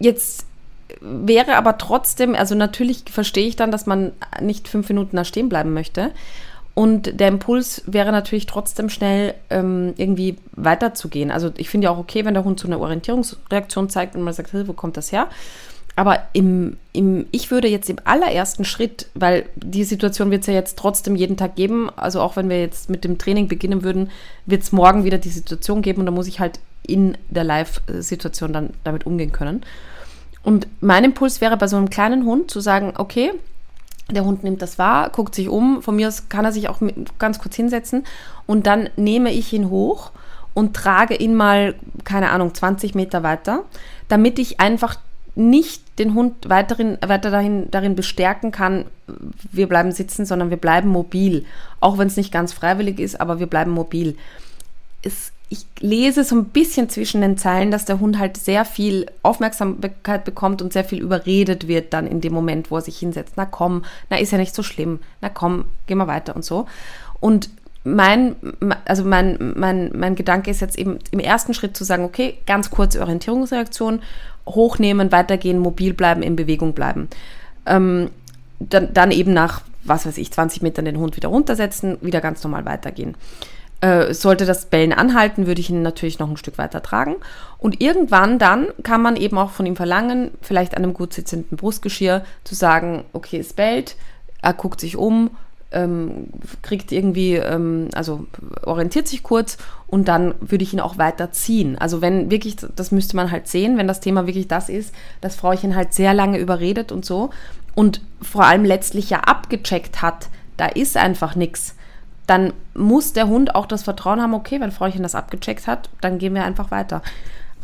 Jetzt 0.00 0.46
wäre 1.00 1.56
aber 1.56 1.78
trotzdem, 1.78 2.34
also 2.34 2.54
natürlich 2.54 3.04
verstehe 3.10 3.46
ich 3.46 3.56
dann, 3.56 3.70
dass 3.70 3.86
man 3.86 4.12
nicht 4.40 4.68
fünf 4.68 4.88
Minuten 4.88 5.16
da 5.16 5.24
stehen 5.24 5.48
bleiben 5.48 5.74
möchte. 5.74 6.12
Und 6.78 7.18
der 7.18 7.26
Impuls 7.26 7.82
wäre 7.86 8.12
natürlich 8.12 8.46
trotzdem 8.46 8.88
schnell 8.88 9.34
ähm, 9.50 9.94
irgendwie 9.96 10.36
weiterzugehen. 10.52 11.32
Also 11.32 11.50
ich 11.56 11.70
finde 11.70 11.86
ja 11.86 11.90
auch 11.90 11.98
okay, 11.98 12.24
wenn 12.24 12.34
der 12.34 12.44
Hund 12.44 12.60
so 12.60 12.68
eine 12.68 12.78
Orientierungsreaktion 12.78 13.90
zeigt 13.90 14.14
und 14.14 14.22
man 14.22 14.32
sagt, 14.32 14.52
hey, 14.52 14.68
wo 14.68 14.74
kommt 14.74 14.96
das 14.96 15.10
her? 15.10 15.26
Aber 15.96 16.22
im, 16.34 16.76
im, 16.92 17.26
ich 17.32 17.50
würde 17.50 17.66
jetzt 17.66 17.90
im 17.90 17.96
allerersten 18.04 18.64
Schritt, 18.64 19.08
weil 19.14 19.46
die 19.56 19.82
Situation 19.82 20.30
wird 20.30 20.42
es 20.42 20.46
ja 20.46 20.52
jetzt 20.52 20.78
trotzdem 20.78 21.16
jeden 21.16 21.36
Tag 21.36 21.56
geben, 21.56 21.90
also 21.96 22.20
auch 22.20 22.36
wenn 22.36 22.48
wir 22.48 22.60
jetzt 22.60 22.88
mit 22.90 23.02
dem 23.02 23.18
Training 23.18 23.48
beginnen 23.48 23.82
würden, 23.82 24.12
wird 24.46 24.62
es 24.62 24.70
morgen 24.70 25.02
wieder 25.02 25.18
die 25.18 25.30
Situation 25.30 25.82
geben 25.82 25.98
und 25.98 26.06
da 26.06 26.12
muss 26.12 26.28
ich 26.28 26.38
halt 26.38 26.60
in 26.86 27.18
der 27.28 27.42
Live-Situation 27.42 28.52
dann 28.52 28.70
damit 28.84 29.04
umgehen 29.04 29.32
können. 29.32 29.64
Und 30.44 30.68
mein 30.80 31.02
Impuls 31.02 31.40
wäre 31.40 31.56
bei 31.56 31.66
so 31.66 31.76
einem 31.76 31.90
kleinen 31.90 32.24
Hund 32.24 32.52
zu 32.52 32.60
sagen, 32.60 32.94
okay, 32.96 33.32
der 34.10 34.24
Hund 34.24 34.42
nimmt 34.42 34.62
das 34.62 34.78
wahr, 34.78 35.10
guckt 35.10 35.34
sich 35.34 35.48
um, 35.48 35.82
von 35.82 35.96
mir 35.96 36.08
aus 36.08 36.28
kann 36.28 36.44
er 36.44 36.52
sich 36.52 36.68
auch 36.68 36.80
ganz 37.18 37.38
kurz 37.38 37.56
hinsetzen 37.56 38.04
und 38.46 38.66
dann 38.66 38.88
nehme 38.96 39.30
ich 39.30 39.52
ihn 39.52 39.70
hoch 39.70 40.12
und 40.54 40.74
trage 40.74 41.14
ihn 41.14 41.34
mal, 41.34 41.74
keine 42.04 42.30
Ahnung, 42.30 42.54
20 42.54 42.94
Meter 42.94 43.22
weiter, 43.22 43.64
damit 44.08 44.38
ich 44.38 44.60
einfach 44.60 44.96
nicht 45.34 45.82
den 46.00 46.14
Hund 46.14 46.48
weiterin, 46.48 46.98
weiter 47.06 47.30
dahin, 47.30 47.70
darin 47.70 47.94
bestärken 47.94 48.50
kann, 48.50 48.86
wir 49.52 49.68
bleiben 49.68 49.92
sitzen, 49.92 50.26
sondern 50.26 50.50
wir 50.50 50.56
bleiben 50.56 50.88
mobil. 50.88 51.44
Auch 51.78 51.96
wenn 51.96 52.08
es 52.08 52.16
nicht 52.16 52.32
ganz 52.32 52.52
freiwillig 52.52 52.98
ist, 52.98 53.20
aber 53.20 53.38
wir 53.38 53.46
bleiben 53.46 53.70
mobil. 53.70 54.16
Es 55.02 55.30
ich 55.50 55.64
lese 55.80 56.24
so 56.24 56.36
ein 56.36 56.46
bisschen 56.46 56.90
zwischen 56.90 57.22
den 57.22 57.38
Zeilen, 57.38 57.70
dass 57.70 57.86
der 57.86 58.00
Hund 58.00 58.18
halt 58.18 58.36
sehr 58.36 58.64
viel 58.64 59.06
Aufmerksamkeit 59.22 60.24
bekommt 60.24 60.60
und 60.60 60.72
sehr 60.72 60.84
viel 60.84 61.00
überredet 61.00 61.68
wird 61.68 61.94
dann 61.94 62.06
in 62.06 62.20
dem 62.20 62.34
Moment, 62.34 62.70
wo 62.70 62.76
er 62.76 62.82
sich 62.82 62.98
hinsetzt. 62.98 63.34
Na 63.36 63.46
komm, 63.46 63.84
na 64.10 64.18
ist 64.18 64.30
ja 64.30 64.38
nicht 64.38 64.54
so 64.54 64.62
schlimm. 64.62 65.00
Na 65.22 65.30
komm, 65.30 65.64
gehen 65.86 65.96
wir 65.98 66.06
weiter 66.06 66.36
und 66.36 66.44
so. 66.44 66.66
Und 67.20 67.48
mein, 67.82 68.36
also 68.84 69.04
mein, 69.04 69.54
mein, 69.56 69.90
mein 69.94 70.14
Gedanke 70.16 70.50
ist 70.50 70.60
jetzt 70.60 70.78
eben 70.78 70.98
im 71.10 71.20
ersten 71.20 71.54
Schritt 71.54 71.76
zu 71.76 71.84
sagen, 71.84 72.04
okay, 72.04 72.36
ganz 72.46 72.70
kurze 72.70 73.00
Orientierungsreaktion, 73.00 74.02
hochnehmen, 74.46 75.12
weitergehen, 75.12 75.58
mobil 75.58 75.94
bleiben, 75.94 76.22
in 76.22 76.36
Bewegung 76.36 76.74
bleiben. 76.74 77.08
Ähm, 77.64 78.10
dann, 78.60 78.92
dann 78.92 79.10
eben 79.12 79.32
nach, 79.32 79.62
was 79.84 80.04
weiß 80.04 80.18
ich, 80.18 80.30
20 80.30 80.60
Metern 80.60 80.84
den 80.84 80.98
Hund 80.98 81.16
wieder 81.16 81.28
runtersetzen, 81.28 81.96
wieder 82.02 82.20
ganz 82.20 82.42
normal 82.42 82.66
weitergehen. 82.66 83.14
Äh, 83.80 84.12
sollte 84.12 84.44
das 84.44 84.66
Bellen 84.66 84.92
anhalten, 84.92 85.46
würde 85.46 85.60
ich 85.60 85.70
ihn 85.70 85.82
natürlich 85.82 86.18
noch 86.18 86.28
ein 86.28 86.36
Stück 86.36 86.58
weiter 86.58 86.82
tragen. 86.82 87.14
Und 87.58 87.80
irgendwann 87.80 88.40
dann 88.40 88.66
kann 88.82 89.00
man 89.00 89.14
eben 89.14 89.38
auch 89.38 89.50
von 89.50 89.66
ihm 89.66 89.76
verlangen, 89.76 90.32
vielleicht 90.42 90.76
an 90.76 90.82
einem 90.82 90.94
gut 90.94 91.12
sitzenden 91.12 91.56
Brustgeschirr, 91.56 92.24
zu 92.42 92.56
sagen, 92.56 93.04
okay, 93.12 93.38
es 93.38 93.52
bellt, 93.52 93.94
er 94.42 94.52
guckt 94.52 94.80
sich 94.80 94.96
um, 94.96 95.30
ähm, 95.70 96.28
kriegt 96.62 96.90
irgendwie, 96.90 97.34
ähm, 97.34 97.88
also 97.94 98.26
orientiert 98.64 99.06
sich 99.06 99.22
kurz 99.22 99.58
und 99.86 100.08
dann 100.08 100.34
würde 100.40 100.64
ich 100.64 100.72
ihn 100.72 100.80
auch 100.80 100.98
weiter 100.98 101.30
ziehen. 101.30 101.78
Also 101.78 102.00
wenn 102.00 102.32
wirklich, 102.32 102.56
das 102.56 102.90
müsste 102.90 103.14
man 103.14 103.30
halt 103.30 103.46
sehen, 103.46 103.78
wenn 103.78 103.86
das 103.86 104.00
Thema 104.00 104.26
wirklich 104.26 104.48
das 104.48 104.68
ist, 104.68 104.92
dass 105.20 105.36
Frauchen 105.36 105.76
halt 105.76 105.92
sehr 105.92 106.14
lange 106.14 106.38
überredet 106.38 106.90
und 106.90 107.04
so 107.04 107.30
und 107.76 108.00
vor 108.22 108.44
allem 108.44 108.64
letztlich 108.64 109.10
ja 109.10 109.20
abgecheckt 109.20 110.02
hat, 110.02 110.30
da 110.56 110.66
ist 110.66 110.96
einfach 110.96 111.36
nichts 111.36 111.76
dann 112.28 112.52
muss 112.74 113.14
der 113.14 113.26
Hund 113.26 113.54
auch 113.54 113.66
das 113.66 113.82
Vertrauen 113.82 114.20
haben, 114.20 114.34
okay, 114.34 114.60
wenn 114.60 114.70
Frauchen 114.70 115.02
das 115.02 115.14
abgecheckt 115.14 115.66
hat, 115.66 115.88
dann 116.02 116.18
gehen 116.18 116.34
wir 116.34 116.44
einfach 116.44 116.70
weiter. 116.70 117.02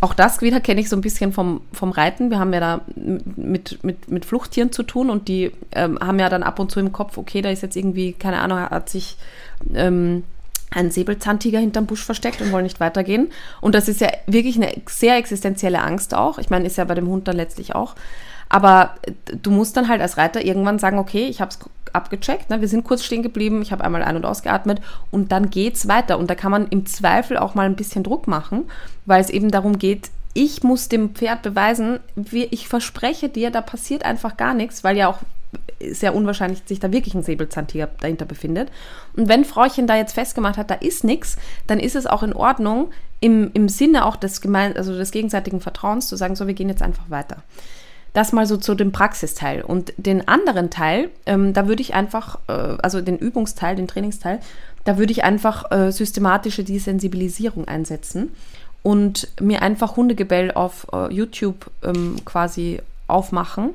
Auch 0.00 0.14
das 0.14 0.40
wieder 0.40 0.60
kenne 0.60 0.80
ich 0.80 0.88
so 0.88 0.96
ein 0.96 1.02
bisschen 1.02 1.32
vom, 1.32 1.60
vom 1.72 1.92
Reiten. 1.92 2.30
Wir 2.30 2.38
haben 2.38 2.52
ja 2.52 2.60
da 2.60 2.80
mit, 3.36 3.84
mit, 3.84 4.10
mit 4.10 4.24
Fluchttieren 4.24 4.72
zu 4.72 4.82
tun 4.82 5.10
und 5.10 5.28
die 5.28 5.52
ähm, 5.72 5.98
haben 6.00 6.18
ja 6.18 6.30
dann 6.30 6.42
ab 6.42 6.58
und 6.58 6.70
zu 6.70 6.80
im 6.80 6.92
Kopf, 6.92 7.18
okay, 7.18 7.42
da 7.42 7.50
ist 7.50 7.62
jetzt 7.62 7.76
irgendwie, 7.76 8.14
keine 8.14 8.40
Ahnung, 8.40 8.58
hat 8.58 8.88
sich 8.88 9.16
ähm, 9.74 10.24
ein 10.70 10.90
Säbelzahntiger 10.90 11.58
hinterm 11.58 11.86
Busch 11.86 12.02
versteckt 12.02 12.40
und 12.40 12.50
wollen 12.50 12.64
nicht 12.64 12.80
weitergehen. 12.80 13.30
Und 13.60 13.74
das 13.74 13.86
ist 13.86 14.00
ja 14.00 14.08
wirklich 14.26 14.56
eine 14.56 14.72
sehr 14.88 15.16
existenzielle 15.16 15.82
Angst 15.82 16.14
auch. 16.14 16.38
Ich 16.38 16.48
meine, 16.48 16.66
ist 16.66 16.78
ja 16.78 16.84
bei 16.84 16.94
dem 16.94 17.06
Hund 17.06 17.28
dann 17.28 17.36
letztlich 17.36 17.74
auch. 17.74 17.94
Aber 18.48 18.94
du 19.42 19.50
musst 19.50 19.76
dann 19.76 19.88
halt 19.88 20.00
als 20.00 20.16
Reiter 20.16 20.44
irgendwann 20.44 20.78
sagen, 20.78 20.98
okay, 20.98 21.26
ich 21.26 21.40
habe 21.40 21.50
es 21.50 21.58
abgecheckt, 21.94 22.50
ne? 22.50 22.60
wir 22.60 22.68
sind 22.68 22.84
kurz 22.84 23.04
stehen 23.04 23.22
geblieben, 23.22 23.62
ich 23.62 23.72
habe 23.72 23.84
einmal 23.84 24.02
ein- 24.02 24.16
und 24.16 24.26
ausgeatmet 24.26 24.80
und 25.10 25.32
dann 25.32 25.50
geht 25.50 25.76
es 25.76 25.88
weiter. 25.88 26.18
Und 26.18 26.30
da 26.30 26.34
kann 26.34 26.50
man 26.50 26.68
im 26.68 26.86
Zweifel 26.86 27.36
auch 27.36 27.54
mal 27.54 27.66
ein 27.66 27.76
bisschen 27.76 28.04
Druck 28.04 28.26
machen, 28.26 28.64
weil 29.06 29.20
es 29.20 29.30
eben 29.30 29.50
darum 29.50 29.78
geht, 29.78 30.10
ich 30.34 30.62
muss 30.64 30.88
dem 30.88 31.14
Pferd 31.14 31.42
beweisen, 31.42 32.00
wie, 32.16 32.44
ich 32.44 32.68
verspreche 32.68 33.28
dir, 33.28 33.50
da 33.50 33.60
passiert 33.60 34.04
einfach 34.04 34.36
gar 34.36 34.52
nichts, 34.52 34.82
weil 34.82 34.96
ja 34.96 35.08
auch 35.08 35.18
sehr 35.80 36.14
unwahrscheinlich 36.14 36.62
sich 36.66 36.80
da 36.80 36.90
wirklich 36.92 37.14
ein 37.14 37.22
Säbelzahntiger 37.22 37.88
dahinter 38.00 38.24
befindet. 38.24 38.70
Und 39.16 39.28
wenn 39.28 39.44
Frauchen 39.44 39.86
da 39.86 39.96
jetzt 39.96 40.14
festgemacht 40.14 40.56
hat, 40.56 40.70
da 40.70 40.74
ist 40.74 41.04
nichts, 41.04 41.36
dann 41.66 41.78
ist 41.78 41.94
es 41.94 42.06
auch 42.06 42.22
in 42.22 42.32
Ordnung, 42.32 42.90
im, 43.20 43.50
im 43.54 43.68
Sinne 43.68 44.04
auch 44.04 44.16
des, 44.16 44.40
gemein, 44.40 44.76
also 44.76 44.96
des 44.96 45.10
gegenseitigen 45.10 45.60
Vertrauens 45.60 46.08
zu 46.08 46.16
sagen, 46.16 46.36
so, 46.36 46.46
wir 46.46 46.54
gehen 46.54 46.68
jetzt 46.68 46.82
einfach 46.82 47.08
weiter. 47.10 47.42
Das 48.14 48.32
mal 48.32 48.46
so 48.46 48.56
zu 48.56 48.74
dem 48.74 48.92
Praxisteil. 48.92 49.60
Und 49.60 49.92
den 49.98 50.26
anderen 50.26 50.70
Teil, 50.70 51.10
ähm, 51.26 51.52
da 51.52 51.68
würde 51.68 51.82
ich 51.82 51.92
einfach, 51.92 52.38
äh, 52.48 52.52
also 52.80 53.02
den 53.02 53.18
Übungsteil, 53.18 53.76
den 53.76 53.88
Trainingsteil, 53.88 54.40
da 54.84 54.96
würde 54.96 55.12
ich 55.12 55.24
einfach 55.24 55.70
äh, 55.70 55.90
systematische 55.90 56.64
Desensibilisierung 56.64 57.68
einsetzen 57.68 58.30
und 58.82 59.28
mir 59.40 59.62
einfach 59.62 59.96
Hundegebell 59.96 60.52
auf 60.52 60.86
äh, 60.92 61.12
YouTube 61.12 61.70
ähm, 61.82 62.16
quasi 62.24 62.80
aufmachen, 63.06 63.70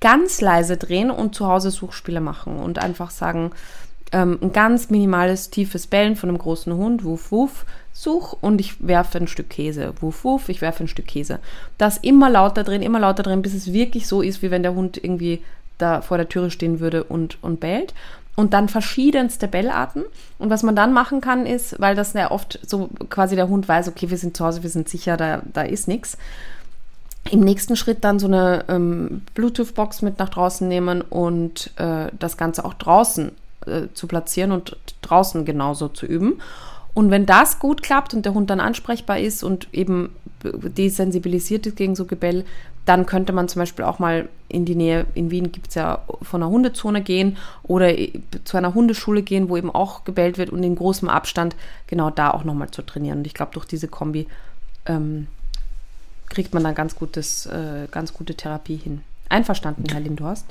ganz 0.00 0.40
leise 0.40 0.76
drehen 0.76 1.10
und 1.10 1.34
zu 1.34 1.46
Hause 1.46 1.70
Suchspiele 1.70 2.20
machen 2.20 2.56
und 2.56 2.78
einfach 2.78 3.10
sagen, 3.10 3.52
ähm, 4.12 4.38
ein 4.40 4.52
ganz 4.52 4.90
minimales, 4.90 5.50
tiefes 5.50 5.86
Bellen 5.86 6.16
von 6.16 6.28
einem 6.28 6.38
großen 6.38 6.74
Hund, 6.74 7.04
wuff, 7.04 7.32
wuff, 7.32 7.66
such 7.92 8.36
und 8.40 8.60
ich 8.60 8.86
werfe 8.86 9.18
ein 9.18 9.28
Stück 9.28 9.50
Käse, 9.50 9.94
wuff, 10.00 10.24
wuff, 10.24 10.48
ich 10.48 10.60
werfe 10.60 10.84
ein 10.84 10.88
Stück 10.88 11.06
Käse. 11.06 11.38
Das 11.78 11.98
immer 11.98 12.30
lauter 12.30 12.64
drehen, 12.64 12.82
immer 12.82 13.00
lauter 13.00 13.22
drehen, 13.22 13.42
bis 13.42 13.54
es 13.54 13.72
wirklich 13.72 14.06
so 14.06 14.22
ist, 14.22 14.42
wie 14.42 14.50
wenn 14.50 14.62
der 14.62 14.74
Hund 14.74 15.02
irgendwie 15.02 15.42
da 15.78 16.02
vor 16.02 16.16
der 16.16 16.28
Türe 16.28 16.50
stehen 16.50 16.80
würde 16.80 17.04
und, 17.04 17.42
und 17.42 17.60
bellt. 17.60 17.94
Und 18.36 18.52
dann 18.52 18.68
verschiedenste 18.68 19.46
Bellarten. 19.46 20.02
Und 20.38 20.50
was 20.50 20.64
man 20.64 20.74
dann 20.74 20.92
machen 20.92 21.20
kann, 21.20 21.46
ist, 21.46 21.80
weil 21.80 21.94
das 21.94 22.14
ja 22.14 22.32
oft 22.32 22.58
so 22.66 22.88
quasi 23.08 23.36
der 23.36 23.48
Hund 23.48 23.68
weiß, 23.68 23.86
okay, 23.86 24.10
wir 24.10 24.18
sind 24.18 24.36
zu 24.36 24.44
Hause, 24.44 24.64
wir 24.64 24.70
sind 24.70 24.88
sicher, 24.88 25.16
da, 25.16 25.42
da 25.52 25.62
ist 25.62 25.86
nichts, 25.86 26.18
im 27.30 27.40
nächsten 27.40 27.76
Schritt 27.76 28.04
dann 28.04 28.18
so 28.18 28.26
eine 28.26 28.64
ähm, 28.68 29.22
Bluetooth-Box 29.34 30.02
mit 30.02 30.18
nach 30.18 30.28
draußen 30.28 30.66
nehmen 30.68 31.00
und 31.00 31.70
äh, 31.76 32.08
das 32.18 32.36
Ganze 32.36 32.64
auch 32.64 32.74
draußen 32.74 33.32
äh, 33.66 33.88
zu 33.94 34.06
platzieren 34.06 34.52
und 34.52 34.76
draußen 35.02 35.44
genauso 35.44 35.88
zu 35.88 36.06
üben. 36.06 36.40
Und 36.94 37.10
wenn 37.10 37.26
das 37.26 37.58
gut 37.58 37.82
klappt 37.82 38.14
und 38.14 38.24
der 38.24 38.34
Hund 38.34 38.50
dann 38.50 38.60
ansprechbar 38.60 39.18
ist 39.18 39.42
und 39.42 39.68
eben 39.72 40.14
desensibilisiert 40.42 41.66
ist 41.66 41.76
gegen 41.76 41.96
so 41.96 42.04
Gebell, 42.04 42.44
dann 42.84 43.06
könnte 43.06 43.32
man 43.32 43.48
zum 43.48 43.60
Beispiel 43.60 43.84
auch 43.84 43.98
mal 43.98 44.28
in 44.48 44.64
die 44.64 44.74
Nähe, 44.74 45.06
in 45.14 45.30
Wien 45.30 45.52
gibt 45.52 45.68
es 45.68 45.74
ja 45.74 46.02
von 46.22 46.42
einer 46.42 46.50
Hundezone 46.50 47.02
gehen 47.02 47.38
oder 47.62 47.92
zu 48.44 48.56
einer 48.56 48.74
Hundeschule 48.74 49.22
gehen, 49.22 49.48
wo 49.48 49.56
eben 49.56 49.74
auch 49.74 50.04
gebellt 50.04 50.36
wird 50.38 50.50
und 50.50 50.62
in 50.62 50.76
großem 50.76 51.08
Abstand 51.08 51.56
genau 51.86 52.10
da 52.10 52.30
auch 52.30 52.44
nochmal 52.44 52.70
zu 52.70 52.82
trainieren. 52.82 53.18
Und 53.18 53.26
ich 53.26 53.34
glaube, 53.34 53.52
durch 53.52 53.64
diese 53.64 53.88
Kombi 53.88 54.26
ähm, 54.86 55.28
kriegt 56.28 56.52
man 56.52 56.62
dann 56.62 56.74
ganz, 56.74 56.94
gutes, 56.94 57.46
äh, 57.46 57.88
ganz 57.90 58.12
gute 58.12 58.34
Therapie 58.34 58.76
hin. 58.76 59.00
Einverstanden, 59.30 59.84
Herr 59.90 60.00
Lindhorst? 60.00 60.46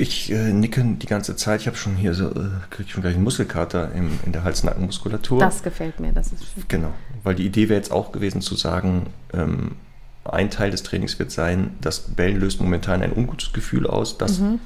Ich 0.00 0.30
äh, 0.30 0.52
nicke 0.52 0.84
die 0.84 1.06
ganze 1.06 1.34
Zeit. 1.34 1.60
Ich 1.60 1.66
habe 1.66 1.76
schon 1.76 1.96
hier 1.96 2.14
so, 2.14 2.28
äh, 2.28 2.50
kriege 2.70 2.88
schon 2.88 3.02
gleich 3.02 3.16
einen 3.16 3.24
Muskelkater 3.24 3.92
im, 3.92 4.20
in 4.24 4.30
der 4.30 4.44
Hals-Nacken-Muskulatur. 4.44 5.40
Das 5.40 5.64
gefällt 5.64 5.98
mir, 5.98 6.12
das 6.12 6.32
ist 6.32 6.44
schön. 6.54 6.64
Genau, 6.68 6.94
weil 7.24 7.34
die 7.34 7.44
Idee 7.44 7.68
wäre 7.68 7.78
jetzt 7.78 7.90
auch 7.90 8.12
gewesen 8.12 8.40
zu 8.40 8.54
sagen, 8.54 9.08
ähm, 9.32 9.72
ein 10.24 10.50
Teil 10.50 10.70
des 10.70 10.84
Trainings 10.84 11.18
wird 11.18 11.32
sein, 11.32 11.70
das 11.80 11.98
Bellen 11.98 12.38
löst 12.38 12.60
momentan 12.60 13.02
ein 13.02 13.12
ungutes 13.12 13.52
Gefühl 13.52 13.88
aus, 13.88 14.18
das 14.18 14.38
mhm. 14.38 14.60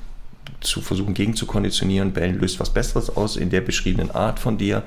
zu 0.60 0.82
versuchen 0.82 1.14
gegen 1.14 1.34
zu 1.34 1.46
konditionieren. 1.46 2.12
Bellen 2.12 2.38
löst 2.38 2.60
was 2.60 2.70
Besseres 2.70 3.16
aus 3.16 3.36
in 3.36 3.48
der 3.48 3.62
beschriebenen 3.62 4.10
Art 4.10 4.38
von 4.38 4.58
dir. 4.58 4.82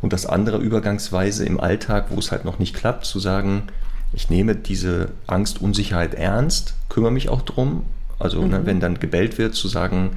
Und 0.00 0.12
das 0.12 0.26
andere 0.26 0.58
Übergangsweise 0.58 1.44
im 1.44 1.60
Alltag, 1.60 2.06
wo 2.10 2.18
es 2.18 2.32
halt 2.32 2.44
noch 2.44 2.58
nicht 2.58 2.74
klappt, 2.74 3.04
zu 3.04 3.20
sagen, 3.20 3.64
ich 4.12 4.28
nehme 4.28 4.56
diese 4.56 5.10
Angst, 5.28 5.60
Unsicherheit 5.60 6.14
ernst, 6.14 6.74
kümmere 6.88 7.12
mich 7.12 7.28
auch 7.28 7.42
drum. 7.42 7.84
Also 8.18 8.40
ne, 8.40 8.46
mhm. 8.46 8.50
ne, 8.50 8.66
wenn 8.66 8.80
dann 8.80 9.00
gebellt 9.00 9.38
wird, 9.38 9.54
zu 9.54 9.68
sagen, 9.68 10.16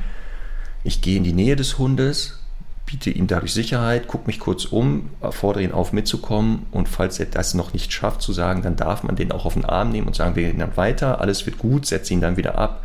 ich 0.84 1.02
gehe 1.02 1.18
in 1.18 1.24
die 1.24 1.34
Nähe 1.34 1.56
des 1.56 1.78
Hundes, 1.78 2.39
biete 2.86 3.10
ihm 3.10 3.28
dadurch 3.28 3.54
Sicherheit, 3.54 4.08
gucke 4.08 4.28
mich 4.28 4.39
kurz 4.39 4.66
um, 4.66 5.10
fordere 5.30 5.64
ihn 5.64 5.72
auf, 5.72 5.93
mitzukommen 5.93 6.66
und 6.72 6.89
falls 6.89 7.20
er 7.20 7.28
das 7.28 7.54
noch 7.54 7.74
nicht 7.74 7.93
schafft, 7.93 8.22
zu 8.22 8.34
sagen, 8.34 8.64
dann 8.64 8.76
darf 8.76 9.04
man 9.04 9.16
den 9.16 9.32
auch 9.32 9.45
auf 9.45 9.54
den 9.54 9.66
Arm 9.66 9.91
nehmen 9.91 10.08
und 10.08 10.16
sagen, 10.16 10.36
wir 10.36 10.47
gehen 10.47 10.60
dann 10.60 10.76
weiter, 10.76 11.22
alles 11.22 11.45
wird 11.45 11.58
gut, 11.58 11.86
setze 11.86 12.14
ihn 12.14 12.22
dann 12.22 12.38
wieder 12.38 12.58
ab. 12.58 12.84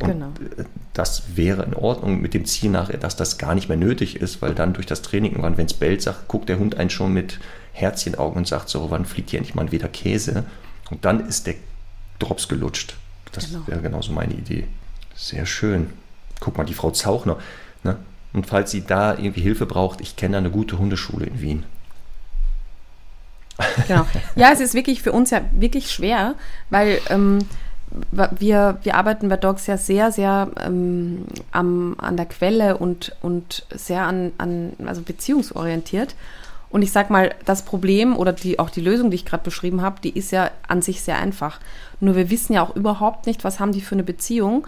Und 0.00 0.12
genau. 0.12 0.26
Äh, 0.58 0.64
das 0.92 1.36
wäre 1.36 1.62
in 1.62 1.74
Ordnung 1.74 2.20
mit 2.20 2.34
dem 2.34 2.44
Ziel 2.44 2.70
nachher, 2.70 2.98
dass 2.98 3.16
das 3.16 3.38
gar 3.38 3.54
nicht 3.54 3.68
mehr 3.68 3.78
nötig 3.78 4.16
ist, 4.16 4.42
weil 4.42 4.54
dann 4.54 4.74
durch 4.74 4.86
das 4.86 5.02
Training 5.02 5.32
irgendwann, 5.32 5.56
wenn 5.56 5.66
es 5.66 5.74
bellt, 5.74 6.02
sagt, 6.02 6.28
guckt 6.28 6.48
der 6.48 6.58
Hund 6.58 6.76
einen 6.76 6.90
schon 6.90 7.12
mit 7.12 7.40
Herzchenaugen 7.72 8.38
und 8.38 8.46
sagt 8.46 8.68
so, 8.68 8.90
wann 8.90 9.06
fliegt 9.06 9.30
hier 9.30 9.38
endlich 9.38 9.54
mal 9.54 9.72
wieder 9.72 9.88
Käse? 9.88 10.44
Und 10.90 11.04
dann 11.04 11.26
ist 11.26 11.46
der 11.46 11.54
Drops 12.18 12.48
gelutscht. 12.48 12.94
Das 13.32 13.48
genau. 13.48 13.66
wäre 13.66 13.80
genauso 13.80 14.12
meine 14.12 14.34
Idee. 14.34 14.66
Sehr 15.14 15.46
schön. 15.46 15.90
Guck 16.40 16.58
mal, 16.58 16.64
die 16.64 16.74
Frau 16.74 16.90
Zauchner. 16.90 17.38
Ne? 17.82 17.96
Und 18.32 18.46
falls 18.46 18.70
sie 18.70 18.84
da 18.84 19.16
irgendwie 19.16 19.42
Hilfe 19.42 19.66
braucht, 19.66 20.00
ich 20.00 20.16
kenne 20.16 20.38
eine 20.38 20.50
gute 20.50 20.78
Hundeschule 20.78 21.26
in 21.26 21.40
Wien. 21.40 21.64
Genau. 23.86 24.06
Ja, 24.34 24.50
es 24.52 24.60
ist 24.60 24.74
wirklich 24.74 25.02
für 25.02 25.12
uns 25.12 25.30
ja 25.30 25.42
wirklich 25.52 25.90
schwer, 25.90 26.34
weil 26.70 27.00
ähm, 27.10 27.40
wir, 28.10 28.78
wir 28.82 28.94
arbeiten 28.94 29.28
bei 29.28 29.36
Dogs 29.36 29.66
ja 29.66 29.76
sehr, 29.76 30.10
sehr 30.12 30.50
ähm, 30.64 31.26
am, 31.52 31.94
an 31.98 32.16
der 32.16 32.26
Quelle 32.26 32.78
und, 32.78 33.14
und 33.20 33.66
sehr 33.70 34.02
an, 34.04 34.32
an, 34.38 34.72
also 34.86 35.02
beziehungsorientiert. 35.02 36.14
Und 36.72 36.80
ich 36.80 36.90
sag 36.90 37.10
mal, 37.10 37.34
das 37.44 37.62
Problem 37.62 38.16
oder 38.16 38.32
die, 38.32 38.58
auch 38.58 38.70
die 38.70 38.80
Lösung, 38.80 39.10
die 39.10 39.16
ich 39.16 39.26
gerade 39.26 39.44
beschrieben 39.44 39.82
habe, 39.82 40.00
die 40.02 40.16
ist 40.16 40.32
ja 40.32 40.50
an 40.66 40.80
sich 40.80 41.02
sehr 41.02 41.18
einfach. 41.18 41.60
Nur 42.00 42.16
wir 42.16 42.30
wissen 42.30 42.54
ja 42.54 42.62
auch 42.62 42.74
überhaupt 42.74 43.26
nicht, 43.26 43.44
was 43.44 43.60
haben 43.60 43.72
die 43.72 43.82
für 43.82 43.94
eine 43.94 44.02
Beziehung, 44.02 44.66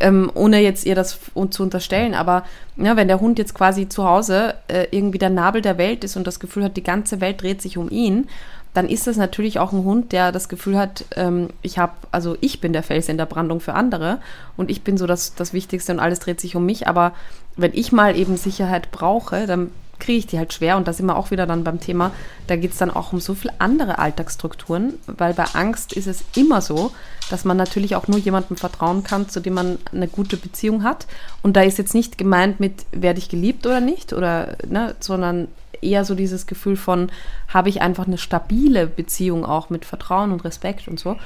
ähm, 0.00 0.32
ohne 0.34 0.58
jetzt 0.58 0.84
ihr 0.84 0.96
das 0.96 1.20
zu 1.50 1.62
unterstellen. 1.62 2.14
Aber 2.14 2.42
ja, 2.76 2.96
wenn 2.96 3.06
der 3.06 3.20
Hund 3.20 3.38
jetzt 3.38 3.54
quasi 3.54 3.88
zu 3.88 4.04
Hause 4.04 4.54
äh, 4.66 4.88
irgendwie 4.90 5.18
der 5.18 5.30
Nabel 5.30 5.62
der 5.62 5.78
Welt 5.78 6.02
ist 6.02 6.16
und 6.16 6.26
das 6.26 6.40
Gefühl 6.40 6.64
hat, 6.64 6.76
die 6.76 6.82
ganze 6.82 7.20
Welt 7.20 7.40
dreht 7.40 7.62
sich 7.62 7.78
um 7.78 7.88
ihn, 7.88 8.26
dann 8.72 8.88
ist 8.88 9.06
das 9.06 9.16
natürlich 9.16 9.60
auch 9.60 9.72
ein 9.72 9.84
Hund, 9.84 10.10
der 10.10 10.32
das 10.32 10.48
Gefühl 10.48 10.76
hat, 10.76 11.04
ähm, 11.14 11.50
ich 11.62 11.78
habe, 11.78 11.92
also 12.10 12.36
ich 12.40 12.60
bin 12.60 12.72
der 12.72 12.82
Fels 12.82 13.08
in 13.08 13.16
der 13.16 13.26
Brandung 13.26 13.60
für 13.60 13.74
andere 13.74 14.18
und 14.56 14.72
ich 14.72 14.82
bin 14.82 14.98
so 14.98 15.06
das, 15.06 15.36
das 15.36 15.52
Wichtigste 15.52 15.92
und 15.92 16.00
alles 16.00 16.18
dreht 16.18 16.40
sich 16.40 16.56
um 16.56 16.66
mich. 16.66 16.88
Aber 16.88 17.12
wenn 17.56 17.72
ich 17.72 17.92
mal 17.92 18.16
eben 18.16 18.36
Sicherheit 18.36 18.90
brauche, 18.90 19.46
dann 19.46 19.70
kriege 20.04 20.18
ich 20.18 20.26
die 20.26 20.38
halt 20.38 20.52
schwer. 20.52 20.76
Und 20.76 20.86
da 20.86 20.92
sind 20.92 21.06
wir 21.06 21.16
auch 21.16 21.30
wieder 21.30 21.46
dann 21.46 21.64
beim 21.64 21.80
Thema, 21.80 22.12
da 22.46 22.56
geht 22.56 22.72
es 22.72 22.78
dann 22.78 22.90
auch 22.90 23.12
um 23.12 23.20
so 23.20 23.34
viele 23.34 23.54
andere 23.58 23.98
Alltagsstrukturen, 23.98 24.94
weil 25.06 25.34
bei 25.34 25.44
Angst 25.54 25.94
ist 25.94 26.06
es 26.06 26.24
immer 26.36 26.60
so, 26.60 26.92
dass 27.30 27.44
man 27.44 27.56
natürlich 27.56 27.96
auch 27.96 28.06
nur 28.06 28.18
jemandem 28.18 28.56
vertrauen 28.56 29.02
kann, 29.02 29.28
zu 29.28 29.40
dem 29.40 29.54
man 29.54 29.78
eine 29.92 30.08
gute 30.08 30.36
Beziehung 30.36 30.82
hat. 30.82 31.06
Und 31.42 31.56
da 31.56 31.62
ist 31.62 31.78
jetzt 31.78 31.94
nicht 31.94 32.18
gemeint 32.18 32.60
mit, 32.60 32.84
werde 32.92 33.18
ich 33.18 33.28
geliebt 33.28 33.66
oder 33.66 33.80
nicht, 33.80 34.12
oder, 34.12 34.56
ne, 34.68 34.94
sondern 35.00 35.48
eher 35.80 36.04
so 36.04 36.14
dieses 36.14 36.46
Gefühl 36.46 36.76
von, 36.76 37.10
habe 37.48 37.68
ich 37.68 37.82
einfach 37.82 38.06
eine 38.06 38.18
stabile 38.18 38.86
Beziehung 38.86 39.44
auch 39.44 39.70
mit 39.70 39.84
Vertrauen 39.84 40.32
und 40.32 40.44
Respekt 40.44 40.88
und 40.88 41.00
so. 41.00 41.16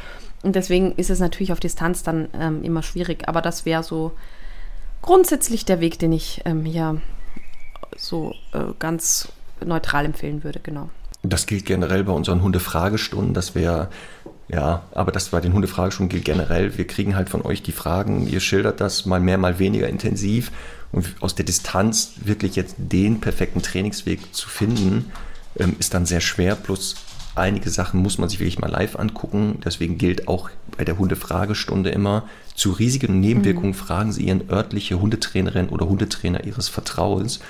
Und 0.43 0.55
deswegen 0.55 0.93
ist 0.93 1.11
es 1.11 1.19
natürlich 1.19 1.53
auf 1.53 1.61
Distanz 1.61 2.03
dann 2.03 2.29
ähm, 2.33 2.63
immer 2.63 2.83
schwierig. 2.83 3.29
Aber 3.29 3.43
das 3.43 3.67
wäre 3.67 3.83
so 3.83 4.13
grundsätzlich 5.03 5.65
der 5.65 5.81
Weg, 5.81 5.99
den 5.99 6.13
ich 6.13 6.43
ähm, 6.45 6.65
hier 6.65 7.01
so 7.97 8.35
äh, 8.53 8.73
ganz 8.79 9.29
neutral 9.65 10.05
empfehlen 10.05 10.45
würde, 10.45 10.61
genau. 10.61 10.91
Das 11.23 11.47
gilt 11.47 11.67
generell 11.67 12.05
bei 12.05 12.13
unseren 12.13 12.43
Hundefragestunden, 12.43 13.35
dass 13.35 13.55
wir, 13.55 13.91
ja, 14.49 14.83
aber 14.93 15.11
das 15.11 15.31
bei 15.31 15.41
den 15.41 15.53
Hundefragestunden 15.53 16.09
gilt 16.09 16.25
generell. 16.25 16.79
Wir 16.79 16.87
kriegen 16.87 17.17
halt 17.17 17.29
von 17.29 17.43
euch 17.43 17.63
die 17.63 17.73
Fragen, 17.73 18.29
ihr 18.29 18.41
schildert 18.41 18.81
das 18.81 19.05
mal 19.05 19.21
mehr, 19.21 19.37
mal 19.37 19.59
weniger 19.59 19.89
intensiv. 19.89 20.53
Und 20.93 21.17
aus 21.21 21.35
der 21.35 21.45
Distanz 21.45 22.13
wirklich 22.25 22.57
jetzt 22.57 22.77
den 22.79 23.21
perfekten 23.21 23.63
Trainingsweg 23.63 24.35
zu 24.35 24.49
finden, 24.49 25.11
ähm, 25.59 25.77
ist 25.79 25.93
dann 25.93 26.07
sehr 26.07 26.21
schwer. 26.21 26.55
Plus 26.55 26.95
einige 27.39 27.71
Sachen 27.71 28.01
muss 28.01 28.19
man 28.19 28.29
sich 28.29 28.41
wirklich 28.41 28.59
mal 28.59 28.71
live 28.71 28.97
angucken. 28.97 29.61
Deswegen 29.65 29.99
gilt 29.99 30.29
auch 30.29 30.51
bei 30.77 30.85
der 30.85 30.99
Hundefragestunde 30.99 31.91
immer, 31.91 32.29
zu 32.55 32.73
Risiken 32.73 33.21
Nebenwirkungen 33.21 33.71
mhm. 33.71 33.75
fragen 33.75 34.13
Sie 34.13 34.25
Ihren 34.25 34.51
örtliche 34.51 35.01
Hundetrainerin 35.01 35.69
oder 35.69 35.89
Hundetrainer 35.89 36.45
Ihres 36.45 36.69
Vertrauens 36.69 37.41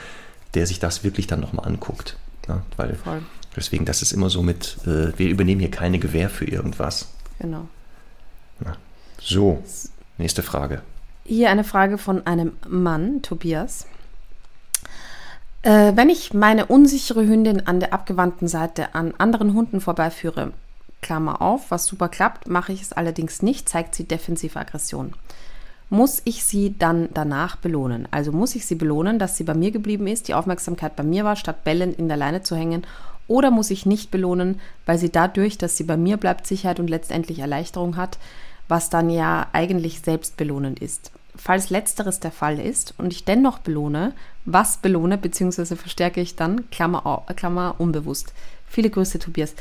der 0.54 0.66
sich 0.66 0.78
das 0.78 1.04
wirklich 1.04 1.26
dann 1.26 1.40
nochmal 1.40 1.66
anguckt. 1.66 2.16
Ja, 2.48 2.62
weil 2.76 2.94
Voll. 2.94 3.22
deswegen, 3.56 3.84
das 3.84 4.02
ist 4.02 4.12
immer 4.12 4.30
so 4.30 4.42
mit, 4.42 4.78
äh, 4.86 5.16
wir 5.18 5.28
übernehmen 5.28 5.60
hier 5.60 5.70
keine 5.70 5.98
Gewähr 5.98 6.30
für 6.30 6.46
irgendwas. 6.46 7.08
Genau. 7.38 7.68
Ja. 8.64 8.76
So, 9.20 9.62
nächste 10.16 10.42
Frage. 10.42 10.82
Hier 11.24 11.50
eine 11.50 11.64
Frage 11.64 11.98
von 11.98 12.26
einem 12.26 12.52
Mann, 12.66 13.20
Tobias. 13.22 13.86
Äh, 15.62 15.92
wenn 15.96 16.08
ich 16.08 16.34
meine 16.34 16.66
unsichere 16.66 17.26
Hündin 17.26 17.66
an 17.66 17.80
der 17.80 17.92
abgewandten 17.92 18.48
Seite 18.48 18.94
an 18.94 19.14
anderen 19.18 19.54
Hunden 19.54 19.80
vorbeiführe, 19.80 20.52
Klammer 21.00 21.42
auf, 21.42 21.70
was 21.70 21.86
super 21.86 22.08
klappt, 22.08 22.48
mache 22.48 22.72
ich 22.72 22.82
es 22.82 22.92
allerdings 22.92 23.42
nicht, 23.42 23.68
zeigt 23.68 23.94
sie 23.94 24.04
defensive 24.04 24.58
Aggression 24.58 25.14
muss 25.90 26.20
ich 26.24 26.44
sie 26.44 26.74
dann 26.78 27.08
danach 27.14 27.56
belohnen. 27.56 28.08
Also 28.10 28.32
muss 28.32 28.54
ich 28.54 28.66
sie 28.66 28.74
belohnen, 28.74 29.18
dass 29.18 29.36
sie 29.36 29.44
bei 29.44 29.54
mir 29.54 29.70
geblieben 29.70 30.06
ist, 30.06 30.28
die 30.28 30.34
Aufmerksamkeit 30.34 30.96
bei 30.96 31.02
mir 31.02 31.24
war, 31.24 31.36
statt 31.36 31.64
bellend 31.64 31.98
in 31.98 32.08
der 32.08 32.16
Leine 32.16 32.42
zu 32.42 32.56
hängen. 32.56 32.86
Oder 33.26 33.50
muss 33.50 33.70
ich 33.70 33.86
nicht 33.86 34.10
belohnen, 34.10 34.60
weil 34.86 34.98
sie 34.98 35.10
dadurch, 35.10 35.58
dass 35.58 35.76
sie 35.76 35.84
bei 35.84 35.96
mir 35.96 36.16
bleibt, 36.16 36.46
Sicherheit 36.46 36.80
und 36.80 36.88
letztendlich 36.88 37.38
Erleichterung 37.40 37.96
hat, 37.96 38.18
was 38.68 38.90
dann 38.90 39.10
ja 39.10 39.48
eigentlich 39.52 40.00
selbstbelohnend 40.00 40.80
ist. 40.80 41.10
Falls 41.38 41.70
letzteres 41.70 42.20
der 42.20 42.32
Fall 42.32 42.60
ist 42.60 42.94
und 42.98 43.12
ich 43.12 43.24
dennoch 43.24 43.58
belohne, 43.58 44.12
was 44.44 44.78
belohne, 44.78 45.16
beziehungsweise 45.16 45.76
verstärke 45.76 46.20
ich 46.20 46.36
dann, 46.36 46.68
Klammer, 46.70 47.24
Klammer 47.36 47.76
unbewusst. 47.78 48.34
Viele 48.66 48.90
Grüße, 48.90 49.18
Tobias. 49.18 49.54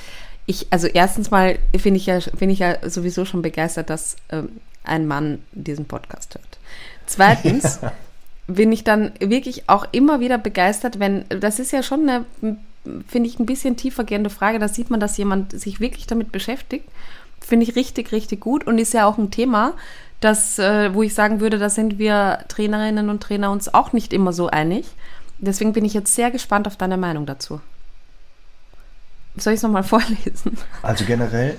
Ich, 0.46 0.68
also 0.72 0.88
erstens 0.88 1.30
mal 1.32 1.60
finde 1.78 1.98
ich, 1.98 2.06
ja, 2.06 2.20
find 2.20 2.52
ich 2.52 2.60
ja 2.60 2.90
sowieso 2.90 3.26
schon 3.26 3.42
begeistert, 3.42 3.90
dass 3.90 4.16
ähm, 4.30 4.50
ein 4.84 5.08
Mann 5.08 5.44
diesen 5.52 5.86
Podcast 5.86 6.36
hört. 6.36 6.58
Zweitens 7.06 7.80
bin 8.48 8.72
ich 8.72 8.84
dann 8.84 9.12
wirklich 9.20 9.70
auch 9.70 9.86
immer 9.92 10.20
wieder 10.20 10.38
begeistert, 10.38 11.00
wenn, 11.00 11.26
das 11.30 11.60
ist 11.60 11.72
ja 11.72 11.84
schon 11.84 12.10
eine, 12.10 12.26
finde 13.08 13.30
ich, 13.30 13.40
ein 13.40 13.46
bisschen 13.46 13.76
tiefergehende 13.76 14.30
Frage, 14.30 14.60
da 14.60 14.68
sieht 14.68 14.90
man, 14.90 15.00
dass 15.00 15.18
jemand 15.18 15.52
sich 15.60 15.80
wirklich 15.80 16.08
damit 16.08 16.32
beschäftigt. 16.32 16.88
Finde 17.48 17.66
ich 17.66 17.78
richtig, 17.78 18.12
richtig 18.12 18.42
gut 18.42 18.68
und 18.68 18.78
ist 18.78 18.94
ja 18.94 19.06
auch 19.06 19.18
ein 19.18 19.32
Thema, 19.32 19.74
das, 20.20 20.60
äh, 20.60 20.94
wo 20.94 21.02
ich 21.02 21.14
sagen 21.14 21.40
würde, 21.40 21.58
da 21.58 21.70
sind 21.70 21.98
wir 21.98 22.40
Trainerinnen 22.50 23.10
und 23.10 23.24
Trainer 23.24 23.52
uns 23.52 23.74
auch 23.74 23.94
nicht 23.94 24.12
immer 24.12 24.34
so 24.34 24.48
einig. 24.48 24.86
Deswegen 25.38 25.72
bin 25.72 25.86
ich 25.86 25.94
jetzt 25.94 26.14
sehr 26.14 26.30
gespannt 26.30 26.68
auf 26.68 26.76
deine 26.76 26.98
Meinung 26.98 27.26
dazu. 27.26 27.62
Soll 29.38 29.54
ich 29.54 29.58
es 29.60 29.64
nochmal 29.64 29.84
vorlesen? 29.86 30.58
Also 30.82 31.06
generell, 31.06 31.56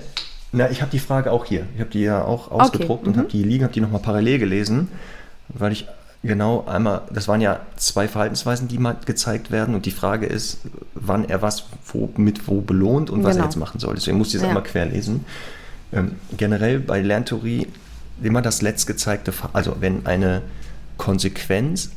na, 0.51 0.69
ich 0.69 0.81
habe 0.81 0.91
die 0.91 0.99
Frage 0.99 1.31
auch 1.31 1.45
hier. 1.45 1.65
Ich 1.73 1.79
habe 1.79 1.89
die 1.89 2.01
ja 2.01 2.23
auch 2.23 2.51
ausgedruckt 2.51 3.01
okay. 3.01 3.07
und 3.07 3.15
mhm. 3.15 3.19
habe 3.21 3.29
die 3.29 3.43
liegen, 3.43 3.63
habe 3.63 3.73
die 3.73 3.81
nochmal 3.81 4.01
parallel 4.01 4.37
gelesen, 4.37 4.89
weil 5.47 5.71
ich 5.71 5.87
genau 6.21 6.65
einmal, 6.67 7.01
das 7.11 7.27
waren 7.27 7.41
ja 7.41 7.61
zwei 7.77 8.07
Verhaltensweisen, 8.07 8.67
die 8.67 8.77
mal 8.77 8.95
gezeigt 9.05 9.49
werden 9.49 9.73
und 9.73 9.87
die 9.87 9.91
Frage 9.91 10.27
ist, 10.27 10.59
wann 10.93 11.27
er 11.27 11.41
was 11.41 11.63
wo, 11.85 12.11
mit 12.17 12.47
wo 12.47 12.61
belohnt 12.61 13.09
und 13.09 13.23
was 13.23 13.31
genau. 13.31 13.45
er 13.45 13.47
jetzt 13.47 13.55
machen 13.55 13.79
soll. 13.79 13.95
Deswegen 13.95 14.19
muss 14.19 14.27
ich 14.27 14.33
das 14.33 14.43
ja. 14.43 14.49
einmal 14.49 14.63
querlesen. 14.63 15.25
Ähm, 15.91 16.15
generell 16.37 16.79
bei 16.79 17.01
Lerntheorie 17.01 17.67
immer 18.21 18.41
das 18.41 18.61
letztgezeigte, 18.61 19.33
also 19.53 19.77
wenn 19.79 20.05
eine 20.05 20.41
Konsequenz 20.97 21.91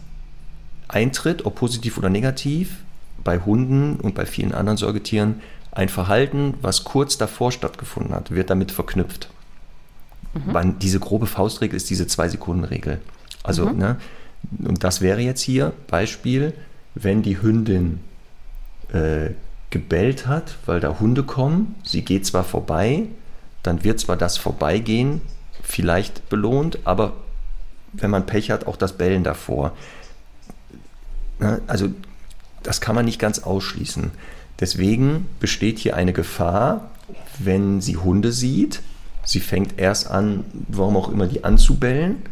eintritt, 0.89 1.45
ob 1.45 1.57
positiv 1.57 1.99
oder 1.99 2.11
negativ, 2.11 2.79
bei 3.25 3.39
Hunden 3.39 3.97
und 3.97 4.15
bei 4.15 4.27
vielen 4.27 4.53
anderen 4.53 4.77
Säugetieren, 4.77 5.41
ein 5.71 5.89
Verhalten, 5.89 6.55
was 6.61 6.85
kurz 6.85 7.19
davor 7.19 7.51
stattgefunden 7.53 8.15
hat, 8.15 8.31
wird 8.31 8.51
damit 8.51 8.73
verknüpft. 8.73 9.31
Mhm. 10.35 10.79
Diese 10.81 11.01
grobe 11.01 11.27
Faustregel 11.27 11.77
ist 11.77 11.91
diese 11.91 12.07
Zwei-Sekunden-Regel. 12.07 13.01
Also, 13.43 13.67
mhm. 13.67 13.79
ne, 13.79 13.97
und 14.65 14.85
das 14.85 15.01
wäre 15.01 15.21
jetzt 15.21 15.41
hier 15.41 15.73
Beispiel, 15.89 16.53
wenn 16.95 17.23
die 17.23 17.41
Hündin 17.41 18.01
äh, 18.93 19.31
gebellt 19.71 20.27
hat, 20.27 20.57
weil 20.67 20.81
da 20.81 21.01
Hunde 21.01 21.23
kommen, 21.23 21.75
sie 21.85 22.03
geht 22.03 22.27
zwar 22.27 22.45
vorbei, 22.45 23.05
dann 23.63 23.85
wird 23.85 24.01
zwar 24.01 24.17
das 24.17 24.37
Vorbeigehen 24.37 25.21
vielleicht 25.63 26.29
belohnt, 26.29 26.81
aber 26.85 27.15
wenn 27.93 28.11
man 28.11 28.27
Pech 28.27 28.51
hat, 28.51 28.67
auch 28.67 28.77
das 28.77 28.95
Bellen 28.95 29.25
davor. 29.25 29.73
Ne, 31.39 31.61
also 31.67 31.89
das 32.63 32.81
kann 32.81 32.95
man 32.95 33.05
nicht 33.05 33.19
ganz 33.19 33.41
ausschließen. 33.41 34.11
Deswegen 34.61 35.29
besteht 35.41 35.79
hier 35.79 35.97
eine 35.97 36.13
Gefahr, 36.13 36.91
wenn 37.39 37.81
sie 37.81 37.97
Hunde 37.97 38.33
sieht. 38.33 38.81
Sie 39.25 39.41
fängt 39.41 39.79
erst 39.79 40.11
an, 40.11 40.45
warum 40.69 40.97
auch 40.97 41.11
immer, 41.11 41.27
die 41.27 41.45
anzubellen. 41.45 42.23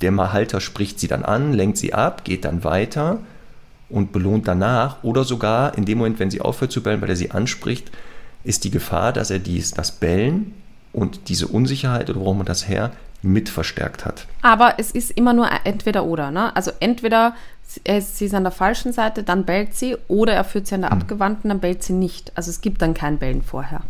Der 0.00 0.32
Halter 0.32 0.60
spricht 0.60 0.98
sie 1.00 1.08
dann 1.08 1.24
an, 1.24 1.52
lenkt 1.52 1.78
sie 1.78 1.94
ab, 1.94 2.24
geht 2.24 2.44
dann 2.44 2.64
weiter 2.64 3.20
und 3.88 4.12
belohnt 4.12 4.48
danach. 4.48 5.02
Oder 5.02 5.24
sogar 5.24 5.78
in 5.78 5.84
dem 5.84 5.98
Moment, 5.98 6.18
wenn 6.18 6.30
sie 6.30 6.40
aufhört 6.40 6.72
zu 6.72 6.82
bellen, 6.82 7.00
weil 7.00 7.10
er 7.10 7.16
sie 7.16 7.30
anspricht, 7.30 7.90
ist 8.44 8.64
die 8.64 8.70
Gefahr, 8.70 9.12
dass 9.12 9.30
er 9.30 9.38
dies, 9.38 9.72
das 9.72 9.92
Bellen 9.92 10.54
und 10.92 11.28
diese 11.28 11.48
Unsicherheit 11.48 12.10
oder 12.10 12.20
warum 12.20 12.38
man 12.38 12.46
das 12.46 12.68
her 12.68 12.92
mit 13.22 13.48
verstärkt 13.48 14.04
hat. 14.04 14.26
Aber 14.42 14.74
es 14.78 14.90
ist 14.90 15.10
immer 15.12 15.32
nur 15.32 15.48
entweder 15.64 16.04
oder. 16.04 16.30
Ne? 16.30 16.54
Also 16.54 16.70
entweder 16.80 17.34
sie 17.66 17.80
ist 18.26 18.34
an 18.34 18.44
der 18.44 18.52
falschen 18.52 18.92
Seite, 18.92 19.22
dann 19.22 19.44
bellt 19.44 19.74
sie, 19.74 19.96
oder 20.08 20.34
er 20.34 20.44
führt 20.44 20.66
sie 20.66 20.74
an 20.74 20.82
der 20.82 20.90
hm. 20.90 21.00
abgewandten, 21.00 21.48
dann 21.48 21.60
bellt 21.60 21.82
sie 21.82 21.94
nicht. 21.94 22.32
Also 22.34 22.50
es 22.50 22.60
gibt 22.60 22.82
dann 22.82 22.94
kein 22.94 23.18
Bellen 23.18 23.42
vorher. 23.42 23.80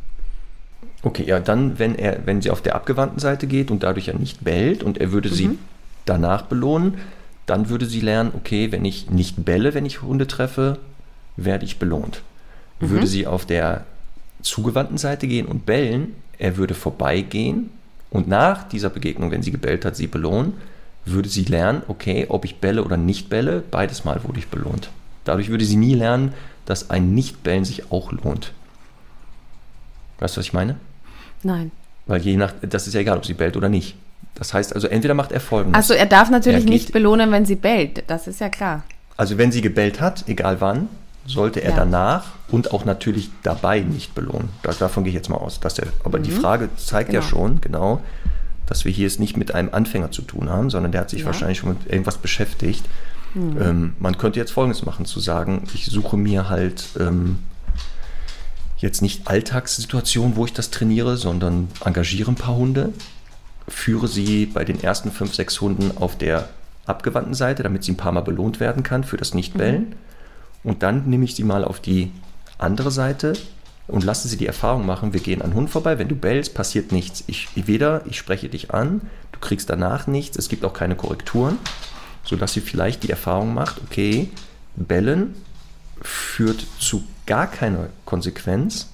Okay, 1.02 1.24
ja, 1.26 1.40
dann, 1.40 1.78
wenn 1.78 1.96
er, 1.96 2.26
wenn 2.26 2.40
sie 2.40 2.50
auf 2.50 2.62
der 2.62 2.76
abgewandten 2.76 3.18
Seite 3.18 3.46
geht 3.46 3.70
und 3.70 3.82
dadurch 3.82 4.06
ja 4.06 4.14
nicht 4.14 4.44
bellt 4.44 4.82
und 4.82 4.98
er 4.98 5.12
würde 5.12 5.28
mhm. 5.28 5.34
sie 5.34 5.58
danach 6.06 6.42
belohnen, 6.42 6.94
dann 7.46 7.68
würde 7.68 7.84
sie 7.86 8.00
lernen, 8.00 8.32
okay, 8.34 8.72
wenn 8.72 8.84
ich 8.84 9.10
nicht 9.10 9.44
belle, 9.44 9.74
wenn 9.74 9.84
ich 9.84 10.00
Hunde 10.00 10.26
treffe, 10.26 10.78
werde 11.36 11.64
ich 11.64 11.78
belohnt. 11.78 12.22
Mhm. 12.80 12.90
Würde 12.90 13.06
sie 13.06 13.26
auf 13.26 13.44
der 13.44 13.84
zugewandten 14.44 14.98
Seite 14.98 15.26
gehen 15.26 15.46
und 15.46 15.66
bellen, 15.66 16.14
er 16.38 16.56
würde 16.56 16.74
vorbeigehen 16.74 17.70
und 18.10 18.28
nach 18.28 18.68
dieser 18.68 18.90
Begegnung, 18.90 19.30
wenn 19.30 19.42
sie 19.42 19.50
gebellt 19.50 19.84
hat, 19.84 19.96
sie 19.96 20.06
belohnen, 20.06 20.54
würde 21.04 21.28
sie 21.28 21.44
lernen, 21.44 21.82
okay, 21.88 22.26
ob 22.28 22.44
ich 22.44 22.56
belle 22.56 22.84
oder 22.84 22.96
nicht 22.96 23.28
belle, 23.28 23.62
beides 23.70 24.04
Mal 24.04 24.22
wurde 24.24 24.38
ich 24.38 24.48
belohnt. 24.48 24.90
Dadurch 25.24 25.48
würde 25.48 25.64
sie 25.64 25.76
nie 25.76 25.94
lernen, 25.94 26.32
dass 26.66 26.90
ein 26.90 27.14
Nicht-Bellen 27.14 27.64
sich 27.64 27.90
auch 27.90 28.12
lohnt. 28.12 28.52
Weißt 30.18 30.36
du, 30.36 30.38
was 30.38 30.46
ich 30.46 30.52
meine? 30.52 30.76
Nein. 31.42 31.72
Weil 32.06 32.20
je 32.20 32.36
nach, 32.36 32.52
das 32.62 32.86
ist 32.86 32.94
ja 32.94 33.00
egal, 33.00 33.18
ob 33.18 33.26
sie 33.26 33.34
bellt 33.34 33.56
oder 33.56 33.68
nicht. 33.68 33.96
Das 34.34 34.52
heißt 34.52 34.74
also, 34.74 34.88
entweder 34.88 35.14
macht 35.14 35.32
er 35.32 35.40
folgendes. 35.40 35.76
Also 35.76 35.94
er 35.94 36.06
darf 36.06 36.30
natürlich 36.30 36.64
er 36.64 36.70
nicht 36.70 36.92
belohnen, 36.92 37.30
wenn 37.32 37.46
sie 37.46 37.56
bellt, 37.56 38.04
das 38.06 38.26
ist 38.26 38.40
ja 38.40 38.48
klar. 38.48 38.84
Also 39.16 39.38
wenn 39.38 39.52
sie 39.52 39.60
gebellt 39.60 40.00
hat, 40.00 40.24
egal 40.28 40.60
wann, 40.60 40.88
sollte 41.26 41.60
er 41.60 41.70
ja. 41.70 41.76
danach 41.76 42.26
und 42.48 42.72
auch 42.72 42.84
natürlich 42.84 43.30
dabei 43.42 43.80
nicht 43.80 44.14
belohnen. 44.14 44.50
davon 44.62 45.04
gehe 45.04 45.10
ich 45.10 45.14
jetzt 45.14 45.30
mal 45.30 45.36
aus. 45.36 45.60
Dass 45.60 45.78
er, 45.78 45.88
aber 46.04 46.18
mhm. 46.18 46.24
die 46.24 46.30
Frage 46.30 46.68
zeigt 46.76 47.10
genau. 47.10 47.22
ja 47.22 47.28
schon, 47.28 47.60
genau, 47.60 48.00
dass 48.66 48.84
wir 48.84 48.92
hier 48.92 49.06
es 49.06 49.18
nicht 49.18 49.36
mit 49.36 49.54
einem 49.54 49.70
Anfänger 49.72 50.10
zu 50.10 50.22
tun 50.22 50.50
haben, 50.50 50.70
sondern 50.70 50.92
der 50.92 51.02
hat 51.02 51.10
sich 51.10 51.20
ja. 51.20 51.26
wahrscheinlich 51.26 51.58
schon 51.58 51.70
mit 51.70 51.86
irgendwas 51.86 52.18
beschäftigt. 52.18 52.84
Mhm. 53.34 53.60
Ähm, 53.60 53.92
man 53.98 54.18
könnte 54.18 54.38
jetzt 54.38 54.52
Folgendes 54.52 54.84
machen, 54.84 55.06
zu 55.06 55.20
sagen, 55.20 55.64
ich 55.74 55.86
suche 55.86 56.16
mir 56.16 56.48
halt 56.48 56.88
ähm, 56.98 57.40
jetzt 58.78 59.02
nicht 59.02 59.26
Alltagssituationen, 59.26 60.36
wo 60.36 60.44
ich 60.44 60.52
das 60.52 60.70
trainiere, 60.70 61.16
sondern 61.16 61.68
engagiere 61.84 62.30
ein 62.30 62.36
paar 62.36 62.56
Hunde, 62.56 62.92
führe 63.66 64.08
sie 64.08 64.46
bei 64.46 64.64
den 64.64 64.82
ersten 64.82 65.10
fünf, 65.10 65.34
sechs 65.34 65.60
Hunden 65.60 65.96
auf 65.96 66.16
der 66.16 66.48
abgewandten 66.86 67.34
Seite, 67.34 67.62
damit 67.62 67.82
sie 67.82 67.92
ein 67.92 67.96
paar 67.96 68.12
Mal 68.12 68.20
belohnt 68.20 68.60
werden 68.60 68.82
kann 68.82 69.04
für 69.04 69.16
das 69.16 69.32
Nichtbellen. 69.34 69.88
Mhm. 69.88 69.94
Und 70.64 70.82
dann 70.82 71.08
nehme 71.08 71.24
ich 71.24 71.34
sie 71.34 71.44
mal 71.44 71.64
auf 71.64 71.78
die 71.78 72.10
andere 72.58 72.90
Seite 72.90 73.34
und 73.86 74.02
lasse 74.02 74.28
sie 74.28 74.38
die 74.38 74.46
Erfahrung 74.46 74.86
machen, 74.86 75.12
wir 75.12 75.20
gehen 75.20 75.42
an 75.42 75.54
Hund 75.54 75.70
vorbei, 75.70 75.98
wenn 75.98 76.08
du 76.08 76.16
bellst, 76.16 76.54
passiert 76.54 76.90
nichts. 76.90 77.22
Ich, 77.26 77.48
weder 77.54 78.02
ich 78.06 78.16
spreche 78.16 78.48
dich 78.48 78.72
an, 78.72 79.02
du 79.32 79.40
kriegst 79.40 79.68
danach 79.68 80.06
nichts, 80.06 80.38
es 80.38 80.48
gibt 80.48 80.64
auch 80.64 80.72
keine 80.72 80.96
Korrekturen, 80.96 81.58
sodass 82.24 82.54
sie 82.54 82.62
vielleicht 82.62 83.02
die 83.02 83.10
Erfahrung 83.10 83.52
macht, 83.52 83.82
okay, 83.84 84.30
bellen 84.76 85.34
führt 86.00 86.66
zu 86.78 87.04
gar 87.26 87.46
keiner 87.46 87.88
Konsequenz 88.06 88.88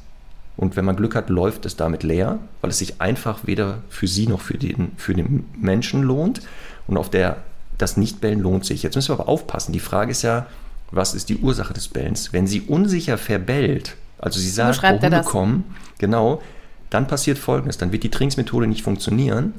und 0.56 0.76
wenn 0.76 0.84
man 0.84 0.96
Glück 0.96 1.14
hat, 1.14 1.30
läuft 1.30 1.64
es 1.66 1.76
damit 1.76 2.02
leer, 2.02 2.38
weil 2.60 2.70
es 2.70 2.78
sich 2.78 3.00
einfach 3.00 3.46
weder 3.46 3.78
für 3.88 4.06
sie 4.06 4.26
noch 4.26 4.40
für 4.40 4.58
den, 4.58 4.92
für 4.96 5.14
den 5.14 5.46
Menschen 5.58 6.02
lohnt 6.02 6.42
und 6.86 6.98
auf 6.98 7.08
der 7.10 7.38
das 7.78 7.96
Nichtbellen 7.96 8.40
lohnt 8.40 8.66
sich. 8.66 8.82
Jetzt 8.82 8.94
müssen 8.94 9.08
wir 9.08 9.20
aber 9.20 9.28
aufpassen. 9.30 9.72
Die 9.72 9.80
Frage 9.80 10.10
ist 10.10 10.20
ja, 10.20 10.46
was 10.91 11.14
ist 11.14 11.28
die 11.28 11.38
Ursache 11.38 11.74
des 11.74 11.88
Bellens. 11.88 12.32
Wenn 12.32 12.47
sie 12.47 12.62
unsicher 12.62 13.18
verbellt, 13.18 13.97
also 14.18 14.38
sie 14.38 14.51
sagt, 14.51 14.82
wo 14.82 14.88
Hunde 14.88 15.22
kommen, 15.22 15.64
genau, 15.99 16.43
dann 16.91 17.07
passiert 17.07 17.38
Folgendes. 17.38 17.78
Dann 17.78 17.93
wird 17.93 18.03
die 18.03 18.11
Trainingsmethode 18.11 18.66
nicht 18.66 18.82
funktionieren, 18.82 19.55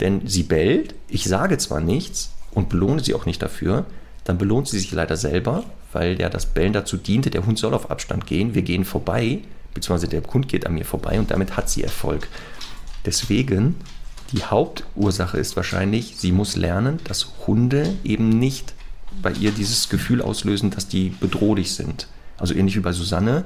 denn 0.00 0.26
sie 0.26 0.42
bellt, 0.42 0.94
ich 1.08 1.24
sage 1.24 1.56
zwar 1.58 1.80
nichts 1.80 2.32
und 2.52 2.68
belohne 2.68 3.02
sie 3.02 3.14
auch 3.14 3.26
nicht 3.26 3.40
dafür, 3.42 3.86
dann 4.24 4.38
belohnt 4.38 4.68
sie 4.68 4.78
sich 4.78 4.92
leider 4.92 5.16
selber, 5.16 5.64
weil 5.92 6.20
ja 6.20 6.28
das 6.28 6.46
Bellen 6.46 6.72
dazu 6.72 6.96
diente, 6.96 7.30
der 7.30 7.46
Hund 7.46 7.58
soll 7.58 7.74
auf 7.74 7.90
Abstand 7.90 8.26
gehen, 8.26 8.54
wir 8.54 8.62
gehen 8.62 8.84
vorbei, 8.84 9.40
beziehungsweise 9.72 10.08
der 10.08 10.22
Hund 10.32 10.48
geht 10.48 10.66
an 10.66 10.74
mir 10.74 10.84
vorbei 10.84 11.18
und 11.18 11.30
damit 11.30 11.56
hat 11.56 11.70
sie 11.70 11.84
Erfolg. 11.84 12.28
Deswegen, 13.06 13.76
die 14.32 14.42
Hauptursache 14.42 15.38
ist 15.38 15.56
wahrscheinlich, 15.56 16.16
sie 16.16 16.32
muss 16.32 16.56
lernen, 16.56 16.98
dass 17.04 17.28
Hunde 17.46 17.94
eben 18.02 18.30
nicht 18.30 18.74
bei 19.22 19.32
ihr 19.32 19.50
dieses 19.50 19.88
Gefühl 19.88 20.22
auslösen, 20.22 20.70
dass 20.70 20.88
die 20.88 21.10
bedrohlich 21.10 21.74
sind. 21.74 22.08
Also 22.38 22.54
ähnlich 22.54 22.76
wie 22.76 22.80
bei 22.80 22.92
Susanne, 22.92 23.44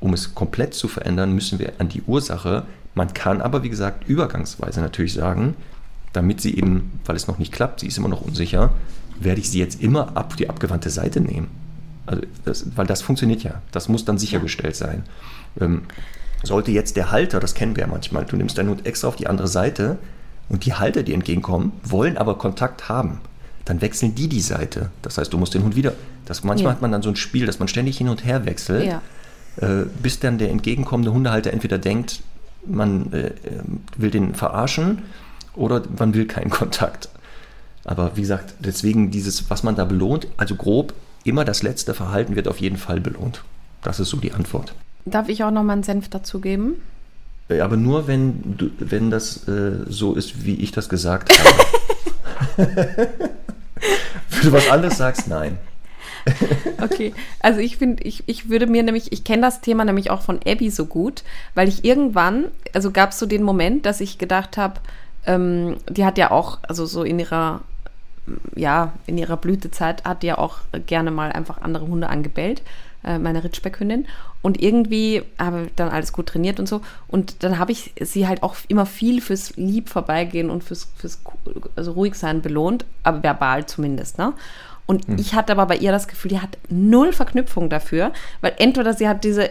um 0.00 0.14
es 0.14 0.34
komplett 0.34 0.74
zu 0.74 0.88
verändern, 0.88 1.34
müssen 1.34 1.58
wir 1.58 1.74
an 1.78 1.88
die 1.88 2.02
Ursache. 2.02 2.64
Man 2.94 3.14
kann 3.14 3.40
aber, 3.40 3.62
wie 3.62 3.70
gesagt, 3.70 4.08
übergangsweise 4.08 4.80
natürlich 4.80 5.12
sagen, 5.12 5.54
damit 6.12 6.40
sie 6.40 6.56
eben, 6.56 7.00
weil 7.04 7.16
es 7.16 7.28
noch 7.28 7.38
nicht 7.38 7.52
klappt, 7.52 7.80
sie 7.80 7.86
ist 7.86 7.98
immer 7.98 8.08
noch 8.08 8.22
unsicher, 8.22 8.72
werde 9.20 9.40
ich 9.40 9.50
sie 9.50 9.58
jetzt 9.58 9.80
immer 9.80 10.16
ab 10.16 10.36
die 10.36 10.48
abgewandte 10.48 10.90
Seite 10.90 11.20
nehmen. 11.20 11.48
Also 12.06 12.22
das, 12.44 12.64
weil 12.76 12.86
das 12.86 13.02
funktioniert 13.02 13.42
ja. 13.42 13.62
Das 13.70 13.88
muss 13.88 14.04
dann 14.04 14.18
sichergestellt 14.18 14.74
sein. 14.74 15.04
Ähm, 15.60 15.82
sollte 16.42 16.72
jetzt 16.72 16.96
der 16.96 17.10
Halter, 17.10 17.38
das 17.38 17.54
kennen 17.54 17.76
wir 17.76 17.82
ja 17.82 17.86
manchmal, 17.86 18.24
du 18.24 18.36
nimmst 18.36 18.56
deinen 18.58 18.70
Hund 18.70 18.86
extra 18.86 19.08
auf 19.08 19.16
die 19.16 19.26
andere 19.26 19.46
Seite 19.46 19.98
und 20.48 20.64
die 20.64 20.72
Halter, 20.72 21.02
die 21.02 21.12
entgegenkommen, 21.12 21.72
wollen 21.84 22.16
aber 22.16 22.38
Kontakt 22.38 22.88
haben 22.88 23.20
dann 23.70 23.80
wechseln 23.80 24.16
die 24.16 24.28
die 24.28 24.40
Seite. 24.40 24.90
Das 25.00 25.16
heißt, 25.16 25.32
du 25.32 25.38
musst 25.38 25.54
den 25.54 25.62
Hund 25.62 25.76
wieder. 25.76 25.92
Das, 26.26 26.42
manchmal 26.42 26.70
ja. 26.70 26.74
hat 26.74 26.82
man 26.82 26.90
dann 26.90 27.02
so 27.02 27.08
ein 27.08 27.14
Spiel, 27.14 27.46
dass 27.46 27.60
man 27.60 27.68
ständig 27.68 27.96
hin 27.98 28.08
und 28.08 28.24
her 28.24 28.44
wechselt, 28.44 28.84
ja. 28.84 29.00
äh, 29.60 29.86
bis 30.02 30.18
dann 30.18 30.38
der 30.38 30.50
entgegenkommende 30.50 31.12
Hundehalter 31.12 31.52
entweder 31.52 31.78
denkt, 31.78 32.20
man 32.66 33.12
äh, 33.12 33.30
will 33.96 34.10
den 34.10 34.34
verarschen 34.34 35.02
oder 35.54 35.82
man 35.98 36.14
will 36.14 36.26
keinen 36.26 36.50
Kontakt. 36.60 37.10
Aber 37.84 38.16
wie 38.16 38.22
gesagt, 38.22 38.54
deswegen 38.58 39.12
dieses, 39.12 39.50
was 39.50 39.62
man 39.62 39.76
da 39.76 39.84
belohnt, 39.84 40.26
also 40.36 40.56
grob, 40.56 40.92
immer 41.22 41.44
das 41.44 41.62
letzte 41.62 41.94
Verhalten 41.94 42.34
wird 42.34 42.48
auf 42.48 42.60
jeden 42.60 42.76
Fall 42.76 43.00
belohnt. 43.00 43.44
Das 43.82 44.00
ist 44.00 44.10
so 44.10 44.16
die 44.16 44.32
Antwort. 44.32 44.74
Darf 45.04 45.28
ich 45.28 45.44
auch 45.44 45.52
noch 45.52 45.62
mal 45.62 45.74
einen 45.74 45.84
Senf 45.84 46.08
dazugeben? 46.08 46.74
Äh, 47.48 47.60
Aber 47.60 47.76
nur 47.76 48.08
wenn, 48.08 48.58
wenn 48.80 49.10
das 49.10 49.46
äh, 49.46 49.84
so 49.88 50.14
ist, 50.14 50.44
wie 50.44 50.56
ich 50.56 50.72
das 50.72 50.88
gesagt 50.88 51.30
habe. 52.58 53.08
wenn 54.30 54.42
du 54.42 54.52
was 54.52 54.68
anderes 54.68 54.96
sagst, 54.98 55.28
nein. 55.28 55.58
Okay, 56.82 57.14
also 57.40 57.60
ich 57.60 57.76
finde, 57.76 58.02
ich, 58.02 58.24
ich 58.26 58.48
würde 58.48 58.66
mir 58.66 58.82
nämlich, 58.82 59.12
ich 59.12 59.24
kenne 59.24 59.42
das 59.42 59.60
Thema 59.60 59.84
nämlich 59.84 60.10
auch 60.10 60.22
von 60.22 60.40
Abby 60.46 60.70
so 60.70 60.86
gut, 60.86 61.22
weil 61.54 61.68
ich 61.68 61.84
irgendwann, 61.84 62.46
also 62.72 62.90
gab 62.90 63.10
es 63.10 63.18
so 63.18 63.26
den 63.26 63.42
Moment, 63.42 63.86
dass 63.86 64.00
ich 64.00 64.18
gedacht 64.18 64.56
habe, 64.56 64.80
ähm, 65.26 65.76
die 65.88 66.04
hat 66.04 66.18
ja 66.18 66.30
auch, 66.30 66.58
also 66.62 66.86
so 66.86 67.02
in 67.02 67.18
ihrer, 67.18 67.60
ja, 68.54 68.92
in 69.06 69.18
ihrer 69.18 69.36
Blütezeit 69.36 70.04
hat 70.04 70.22
die 70.22 70.28
ja 70.28 70.38
auch 70.38 70.58
gerne 70.86 71.10
mal 71.10 71.32
einfach 71.32 71.60
andere 71.62 71.86
Hunde 71.86 72.08
angebellt, 72.08 72.62
äh, 73.04 73.18
meine 73.18 73.42
Ritschbeckhündin. 73.42 74.06
Und 74.42 74.60
irgendwie 74.62 75.22
habe 75.38 75.64
ich 75.64 75.74
dann 75.76 75.88
alles 75.88 76.12
gut 76.12 76.26
trainiert 76.26 76.58
und 76.58 76.66
so. 76.66 76.80
Und 77.08 77.42
dann 77.42 77.58
habe 77.58 77.72
ich 77.72 77.92
sie 78.00 78.26
halt 78.26 78.42
auch 78.42 78.56
immer 78.68 78.86
viel 78.86 79.20
fürs 79.20 79.56
Lieb 79.56 79.88
vorbeigehen 79.88 80.50
und 80.50 80.64
fürs, 80.64 80.88
fürs 80.96 81.20
also 81.76 81.92
ruhig 81.92 82.14
sein 82.14 82.42
belohnt, 82.42 82.84
aber 83.02 83.22
verbal 83.22 83.66
zumindest, 83.66 84.18
ne? 84.18 84.32
Und 84.86 85.06
Hm. 85.06 85.18
ich 85.18 85.34
hatte 85.34 85.52
aber 85.52 85.66
bei 85.66 85.76
ihr 85.76 85.92
das 85.92 86.08
Gefühl, 86.08 86.30
die 86.30 86.40
hat 86.40 86.58
null 86.68 87.12
Verknüpfung 87.12 87.70
dafür, 87.70 88.12
weil 88.40 88.54
entweder 88.58 88.92
sie 88.92 89.08
hat 89.08 89.22
diese 89.22 89.50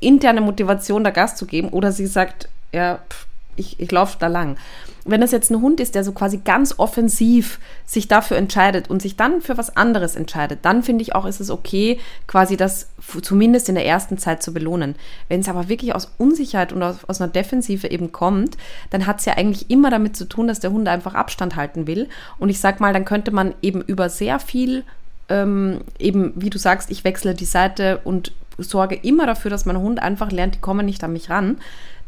interne 0.00 0.40
Motivation, 0.40 1.04
da 1.04 1.10
Gas 1.10 1.36
zu 1.36 1.46
geben, 1.46 1.68
oder 1.68 1.92
sie 1.92 2.06
sagt, 2.06 2.48
ja, 2.72 2.98
pff, 3.08 3.26
ich, 3.56 3.78
ich 3.78 3.92
laufe 3.92 4.16
da 4.18 4.26
lang. 4.26 4.56
Wenn 5.04 5.20
das 5.20 5.30
jetzt 5.30 5.50
ein 5.50 5.60
Hund 5.60 5.80
ist, 5.80 5.94
der 5.94 6.04
so 6.04 6.12
quasi 6.12 6.38
ganz 6.38 6.78
offensiv 6.78 7.58
sich 7.86 8.08
dafür 8.08 8.36
entscheidet 8.36 8.90
und 8.90 9.00
sich 9.00 9.16
dann 9.16 9.40
für 9.40 9.56
was 9.56 9.76
anderes 9.76 10.16
entscheidet, 10.16 10.60
dann 10.62 10.82
finde 10.82 11.02
ich 11.02 11.14
auch, 11.14 11.26
ist 11.26 11.40
es 11.40 11.50
okay, 11.50 11.98
quasi 12.26 12.56
das 12.56 12.88
zumindest 13.22 13.68
in 13.68 13.74
der 13.74 13.86
ersten 13.86 14.18
Zeit 14.18 14.42
zu 14.42 14.52
belohnen. 14.52 14.94
Wenn 15.28 15.40
es 15.40 15.48
aber 15.48 15.68
wirklich 15.68 15.94
aus 15.94 16.12
Unsicherheit 16.18 16.72
und 16.72 16.82
aus, 16.82 16.96
aus 17.06 17.20
einer 17.20 17.32
Defensive 17.32 17.90
eben 17.90 18.12
kommt, 18.12 18.56
dann 18.90 19.06
hat 19.06 19.20
es 19.20 19.24
ja 19.24 19.34
eigentlich 19.34 19.70
immer 19.70 19.90
damit 19.90 20.16
zu 20.16 20.26
tun, 20.26 20.48
dass 20.48 20.60
der 20.60 20.72
Hund 20.72 20.88
einfach 20.88 21.14
Abstand 21.14 21.56
halten 21.56 21.86
will. 21.86 22.08
Und 22.38 22.48
ich 22.48 22.60
sag 22.60 22.80
mal, 22.80 22.92
dann 22.92 23.04
könnte 23.04 23.30
man 23.30 23.54
eben 23.62 23.82
über 23.82 24.08
sehr 24.08 24.38
viel 24.38 24.84
ähm, 25.30 25.80
eben, 25.98 26.32
wie 26.36 26.50
du 26.50 26.58
sagst, 26.58 26.90
ich 26.90 27.04
wechsle 27.04 27.34
die 27.34 27.44
Seite 27.44 28.00
und 28.04 28.32
sorge 28.58 28.96
immer 28.96 29.26
dafür, 29.26 29.50
dass 29.50 29.64
mein 29.64 29.78
Hund 29.78 30.02
einfach 30.02 30.30
lernt, 30.30 30.56
die 30.56 30.60
kommen 30.60 30.84
nicht 30.84 31.02
an 31.02 31.12
mich 31.12 31.30
ran. 31.30 31.58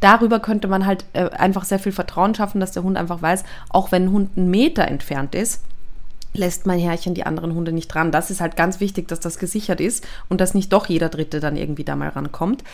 Darüber 0.03 0.41
könnte 0.41 0.67
man 0.67 0.85
halt 0.85 1.05
äh, 1.13 1.31
einfach 1.31 1.65
sehr 1.65 1.79
viel 1.79 1.93
Vertrauen 1.93 2.35
schaffen, 2.35 2.61
dass 2.61 2.73
der 2.73 2.83
Hund 2.83 2.97
einfach 2.97 3.23
weiß, 3.23 3.45
auch 3.69 3.93
wenn 3.93 4.07
ein 4.07 4.13
Hund 4.13 4.31
einen 4.37 4.51
Meter 4.51 4.89
entfernt 4.89 5.37
ist, 5.37 5.63
lässt 6.35 6.67
mein 6.67 6.81
Herrchen 6.81 7.15
die 7.15 7.25
anderen 7.25 7.55
Hunde 7.55 7.71
nicht 7.73 7.95
ran. 7.95 8.11
Das 8.11 8.31
ist 8.31 8.41
halt 8.41 8.57
ganz 8.57 8.81
wichtig, 8.81 9.07
dass 9.07 9.21
das 9.21 9.39
gesichert 9.39 9.81
ist 9.81 10.05
und 10.29 10.41
dass 10.41 10.55
nicht 10.55 10.73
doch 10.73 10.87
jeder 10.87 11.09
Dritte 11.09 11.39
dann 11.39 11.57
irgendwie 11.57 11.85
da 11.85 11.95
mal 11.95 12.09
rankommt. 12.09 12.65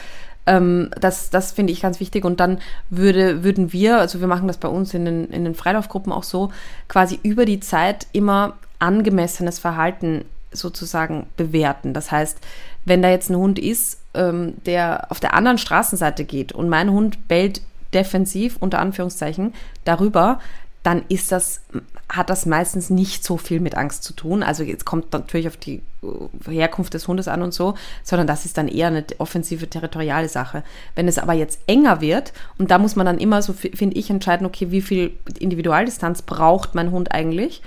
Ähm, 0.47 0.89
das 0.99 1.29
das 1.29 1.53
finde 1.53 1.75
ich 1.75 1.83
ganz 1.83 2.01
wichtig. 2.01 2.25
Und 2.25 2.41
dann 2.41 2.61
würde, 2.89 3.45
würden 3.45 3.75
wir, 3.75 3.99
also 3.99 4.21
wir 4.21 4.27
machen 4.27 4.49
das 4.49 4.57
bei 4.57 4.69
uns 4.69 4.95
in 4.95 5.05
den, 5.05 5.29
in 5.29 5.45
den 5.45 5.55
Freilaufgruppen 5.55 6.13
auch 6.13 6.25
so, 6.25 6.51
quasi 6.89 7.21
über 7.23 7.45
die 7.45 7.61
Zeit 7.61 8.07
immer 8.13 8.55
angemessenes 8.79 9.59
Verhalten 9.59 10.25
sozusagen 10.51 11.27
bewerten. 11.37 11.93
Das 11.93 12.11
heißt, 12.11 12.39
wenn 12.87 13.03
da 13.03 13.11
jetzt 13.11 13.29
ein 13.29 13.37
Hund 13.37 13.59
ist, 13.59 13.99
ähm, 14.19 14.55
der 14.67 15.11
auf 15.11 15.21
der 15.21 15.33
anderen 15.33 15.59
Straßenseite 15.59 16.25
geht 16.25 16.53
und 16.53 16.69
mein 16.69 16.91
Hund 16.91 17.29
bellt 17.29 17.63
defensiv 17.95 18.57
unter 18.61 18.81
Anführungszeichen 18.81 19.55
darüber, 19.85 20.41
dann 20.83 21.03
ist 21.09 21.33
das, 21.33 21.61
hat 22.09 22.31
das 22.31 22.47
meistens 22.47 22.89
nicht 22.89 23.25
so 23.25 23.37
viel 23.37 23.61
mit 23.61 23.75
Angst 23.75 24.05
zu 24.05 24.13
tun. 24.13 24.43
Also 24.43 24.63
jetzt 24.63 24.85
kommt 24.85 25.13
natürlich 25.13 25.49
auf 25.49 25.57
die 25.57 25.83
äh, 26.03 26.51
Herkunft 26.51 26.95
des 26.95 27.09
Hundes 27.09 27.29
an 27.29 27.43
und 27.43 27.53
so, 27.53 27.75
sondern 28.05 28.27
das 28.27 28.45
ist 28.45 28.57
dann 28.57 28.69
eher 28.69 28.87
eine 28.87 29.05
offensive 29.19 29.69
territoriale 29.69 30.29
Sache. 30.29 30.63
Wenn 30.95 31.09
es 31.09 31.19
aber 31.19 31.33
jetzt 31.33 31.61
enger 31.67 32.01
wird, 32.01 32.33
und 32.59 32.71
da 32.71 32.79
muss 32.79 32.97
man 32.97 33.07
dann 33.07 33.19
immer 33.19 33.43
so, 33.43 33.53
fi- 33.53 33.73
finde 33.75 33.97
ich, 33.97 34.09
entscheiden, 34.09 34.47
okay, 34.47 34.71
wie 34.71 34.81
viel 34.83 35.13
Individualdistanz 35.39 36.23
braucht 36.23 36.75
mein 36.75 36.91
Hund 36.91 37.13
eigentlich? 37.13 37.61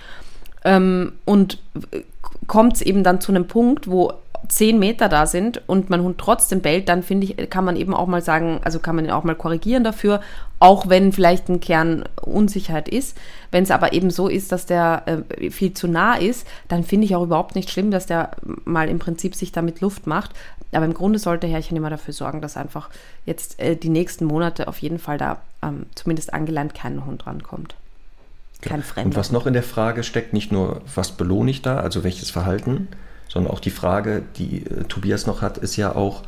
Ähm, 0.64 1.12
und 1.26 1.60
kommt 2.48 2.76
es 2.76 2.82
eben 2.82 3.04
dann 3.04 3.20
zu 3.20 3.32
einem 3.32 3.48
Punkt, 3.48 3.88
wo 3.88 4.14
zehn 4.48 4.80
Meter 4.80 5.10
da 5.10 5.26
sind 5.26 5.62
und 5.68 5.90
mein 5.90 6.02
Hund 6.02 6.18
trotzdem 6.18 6.62
bellt, 6.62 6.90
dann 6.90 7.04
finde 7.04 7.28
ich, 7.28 7.50
kann 7.50 7.66
man 7.66 7.76
eben 7.76 7.94
auch 7.94 8.08
mal 8.08 8.22
sagen, 8.22 8.60
also 8.64 8.80
kann 8.80 8.96
man 8.96 9.06
ihn 9.06 9.12
auch 9.12 9.24
mal 9.24 9.36
korrigieren 9.36 9.84
dafür, 9.84 10.22
auch 10.60 10.90
wenn 10.90 11.12
vielleicht 11.12 11.50
ein 11.50 11.60
Kern 11.60 12.04
Unsicherheit 12.22 12.90
ist. 12.90 13.18
Wenn 13.52 13.64
es 13.64 13.72
aber 13.72 13.94
eben 13.94 14.10
so 14.10 14.28
ist, 14.28 14.52
dass 14.52 14.66
der 14.66 15.04
äh, 15.06 15.50
viel 15.50 15.74
zu 15.74 15.88
nah 15.88 16.16
ist, 16.16 16.48
dann 16.68 16.84
finde 16.84 17.06
ich 17.06 17.16
auch 17.16 17.24
überhaupt 17.24 17.56
nicht 17.56 17.70
schlimm, 17.70 17.92
dass 17.92 18.06
der 18.06 18.32
mal 18.66 18.90
im 18.90 19.00
Prinzip 19.00 19.36
sich 19.36 19.52
damit 19.52 19.82
Luft 19.82 20.08
macht. 20.08 20.32
Aber 20.72 20.86
im 20.86 20.94
Grunde 20.94 21.20
sollte 21.20 21.48
Herrchen 21.48 21.78
immer 21.78 21.90
dafür 21.90 22.14
sorgen, 22.14 22.42
dass 22.42 22.58
einfach 22.58 22.90
jetzt 23.26 23.60
äh, 23.60 23.76
die 23.76 23.90
nächsten 23.90 24.26
Monate 24.26 24.68
auf 24.68 24.80
jeden 24.80 25.00
Fall 25.00 25.18
da 25.18 25.42
ähm, 25.62 25.86
zumindest 25.96 26.34
angelernt 26.34 26.74
kein 26.74 27.06
Hund 27.06 27.28
rankommt. 27.28 27.76
Kein 28.62 28.84
Fremder. 28.84 29.08
Und 29.08 29.16
was 29.16 29.32
noch 29.32 29.48
in 29.48 29.54
der 29.54 29.64
Frage 29.64 30.04
steckt, 30.04 30.34
nicht 30.34 30.52
nur, 30.52 30.82
was 30.94 31.12
belohne 31.14 31.52
ich 31.52 31.62
da, 31.62 31.78
also 31.78 32.04
welches 32.04 32.30
Verhalten, 32.30 32.88
sondern 33.32 33.54
auch 33.54 33.60
die 33.62 33.70
Frage, 33.72 34.24
die 34.38 34.66
äh, 34.66 34.84
Tobias 34.90 35.26
noch 35.26 35.42
hat, 35.42 35.58
ist 35.58 35.78
ja 35.78 35.96
auch, 35.96 36.24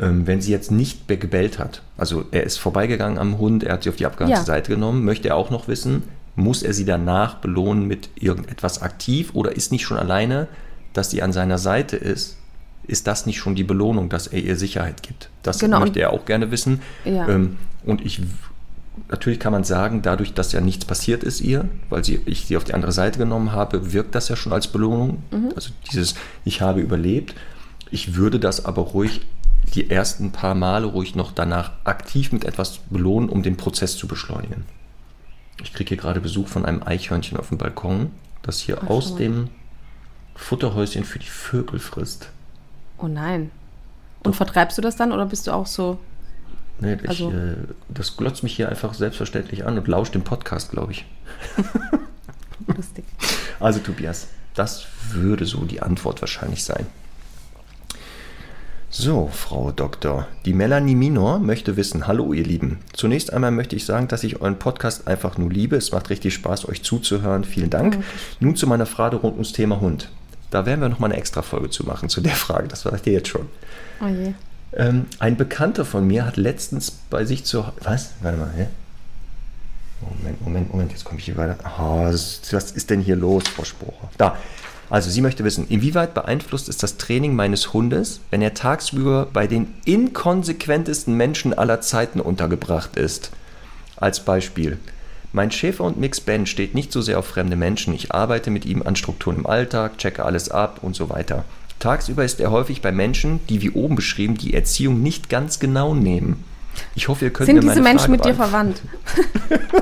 ähm, 0.00 0.26
wenn 0.26 0.40
sie 0.40 0.50
jetzt 0.50 0.70
nicht 0.72 1.06
be- 1.06 1.16
gebellt 1.18 1.58
hat, 1.58 1.82
also 1.96 2.24
er 2.32 2.42
ist 2.44 2.56
vorbeigegangen 2.58 3.18
am 3.18 3.38
Hund, 3.38 3.62
er 3.62 3.74
hat 3.74 3.84
sie 3.84 3.90
auf 3.90 3.96
die 3.96 4.06
abgehanzte 4.06 4.40
Ja. 4.40 4.44
Seite 4.44 4.72
genommen, 4.72 5.04
möchte 5.04 5.28
er 5.28 5.36
auch 5.36 5.50
noch 5.50 5.68
wissen, 5.68 6.02
muss 6.34 6.62
er 6.62 6.72
sie 6.72 6.84
danach 6.86 7.36
belohnen 7.36 7.86
mit 7.86 8.08
irgendetwas 8.16 8.82
aktiv 8.82 9.30
oder 9.34 9.54
ist 9.54 9.70
nicht 9.70 9.84
schon 9.84 9.98
alleine, 9.98 10.48
dass 10.94 11.10
sie 11.10 11.22
an 11.22 11.32
seiner 11.32 11.58
Seite 11.58 11.96
ist, 11.96 12.38
ist 12.86 13.06
das 13.06 13.26
nicht 13.26 13.38
schon 13.38 13.54
die 13.54 13.64
Belohnung, 13.64 14.08
dass 14.08 14.26
er 14.26 14.40
ihr 14.40 14.56
Sicherheit 14.56 15.02
gibt? 15.02 15.28
Das 15.42 15.58
Genau, 15.60 15.78
möchte 15.80 16.00
er 16.00 16.12
auch 16.12 16.24
gerne 16.24 16.50
wissen. 16.50 16.80
Ja. 17.04 17.28
Ähm, 17.28 17.58
und 17.84 18.04
ich 18.04 18.20
natürlich 19.08 19.40
kann 19.40 19.52
man 19.52 19.64
sagen, 19.64 20.02
dadurch, 20.02 20.34
dass 20.34 20.52
ja 20.52 20.60
nichts 20.60 20.84
passiert 20.84 21.22
ist 21.22 21.40
ihr, 21.40 21.68
weil 21.88 22.04
sie, 22.04 22.20
ich 22.26 22.46
sie 22.46 22.56
auf 22.56 22.64
die 22.64 22.74
andere 22.74 22.92
Seite 22.92 23.18
genommen 23.18 23.52
habe, 23.52 23.92
wirkt 23.92 24.14
das 24.14 24.28
ja 24.28 24.36
schon 24.36 24.52
als 24.52 24.68
Belohnung. 24.68 25.22
Also 25.54 25.70
dieses, 25.90 26.14
ich 26.44 26.60
habe 26.60 26.80
überlebt. 26.80 27.34
Ich 27.90 28.14
würde 28.14 28.40
das 28.40 28.64
aber 28.64 28.82
ruhig 28.82 29.20
die 29.74 29.90
ersten 29.90 30.32
paar 30.32 30.54
Male 30.54 30.86
ruhig 30.86 31.14
noch 31.14 31.32
danach 31.32 31.72
aktiv 31.84 32.32
mit 32.32 32.44
etwas 32.44 32.78
belohnen, 32.90 33.28
um 33.28 33.42
den 33.42 33.56
Prozess 33.56 33.96
zu 33.96 34.06
beschleunigen. 34.06 34.64
Ich 35.62 35.72
kriege 35.72 35.90
hier 35.90 35.96
gerade 35.96 36.20
Besuch 36.20 36.48
von 36.48 36.64
einem 36.64 36.82
Eichhörnchen 36.82 37.38
auf 37.38 37.48
dem 37.48 37.58
Balkon, 37.58 38.10
das 38.42 38.58
hier 38.58 38.78
Ach, 38.82 38.88
aus 38.88 39.16
dem 39.16 39.48
Futterhäuschen 40.34 41.04
für 41.04 41.18
die 41.18 41.26
Vögel 41.26 41.78
frisst. 41.78 42.30
Oh 42.98 43.08
nein. 43.08 43.50
Und 44.24 44.36
vertreibst 44.36 44.78
du 44.78 44.82
das 44.82 44.96
dann 44.96 45.12
oder 45.12 45.26
bist 45.26 45.46
du 45.46 45.52
auch 45.52 45.66
so? 45.66 45.98
Nee, 46.82 46.98
ich, 47.02 47.08
Also- 47.08 47.30
äh, 47.30 47.54
das 47.88 48.16
glotzt 48.16 48.42
mich 48.42 48.54
hier 48.56 48.68
einfach 48.68 48.92
selbstverständlich 48.94 49.64
an 49.64 49.78
und 49.78 49.86
lauscht 49.88 50.14
dem 50.14 50.22
Podcast, 50.22 50.70
glaube 50.72 50.92
ich. 50.92 51.04
Lustig. 52.76 53.04
Also 53.60 53.78
Tobias, 53.80 54.26
das 54.54 54.86
würde 55.10 55.46
so 55.46 55.64
die 55.64 55.80
Antwort 55.80 56.20
wahrscheinlich 56.20 56.64
sein. 56.64 56.86
So, 58.90 59.30
Frau 59.32 59.70
Doktor, 59.72 60.28
die 60.44 60.52
Melanie 60.52 60.94
Minor 60.94 61.38
möchte 61.38 61.76
wissen, 61.78 62.06
hallo 62.06 62.34
ihr 62.34 62.44
Lieben. 62.44 62.80
Zunächst 62.92 63.32
einmal 63.32 63.50
möchte 63.50 63.74
ich 63.74 63.86
sagen, 63.86 64.06
dass 64.08 64.22
ich 64.22 64.42
euren 64.42 64.58
Podcast 64.58 65.06
einfach 65.08 65.38
nur 65.38 65.50
liebe. 65.50 65.76
Es 65.76 65.92
macht 65.92 66.10
richtig 66.10 66.34
Spaß, 66.34 66.68
euch 66.68 66.82
zuzuhören. 66.82 67.44
Vielen 67.44 67.70
Dank. 67.70 68.04
Nun 68.38 68.54
zu 68.54 68.66
meiner 68.66 68.84
Frage 68.84 69.16
rund 69.16 69.34
ums 69.34 69.52
Thema 69.52 69.80
Hund. 69.80 70.10
Da 70.50 70.66
werden 70.66 70.82
wir 70.82 70.90
nochmal 70.90 71.10
eine 71.10 71.18
extra 71.18 71.40
Folge 71.40 71.70
zu 71.70 71.86
machen, 71.86 72.10
zu 72.10 72.20
der 72.20 72.34
Frage. 72.34 72.68
Das 72.68 72.84
war 72.84 72.92
ich 72.92 73.00
dir 73.00 73.14
jetzt 73.14 73.28
schon. 73.28 73.46
Oh 74.02 74.08
je. 74.08 74.34
Ähm, 74.74 75.06
ein 75.18 75.36
Bekannter 75.36 75.84
von 75.84 76.06
mir 76.06 76.24
hat 76.24 76.36
letztens 76.36 76.90
bei 76.90 77.24
sich 77.24 77.44
zu 77.44 77.64
Was? 77.82 78.12
Warte 78.22 78.38
mal, 78.38 78.50
hä? 78.56 78.66
Moment, 80.00 80.42
Moment, 80.42 80.72
Moment, 80.72 80.92
jetzt 80.92 81.04
komme 81.04 81.18
ich 81.18 81.26
hier 81.26 81.36
weiter. 81.36 81.56
Oh, 81.78 82.04
was, 82.06 82.72
ist 82.72 82.90
denn 82.90 83.00
hier 83.00 83.16
los, 83.16 83.44
Frau 83.48 83.64
Sporer? 83.64 84.10
Da. 84.18 84.36
Also, 84.90 85.10
sie 85.10 85.20
möchte 85.20 85.44
wissen, 85.44 85.66
inwieweit 85.68 86.12
beeinflusst 86.12 86.68
ist 86.68 86.82
das 86.82 86.98
Training 86.98 87.34
meines 87.34 87.72
Hundes, 87.72 88.20
wenn 88.30 88.42
er 88.42 88.52
tagsüber 88.52 89.26
bei 89.32 89.46
den 89.46 89.68
inkonsequentesten 89.84 91.16
Menschen 91.16 91.54
aller 91.54 91.80
Zeiten 91.80 92.20
untergebracht 92.20 92.96
ist? 92.96 93.30
Als 93.96 94.20
Beispiel. 94.20 94.78
Mein 95.32 95.50
Schäfer 95.50 95.84
und 95.84 95.98
Mix 95.98 96.20
Ben 96.20 96.44
steht 96.44 96.74
nicht 96.74 96.92
so 96.92 97.00
sehr 97.00 97.18
auf 97.18 97.26
fremde 97.26 97.56
Menschen. 97.56 97.94
Ich 97.94 98.12
arbeite 98.12 98.50
mit 98.50 98.66
ihm 98.66 98.82
an 98.82 98.96
Strukturen 98.96 99.36
im 99.36 99.46
Alltag, 99.46 99.96
checke 99.96 100.24
alles 100.24 100.50
ab 100.50 100.80
und 100.82 100.94
so 100.94 101.08
weiter. 101.08 101.44
Tagsüber 101.82 102.24
ist 102.24 102.38
er 102.38 102.52
häufig 102.52 102.80
bei 102.80 102.92
Menschen, 102.92 103.40
die 103.48 103.60
wie 103.60 103.70
oben 103.70 103.96
beschrieben 103.96 104.36
die 104.36 104.54
Erziehung 104.54 105.02
nicht 105.02 105.28
ganz 105.28 105.58
genau 105.58 105.94
nehmen. 105.94 106.44
Ich 106.94 107.08
hoffe, 107.08 107.24
ihr 107.24 107.32
könnt 107.32 107.46
Sind 107.46 107.56
mir 107.56 107.62
diese 107.62 107.82
Menschen 107.82 107.98
Frage 107.98 108.12
mit 108.12 108.24
dir 108.24 108.34
verwandt? 108.34 108.80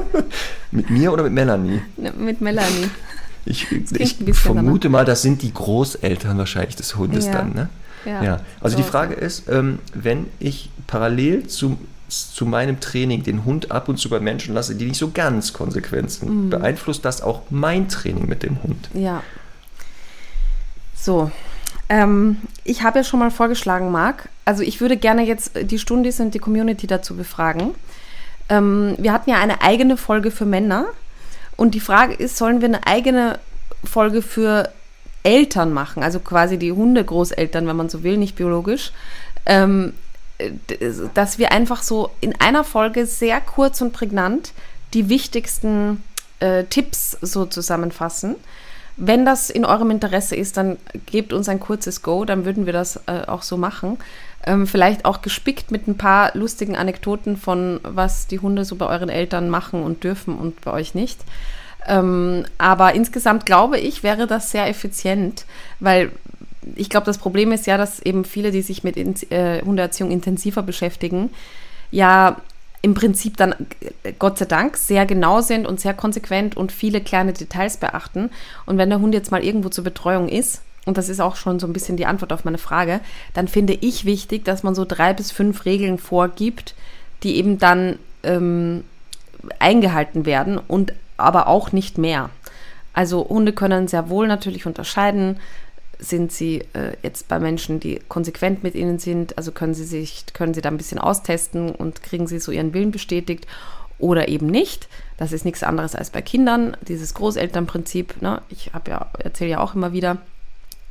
Mit 0.72 0.88
mir 0.88 1.12
oder 1.12 1.24
mit 1.24 1.32
Melanie? 1.32 1.82
Ne, 1.96 2.12
Mit 2.16 2.40
Melanie. 2.40 2.88
Ich, 3.44 3.66
ich 3.72 4.16
vermute 4.34 4.88
mal, 4.88 5.04
das 5.04 5.20
sind 5.22 5.42
die 5.42 5.52
Großeltern 5.52 6.38
wahrscheinlich 6.38 6.76
des 6.76 6.94
Hundes 6.96 7.26
Ja. 7.26 7.32
dann, 7.32 7.54
ne? 7.54 7.68
Ja. 8.04 8.22
Ja. 8.22 8.40
Also 8.60 8.76
So 8.76 8.82
die 8.82 8.88
Frage 8.88 9.14
ist, 9.14 9.48
ähm, 9.48 9.80
wenn 9.94 10.26
ich 10.38 10.70
parallel 10.86 11.48
zu 11.48 11.76
zu 12.08 12.44
meinem 12.44 12.80
Training 12.80 13.22
den 13.22 13.44
Hund 13.44 13.70
ab 13.70 13.88
und 13.88 13.96
zu 13.96 14.08
bei 14.08 14.20
Menschen 14.20 14.54
lasse, 14.54 14.74
die 14.74 14.86
nicht 14.86 14.98
so 14.98 15.10
ganz 15.10 15.52
konsequent 15.52 16.10
sind, 16.10 16.28
mhm. 16.28 16.50
beeinflusst 16.50 17.04
das 17.04 17.22
auch 17.22 17.42
mein 17.50 17.88
Training 17.88 18.26
mit 18.26 18.42
dem 18.42 18.62
Hund. 18.62 18.88
Ja. 18.94 19.22
So. 20.94 21.30
Ähm, 21.90 22.36
ich 22.62 22.82
habe 22.82 23.00
ja 23.00 23.04
schon 23.04 23.18
mal 23.18 23.32
vorgeschlagen, 23.32 23.90
Marc, 23.90 24.28
also 24.44 24.62
ich 24.62 24.80
würde 24.80 24.96
gerne 24.96 25.24
jetzt 25.26 25.50
die 25.60 25.78
Stundis 25.78 26.20
und 26.20 26.32
die 26.32 26.38
Community 26.38 26.86
dazu 26.86 27.16
befragen. 27.16 27.74
Ähm, 28.48 28.94
wir 28.96 29.12
hatten 29.12 29.28
ja 29.28 29.38
eine 29.38 29.60
eigene 29.60 29.96
Folge 29.96 30.30
für 30.30 30.46
Männer 30.46 30.86
und 31.56 31.74
die 31.74 31.80
Frage 31.80 32.14
ist, 32.14 32.36
sollen 32.36 32.60
wir 32.60 32.68
eine 32.68 32.86
eigene 32.86 33.40
Folge 33.84 34.22
für 34.22 34.70
Eltern 35.24 35.72
machen, 35.72 36.04
also 36.04 36.20
quasi 36.20 36.58
die 36.58 36.72
Hundegroßeltern, 36.72 37.66
wenn 37.66 37.76
man 37.76 37.88
so 37.88 38.04
will, 38.04 38.16
nicht 38.16 38.36
biologisch, 38.36 38.92
ähm, 39.44 39.92
dass 41.14 41.38
wir 41.38 41.50
einfach 41.50 41.82
so 41.82 42.10
in 42.20 42.40
einer 42.40 42.62
Folge 42.62 43.04
sehr 43.04 43.40
kurz 43.40 43.80
und 43.80 43.92
prägnant 43.92 44.52
die 44.94 45.08
wichtigsten 45.08 46.02
äh, 46.38 46.64
Tipps 46.64 47.18
so 47.20 47.46
zusammenfassen. 47.46 48.36
Wenn 49.02 49.24
das 49.24 49.48
in 49.48 49.64
eurem 49.64 49.90
Interesse 49.90 50.36
ist, 50.36 50.58
dann 50.58 50.76
gebt 51.06 51.32
uns 51.32 51.48
ein 51.48 51.58
kurzes 51.58 52.02
Go, 52.02 52.26
dann 52.26 52.44
würden 52.44 52.66
wir 52.66 52.74
das 52.74 52.96
äh, 53.06 53.22
auch 53.26 53.40
so 53.40 53.56
machen. 53.56 53.96
Ähm, 54.44 54.66
vielleicht 54.66 55.06
auch 55.06 55.22
gespickt 55.22 55.70
mit 55.70 55.88
ein 55.88 55.96
paar 55.96 56.36
lustigen 56.36 56.76
Anekdoten 56.76 57.38
von, 57.38 57.80
was 57.82 58.26
die 58.26 58.40
Hunde 58.40 58.66
so 58.66 58.76
bei 58.76 58.86
euren 58.86 59.08
Eltern 59.08 59.48
machen 59.48 59.82
und 59.82 60.04
dürfen 60.04 60.36
und 60.36 60.60
bei 60.60 60.72
euch 60.72 60.94
nicht. 60.94 61.18
Ähm, 61.88 62.44
aber 62.58 62.94
insgesamt 62.94 63.46
glaube 63.46 63.78
ich, 63.78 64.02
wäre 64.02 64.26
das 64.26 64.50
sehr 64.50 64.68
effizient, 64.68 65.46
weil 65.78 66.12
ich 66.74 66.90
glaube, 66.90 67.06
das 67.06 67.16
Problem 67.16 67.52
ist 67.52 67.66
ja, 67.66 67.78
dass 67.78 68.00
eben 68.00 68.26
viele, 68.26 68.50
die 68.50 68.60
sich 68.60 68.84
mit 68.84 68.98
äh, 69.32 69.62
Hundeerziehung 69.62 70.10
intensiver 70.10 70.62
beschäftigen, 70.62 71.30
ja 71.90 72.36
im 72.82 72.94
Prinzip 72.94 73.36
dann, 73.36 73.54
äh, 74.02 74.12
Gott 74.18 74.38
sei 74.38 74.46
Dank, 74.46 74.76
sehr 74.76 75.06
genau 75.06 75.40
sind 75.40 75.66
und 75.66 75.80
sehr 75.80 75.94
konsequent 75.94 76.56
und 76.56 76.72
viele 76.72 77.00
kleine 77.00 77.32
Details 77.32 77.76
beachten. 77.76 78.30
Und 78.66 78.78
wenn 78.78 78.90
der 78.90 79.00
Hund 79.00 79.14
jetzt 79.14 79.30
mal 79.30 79.44
irgendwo 79.44 79.68
zur 79.68 79.84
Betreuung 79.84 80.28
ist, 80.28 80.62
und 80.86 80.96
das 80.96 81.08
ist 81.08 81.20
auch 81.20 81.36
schon 81.36 81.60
so 81.60 81.66
ein 81.66 81.72
bisschen 81.74 81.96
die 81.96 82.06
Antwort 82.06 82.32
auf 82.32 82.44
meine 82.44 82.58
Frage, 82.58 83.00
dann 83.34 83.48
finde 83.48 83.74
ich 83.74 84.06
wichtig, 84.06 84.44
dass 84.44 84.62
man 84.62 84.74
so 84.74 84.84
drei 84.86 85.12
bis 85.12 85.30
fünf 85.30 85.66
Regeln 85.66 85.98
vorgibt, 85.98 86.74
die 87.22 87.36
eben 87.36 87.58
dann 87.58 87.98
ähm, 88.22 88.84
eingehalten 89.58 90.24
werden 90.24 90.58
und 90.58 90.94
aber 91.18 91.48
auch 91.48 91.72
nicht 91.72 91.98
mehr. 91.98 92.30
Also 92.94 93.28
Hunde 93.28 93.52
können 93.52 93.88
sehr 93.88 94.08
wohl 94.08 94.26
natürlich 94.26 94.66
unterscheiden, 94.66 95.38
sind 96.00 96.32
sie 96.32 96.64
äh, 96.72 96.96
jetzt 97.02 97.28
bei 97.28 97.38
Menschen, 97.38 97.80
die 97.80 98.00
konsequent 98.08 98.62
mit 98.62 98.74
ihnen 98.74 98.98
sind, 98.98 99.36
also 99.36 99.52
können 99.52 99.74
sie 99.74 99.84
sich, 99.84 100.24
können 100.32 100.54
sie 100.54 100.60
da 100.60 100.68
ein 100.68 100.76
bisschen 100.76 100.98
austesten 100.98 101.70
und 101.70 102.02
kriegen 102.02 102.26
sie 102.26 102.38
so 102.38 102.52
ihren 102.52 102.74
Willen 102.74 102.90
bestätigt 102.90 103.46
oder 103.98 104.28
eben 104.28 104.46
nicht. 104.46 104.88
Das 105.18 105.32
ist 105.32 105.44
nichts 105.44 105.62
anderes 105.62 105.94
als 105.94 106.10
bei 106.10 106.22
Kindern, 106.22 106.76
dieses 106.88 107.14
Großelternprinzip. 107.14 108.22
Ne? 108.22 108.42
Ich 108.48 108.72
habe 108.72 108.90
ja, 108.90 109.06
erzähle 109.18 109.50
ja 109.50 109.60
auch 109.60 109.74
immer 109.74 109.92
wieder, 109.92 110.16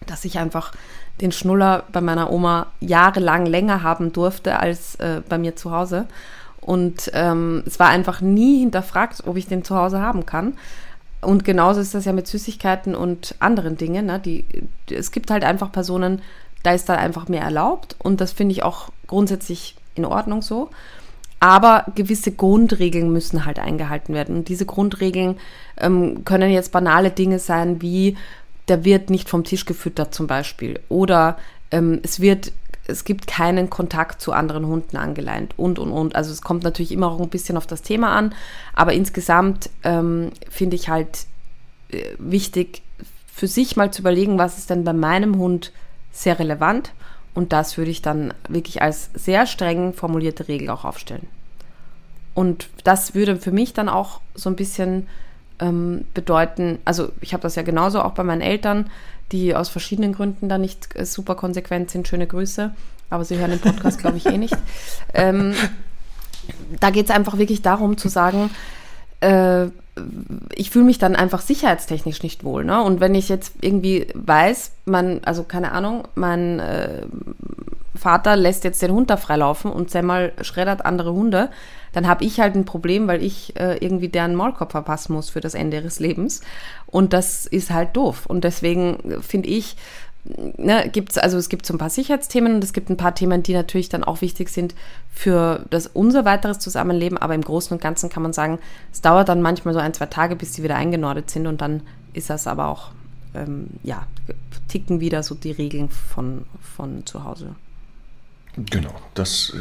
dass 0.05 0.25
ich 0.25 0.37
einfach 0.37 0.71
den 1.19 1.31
Schnuller 1.31 1.83
bei 1.91 2.01
meiner 2.01 2.31
Oma 2.31 2.67
jahrelang 2.79 3.45
länger 3.45 3.83
haben 3.83 4.13
durfte 4.13 4.59
als 4.59 4.95
äh, 4.95 5.21
bei 5.27 5.37
mir 5.37 5.55
zu 5.55 5.71
Hause. 5.71 6.05
Und 6.61 7.09
ähm, 7.13 7.63
es 7.65 7.79
war 7.79 7.89
einfach 7.89 8.21
nie 8.21 8.59
hinterfragt, 8.59 9.23
ob 9.25 9.37
ich 9.37 9.47
den 9.47 9.63
zu 9.63 9.75
Hause 9.75 10.01
haben 10.01 10.25
kann. 10.25 10.57
Und 11.21 11.43
genauso 11.43 11.81
ist 11.81 11.93
das 11.93 12.05
ja 12.05 12.13
mit 12.13 12.27
Süßigkeiten 12.27 12.95
und 12.95 13.35
anderen 13.39 13.77
Dingen. 13.77 14.05
Ne? 14.05 14.19
Die, 14.19 14.45
es 14.89 15.11
gibt 15.11 15.31
halt 15.31 15.43
einfach 15.43 15.71
Personen, 15.71 16.21
da 16.63 16.71
ist 16.71 16.89
dann 16.89 16.97
einfach 16.97 17.27
mehr 17.27 17.41
erlaubt. 17.41 17.95
Und 17.99 18.21
das 18.21 18.31
finde 18.31 18.53
ich 18.53 18.63
auch 18.63 18.89
grundsätzlich 19.07 19.75
in 19.95 20.05
Ordnung 20.05 20.41
so. 20.41 20.69
Aber 21.39 21.85
gewisse 21.95 22.31
Grundregeln 22.31 23.11
müssen 23.11 23.45
halt 23.45 23.59
eingehalten 23.59 24.13
werden. 24.13 24.37
Und 24.37 24.49
diese 24.49 24.65
Grundregeln 24.65 25.37
ähm, 25.77 26.23
können 26.25 26.51
jetzt 26.51 26.71
banale 26.71 27.11
Dinge 27.11 27.39
sein, 27.39 27.81
wie 27.81 28.17
der 28.67 28.85
wird 28.85 29.09
nicht 29.09 29.29
vom 29.29 29.43
Tisch 29.43 29.65
gefüttert 29.65 30.13
zum 30.13 30.27
Beispiel. 30.27 30.79
Oder 30.89 31.37
ähm, 31.71 31.99
es 32.03 32.19
wird 32.19 32.51
es 32.89 33.03
gibt 33.03 33.27
keinen 33.27 33.69
Kontakt 33.69 34.21
zu 34.21 34.33
anderen 34.33 34.65
Hunden 34.65 34.97
angeleint 34.97 35.53
und, 35.57 35.79
und, 35.79 35.91
und. 35.91 36.15
Also 36.15 36.31
es 36.31 36.41
kommt 36.41 36.63
natürlich 36.63 36.91
immer 36.91 37.11
auch 37.11 37.21
ein 37.21 37.29
bisschen 37.29 37.57
auf 37.57 37.67
das 37.67 37.81
Thema 37.81 38.15
an, 38.15 38.33
aber 38.73 38.93
insgesamt 38.93 39.69
ähm, 39.83 40.31
finde 40.49 40.75
ich 40.75 40.89
halt 40.89 41.25
äh, 41.89 42.03
wichtig, 42.17 42.81
für 43.33 43.47
sich 43.47 43.77
mal 43.77 43.91
zu 43.91 44.01
überlegen, 44.01 44.37
was 44.37 44.57
ist 44.57 44.69
denn 44.69 44.83
bei 44.83 44.93
meinem 44.93 45.37
Hund 45.37 45.71
sehr 46.11 46.39
relevant 46.39 46.91
und 47.33 47.53
das 47.53 47.77
würde 47.77 47.91
ich 47.91 48.01
dann 48.01 48.33
wirklich 48.49 48.81
als 48.81 49.11
sehr 49.13 49.45
streng 49.45 49.93
formulierte 49.93 50.47
Regel 50.47 50.69
auch 50.69 50.83
aufstellen. 50.83 51.27
Und 52.33 52.69
das 52.83 53.15
würde 53.15 53.37
für 53.37 53.51
mich 53.51 53.73
dann 53.73 53.89
auch 53.89 54.21
so 54.35 54.49
ein 54.49 54.55
bisschen 54.55 55.07
ähm, 55.59 56.05
bedeuten, 56.13 56.79
also 56.85 57.11
ich 57.21 57.33
habe 57.33 57.43
das 57.43 57.55
ja 57.55 57.63
genauso 57.63 58.01
auch 58.01 58.11
bei 58.11 58.23
meinen 58.23 58.41
Eltern, 58.41 58.89
die 59.31 59.55
aus 59.55 59.69
verschiedenen 59.69 60.13
Gründen 60.13 60.49
da 60.49 60.57
nicht 60.57 60.95
äh, 60.95 61.05
super 61.05 61.35
konsequent 61.35 61.91
sind. 61.91 62.07
Schöne 62.07 62.27
Grüße. 62.27 62.71
Aber 63.09 63.25
sie 63.25 63.37
hören 63.37 63.51
den 63.51 63.59
Podcast, 63.59 63.99
glaube 63.99 64.17
ich, 64.17 64.25
eh 64.25 64.37
nicht. 64.37 64.57
Ähm, 65.11 65.55
da 66.79 66.91
geht 66.91 67.05
es 67.05 67.11
einfach 67.15 67.39
wirklich 67.39 67.63
darum 67.63 67.97
zu 67.97 68.09
sagen, 68.09 68.51
äh, 69.21 69.65
ich 70.55 70.69
fühle 70.69 70.85
mich 70.85 70.99
dann 70.99 71.15
einfach 71.15 71.41
sicherheitstechnisch 71.41 72.23
nicht 72.23 72.43
wohl. 72.43 72.63
Ne? 72.63 72.81
Und 72.81 72.99
wenn 72.99 73.15
ich 73.15 73.27
jetzt 73.27 73.53
irgendwie 73.61 74.07
weiß, 74.13 74.71
man, 74.85 75.21
also 75.25 75.43
keine 75.43 75.71
Ahnung, 75.71 76.07
mein 76.15 76.59
äh, 76.59 77.01
Vater 77.99 78.35
lässt 78.35 78.63
jetzt 78.63 78.81
den 78.81 78.91
Hund 78.91 79.09
da 79.09 79.17
freilaufen 79.17 79.71
und 79.71 79.91
Semmel 79.91 80.33
schreddert 80.41 80.85
andere 80.85 81.13
Hunde, 81.13 81.49
dann 81.91 82.07
habe 82.07 82.23
ich 82.23 82.39
halt 82.39 82.55
ein 82.55 82.65
Problem, 82.65 83.07
weil 83.07 83.23
ich 83.23 83.55
äh, 83.59 83.77
irgendwie 83.77 84.09
deren 84.09 84.35
Maulkorb 84.35 84.71
verpassen 84.71 85.13
muss 85.13 85.29
für 85.29 85.41
das 85.41 85.53
Ende 85.53 85.77
ihres 85.77 85.99
Lebens. 85.99 86.41
Und 86.85 87.13
das 87.13 87.45
ist 87.45 87.71
halt 87.71 87.95
doof. 87.95 88.25
Und 88.25 88.43
deswegen 88.43 89.21
finde 89.21 89.49
ich, 89.49 89.75
ne, 90.57 90.89
gibt's, 90.91 91.17
also 91.17 91.37
es 91.37 91.49
gibt 91.49 91.65
so 91.65 91.73
ein 91.73 91.77
paar 91.79 91.89
Sicherheitsthemen 91.89 92.55
und 92.55 92.63
es 92.63 92.73
gibt 92.73 92.89
ein 92.89 92.97
paar 92.97 93.15
Themen, 93.15 93.43
die 93.43 93.53
natürlich 93.53 93.89
dann 93.89 94.03
auch 94.03 94.21
wichtig 94.21 94.49
sind 94.49 94.75
für 95.11 95.65
das 95.69 95.87
unser 95.87 96.25
weiteres 96.25 96.59
Zusammenleben. 96.59 97.17
Aber 97.17 97.33
im 97.33 97.41
Großen 97.41 97.75
und 97.75 97.81
Ganzen 97.81 98.09
kann 98.09 98.23
man 98.23 98.33
sagen, 98.33 98.59
es 98.91 99.01
dauert 99.01 99.29
dann 99.29 99.41
manchmal 99.41 99.73
so 99.73 99.79
ein, 99.79 99.93
zwei 99.93 100.07
Tage, 100.07 100.35
bis 100.35 100.53
sie 100.53 100.63
wieder 100.63 100.75
eingenordet 100.75 101.29
sind 101.29 101.47
und 101.47 101.61
dann 101.61 101.81
ist 102.13 102.29
das 102.29 102.47
aber 102.47 102.67
auch, 102.67 102.91
ähm, 103.33 103.67
ja, 103.83 104.07
ticken 104.67 104.99
wieder 104.99 105.23
so 105.23 105.35
die 105.35 105.51
Regeln 105.51 105.89
von, 105.89 106.45
von 106.61 107.05
zu 107.05 107.23
Hause. 107.23 107.55
Genau, 108.65 108.93
das 109.13 109.53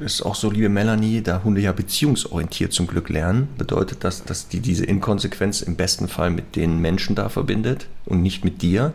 äh, 0.00 0.04
ist 0.04 0.22
auch 0.22 0.34
so, 0.34 0.50
liebe 0.50 0.68
Melanie, 0.68 1.22
da 1.22 1.42
Hunde 1.42 1.60
ja 1.60 1.72
beziehungsorientiert 1.72 2.72
zum 2.72 2.86
Glück 2.86 3.08
lernen, 3.08 3.48
bedeutet 3.56 4.04
das, 4.04 4.24
dass 4.24 4.48
die 4.48 4.60
diese 4.60 4.84
Inkonsequenz 4.84 5.62
im 5.62 5.76
besten 5.76 6.08
Fall 6.08 6.30
mit 6.30 6.54
den 6.56 6.80
Menschen 6.80 7.14
da 7.14 7.28
verbindet 7.28 7.86
und 8.04 8.22
nicht 8.22 8.44
mit 8.44 8.60
dir. 8.60 8.92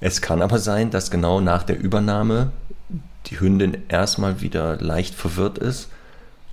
Es 0.00 0.22
kann 0.22 0.40
aber 0.40 0.58
sein, 0.58 0.90
dass 0.90 1.10
genau 1.10 1.40
nach 1.40 1.64
der 1.64 1.78
Übernahme 1.78 2.52
die 3.26 3.40
Hündin 3.40 3.76
erstmal 3.88 4.40
wieder 4.40 4.78
leicht 4.78 5.14
verwirrt 5.14 5.58
ist 5.58 5.88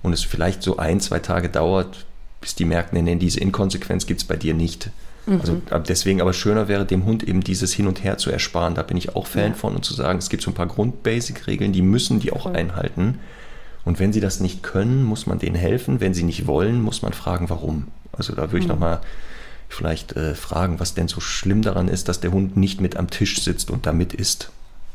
und 0.02 0.12
es 0.12 0.22
vielleicht 0.22 0.62
so 0.62 0.76
ein, 0.76 1.00
zwei 1.00 1.20
Tage 1.20 1.48
dauert, 1.48 2.06
bis 2.40 2.54
die 2.54 2.64
merken, 2.64 3.02
nee, 3.02 3.16
diese 3.16 3.40
Inkonsequenz 3.40 4.06
gibt 4.06 4.20
es 4.20 4.26
bei 4.26 4.36
dir 4.36 4.54
nicht. 4.54 4.90
Also 5.38 5.54
mhm. 5.54 5.84
deswegen 5.86 6.20
aber 6.20 6.32
schöner 6.32 6.68
wäre, 6.68 6.84
dem 6.84 7.04
Hund 7.04 7.22
eben 7.22 7.42
dieses 7.42 7.72
Hin 7.72 7.86
und 7.86 8.02
Her 8.02 8.18
zu 8.18 8.30
ersparen. 8.30 8.74
Da 8.74 8.82
bin 8.82 8.96
ich 8.96 9.14
auch 9.14 9.26
Fan 9.26 9.52
ja. 9.52 9.54
von 9.54 9.76
und 9.76 9.84
zu 9.84 9.94
sagen, 9.94 10.18
es 10.18 10.28
gibt 10.28 10.42
so 10.42 10.50
ein 10.50 10.54
paar 10.54 10.66
Grund-Basic-Regeln, 10.66 11.72
die 11.72 11.82
müssen 11.82 12.20
die 12.20 12.32
auch 12.32 12.48
mhm. 12.48 12.56
einhalten. 12.56 13.18
Und 13.84 13.98
wenn 13.98 14.12
sie 14.12 14.20
das 14.20 14.40
nicht 14.40 14.62
können, 14.62 15.04
muss 15.04 15.26
man 15.26 15.38
denen 15.38 15.56
helfen. 15.56 16.00
Wenn 16.00 16.14
sie 16.14 16.22
nicht 16.22 16.46
wollen, 16.46 16.82
muss 16.82 17.02
man 17.02 17.12
fragen, 17.12 17.48
warum. 17.48 17.88
Also 18.12 18.34
da 18.34 18.42
würde 18.42 18.58
ich 18.58 18.64
mhm. 18.64 18.70
nochmal 18.70 19.00
vielleicht 19.68 20.16
äh, 20.16 20.34
fragen, 20.34 20.80
was 20.80 20.94
denn 20.94 21.08
so 21.08 21.20
schlimm 21.20 21.62
daran 21.62 21.88
ist, 21.88 22.08
dass 22.08 22.20
der 22.20 22.32
Hund 22.32 22.56
nicht 22.56 22.80
mit 22.80 22.96
am 22.96 23.08
Tisch 23.08 23.40
sitzt 23.40 23.70
und 23.70 23.86
damit 23.86 24.12
isst. 24.12 24.50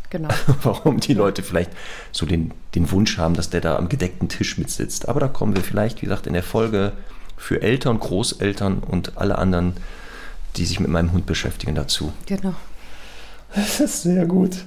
Genau. 0.09 0.29
Warum 0.63 0.99
die 0.99 1.13
Leute 1.13 1.43
vielleicht 1.43 1.71
so 2.11 2.25
den, 2.25 2.51
den 2.75 2.91
Wunsch 2.91 3.17
haben, 3.17 3.33
dass 3.33 3.49
der 3.49 3.61
da 3.61 3.75
am 3.75 3.89
gedeckten 3.89 4.29
Tisch 4.29 4.57
mitsitzt. 4.57 5.09
Aber 5.09 5.19
da 5.19 5.27
kommen 5.27 5.55
wir 5.55 5.63
vielleicht, 5.63 6.01
wie 6.01 6.05
gesagt, 6.05 6.27
in 6.27 6.33
der 6.33 6.43
Folge 6.43 6.91
für 7.37 7.61
Eltern, 7.61 7.99
Großeltern 7.99 8.79
und 8.79 9.17
alle 9.17 9.37
anderen 9.37 9.73
die 10.57 10.65
sich 10.65 10.79
mit 10.79 10.89
meinem 10.89 11.11
Hund 11.11 11.25
beschäftigen 11.25 11.75
dazu. 11.75 12.13
Genau. 12.25 12.53
Das 13.55 13.79
ist 13.79 14.03
sehr 14.03 14.25
gut. 14.25 14.65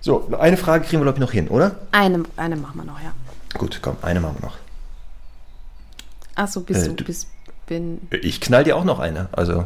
So, 0.00 0.28
eine 0.38 0.56
Frage 0.56 0.84
kriegen 0.84 1.00
wir, 1.00 1.04
glaube 1.04 1.16
ich, 1.16 1.20
noch 1.20 1.32
hin, 1.32 1.48
oder? 1.48 1.76
Eine, 1.92 2.24
eine 2.36 2.56
machen 2.56 2.76
wir 2.76 2.84
noch, 2.84 3.00
ja. 3.00 3.12
Gut, 3.56 3.78
komm, 3.80 3.96
eine 4.02 4.20
machen 4.20 4.36
wir 4.40 4.48
noch. 4.48 4.58
Achso, 6.34 6.60
bist 6.60 6.86
äh, 6.86 6.92
du, 6.92 7.04
bist, 7.04 7.28
bin. 7.66 8.00
Ich 8.10 8.40
knall 8.40 8.64
dir 8.64 8.76
auch 8.76 8.84
noch 8.84 8.98
eine. 8.98 9.28
Also, 9.32 9.64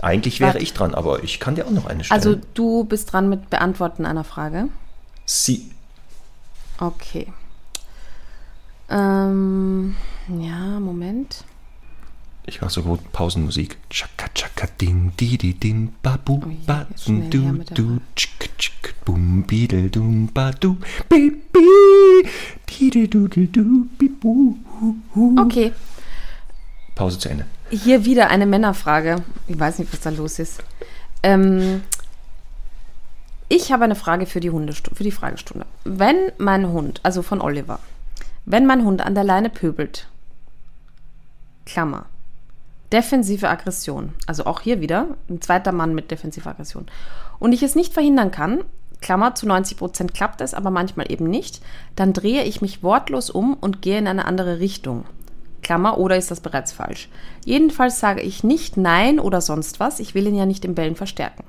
eigentlich 0.00 0.40
wäre 0.40 0.54
Warte. 0.54 0.62
ich 0.62 0.72
dran, 0.72 0.94
aber 0.94 1.22
ich 1.22 1.38
kann 1.38 1.54
dir 1.54 1.66
auch 1.66 1.70
noch 1.70 1.86
eine 1.86 2.02
stellen. 2.02 2.18
Also, 2.18 2.40
du 2.54 2.84
bist 2.84 3.12
dran 3.12 3.28
mit 3.28 3.50
Beantworten 3.50 4.06
einer 4.06 4.24
Frage? 4.24 4.68
Sie. 5.26 5.70
Okay. 6.78 7.32
Ähm, 8.88 9.96
ja, 10.28 10.80
Moment. 10.80 11.44
Ich 12.46 12.60
mache 12.60 12.70
so 12.70 12.82
gut 12.82 13.00
Pausenmusik. 13.12 13.76
Chaka 13.90 14.28
chaka 14.34 14.66
ding 14.80 15.12
di 15.16 15.36
di 15.36 15.52
dim 15.54 15.92
ba 16.02 16.16
bu 16.24 16.34
oh 16.44 16.52
ba 16.66 16.86
du 17.04 17.64
du 17.74 18.00
chik 18.14 18.50
chik 18.56 18.94
bum 19.04 19.42
bidel 19.42 19.90
dum 19.90 20.28
ba 20.32 20.52
du 20.52 20.76
bi 21.08 21.30
bi 21.52 21.66
di 22.66 23.08
Okay, 25.38 25.72
Pause 26.94 27.18
zu 27.18 27.28
Ende. 27.28 27.46
hier 27.70 28.04
wieder 28.04 28.28
eine 28.30 28.46
Männerfrage. 28.46 29.16
Ich 29.48 29.58
weiß 29.58 29.78
nicht, 29.80 29.92
was 29.92 30.00
da 30.00 30.10
los 30.10 30.38
ist. 30.38 30.62
Ähm, 31.22 31.82
ich 33.48 33.72
habe 33.72 33.84
eine 33.84 33.94
Frage 33.94 34.26
für 34.26 34.40
die, 34.40 34.50
Hundestu 34.50 34.94
für 34.94 35.04
die 35.04 35.10
Fragestunde. 35.10 35.66
Wenn 35.84 36.32
mein 36.38 36.68
Hund, 36.68 37.00
also 37.02 37.22
von 37.22 37.40
Oliver, 37.40 37.78
wenn 38.44 38.66
mein 38.66 38.84
Hund 38.84 39.00
an 39.02 39.14
der 39.14 39.24
Leine 39.24 39.50
pöbelt, 39.50 40.08
Klammer, 41.64 42.06
defensive 42.92 43.48
Aggression, 43.48 44.12
also 44.26 44.46
auch 44.46 44.60
hier 44.60 44.80
wieder 44.80 45.08
ein 45.28 45.40
zweiter 45.40 45.72
Mann 45.72 45.94
mit 45.94 46.10
defensiver 46.10 46.50
Aggression, 46.50 46.86
und 47.38 47.52
ich 47.52 47.62
es 47.62 47.74
nicht 47.74 47.92
verhindern 47.92 48.30
kann, 48.30 48.64
Klammer, 49.00 49.34
zu 49.34 49.46
90% 49.46 50.12
klappt 50.12 50.40
es, 50.40 50.54
aber 50.54 50.70
manchmal 50.70 51.10
eben 51.12 51.26
nicht, 51.26 51.60
dann 51.96 52.12
drehe 52.12 52.44
ich 52.44 52.62
mich 52.62 52.82
wortlos 52.82 53.30
um 53.30 53.54
und 53.54 53.82
gehe 53.82 53.98
in 53.98 54.08
eine 54.08 54.24
andere 54.24 54.58
Richtung. 54.58 55.04
Klammer, 55.62 55.98
oder 55.98 56.16
ist 56.16 56.30
das 56.30 56.40
bereits 56.40 56.72
falsch? 56.72 57.08
Jedenfalls 57.44 57.98
sage 57.98 58.22
ich 58.22 58.44
nicht 58.44 58.76
Nein 58.76 59.18
oder 59.18 59.40
sonst 59.40 59.80
was, 59.80 60.00
ich 60.00 60.14
will 60.14 60.26
ihn 60.26 60.36
ja 60.36 60.46
nicht 60.46 60.64
im 60.64 60.74
Bellen 60.74 60.96
verstärken. 60.96 61.44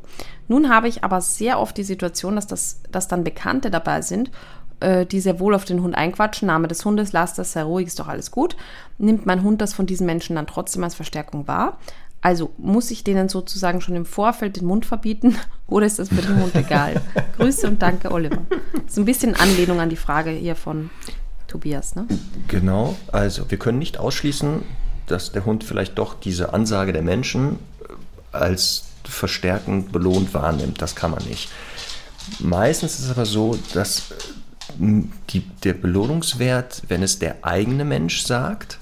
Nun 0.47 0.69
habe 0.69 0.87
ich 0.87 1.03
aber 1.03 1.21
sehr 1.21 1.59
oft 1.59 1.77
die 1.77 1.83
Situation, 1.83 2.35
dass, 2.35 2.47
das, 2.47 2.81
dass 2.91 3.07
dann 3.07 3.23
Bekannte 3.23 3.69
dabei 3.69 4.01
sind, 4.01 4.31
äh, 4.79 5.05
die 5.05 5.19
sehr 5.19 5.39
wohl 5.39 5.55
auf 5.55 5.65
den 5.65 5.81
Hund 5.81 5.95
einquatschen. 5.95 6.47
Name 6.47 6.67
des 6.67 6.83
Hundes, 6.85 7.13
lass 7.13 7.33
das, 7.33 7.53
sei 7.53 7.63
ruhig, 7.63 7.87
ist 7.87 7.99
doch 7.99 8.07
alles 8.07 8.31
gut. 8.31 8.55
Nimmt 8.97 9.25
mein 9.25 9.43
Hund 9.43 9.61
das 9.61 9.73
von 9.73 9.85
diesen 9.85 10.05
Menschen 10.05 10.35
dann 10.35 10.47
trotzdem 10.47 10.83
als 10.83 10.95
Verstärkung 10.95 11.47
wahr? 11.47 11.77
Also 12.21 12.51
muss 12.57 12.91
ich 12.91 13.03
denen 13.03 13.29
sozusagen 13.29 13.79
schon 13.79 13.95
im 13.95 14.05
Vorfeld 14.05 14.57
den 14.57 14.65
Mund 14.65 14.85
verbieten 14.85 15.35
oder 15.67 15.85
ist 15.85 15.99
das 15.99 16.09
für 16.09 16.21
den 16.21 16.41
Hund 16.41 16.55
egal? 16.55 17.01
Grüße 17.37 17.67
und 17.67 17.81
danke, 17.81 18.11
Oliver. 18.11 18.41
So 18.87 19.01
ein 19.01 19.05
bisschen 19.05 19.35
Anlehnung 19.35 19.79
an 19.79 19.89
die 19.89 19.95
Frage 19.95 20.31
hier 20.31 20.55
von 20.55 20.89
Tobias, 21.47 21.95
ne? 21.95 22.07
Genau, 22.47 22.95
also 23.11 23.49
wir 23.49 23.57
können 23.57 23.79
nicht 23.79 23.99
ausschließen, 23.99 24.63
dass 25.05 25.31
der 25.31 25.45
Hund 25.45 25.63
vielleicht 25.63 25.97
doch 25.97 26.19
diese 26.19 26.53
Ansage 26.53 26.93
der 26.93 27.01
Menschen 27.01 27.59
äh, 28.33 28.35
als 28.35 28.85
verstärkend 29.05 29.91
belohnt 29.91 30.33
wahrnimmt. 30.33 30.81
Das 30.81 30.95
kann 30.95 31.11
man 31.11 31.23
nicht. 31.23 31.49
Meistens 32.39 32.99
ist 32.99 33.05
es 33.05 33.11
aber 33.11 33.25
so, 33.25 33.57
dass 33.73 34.11
äh, 34.11 34.15
die, 34.77 35.41
der 35.63 35.73
Belohnungswert, 35.73 36.83
wenn 36.87 37.03
es 37.03 37.19
der 37.19 37.37
eigene 37.41 37.85
Mensch 37.85 38.23
sagt, 38.23 38.79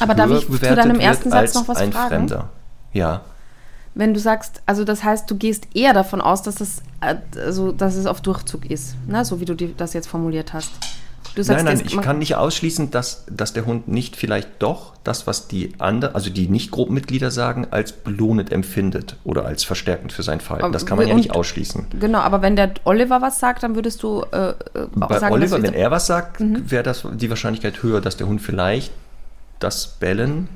Aber 0.00 0.14
darf 0.14 0.30
ich 0.30 0.46
zu 0.46 0.74
deinem 0.74 1.00
ersten 1.00 1.30
Satz 1.30 1.54
noch 1.54 1.68
was 1.68 1.78
ein 1.78 1.92
fragen? 1.92 2.08
Fremder. 2.08 2.50
Ja, 2.92 3.22
Wenn 3.94 4.14
du 4.14 4.20
sagst, 4.20 4.62
also 4.66 4.84
das 4.84 5.04
heißt, 5.04 5.30
du 5.30 5.36
gehst 5.36 5.68
eher 5.74 5.92
davon 5.92 6.20
aus, 6.20 6.42
dass 6.42 6.60
es, 6.60 6.82
äh, 7.00 7.16
also, 7.36 7.72
dass 7.72 7.94
es 7.94 8.06
auf 8.06 8.20
Durchzug 8.20 8.70
ist, 8.70 8.96
ne? 9.06 9.24
so 9.24 9.40
wie 9.40 9.44
du 9.44 9.54
das 9.54 9.92
jetzt 9.92 10.08
formuliert 10.08 10.52
hast. 10.52 10.70
Du 11.38 11.44
Nein, 11.52 11.64
nein, 11.66 11.78
jetzt, 11.78 11.92
ich 11.92 12.00
kann 12.00 12.18
nicht 12.18 12.34
ausschließen, 12.34 12.90
dass, 12.90 13.24
dass 13.30 13.52
der 13.52 13.64
Hund 13.64 13.86
nicht 13.86 14.16
vielleicht 14.16 14.48
doch 14.58 14.94
das, 15.04 15.28
was 15.28 15.46
die 15.46 15.72
anderen, 15.78 16.16
also 16.16 16.30
die 16.30 16.48
Nicht-Gruppenmitglieder 16.48 17.30
sagen, 17.30 17.68
als 17.70 17.92
belohnend 17.92 18.50
empfindet 18.50 19.14
oder 19.22 19.44
als 19.46 19.62
verstärkend 19.62 20.12
für 20.12 20.24
sein 20.24 20.40
Verhalten. 20.40 20.72
Das 20.72 20.84
kann 20.84 20.98
man 20.98 21.06
ja 21.06 21.14
und- 21.14 21.20
nicht 21.20 21.30
ausschließen. 21.36 21.86
Genau, 22.00 22.18
aber 22.18 22.42
wenn 22.42 22.56
der 22.56 22.72
Oliver 22.82 23.22
was 23.22 23.38
sagt, 23.38 23.62
dann 23.62 23.76
würdest 23.76 24.02
du 24.02 24.24
äh, 24.32 24.48
äh, 24.48 24.52
auch 25.00 25.08
Bei 25.08 25.20
sagen, 25.20 25.32
Oliver, 25.32 25.62
wenn 25.62 25.74
er 25.74 25.92
was 25.92 26.08
sagt, 26.08 26.40
Mhm. 26.40 26.68
wäre 26.68 26.82
das 26.82 27.06
die 27.08 27.30
Wahrscheinlichkeit 27.30 27.84
höher, 27.84 28.00
dass 28.00 28.16
der 28.16 28.26
Hund 28.26 28.42
vielleicht 28.42 28.90
das 29.60 29.86
Bellen, 29.86 30.48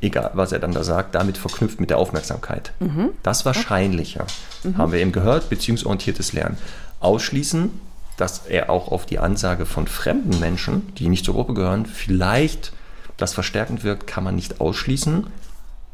egal 0.00 0.32
was 0.34 0.50
er 0.50 0.58
dann 0.58 0.72
da 0.72 0.82
sagt, 0.82 1.14
damit 1.14 1.38
verknüpft 1.38 1.78
mit 1.78 1.90
der 1.90 1.98
Aufmerksamkeit. 1.98 2.72
Mhm. 2.80 3.10
Das 3.22 3.44
wahrscheinlicher. 3.46 4.26
Haben 4.76 4.90
wir 4.90 4.98
eben 4.98 5.12
gehört, 5.12 5.48
beziehungsorientiertes 5.50 6.32
Lernen. 6.32 6.56
Ausschließen, 6.98 7.70
dass 8.16 8.46
er 8.46 8.70
auch 8.70 8.90
auf 8.90 9.06
die 9.06 9.18
Ansage 9.18 9.66
von 9.66 9.86
fremden 9.86 10.38
Menschen, 10.40 10.94
die 10.94 11.08
nicht 11.08 11.24
zur 11.24 11.34
Gruppe 11.34 11.54
gehören, 11.54 11.86
vielleicht 11.86 12.72
das 13.16 13.34
verstärkend 13.34 13.84
wirkt, 13.84 14.06
kann 14.06 14.24
man 14.24 14.34
nicht 14.34 14.60
ausschließen. 14.60 15.26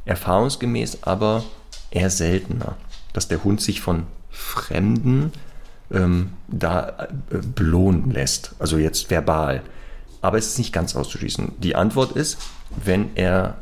Erfahrungsgemäß 0.04 1.02
aber 1.02 1.44
eher 1.90 2.10
seltener, 2.10 2.76
dass 3.12 3.28
der 3.28 3.44
Hund 3.44 3.60
sich 3.60 3.80
von 3.80 4.06
Fremden 4.30 5.32
ähm, 5.92 6.32
da 6.48 7.08
äh, 7.30 7.38
belohnen 7.54 8.10
lässt. 8.10 8.54
Also 8.58 8.78
jetzt 8.78 9.10
verbal. 9.10 9.62
Aber 10.20 10.38
es 10.38 10.48
ist 10.48 10.58
nicht 10.58 10.72
ganz 10.72 10.96
auszuschließen. 10.96 11.52
Die 11.58 11.76
Antwort 11.76 12.12
ist, 12.12 12.38
wenn 12.84 13.10
er 13.16 13.58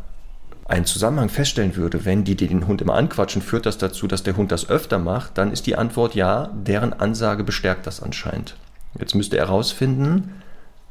einen 0.71 0.85
Zusammenhang 0.85 1.29
feststellen 1.29 1.75
würde, 1.75 2.05
wenn 2.05 2.23
die, 2.25 2.37
die 2.37 2.47
den 2.47 2.67
Hund 2.67 2.81
immer 2.81 2.95
anquatschen, 2.95 3.43
führt 3.43 3.67
das 3.67 3.79
dazu, 3.79 4.07
dass 4.07 4.23
der 4.23 4.37
Hund 4.37 4.53
das 4.53 4.71
öfter 4.71 4.99
macht, 4.99 5.37
dann 5.37 5.53
ist 5.53 5.67
die 5.67 5.77
Antwort 5.77 6.15
ja, 6.15 6.51
deren 6.55 6.93
Ansage 6.93 7.43
bestärkt 7.43 7.87
das 7.87 8.03
anscheinend. 8.03 8.55
Jetzt 8.99 9.15
müsste 9.15 9.37
er 9.37 9.47
herausfinden, 9.47 10.43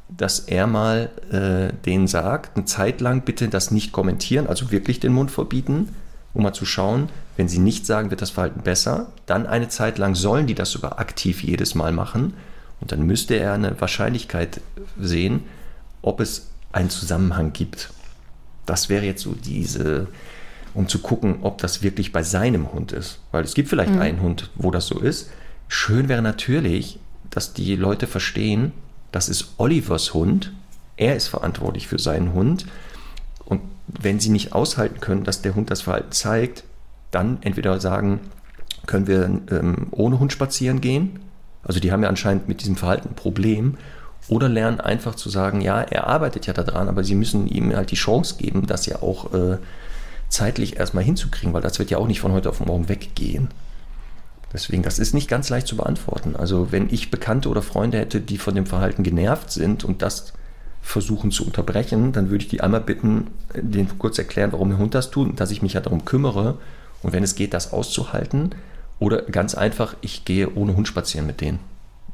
dass 0.10 0.40
er 0.40 0.68
mal 0.68 1.10
äh, 1.32 1.74
denen 1.86 2.08
sagt, 2.08 2.58
eine 2.58 2.66
Zeit 2.66 3.00
lang 3.00 3.22
bitte 3.22 3.48
das 3.48 3.72
nicht 3.72 3.92
kommentieren, 3.92 4.48
also 4.48 4.72
wirklich 4.72 5.00
den 5.00 5.14
Mund 5.14 5.32
verbieten, 5.32 5.96
um 6.34 6.44
mal 6.44 6.54
zu 6.54 6.66
schauen, 6.66 7.10
wenn 7.38 7.48
sie 7.48 7.60
nicht 7.60 7.86
sagen, 7.86 8.10
wird 8.10 8.22
das 8.22 8.32
Verhalten 8.32 8.62
besser, 8.62 9.08
dann 9.28 9.48
eine 9.48 9.70
Zeit 9.70 9.98
lang 9.98 10.14
sollen 10.16 10.46
die 10.46 10.56
das 10.56 10.72
sogar 10.72 11.00
aktiv 11.00 11.42
jedes 11.42 11.74
Mal 11.74 11.94
machen 11.94 12.34
und 12.82 12.92
dann 12.92 13.04
müsste 13.04 13.36
er 13.36 13.54
eine 13.54 13.80
Wahrscheinlichkeit 13.80 14.60
sehen, 15.00 15.44
ob 16.02 16.20
es 16.20 16.48
einen 16.72 16.90
Zusammenhang 16.90 17.54
gibt. 17.54 17.92
Das 18.70 18.88
wäre 18.88 19.04
jetzt 19.04 19.24
so 19.24 19.34
diese, 19.34 20.08
um 20.76 20.88
zu 20.88 21.00
gucken, 21.00 21.40
ob 21.42 21.58
das 21.58 21.82
wirklich 21.82 22.12
bei 22.12 22.22
seinem 22.22 22.72
Hund 22.72 22.92
ist. 22.92 23.20
Weil 23.32 23.44
es 23.44 23.56
gibt 23.56 23.68
vielleicht 23.68 23.98
einen 23.98 24.22
Hund, 24.22 24.52
wo 24.54 24.70
das 24.70 24.86
so 24.86 25.00
ist. 25.00 25.32
Schön 25.68 26.08
wäre 26.08 26.22
natürlich, 26.22 27.00
dass 27.32 27.54
die 27.54 27.76
Leute 27.76 28.06
verstehen, 28.06 28.72
das 29.12 29.28
ist 29.28 29.56
Olivers 29.58 30.14
Hund. 30.14 30.54
Er 30.98 31.16
ist 31.16 31.30
verantwortlich 31.30 31.88
für 31.88 31.98
seinen 31.98 32.34
Hund. 32.34 32.68
Und 33.44 33.62
wenn 33.88 34.20
sie 34.20 34.30
nicht 34.30 34.54
aushalten 34.54 35.00
können, 35.00 35.24
dass 35.24 35.42
der 35.42 35.56
Hund 35.56 35.72
das 35.72 35.82
Verhalten 35.82 36.12
zeigt, 36.12 36.64
dann 37.10 37.40
entweder 37.42 37.80
sagen, 37.80 38.20
können 38.86 39.08
wir 39.08 39.24
ähm, 39.50 39.88
ohne 39.90 40.20
Hund 40.20 40.32
spazieren 40.32 40.80
gehen. 40.80 41.22
Also 41.64 41.80
die 41.80 41.92
haben 41.92 42.04
ja 42.04 42.10
anscheinend 42.10 42.48
mit 42.48 42.62
diesem 42.62 42.76
Verhalten 42.76 43.10
ein 43.10 43.16
Problem. 43.16 43.78
Oder 44.28 44.50
lernen 44.50 44.80
einfach 44.80 45.16
zu 45.16 45.30
sagen, 45.30 45.62
ja, 45.62 45.82
er 45.82 46.08
arbeitet 46.08 46.46
ja 46.46 46.54
daran, 46.54 46.88
aber 46.88 47.04
sie 47.04 47.16
müssen 47.16 47.48
ihm 47.48 47.76
halt 47.76 47.92
die 47.92 47.96
Chance 47.96 48.36
geben, 48.38 48.68
das 48.68 48.86
ja 48.86 49.02
auch 49.02 49.34
äh, 49.34 49.58
zeitlich 50.30 50.78
erstmal 50.78 51.04
hinzukriegen, 51.04 51.54
weil 51.54 51.62
das 51.62 51.80
wird 51.80 51.90
ja 51.90 51.98
auch 51.98 52.08
nicht 52.08 52.22
von 52.22 52.32
heute 52.32 52.50
auf 52.50 52.60
morgen 52.60 52.90
weggehen. 52.90 53.50
Deswegen, 54.54 54.84
das 54.84 55.00
ist 55.00 55.14
nicht 55.14 55.28
ganz 55.28 55.50
leicht 55.50 55.68
zu 55.68 55.78
beantworten. 55.78 56.36
Also 56.36 56.72
wenn 56.72 56.92
ich 56.92 57.12
Bekannte 57.12 57.50
oder 57.50 57.62
Freunde 57.62 57.98
hätte, 58.00 58.20
die 58.20 58.38
von 58.38 58.56
dem 58.56 58.66
Verhalten 58.66 59.04
genervt 59.04 59.52
sind 59.52 59.84
und 59.84 60.02
das 60.02 60.34
versuchen 60.82 61.32
zu 61.32 61.46
unterbrechen, 61.46 62.14
dann 62.14 62.30
würde 62.30 62.44
ich 62.44 62.50
die 62.50 62.62
einmal 62.62 62.82
bitten, 62.82 63.28
denen 63.54 64.00
kurz 64.00 64.18
erklären, 64.18 64.52
warum 64.52 64.70
der 64.70 64.80
Hund 64.80 64.96
das 64.96 65.12
tut 65.12 65.40
dass 65.40 65.52
ich 65.52 65.62
mich 65.62 65.74
ja 65.74 65.82
darum 65.82 66.06
kümmere 66.06 66.58
und 67.04 67.14
wenn 67.14 67.24
es 67.24 67.36
geht, 67.36 67.54
das 67.54 67.74
auszuhalten. 67.74 68.56
Oder 69.00 69.22
ganz 69.24 69.56
einfach, 69.56 69.96
ich 70.02 70.26
gehe 70.26 70.54
ohne 70.54 70.76
Hund 70.76 70.88
spazieren 70.88 71.26
mit 71.26 71.42
denen. 71.42 71.60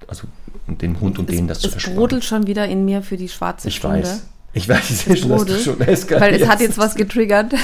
Also 0.08 0.28
um 0.68 0.78
den 0.78 1.00
Hund 1.00 1.20
und 1.20 1.30
denen 1.30 1.48
das 1.48 1.60
zu 1.60 1.68
es 1.68 1.74
ersparen. 1.76 1.98
brodelt 1.98 2.24
schon 2.24 2.48
wieder 2.48 2.68
in 2.68 2.86
mir 2.86 3.02
für 3.02 3.18
die 3.18 3.30
schwarze 3.30 3.68
Ich 3.68 3.76
Stunde. 3.78 4.00
weiß. 4.04 4.26
Ich 4.54 4.70
weiß, 4.70 4.90
ich 4.90 4.98
sehe 4.98 5.18
schon, 5.18 5.30
dass 5.32 5.46
du 5.46 5.60
schon 5.60 5.82
eskalierst. 5.82 6.22
Weil 6.34 6.42
es 6.42 6.48
hat 6.48 6.62
jetzt 6.62 6.78
was 6.78 6.96
getriggert. 6.96 7.54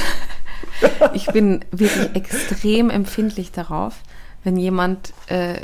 Ich 1.14 1.28
bin 1.28 1.64
wirklich 1.72 2.16
extrem 2.16 2.90
empfindlich 2.90 3.52
darauf, 3.52 3.96
wenn 4.44 4.58
jemand 4.58 5.14
äh, 5.28 5.62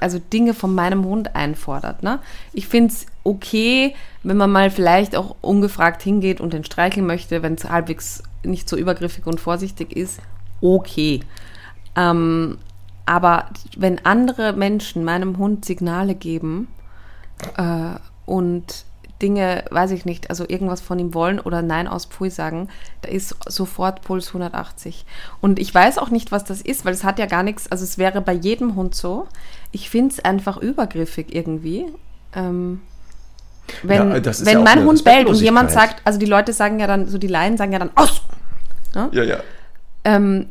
also 0.00 0.18
Dinge 0.18 0.52
von 0.52 0.74
meinem 0.74 1.04
Hund 1.04 1.36
einfordert. 1.36 2.02
Ne? 2.02 2.18
Ich 2.52 2.66
finde 2.66 2.92
es 2.92 3.06
okay, 3.22 3.94
wenn 4.24 4.36
man 4.36 4.50
mal 4.50 4.70
vielleicht 4.70 5.14
auch 5.14 5.36
ungefragt 5.40 6.02
hingeht 6.02 6.40
und 6.40 6.52
den 6.52 6.64
streicheln 6.64 7.06
möchte, 7.06 7.42
wenn 7.42 7.54
es 7.54 7.68
halbwegs 7.68 8.22
nicht 8.42 8.68
so 8.68 8.76
übergriffig 8.76 9.26
und 9.26 9.40
vorsichtig 9.40 9.96
ist. 9.96 10.18
Okay. 10.60 11.20
Ähm, 11.96 12.58
aber 13.12 13.50
wenn 13.76 14.06
andere 14.06 14.54
Menschen 14.54 15.04
meinem 15.04 15.36
Hund 15.36 15.66
Signale 15.66 16.14
geben 16.14 16.68
äh, 17.58 17.98
und 18.24 18.86
Dinge, 19.20 19.64
weiß 19.70 19.90
ich 19.90 20.06
nicht, 20.06 20.30
also 20.30 20.46
irgendwas 20.48 20.80
von 20.80 20.98
ihm 20.98 21.12
wollen 21.12 21.38
oder 21.38 21.60
Nein 21.60 21.88
aus 21.88 22.06
Pfui 22.06 22.30
sagen, 22.30 22.68
da 23.02 23.10
ist 23.10 23.36
sofort 23.46 24.00
Puls 24.00 24.28
180. 24.28 25.04
Und 25.42 25.58
ich 25.58 25.74
weiß 25.74 25.98
auch 25.98 26.08
nicht, 26.08 26.32
was 26.32 26.44
das 26.44 26.62
ist, 26.62 26.86
weil 26.86 26.94
es 26.94 27.04
hat 27.04 27.18
ja 27.18 27.26
gar 27.26 27.42
nichts, 27.42 27.70
also 27.70 27.84
es 27.84 27.98
wäre 27.98 28.22
bei 28.22 28.32
jedem 28.32 28.76
Hund 28.76 28.94
so. 28.94 29.28
Ich 29.72 29.90
finde 29.90 30.14
es 30.14 30.24
einfach 30.24 30.56
übergriffig 30.56 31.34
irgendwie. 31.34 31.84
Ähm, 32.34 32.80
wenn 33.82 34.10
Ja, 34.10 34.24
wenn 34.24 34.58
ja 34.58 34.64
mein 34.64 34.84
Hund 34.86 35.04
bellt 35.04 35.28
und 35.28 35.34
jemand 35.34 35.70
sagt, 35.70 36.00
also 36.06 36.18
die 36.18 36.24
Leute 36.24 36.54
sagen 36.54 36.80
ja 36.80 36.86
dann, 36.86 37.08
so 37.08 37.18
die 37.18 37.28
Laien 37.28 37.58
sagen 37.58 37.72
ja 37.72 37.78
dann, 37.78 37.90
aus! 37.94 38.22
Ja, 38.94 39.22
ja. 39.22 39.36
Ähm, 40.04 40.46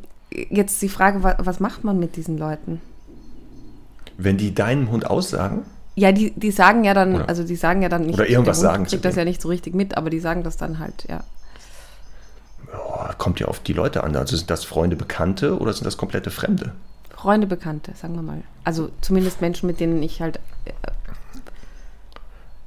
jetzt 0.49 0.81
die 0.81 0.89
Frage, 0.89 1.23
wa- 1.23 1.37
was 1.39 1.59
macht 1.59 1.83
man 1.83 1.99
mit 1.99 2.15
diesen 2.15 2.37
Leuten? 2.37 2.81
Wenn 4.17 4.37
die 4.37 4.53
deinem 4.53 4.89
Hund 4.91 5.05
aussagen, 5.09 5.65
Ja, 5.95 6.11
die, 6.11 6.31
die 6.31 6.51
sagen 6.51 6.83
ja 6.83 6.93
dann, 6.93 7.15
Oder- 7.15 7.29
also 7.29 7.43
die 7.43 7.55
sagen 7.55 7.81
ja 7.81 7.89
dann 7.89 8.05
nicht, 8.05 8.15
oder 8.15 8.29
irgendwas 8.29 8.57
Hund 8.57 8.63
sagen 8.63 8.85
kriegt 8.85 9.03
das 9.05 9.15
ja 9.15 9.25
nicht 9.25 9.41
so 9.41 9.49
richtig 9.49 9.73
mit, 9.75 9.97
aber 9.97 10.09
die 10.09 10.19
sagen 10.19 10.43
das 10.43 10.57
dann 10.57 10.79
halt, 10.79 11.05
ja. 11.09 11.23
oh, 12.73 13.09
kommt 13.17 13.39
ja 13.39 13.47
auf 13.47 13.59
die 13.59 13.73
Leute 13.73 14.03
an. 14.03 14.15
Also 14.15 14.37
sind 14.37 14.49
das 14.49 14.63
Freunde, 14.63 14.95
Bekannte 14.95 15.57
oder 15.59 15.73
sind 15.73 15.85
das 15.85 15.97
komplette 15.97 16.31
Fremde? 16.31 16.71
Freunde, 17.09 17.45
Bekannte, 17.45 17.91
sagen 17.95 18.15
wir 18.15 18.21
mal. 18.23 18.41
Also 18.63 18.89
zumindest 19.01 19.41
Menschen, 19.41 19.67
mit 19.67 19.79
denen 19.79 20.01
ich 20.01 20.21
halt. 20.21 20.37
Äh, 20.65 20.71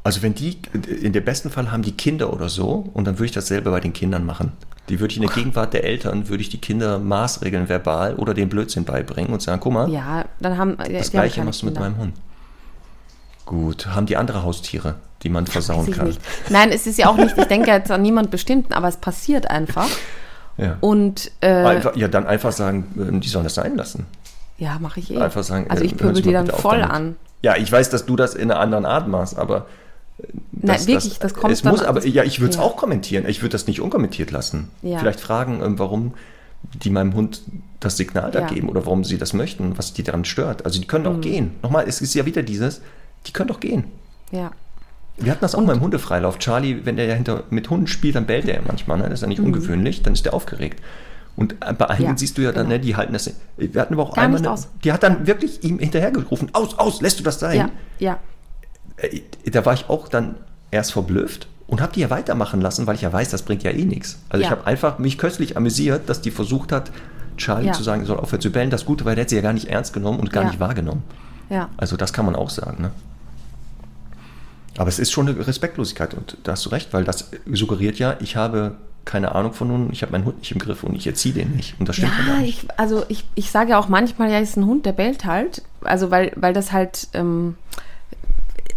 Also 0.02 0.20
wenn 0.22 0.34
die, 0.34 0.58
in 1.00 1.12
der 1.14 1.22
besten 1.22 1.50
Fall 1.50 1.72
haben 1.72 1.82
die 1.82 1.92
Kinder 1.96 2.30
oder 2.32 2.48
so 2.50 2.90
und 2.92 3.06
dann 3.06 3.14
würde 3.18 3.26
ich 3.26 3.32
dasselbe 3.32 3.70
bei 3.70 3.80
den 3.80 3.94
Kindern 3.94 4.26
machen. 4.26 4.52
Die 4.88 5.00
würde 5.00 5.12
ich 5.12 5.16
in 5.16 5.26
der 5.26 5.34
Gegenwart 5.34 5.72
der 5.72 5.84
Eltern, 5.84 6.28
würde 6.28 6.42
ich 6.42 6.50
die 6.50 6.58
Kinder 6.58 6.98
maßregeln 6.98 7.68
verbal 7.68 8.16
oder 8.16 8.34
den 8.34 8.48
Blödsinn 8.50 8.84
beibringen 8.84 9.32
und 9.32 9.40
sagen, 9.40 9.60
guck 9.60 9.72
mal, 9.72 9.88
Ja, 9.90 10.26
dann 10.40 10.58
haben 10.58 10.76
das 10.76 11.10
gleiche 11.10 11.42
machst 11.42 11.62
du 11.62 11.66
mit 11.66 11.78
meinem 11.78 11.96
Hund. 11.96 12.14
Gut, 13.46 13.86
haben 13.88 14.06
die 14.06 14.16
andere 14.16 14.42
Haustiere, 14.42 14.96
die 15.22 15.28
man 15.28 15.46
versauen 15.46 15.90
kann. 15.90 16.06
nicht. 16.08 16.20
Nein, 16.48 16.70
es 16.72 16.86
ist 16.86 16.98
ja 16.98 17.08
auch 17.08 17.16
nicht, 17.16 17.36
ich 17.36 17.44
denke 17.44 17.70
jetzt 17.70 17.90
an 17.90 18.00
niemand 18.02 18.30
bestimmten, 18.30 18.72
aber 18.72 18.88
es 18.88 18.96
passiert 18.96 19.50
einfach. 19.50 19.88
Ja. 20.56 20.76
Und 20.80 21.30
äh, 21.40 21.48
Einfach, 21.48 21.96
ja, 21.96 22.08
dann 22.08 22.26
einfach 22.26 22.52
sagen, 22.52 22.86
ähm, 22.96 23.20
die 23.20 23.28
sollen 23.28 23.44
das 23.44 23.54
sein 23.54 23.76
lassen. 23.76 24.06
ja, 24.56 24.78
mache 24.80 25.00
ich 25.00 25.10
eh. 25.12 25.18
Einfach 25.18 25.42
sagen, 25.42 25.66
also 25.68 25.82
äh, 25.82 25.86
ich 25.86 25.92
hören 25.92 25.98
pöbel 26.14 26.22
die 26.22 26.32
dann 26.32 26.46
voll 26.46 26.78
damit. 26.78 26.90
an. 26.94 27.16
Ja, 27.42 27.56
ich 27.56 27.70
weiß, 27.70 27.90
dass 27.90 28.06
du 28.06 28.16
das 28.16 28.34
in 28.34 28.50
einer 28.50 28.60
anderen 28.60 28.86
Art 28.86 29.08
machst, 29.08 29.36
aber 29.36 29.66
äh, 30.28 30.32
Nein, 30.52 30.86
wirklich, 30.86 31.18
das 31.18 31.34
kommt 31.34 31.52
es 31.52 31.64
muss, 31.64 31.82
aber 31.82 32.06
ja, 32.06 32.24
ich 32.24 32.40
würde 32.40 32.50
es 32.50 32.56
Ja. 32.56 32.62
auch 32.62 32.76
kommentieren. 32.76 33.24
Ich 33.28 33.42
würde 33.42 33.52
das 33.52 33.66
nicht 33.66 33.80
unkommentiert 33.80 34.30
lassen. 34.30 34.68
Ja. 34.82 34.98
Vielleicht 34.98 35.20
fragen, 35.20 35.62
ähm, 35.62 35.78
warum 35.78 36.14
die 36.82 36.90
meinem 36.90 37.14
Hund 37.14 37.42
das 37.80 37.96
Signal 37.96 38.30
da 38.30 38.40
Ja. 38.40 38.46
geben 38.46 38.68
oder 38.68 38.86
warum 38.86 39.04
sie 39.04 39.18
das 39.18 39.32
möchten, 39.34 39.76
was 39.76 39.92
die 39.92 40.02
daran 40.02 40.24
stört. 40.24 40.64
Also 40.64 40.80
die 40.80 40.86
können 40.86 41.04
Mhm. 41.04 41.08
doch 41.14 41.20
gehen. 41.20 41.50
Nochmal, 41.62 41.84
es 41.86 42.00
ist 42.00 42.14
ja 42.14 42.24
wieder 42.24 42.42
dieses, 42.42 42.80
die 43.26 43.32
können 43.32 43.48
doch 43.48 43.60
gehen. 43.60 43.84
Ja. 44.32 44.50
Wir 45.16 45.30
hatten 45.30 45.42
das 45.42 45.54
auch 45.54 45.60
mal 45.62 45.74
im 45.76 45.80
Hundefreilauf. 45.82 46.38
Charlie, 46.38 46.80
wenn 46.84 46.96
der 46.96 47.04
ja 47.06 47.14
hinter, 47.14 47.44
mit 47.50 47.70
Hunden 47.70 47.86
spielt, 47.86 48.16
dann 48.16 48.26
bellt 48.26 48.48
er 48.48 48.60
manchmal. 48.66 48.96
Ne? 48.98 49.04
Das 49.04 49.14
ist 49.14 49.20
ja 49.20 49.28
nicht 49.28 49.38
Mhm. 49.40 49.46
ungewöhnlich, 49.46 50.02
dann 50.02 50.14
ist 50.14 50.26
er 50.26 50.34
aufgeregt. 50.34 50.82
Und 51.36 51.52
äh, 51.60 51.72
bei 51.72 51.88
einigen 51.90 52.10
Ja, 52.12 52.16
siehst 52.18 52.38
du 52.38 52.42
ja 52.42 52.52
dann, 52.52 52.64
genau. 52.68 52.76
ne, 52.76 52.80
die 52.80 52.96
halten 52.96 53.12
das. 53.12 53.30
Wir 53.56 53.80
hatten 53.80 53.94
aber 53.94 54.04
auch 54.04 54.14
Gar 54.14 54.24
einmal, 54.24 54.38
eine, 54.38 54.50
aus. 54.50 54.68
die 54.84 54.92
hat 54.92 55.02
dann 55.02 55.26
wirklich 55.26 55.62
ihm 55.64 55.78
hinterhergerufen, 55.80 56.48
aus, 56.52 56.78
aus, 56.78 57.00
lässt 57.00 57.18
du 57.20 57.24
das 57.24 57.38
sein? 57.40 57.56
Ja, 57.58 57.70
ja. 57.98 58.18
Äh, 58.96 59.20
Da 59.50 59.64
war 59.66 59.74
ich 59.74 59.88
auch 59.88 60.08
dann 60.08 60.36
erst 60.70 60.92
verblüfft 60.92 61.46
und 61.66 61.80
habe 61.80 61.92
die 61.92 62.00
ja 62.00 62.10
weitermachen 62.10 62.60
lassen, 62.60 62.86
weil 62.86 62.94
ich 62.96 63.02
ja 63.02 63.12
weiß, 63.12 63.30
das 63.30 63.42
bringt 63.42 63.62
ja 63.62 63.70
eh 63.70 63.84
nichts. 63.84 64.18
Also 64.28 64.42
ich 64.42 64.50
Ja. 64.50 64.56
habe 64.56 64.66
einfach 64.66 64.98
mich 64.98 65.18
köstlich 65.18 65.56
amüsiert, 65.56 66.08
dass 66.08 66.20
die 66.20 66.30
versucht 66.30 66.72
hat, 66.72 66.90
Charlie 67.36 67.66
Ja. 67.68 67.72
zu 67.72 67.82
sagen, 67.82 68.04
soll 68.04 68.18
aufhören 68.18 68.40
zu 68.40 68.50
bellen. 68.52 68.70
Das 68.70 68.84
Gute 68.84 69.04
war, 69.04 69.14
der 69.14 69.22
hat 69.22 69.30
sie 69.30 69.36
ja 69.36 69.42
gar 69.42 69.52
nicht 69.52 69.66
ernst 69.68 69.92
genommen 69.92 70.20
und 70.20 70.32
gar 70.32 70.44
Ja. 70.44 70.50
nicht 70.50 70.60
wahrgenommen. 70.60 71.02
Ja. 71.50 71.68
Also 71.76 71.96
das 71.96 72.12
kann 72.12 72.24
man 72.26 72.36
auch 72.36 72.50
sagen. 72.50 72.82
Ne? 72.82 72.90
Aber 74.76 74.88
es 74.88 74.98
ist 74.98 75.12
schon 75.12 75.28
eine 75.28 75.46
Respektlosigkeit 75.46 76.14
und 76.14 76.36
da 76.42 76.52
hast 76.52 76.64
du 76.66 76.70
recht, 76.70 76.92
weil 76.92 77.04
das 77.04 77.30
suggeriert 77.52 77.98
ja, 77.98 78.16
ich 78.20 78.36
habe 78.36 78.74
keine 79.04 79.34
Ahnung 79.34 79.52
von 79.52 79.70
Hunden, 79.70 79.92
ich 79.92 80.02
habe 80.02 80.12
meinen 80.12 80.24
Hund 80.24 80.38
nicht 80.38 80.50
im 80.52 80.58
Griff 80.58 80.82
und 80.82 80.94
ich 80.96 81.06
erziehe 81.06 81.34
den 81.34 81.52
nicht. 81.54 81.74
Und 81.78 81.88
das 81.88 81.96
stimmt 81.96 82.12
ja 82.26 82.36
nicht. 82.38 82.64
ich, 82.64 82.70
also 82.78 83.04
ich, 83.08 83.24
ich 83.34 83.50
sage 83.50 83.70
ja 83.70 83.78
auch 83.78 83.88
manchmal, 83.88 84.30
ja, 84.30 84.38
ist 84.38 84.56
ein 84.56 84.64
Hund, 84.64 84.86
der 84.86 84.92
bellt 84.92 85.24
halt. 85.26 85.62
Also 85.82 86.10
weil, 86.10 86.32
weil 86.36 86.54
das 86.54 86.72
halt, 86.72 87.08
ähm, 87.12 87.56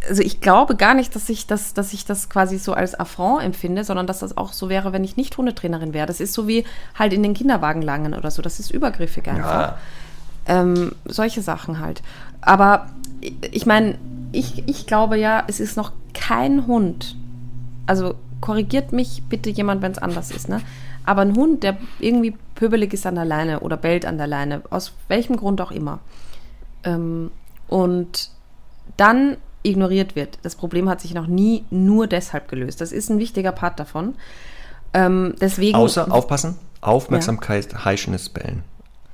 also 0.07 0.21
ich 0.21 0.41
glaube 0.41 0.75
gar 0.75 0.93
nicht, 0.93 1.15
dass 1.15 1.29
ich 1.29 1.47
das, 1.47 1.73
dass 1.73 1.93
ich 1.93 2.05
das 2.05 2.29
quasi 2.29 2.57
so 2.57 2.73
als 2.73 2.99
Affront 2.99 3.43
empfinde, 3.43 3.83
sondern 3.83 4.07
dass 4.07 4.19
das 4.19 4.37
auch 4.37 4.53
so 4.53 4.69
wäre, 4.69 4.93
wenn 4.93 5.03
ich 5.03 5.17
nicht 5.17 5.37
Hundetrainerin 5.37 5.93
wäre. 5.93 6.07
Das 6.07 6.19
ist 6.19 6.33
so 6.33 6.47
wie 6.47 6.63
halt 6.95 7.13
in 7.13 7.23
den 7.23 7.33
Kinderwagen 7.33 7.81
langen 7.81 8.13
oder 8.13 8.31
so. 8.31 8.41
Das 8.41 8.59
ist 8.59 8.71
übergriffig 8.71 9.27
einfach. 9.27 9.51
Ja, 9.51 9.77
Ähm, 10.47 10.93
solche 11.05 11.41
Sachen 11.41 11.79
halt. 11.79 12.01
Aber 12.41 12.87
ich- 13.51 13.65
meine, 13.65 13.97
ich, 14.31 14.63
ich 14.67 14.87
glaube 14.87 15.17
ja, 15.17 15.43
es 15.47 15.59
ist 15.59 15.75
noch 15.77 15.91
kein 16.13 16.67
Hund. 16.67 17.15
Also 17.85 18.15
korrigiert 18.41 18.91
mich 18.93 19.23
bitte 19.29 19.49
jemand, 19.49 19.81
wenn 19.81 19.91
es 19.91 19.97
anders 19.97 20.31
ist, 20.31 20.47
ne? 20.49 20.61
Aber 21.05 21.21
ein 21.21 21.35
Hund, 21.35 21.63
der 21.63 21.77
irgendwie 21.99 22.35
pöbelig 22.55 22.93
ist 22.93 23.05
an 23.05 23.15
der 23.15 23.25
Leine 23.25 23.61
oder 23.61 23.77
bellt 23.77 24.05
an 24.05 24.17
der 24.17 24.27
Leine, 24.27 24.61
aus 24.69 24.91
welchem 25.07 25.37
Grund 25.37 25.59
auch 25.61 25.71
immer, 25.71 25.99
ähm, 26.83 27.31
und 27.67 28.29
dann 28.97 29.37
ignoriert 29.67 30.15
wird. 30.15 30.39
Das 30.43 30.55
Problem 30.55 30.89
hat 30.89 31.01
sich 31.01 31.13
noch 31.13 31.27
nie 31.27 31.65
nur 31.69 32.07
deshalb 32.07 32.47
gelöst. 32.47 32.81
Das 32.81 32.91
ist 32.91 33.09
ein 33.09 33.19
wichtiger 33.19 33.51
Part 33.51 33.79
davon. 33.79 34.15
Ähm, 34.93 35.35
deswegen. 35.39 35.75
außer 35.75 36.11
aufpassen, 36.11 36.55
Aufmerksamkeit, 36.81 37.85
heischendes 37.85 38.29
Bellen. 38.29 38.63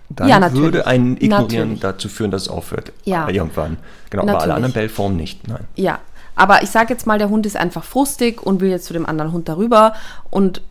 Dann 0.10 0.28
Ja, 0.28 0.40
natürlich. 0.40 0.64
würde 0.64 0.88
ein 0.88 1.18
Ignorieren 1.18 1.50
Natürlich. 1.50 1.80
dazu 1.80 2.10
führen, 2.10 2.32
dass 2.32 2.44
es 2.44 2.48
aufhört. 2.48 2.92
Ja. 3.04 3.28
Irgendwann. 3.30 3.78
Genau, 4.10 4.24
aber 4.24 4.32
alle 4.32 4.38
Natürlich. 4.40 4.56
anderen 4.56 4.74
Bellformen 4.74 5.18
nicht. 5.18 5.48
Nein. 5.48 5.66
Ja, 5.76 6.00
aber 6.36 6.64
ich 6.64 6.70
sage 6.70 6.94
jetzt 6.94 7.08
mal, 7.08 7.18
der 7.18 7.30
Hund 7.30 7.46
ist 7.46 7.58
einfach 7.58 7.84
frustig 7.84 8.42
und 8.42 8.62
will 8.62 8.70
jetzt 8.70 8.86
zu 8.86 8.94
dem 8.94 9.06
anderen 9.06 9.32
Hund 9.32 9.50
darüber. 9.50 9.94
Und 10.30 10.62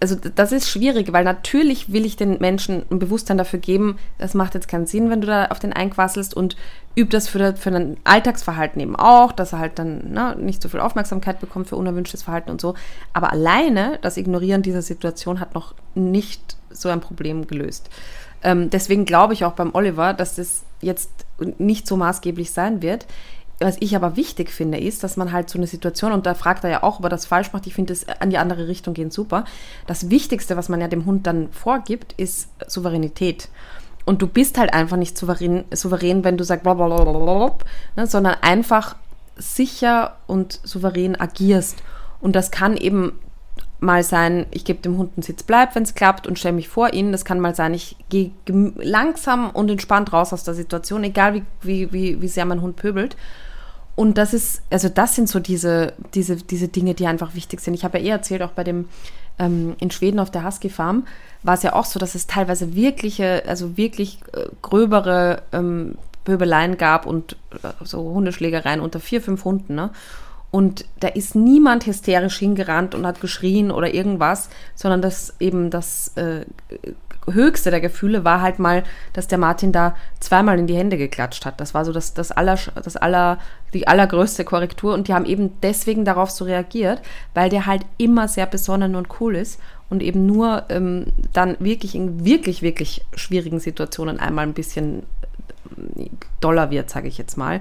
also 0.00 0.16
das 0.16 0.52
ist 0.52 0.68
schwierig, 0.68 1.12
weil 1.12 1.24
natürlich 1.24 1.92
will 1.92 2.04
ich 2.04 2.16
den 2.16 2.38
Menschen 2.38 2.84
ein 2.90 2.98
Bewusstsein 2.98 3.38
dafür 3.38 3.58
geben, 3.58 3.98
das 4.18 4.34
macht 4.34 4.54
jetzt 4.54 4.68
keinen 4.68 4.86
Sinn, 4.86 5.10
wenn 5.10 5.20
du 5.20 5.26
da 5.26 5.46
auf 5.46 5.58
den 5.58 5.72
einquasselst 5.72 6.34
und 6.34 6.56
üb 6.96 7.10
das 7.10 7.28
für, 7.28 7.56
für 7.56 7.70
ein 7.70 7.96
Alltagsverhalten 8.04 8.80
eben 8.80 8.96
auch, 8.96 9.32
dass 9.32 9.52
er 9.52 9.58
halt 9.58 9.78
dann 9.78 10.12
ne, 10.12 10.36
nicht 10.38 10.62
so 10.62 10.68
viel 10.68 10.80
Aufmerksamkeit 10.80 11.40
bekommt 11.40 11.68
für 11.68 11.76
unerwünschtes 11.76 12.22
Verhalten 12.22 12.50
und 12.50 12.60
so. 12.60 12.74
Aber 13.12 13.32
alleine 13.32 13.98
das 14.02 14.16
Ignorieren 14.16 14.62
dieser 14.62 14.82
Situation 14.82 15.40
hat 15.40 15.54
noch 15.54 15.74
nicht 15.94 16.56
so 16.70 16.88
ein 16.88 17.00
Problem 17.00 17.46
gelöst. 17.46 17.88
Ähm, 18.42 18.70
deswegen 18.70 19.04
glaube 19.04 19.34
ich 19.34 19.44
auch 19.44 19.52
beim 19.52 19.74
Oliver, 19.74 20.14
dass 20.14 20.36
das 20.36 20.64
jetzt 20.80 21.10
nicht 21.58 21.86
so 21.86 21.96
maßgeblich 21.96 22.50
sein 22.50 22.82
wird. 22.82 23.06
Was 23.62 23.76
ich 23.80 23.94
aber 23.96 24.16
wichtig 24.16 24.50
finde, 24.50 24.78
ist, 24.78 25.04
dass 25.04 25.16
man 25.16 25.32
halt 25.32 25.48
so 25.48 25.58
eine 25.58 25.66
Situation, 25.66 26.12
und 26.12 26.26
da 26.26 26.34
fragt 26.34 26.64
er 26.64 26.70
ja 26.70 26.82
auch, 26.82 26.98
ob 26.98 27.04
er 27.04 27.08
das 27.08 27.26
falsch 27.26 27.52
macht, 27.52 27.66
ich 27.66 27.74
finde 27.74 27.92
es 27.92 28.06
an 28.08 28.30
die 28.30 28.38
andere 28.38 28.68
Richtung 28.68 28.94
gehen 28.94 29.10
super. 29.10 29.44
Das 29.86 30.10
Wichtigste, 30.10 30.56
was 30.56 30.68
man 30.68 30.80
ja 30.80 30.88
dem 30.88 31.06
Hund 31.06 31.26
dann 31.26 31.50
vorgibt, 31.52 32.12
ist 32.16 32.48
Souveränität. 32.66 33.48
Und 34.04 34.20
du 34.20 34.26
bist 34.26 34.58
halt 34.58 34.72
einfach 34.74 34.96
nicht 34.96 35.16
souverän, 35.16 35.64
souverän 35.72 36.24
wenn 36.24 36.36
du 36.36 36.44
sagst, 36.44 36.66
ne, 36.66 38.06
sondern 38.06 38.34
einfach 38.40 38.96
sicher 39.36 40.16
und 40.26 40.60
souverän 40.64 41.18
agierst. 41.20 41.82
Und 42.20 42.34
das 42.34 42.50
kann 42.50 42.76
eben 42.76 43.18
mal 43.82 44.04
sein, 44.04 44.46
ich 44.52 44.64
gebe 44.64 44.80
dem 44.80 44.96
Hund 44.96 45.12
einen 45.16 45.22
Sitz, 45.22 45.42
bleib, 45.42 45.74
wenn 45.74 45.82
es 45.82 45.94
klappt 45.94 46.26
und 46.26 46.38
stelle 46.38 46.54
mich 46.54 46.68
vor 46.68 46.92
ihn. 46.92 47.12
Das 47.12 47.24
kann 47.24 47.40
mal 47.40 47.54
sein, 47.54 47.74
ich 47.74 47.96
gehe 48.08 48.30
langsam 48.76 49.50
und 49.50 49.70
entspannt 49.70 50.12
raus 50.12 50.32
aus 50.32 50.44
der 50.44 50.54
Situation, 50.54 51.02
egal 51.04 51.34
wie, 51.34 51.42
wie, 51.62 51.92
wie, 51.92 52.22
wie 52.22 52.28
sehr 52.28 52.44
mein 52.44 52.62
Hund 52.62 52.76
pöbelt. 52.76 53.16
Und 54.02 54.18
das 54.18 54.34
ist, 54.34 54.62
also 54.68 54.88
das 54.88 55.14
sind 55.14 55.28
so 55.28 55.38
diese, 55.38 55.92
diese, 56.12 56.34
diese 56.34 56.66
Dinge, 56.66 56.94
die 56.94 57.06
einfach 57.06 57.36
wichtig 57.36 57.60
sind. 57.60 57.74
Ich 57.74 57.84
habe 57.84 57.98
ja 57.98 58.04
eh 58.04 58.08
erzählt, 58.08 58.42
auch 58.42 58.50
bei 58.50 58.64
dem 58.64 58.88
ähm, 59.38 59.76
in 59.78 59.92
Schweden 59.92 60.18
auf 60.18 60.28
der 60.28 60.44
Husky 60.44 60.70
Farm 60.70 61.06
war 61.44 61.54
es 61.54 61.62
ja 61.62 61.72
auch 61.74 61.84
so, 61.84 62.00
dass 62.00 62.16
es 62.16 62.26
teilweise 62.26 62.74
wirkliche, 62.74 63.44
also 63.46 63.76
wirklich 63.76 64.18
äh, 64.32 64.46
gröbere 64.60 65.42
ähm, 65.52 65.94
Pöbeleien 66.24 66.78
gab 66.78 67.06
und 67.06 67.36
äh, 67.62 67.68
so 67.84 68.02
Hundeschlägereien 68.12 68.80
unter 68.80 68.98
vier, 68.98 69.22
fünf 69.22 69.44
Hunden, 69.44 69.76
ne? 69.76 69.90
Und 70.50 70.84
da 70.98 71.06
ist 71.06 71.36
niemand 71.36 71.86
hysterisch 71.86 72.38
hingerannt 72.38 72.96
und 72.96 73.06
hat 73.06 73.20
geschrien 73.20 73.70
oder 73.70 73.94
irgendwas, 73.94 74.48
sondern 74.74 75.00
das 75.00 75.36
eben 75.38 75.70
das 75.70 76.08
äh, 76.16 76.44
höchste 77.30 77.70
der 77.70 77.80
Gefühle 77.80 78.24
war 78.24 78.40
halt 78.40 78.58
mal, 78.58 78.82
dass 79.12 79.28
der 79.28 79.38
Martin 79.38 79.72
da 79.72 79.94
zweimal 80.20 80.58
in 80.58 80.66
die 80.66 80.76
Hände 80.76 80.96
geklatscht 80.96 81.46
hat. 81.46 81.60
Das 81.60 81.74
war 81.74 81.84
so 81.84 81.92
das, 81.92 82.14
das, 82.14 82.32
aller, 82.32 82.58
das 82.74 82.96
aller, 82.96 83.38
die 83.72 83.86
allergrößte 83.86 84.44
Korrektur 84.44 84.94
und 84.94 85.08
die 85.08 85.14
haben 85.14 85.24
eben 85.24 85.52
deswegen 85.62 86.04
darauf 86.04 86.30
so 86.30 86.44
reagiert, 86.44 87.00
weil 87.34 87.48
der 87.48 87.66
halt 87.66 87.86
immer 87.98 88.28
sehr 88.28 88.46
besonnen 88.46 88.96
und 88.96 89.20
cool 89.20 89.36
ist 89.36 89.60
und 89.88 90.02
eben 90.02 90.26
nur 90.26 90.64
ähm, 90.68 91.06
dann 91.32 91.56
wirklich 91.58 91.94
in 91.94 92.24
wirklich, 92.24 92.62
wirklich 92.62 93.04
schwierigen 93.14 93.60
Situationen 93.60 94.18
einmal 94.18 94.46
ein 94.46 94.54
bisschen 94.54 95.04
äh, 95.96 96.08
doller 96.40 96.70
wird, 96.70 96.90
sage 96.90 97.08
ich 97.08 97.18
jetzt 97.18 97.36
mal. 97.36 97.60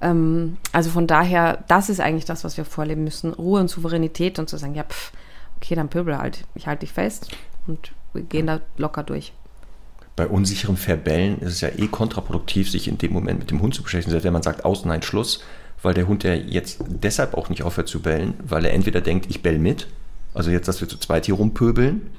Ähm, 0.00 0.56
also 0.72 0.90
von 0.90 1.06
daher, 1.06 1.64
das 1.68 1.88
ist 1.88 2.00
eigentlich 2.00 2.24
das, 2.24 2.44
was 2.44 2.56
wir 2.56 2.64
vorleben 2.64 3.04
müssen. 3.04 3.32
Ruhe 3.32 3.60
und 3.60 3.68
Souveränität 3.68 4.38
und 4.38 4.48
zu 4.48 4.56
sagen, 4.56 4.74
ja, 4.74 4.84
pff, 4.84 5.12
okay, 5.56 5.74
dann 5.74 5.88
pöbel 5.88 6.18
halt. 6.18 6.44
Ich 6.54 6.66
halte 6.66 6.80
dich 6.80 6.92
fest 6.92 7.30
und 7.66 7.92
wir 8.12 8.22
gehen 8.22 8.46
da 8.46 8.60
locker 8.76 9.02
durch. 9.02 9.32
Bei 10.16 10.26
unsicherem 10.26 10.76
Verbellen 10.76 11.38
ist 11.38 11.52
es 11.52 11.60
ja 11.60 11.68
eh 11.68 11.86
kontraproduktiv, 11.86 12.70
sich 12.70 12.88
in 12.88 12.98
dem 12.98 13.12
Moment 13.12 13.38
mit 13.38 13.50
dem 13.50 13.62
Hund 13.62 13.74
zu 13.74 13.82
beschäftigen. 13.82 14.10
Selbst 14.10 14.24
wenn 14.24 14.32
man 14.32 14.42
sagt, 14.42 14.64
aus, 14.64 14.84
nein, 14.84 15.02
Schluss, 15.02 15.42
weil 15.82 15.94
der 15.94 16.08
Hund 16.08 16.24
ja 16.24 16.34
jetzt 16.34 16.82
deshalb 16.88 17.34
auch 17.34 17.48
nicht 17.48 17.62
aufhört 17.62 17.88
zu 17.88 18.00
bellen, 18.00 18.34
weil 18.42 18.64
er 18.64 18.72
entweder 18.72 19.00
denkt, 19.00 19.26
ich 19.30 19.42
bell 19.42 19.58
mit, 19.58 19.86
also 20.34 20.50
jetzt, 20.50 20.66
dass 20.66 20.80
wir 20.80 20.88
zu 20.88 20.98
zweit 20.98 21.26
hier 21.26 21.34
rumpöbeln, 21.34 22.10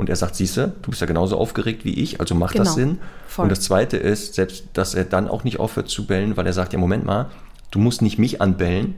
und 0.00 0.08
er 0.08 0.16
sagt, 0.16 0.34
siehste, 0.34 0.72
du 0.80 0.90
bist 0.90 1.02
ja 1.02 1.06
genauso 1.06 1.36
aufgeregt 1.36 1.84
wie 1.84 1.92
ich, 1.92 2.20
also 2.20 2.34
macht 2.34 2.58
das 2.58 2.74
Genau, 2.74 2.92
Sinn. 2.92 2.98
voll. 3.26 3.42
Und 3.42 3.48
das 3.50 3.60
Zweite 3.60 3.98
ist, 3.98 4.32
selbst, 4.32 4.64
dass 4.72 4.94
er 4.94 5.04
dann 5.04 5.28
auch 5.28 5.44
nicht 5.44 5.60
aufhört 5.60 5.90
zu 5.90 6.06
bellen, 6.06 6.38
weil 6.38 6.46
er 6.46 6.54
sagt, 6.54 6.72
ja, 6.72 6.78
Moment 6.78 7.04
mal, 7.04 7.28
du 7.70 7.78
musst 7.80 8.00
nicht 8.00 8.18
mich 8.18 8.40
anbellen, 8.40 8.94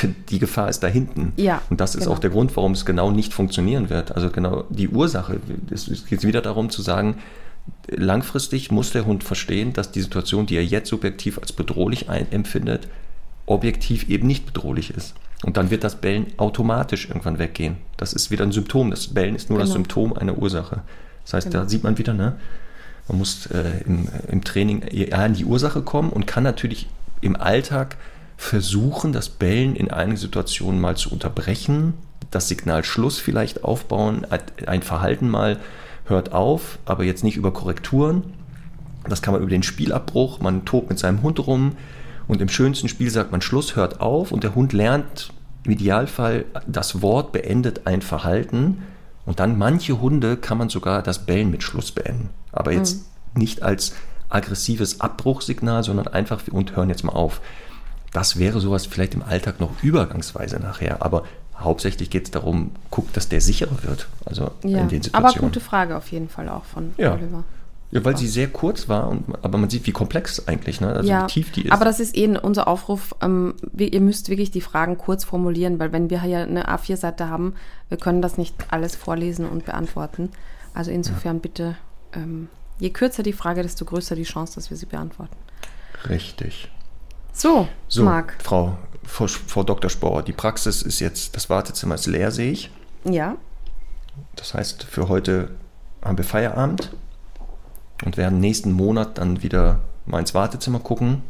die 0.30 0.38
Gefahr 0.38 0.68
ist 0.68 0.80
da 0.80 0.86
hinten. 0.88 1.32
Ja, 1.36 1.62
Und 1.70 1.80
das 1.80 1.94
ist 1.94 2.02
genau. 2.04 2.14
auch 2.14 2.18
der 2.18 2.30
Grund, 2.30 2.54
warum 2.56 2.72
es 2.72 2.84
genau 2.84 3.10
nicht 3.10 3.32
funktionieren 3.32 3.90
wird. 3.90 4.14
Also 4.14 4.30
genau 4.30 4.64
die 4.70 4.88
Ursache. 4.88 5.38
Es 5.70 6.06
geht 6.06 6.24
wieder 6.24 6.40
darum 6.42 6.70
zu 6.70 6.82
sagen, 6.82 7.16
langfristig 7.88 8.70
muss 8.70 8.90
der 8.90 9.04
Hund 9.06 9.24
verstehen, 9.24 9.72
dass 9.72 9.92
die 9.92 10.00
Situation, 10.00 10.46
die 10.46 10.56
er 10.56 10.64
jetzt 10.64 10.88
subjektiv 10.88 11.38
als 11.38 11.52
bedrohlich 11.52 12.08
empfindet, 12.08 12.88
objektiv 13.46 14.08
eben 14.08 14.26
nicht 14.26 14.46
bedrohlich 14.46 14.90
ist. 14.90 15.14
Und 15.44 15.56
dann 15.56 15.70
wird 15.70 15.82
das 15.82 15.96
Bellen 15.96 16.26
automatisch 16.36 17.08
irgendwann 17.08 17.38
weggehen. 17.38 17.76
Das 17.96 18.12
ist 18.12 18.30
wieder 18.30 18.44
ein 18.44 18.52
Symptom. 18.52 18.90
Das 18.90 19.08
Bellen 19.08 19.34
ist 19.34 19.50
nur 19.50 19.58
das 19.58 19.68
Genau. 19.68 19.78
Symptom 19.78 20.12
einer 20.12 20.38
Ursache. 20.38 20.82
Das 21.24 21.34
heißt, 21.34 21.50
Genau. 21.50 21.64
da 21.64 21.68
sieht 21.68 21.82
man 21.82 21.98
wieder, 21.98 22.14
ne? 22.14 22.36
Man 23.08 23.18
muss 23.18 23.46
äh, 23.46 23.64
im, 23.84 24.08
im 24.28 24.44
Training 24.44 24.82
eher 24.82 25.18
an 25.18 25.34
die 25.34 25.44
Ursache 25.44 25.82
kommen 25.82 26.10
und 26.10 26.26
kann 26.28 26.44
natürlich 26.44 26.88
im 27.20 27.34
Alltag 27.34 27.96
versuchen, 28.36 29.12
das 29.12 29.28
Bellen 29.28 29.76
in 29.76 29.90
einigen 29.90 30.16
Situationen 30.16 30.80
mal 30.80 30.96
zu 30.96 31.10
unterbrechen, 31.10 31.94
das 32.30 32.48
Signal 32.48 32.84
Schluss 32.84 33.18
vielleicht 33.18 33.64
aufbauen, 33.64 34.26
ein 34.66 34.82
Verhalten 34.82 35.28
mal 35.28 35.60
hört 36.06 36.32
auf, 36.32 36.78
aber 36.84 37.04
jetzt 37.04 37.24
nicht 37.24 37.36
über 37.36 37.52
Korrekturen. 37.52 38.24
Das 39.08 39.22
kann 39.22 39.32
man 39.34 39.42
über 39.42 39.50
den 39.50 39.62
Spielabbruch, 39.62 40.40
man 40.40 40.64
tobt 40.64 40.88
mit 40.88 40.98
seinem 40.98 41.22
Hund 41.22 41.46
rum 41.46 41.76
und 42.28 42.40
im 42.40 42.48
schönsten 42.48 42.88
Spiel 42.88 43.10
sagt 43.10 43.32
man 43.32 43.42
Schluss, 43.42 43.76
hört 43.76 44.00
auf 44.00 44.32
und 44.32 44.44
der 44.44 44.54
Hund 44.54 44.72
lernt 44.72 45.32
im 45.64 45.72
Idealfall 45.72 46.44
das 46.66 47.02
Wort 47.02 47.32
beendet 47.32 47.86
ein 47.86 48.02
Verhalten 48.02 48.82
und 49.24 49.40
dann 49.40 49.58
manche 49.58 50.00
Hunde 50.00 50.36
kann 50.36 50.58
man 50.58 50.68
sogar 50.68 51.02
das 51.02 51.26
Bellen 51.26 51.50
mit 51.50 51.62
Schluss 51.62 51.92
beenden. 51.92 52.30
Aber 52.50 52.72
jetzt 52.72 53.06
mhm. 53.34 53.40
nicht 53.40 53.62
als 53.62 53.94
aggressives 54.28 55.00
Abbruchsignal, 55.00 55.84
sondern 55.84 56.08
einfach 56.08 56.42
und 56.50 56.74
hören 56.74 56.88
jetzt 56.88 57.04
mal 57.04 57.12
auf. 57.12 57.40
Das 58.12 58.38
wäre 58.38 58.60
sowas 58.60 58.86
vielleicht 58.86 59.14
im 59.14 59.22
Alltag 59.22 59.58
noch 59.60 59.70
übergangsweise 59.82 60.58
nachher, 60.58 61.02
aber 61.02 61.24
hauptsächlich 61.58 62.10
geht 62.10 62.24
es 62.24 62.30
darum, 62.30 62.72
guckt, 62.90 63.16
dass 63.16 63.28
der 63.28 63.40
sicherer 63.40 63.82
wird. 63.82 64.08
Also 64.24 64.50
ja, 64.64 64.80
in 64.80 64.88
den 64.88 65.02
Situationen. 65.02 65.38
Aber 65.38 65.48
gute 65.48 65.60
Frage 65.60 65.96
auf 65.96 66.08
jeden 66.08 66.28
Fall 66.28 66.48
auch 66.48 66.64
von 66.64 66.92
ja. 66.96 67.14
Oliver. 67.14 67.44
Ja, 67.90 68.02
weil 68.06 68.16
sie 68.16 68.26
sehr 68.26 68.48
kurz 68.48 68.88
war, 68.88 69.08
und, 69.08 69.24
aber 69.42 69.58
man 69.58 69.68
sieht, 69.68 69.86
wie 69.86 69.92
komplex 69.92 70.48
eigentlich, 70.48 70.80
ne? 70.80 70.94
also 70.94 71.08
ja, 71.08 71.24
wie 71.24 71.26
tief 71.26 71.52
die 71.52 71.66
ist. 71.66 71.72
Aber 71.72 71.84
das 71.84 72.00
ist 72.00 72.16
eh 72.16 72.26
unser 72.38 72.66
Aufruf. 72.66 73.14
Ähm, 73.20 73.52
wir, 73.70 73.92
ihr 73.92 74.00
müsst 74.00 74.30
wirklich 74.30 74.50
die 74.50 74.62
Fragen 74.62 74.96
kurz 74.96 75.24
formulieren, 75.24 75.78
weil 75.78 75.92
wenn 75.92 76.08
wir 76.08 76.22
hier 76.22 76.38
eine 76.38 76.68
A4-Seite 76.68 77.28
haben, 77.28 77.54
wir 77.90 77.98
können 77.98 78.22
das 78.22 78.38
nicht 78.38 78.54
alles 78.70 78.96
vorlesen 78.96 79.46
und 79.46 79.66
beantworten. 79.66 80.30
Also 80.72 80.90
insofern 80.90 81.36
ja. 81.36 81.40
bitte, 81.42 81.76
ähm, 82.14 82.48
je 82.78 82.88
kürzer 82.88 83.22
die 83.22 83.34
Frage, 83.34 83.62
desto 83.62 83.84
größer 83.84 84.16
die 84.16 84.22
Chance, 84.22 84.54
dass 84.54 84.70
wir 84.70 84.78
sie 84.78 84.86
beantworten. 84.86 85.36
Richtig. 86.08 86.70
So, 87.32 87.68
so 87.88 88.04
Marc. 88.04 88.36
Frau, 88.42 88.76
Frau, 89.04 89.26
Frau 89.26 89.62
Dr. 89.62 89.90
Spohr, 89.90 90.22
die 90.22 90.32
Praxis 90.32 90.82
ist 90.82 91.00
jetzt, 91.00 91.34
das 91.34 91.48
Wartezimmer 91.50 91.94
ist 91.94 92.06
leer, 92.06 92.30
sehe 92.30 92.52
ich. 92.52 92.70
Ja. 93.04 93.36
Das 94.36 94.54
heißt, 94.54 94.84
für 94.84 95.08
heute 95.08 95.50
haben 96.02 96.18
wir 96.18 96.24
Feierabend 96.24 96.92
und 98.04 98.16
werden 98.16 98.40
nächsten 98.40 98.72
Monat 98.72 99.18
dann 99.18 99.42
wieder 99.42 99.80
mal 100.06 100.20
ins 100.20 100.34
Wartezimmer 100.34 100.80
gucken, 100.80 101.22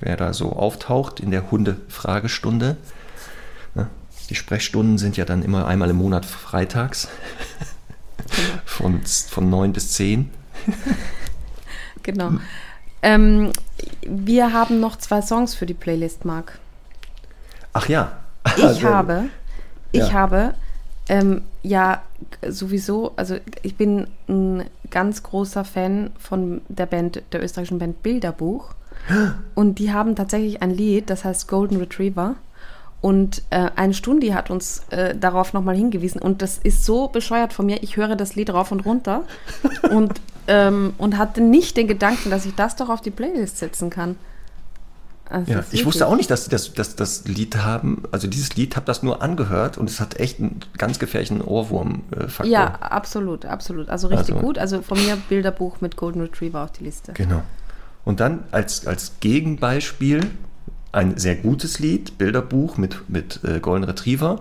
wer 0.00 0.16
da 0.16 0.32
so 0.32 0.52
auftaucht 0.52 1.20
in 1.20 1.30
der 1.30 1.50
Hunde-Fragestunde. 1.50 2.76
Ne? 3.74 3.88
Die 4.28 4.34
Sprechstunden 4.34 4.98
sind 4.98 5.16
ja 5.16 5.24
dann 5.24 5.42
immer 5.42 5.66
einmal 5.66 5.90
im 5.90 5.96
Monat 5.96 6.26
freitags 6.26 7.08
von, 8.64 9.00
von 9.04 9.48
9 9.48 9.72
bis 9.72 9.92
10. 9.92 10.30
genau. 12.02 12.32
Ähm, 13.02 13.52
wir 14.02 14.52
haben 14.52 14.80
noch 14.80 14.96
zwei 14.96 15.22
Songs 15.22 15.54
für 15.54 15.66
die 15.66 15.74
Playlist, 15.74 16.24
Marc. 16.24 16.58
Ach 17.72 17.88
ja. 17.88 18.12
Ich 18.56 18.84
habe, 18.84 19.24
ich 19.92 20.08
ja. 20.08 20.12
habe 20.12 20.54
ähm, 21.08 21.42
ja 21.62 22.02
sowieso, 22.48 23.12
also 23.16 23.36
ich 23.62 23.76
bin 23.76 24.06
ein 24.28 24.64
ganz 24.90 25.22
großer 25.22 25.64
Fan 25.64 26.10
von 26.18 26.62
der 26.68 26.86
Band, 26.86 27.22
der 27.32 27.42
österreichischen 27.42 27.78
Band 27.78 28.02
Bilderbuch. 28.02 28.74
Und 29.54 29.78
die 29.78 29.92
haben 29.92 30.16
tatsächlich 30.16 30.62
ein 30.62 30.70
Lied, 30.70 31.10
das 31.10 31.24
heißt 31.24 31.48
Golden 31.48 31.76
Retriever. 31.78 32.36
Und 33.00 33.42
äh, 33.48 33.70
eine 33.76 33.94
Stundi 33.94 34.28
hat 34.28 34.50
uns 34.50 34.82
äh, 34.90 35.16
darauf 35.16 35.54
nochmal 35.54 35.74
hingewiesen. 35.74 36.20
Und 36.20 36.42
das 36.42 36.58
ist 36.58 36.84
so 36.84 37.08
bescheuert 37.08 37.52
von 37.52 37.66
mir. 37.66 37.82
Ich 37.82 37.96
höre 37.96 38.14
das 38.14 38.34
Lied 38.34 38.50
rauf 38.50 38.72
und 38.72 38.80
runter 38.80 39.24
und, 39.90 40.20
ähm, 40.50 40.94
und 40.98 41.16
hatte 41.16 41.40
nicht 41.40 41.76
den 41.76 41.86
Gedanken, 41.86 42.28
dass 42.28 42.44
ich 42.44 42.54
das 42.56 42.74
doch 42.74 42.88
auf 42.88 43.00
die 43.00 43.12
Playlist 43.12 43.58
setzen 43.58 43.88
kann. 43.88 44.16
Also 45.26 45.52
ja, 45.52 45.64
ich 45.70 45.86
wusste 45.86 46.08
auch 46.08 46.16
nicht, 46.16 46.28
dass 46.28 46.46
sie 46.46 46.50
das, 46.50 46.74
das, 46.74 46.96
das 46.96 47.24
Lied 47.24 47.56
haben. 47.58 48.02
Also 48.10 48.26
dieses 48.26 48.56
Lied 48.56 48.74
habe 48.74 48.84
das 48.84 49.04
nur 49.04 49.22
angehört 49.22 49.78
und 49.78 49.88
es 49.88 50.00
hat 50.00 50.18
echt 50.18 50.40
einen 50.40 50.58
ganz 50.76 50.98
gefährlichen 50.98 51.40
Ohrwurm-Faktor. 51.40 52.46
Ja, 52.46 52.66
absolut, 52.80 53.44
absolut. 53.44 53.88
Also 53.90 54.08
richtig 54.08 54.34
also, 54.34 54.44
gut. 54.44 54.58
Also 54.58 54.82
von 54.82 54.98
mir 54.98 55.16
Bilderbuch 55.28 55.80
mit 55.80 55.96
Golden 55.96 56.20
Retriever 56.20 56.64
auf 56.64 56.72
die 56.72 56.82
Liste. 56.82 57.12
Genau. 57.12 57.42
Und 58.04 58.18
dann 58.18 58.42
als, 58.50 58.88
als 58.88 59.12
Gegenbeispiel 59.20 60.28
ein 60.90 61.16
sehr 61.16 61.36
gutes 61.36 61.78
Lied, 61.78 62.18
Bilderbuch 62.18 62.76
mit, 62.76 63.08
mit 63.08 63.38
äh, 63.44 63.60
Golden 63.60 63.84
Retriever, 63.84 64.40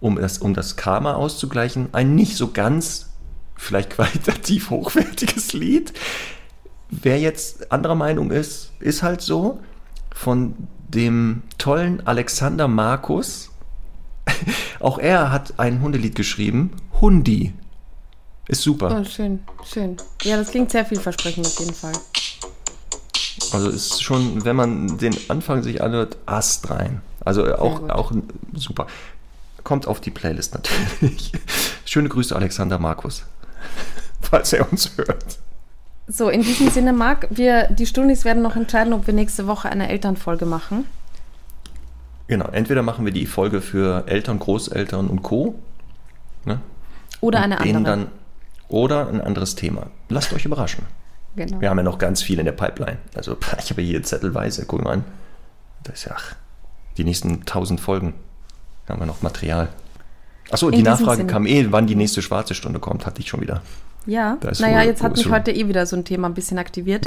um 0.00 0.16
das, 0.16 0.38
um 0.38 0.54
das 0.54 0.76
Karma 0.76 1.12
auszugleichen. 1.12 1.90
Ein 1.92 2.14
nicht 2.14 2.38
so 2.38 2.50
ganz, 2.50 3.09
vielleicht 3.60 3.90
qualitativ 3.90 4.70
hochwertiges 4.70 5.52
Lied. 5.52 5.92
Wer 6.88 7.20
jetzt 7.20 7.70
anderer 7.70 7.94
Meinung 7.94 8.30
ist, 8.30 8.72
ist 8.80 9.02
halt 9.02 9.20
so 9.20 9.60
von 10.12 10.54
dem 10.88 11.42
tollen 11.58 12.04
Alexander 12.06 12.66
Markus. 12.66 13.50
Auch 14.80 14.98
er 14.98 15.30
hat 15.30 15.58
ein 15.58 15.82
Hundelied 15.82 16.14
geschrieben, 16.14 16.72
Hundi. 17.00 17.52
Ist 18.48 18.62
super. 18.62 18.98
Oh, 19.00 19.04
schön, 19.04 19.40
schön. 19.64 19.96
Ja, 20.22 20.36
das 20.36 20.50
klingt 20.50 20.72
sehr 20.72 20.84
vielversprechend 20.84 21.46
auf 21.46 21.60
jeden 21.60 21.74
Fall. 21.74 21.92
Also 23.52 23.68
ist 23.68 24.02
schon, 24.02 24.44
wenn 24.44 24.56
man 24.56 24.98
den 24.98 25.14
Anfang 25.28 25.62
sich 25.62 25.82
anhört, 25.82 26.16
Ast 26.26 26.70
rein. 26.70 27.02
Also 27.24 27.54
auch, 27.54 27.88
auch 27.90 28.12
super. 28.54 28.86
Kommt 29.62 29.86
auf 29.86 30.00
die 30.00 30.10
Playlist 30.10 30.54
natürlich. 30.54 31.32
Schöne 31.84 32.08
Grüße, 32.08 32.34
Alexander 32.34 32.78
Markus, 32.78 33.24
falls 34.20 34.52
er 34.52 34.70
uns 34.70 34.96
hört. 34.96 35.38
So, 36.08 36.28
in 36.28 36.42
diesem 36.42 36.70
Sinne, 36.70 36.92
Marc, 36.92 37.28
wir, 37.30 37.68
die 37.70 37.86
Stundis 37.86 38.24
werden 38.24 38.42
noch 38.42 38.56
entscheiden, 38.56 38.92
ob 38.92 39.06
wir 39.06 39.14
nächste 39.14 39.46
Woche 39.46 39.68
eine 39.68 39.88
Elternfolge 39.88 40.44
machen. 40.44 40.86
Genau, 42.26 42.46
entweder 42.46 42.82
machen 42.82 43.04
wir 43.04 43.12
die 43.12 43.26
Folge 43.26 43.60
für 43.60 44.06
Eltern, 44.06 44.38
Großeltern 44.38 45.08
und 45.08 45.22
Co. 45.22 45.56
Ne? 46.44 46.60
Oder 47.20 47.38
und 47.38 47.44
eine 47.44 47.60
andere. 47.60 47.82
Dann, 47.82 48.06
oder 48.68 49.08
ein 49.08 49.20
anderes 49.20 49.54
Thema. 49.56 49.86
Lasst 50.08 50.32
euch 50.32 50.44
überraschen. 50.44 50.84
Genau. 51.36 51.60
Wir 51.60 51.70
haben 51.70 51.78
ja 51.78 51.84
noch 51.84 51.98
ganz 51.98 52.22
viel 52.22 52.38
in 52.38 52.44
der 52.44 52.52
Pipeline. 52.52 52.98
Also 53.14 53.36
ich 53.58 53.70
habe 53.70 53.82
hier 53.82 54.02
zettelweise, 54.02 54.64
guck 54.66 54.82
mal 54.82 54.94
an. 54.94 55.04
Das 55.84 56.00
ist 56.00 56.04
ja 56.06 56.12
ach, 56.16 56.36
die 56.96 57.04
nächsten 57.04 57.44
tausend 57.44 57.80
Folgen. 57.80 58.14
Haben 58.88 59.00
wir 59.00 59.06
noch 59.06 59.22
Material. 59.22 59.68
Achso, 60.50 60.70
die 60.70 60.82
Nachfrage 60.82 61.18
Sinne. 61.18 61.32
kam 61.32 61.46
eh, 61.46 61.66
wann 61.70 61.86
die 61.86 61.94
nächste 61.94 62.22
schwarze 62.22 62.54
Stunde 62.54 62.80
kommt, 62.80 63.06
hatte 63.06 63.20
ich 63.20 63.28
schon 63.28 63.40
wieder. 63.40 63.62
Ja, 64.06 64.38
naja, 64.58 64.82
jetzt 64.82 65.02
hat 65.02 65.16
mich 65.16 65.28
heute 65.28 65.52
eh 65.52 65.68
wieder 65.68 65.84
so 65.86 65.94
ein 65.94 66.04
Thema 66.04 66.28
ein 66.28 66.34
bisschen 66.34 66.58
aktiviert. 66.58 67.06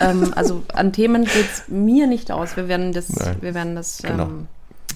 ähm, 0.00 0.32
also 0.34 0.64
an 0.72 0.92
Themen 0.92 1.24
geht 1.24 1.48
es 1.52 1.64
mir 1.68 2.06
nicht 2.06 2.32
aus. 2.32 2.56
Wir 2.56 2.66
werden 2.66 2.92
das, 2.92 3.10
Nein. 3.10 3.36
wir 3.40 3.54
werden 3.54 3.74
das. 3.74 3.98
Genau. 4.02 4.24
Ähm, 4.24 4.48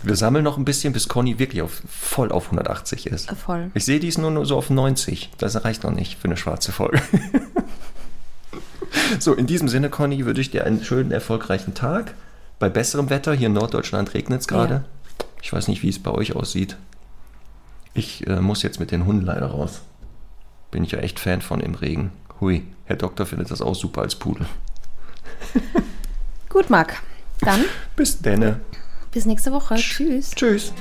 wir 0.03 0.17
sammeln 0.17 0.45
noch 0.45 0.57
ein 0.57 0.65
bisschen, 0.65 0.93
bis 0.93 1.09
Conny 1.09 1.39
wirklich 1.39 1.63
auf, 1.63 1.83
voll 1.89 2.31
auf 2.31 2.47
180 2.47 3.07
ist. 3.07 3.31
Voll. 3.33 3.71
Ich 3.75 3.85
sehe, 3.85 3.99
die 3.99 4.09
ist 4.09 4.19
nur, 4.19 4.47
so 4.47 4.57
auf 4.57 4.71
90. 4.71 5.31
Das 5.39 5.65
reicht 5.65 5.83
noch 5.83 5.91
nicht 5.91 6.19
für 6.19 6.27
eine 6.27 6.37
schwarze 6.37 6.73
Folge. 6.73 7.03
so, 9.19 9.35
in 9.35 9.47
diesem 9.47 9.69
Sinne, 9.69 9.91
Conny, 9.91 10.25
würde 10.25 10.41
ich 10.41 10.51
dir 10.51 10.65
einen 10.65 10.85
schönen, 10.85 11.11
erfolgreichen 11.11 11.75
Tag. 11.75 12.15
Bei 12.59 12.69
besserem 12.69 13.11
Wetter, 13.11 13.35
hier 13.35 13.49
in 13.49 13.55
Norddeutschland 13.55 14.15
regnet 14.15 14.43
es 14.43 14.49
gerade. 14.49 14.75
Ja. 14.75 14.85
Ich 15.43 15.53
weiß 15.53 15.69
nicht, 15.69 15.83
wie 15.83 15.89
es 15.89 15.99
bei 15.99 16.11
euch 16.11 16.35
aussieht. 16.35 16.77
Ich 17.99 18.25
äh, 18.29 18.41
muss 18.41 18.63
jetzt 18.63 18.79
mit 18.79 18.93
den 18.93 19.07
Hunden 19.07 19.27
leider 19.27 19.47
raus. 19.47 19.81
Bin 20.71 20.85
ich 20.85 20.93
ja 20.93 21.01
echt 21.01 21.19
Fan 21.19 21.43
von 21.43 21.59
im 21.59 21.75
Regen. 21.75 22.13
Hui, 22.41 22.63
Herr 22.85 22.95
Doktor 22.95 23.27
findet 23.27 23.51
das 23.51 23.61
auch 23.61 23.75
super 23.75 24.03
als 24.03 24.15
Pudel. 24.15 24.47
Gut, 26.49 26.71
Marc. 26.71 27.03
Dann. 27.41 27.65
Bis 27.97 28.21
denne. 28.21 28.61
Bis 29.11 29.27
nächste 29.27 29.51
Woche. 29.51 29.75
Tschüss. 29.75 30.31
Tschüss. 30.31 30.73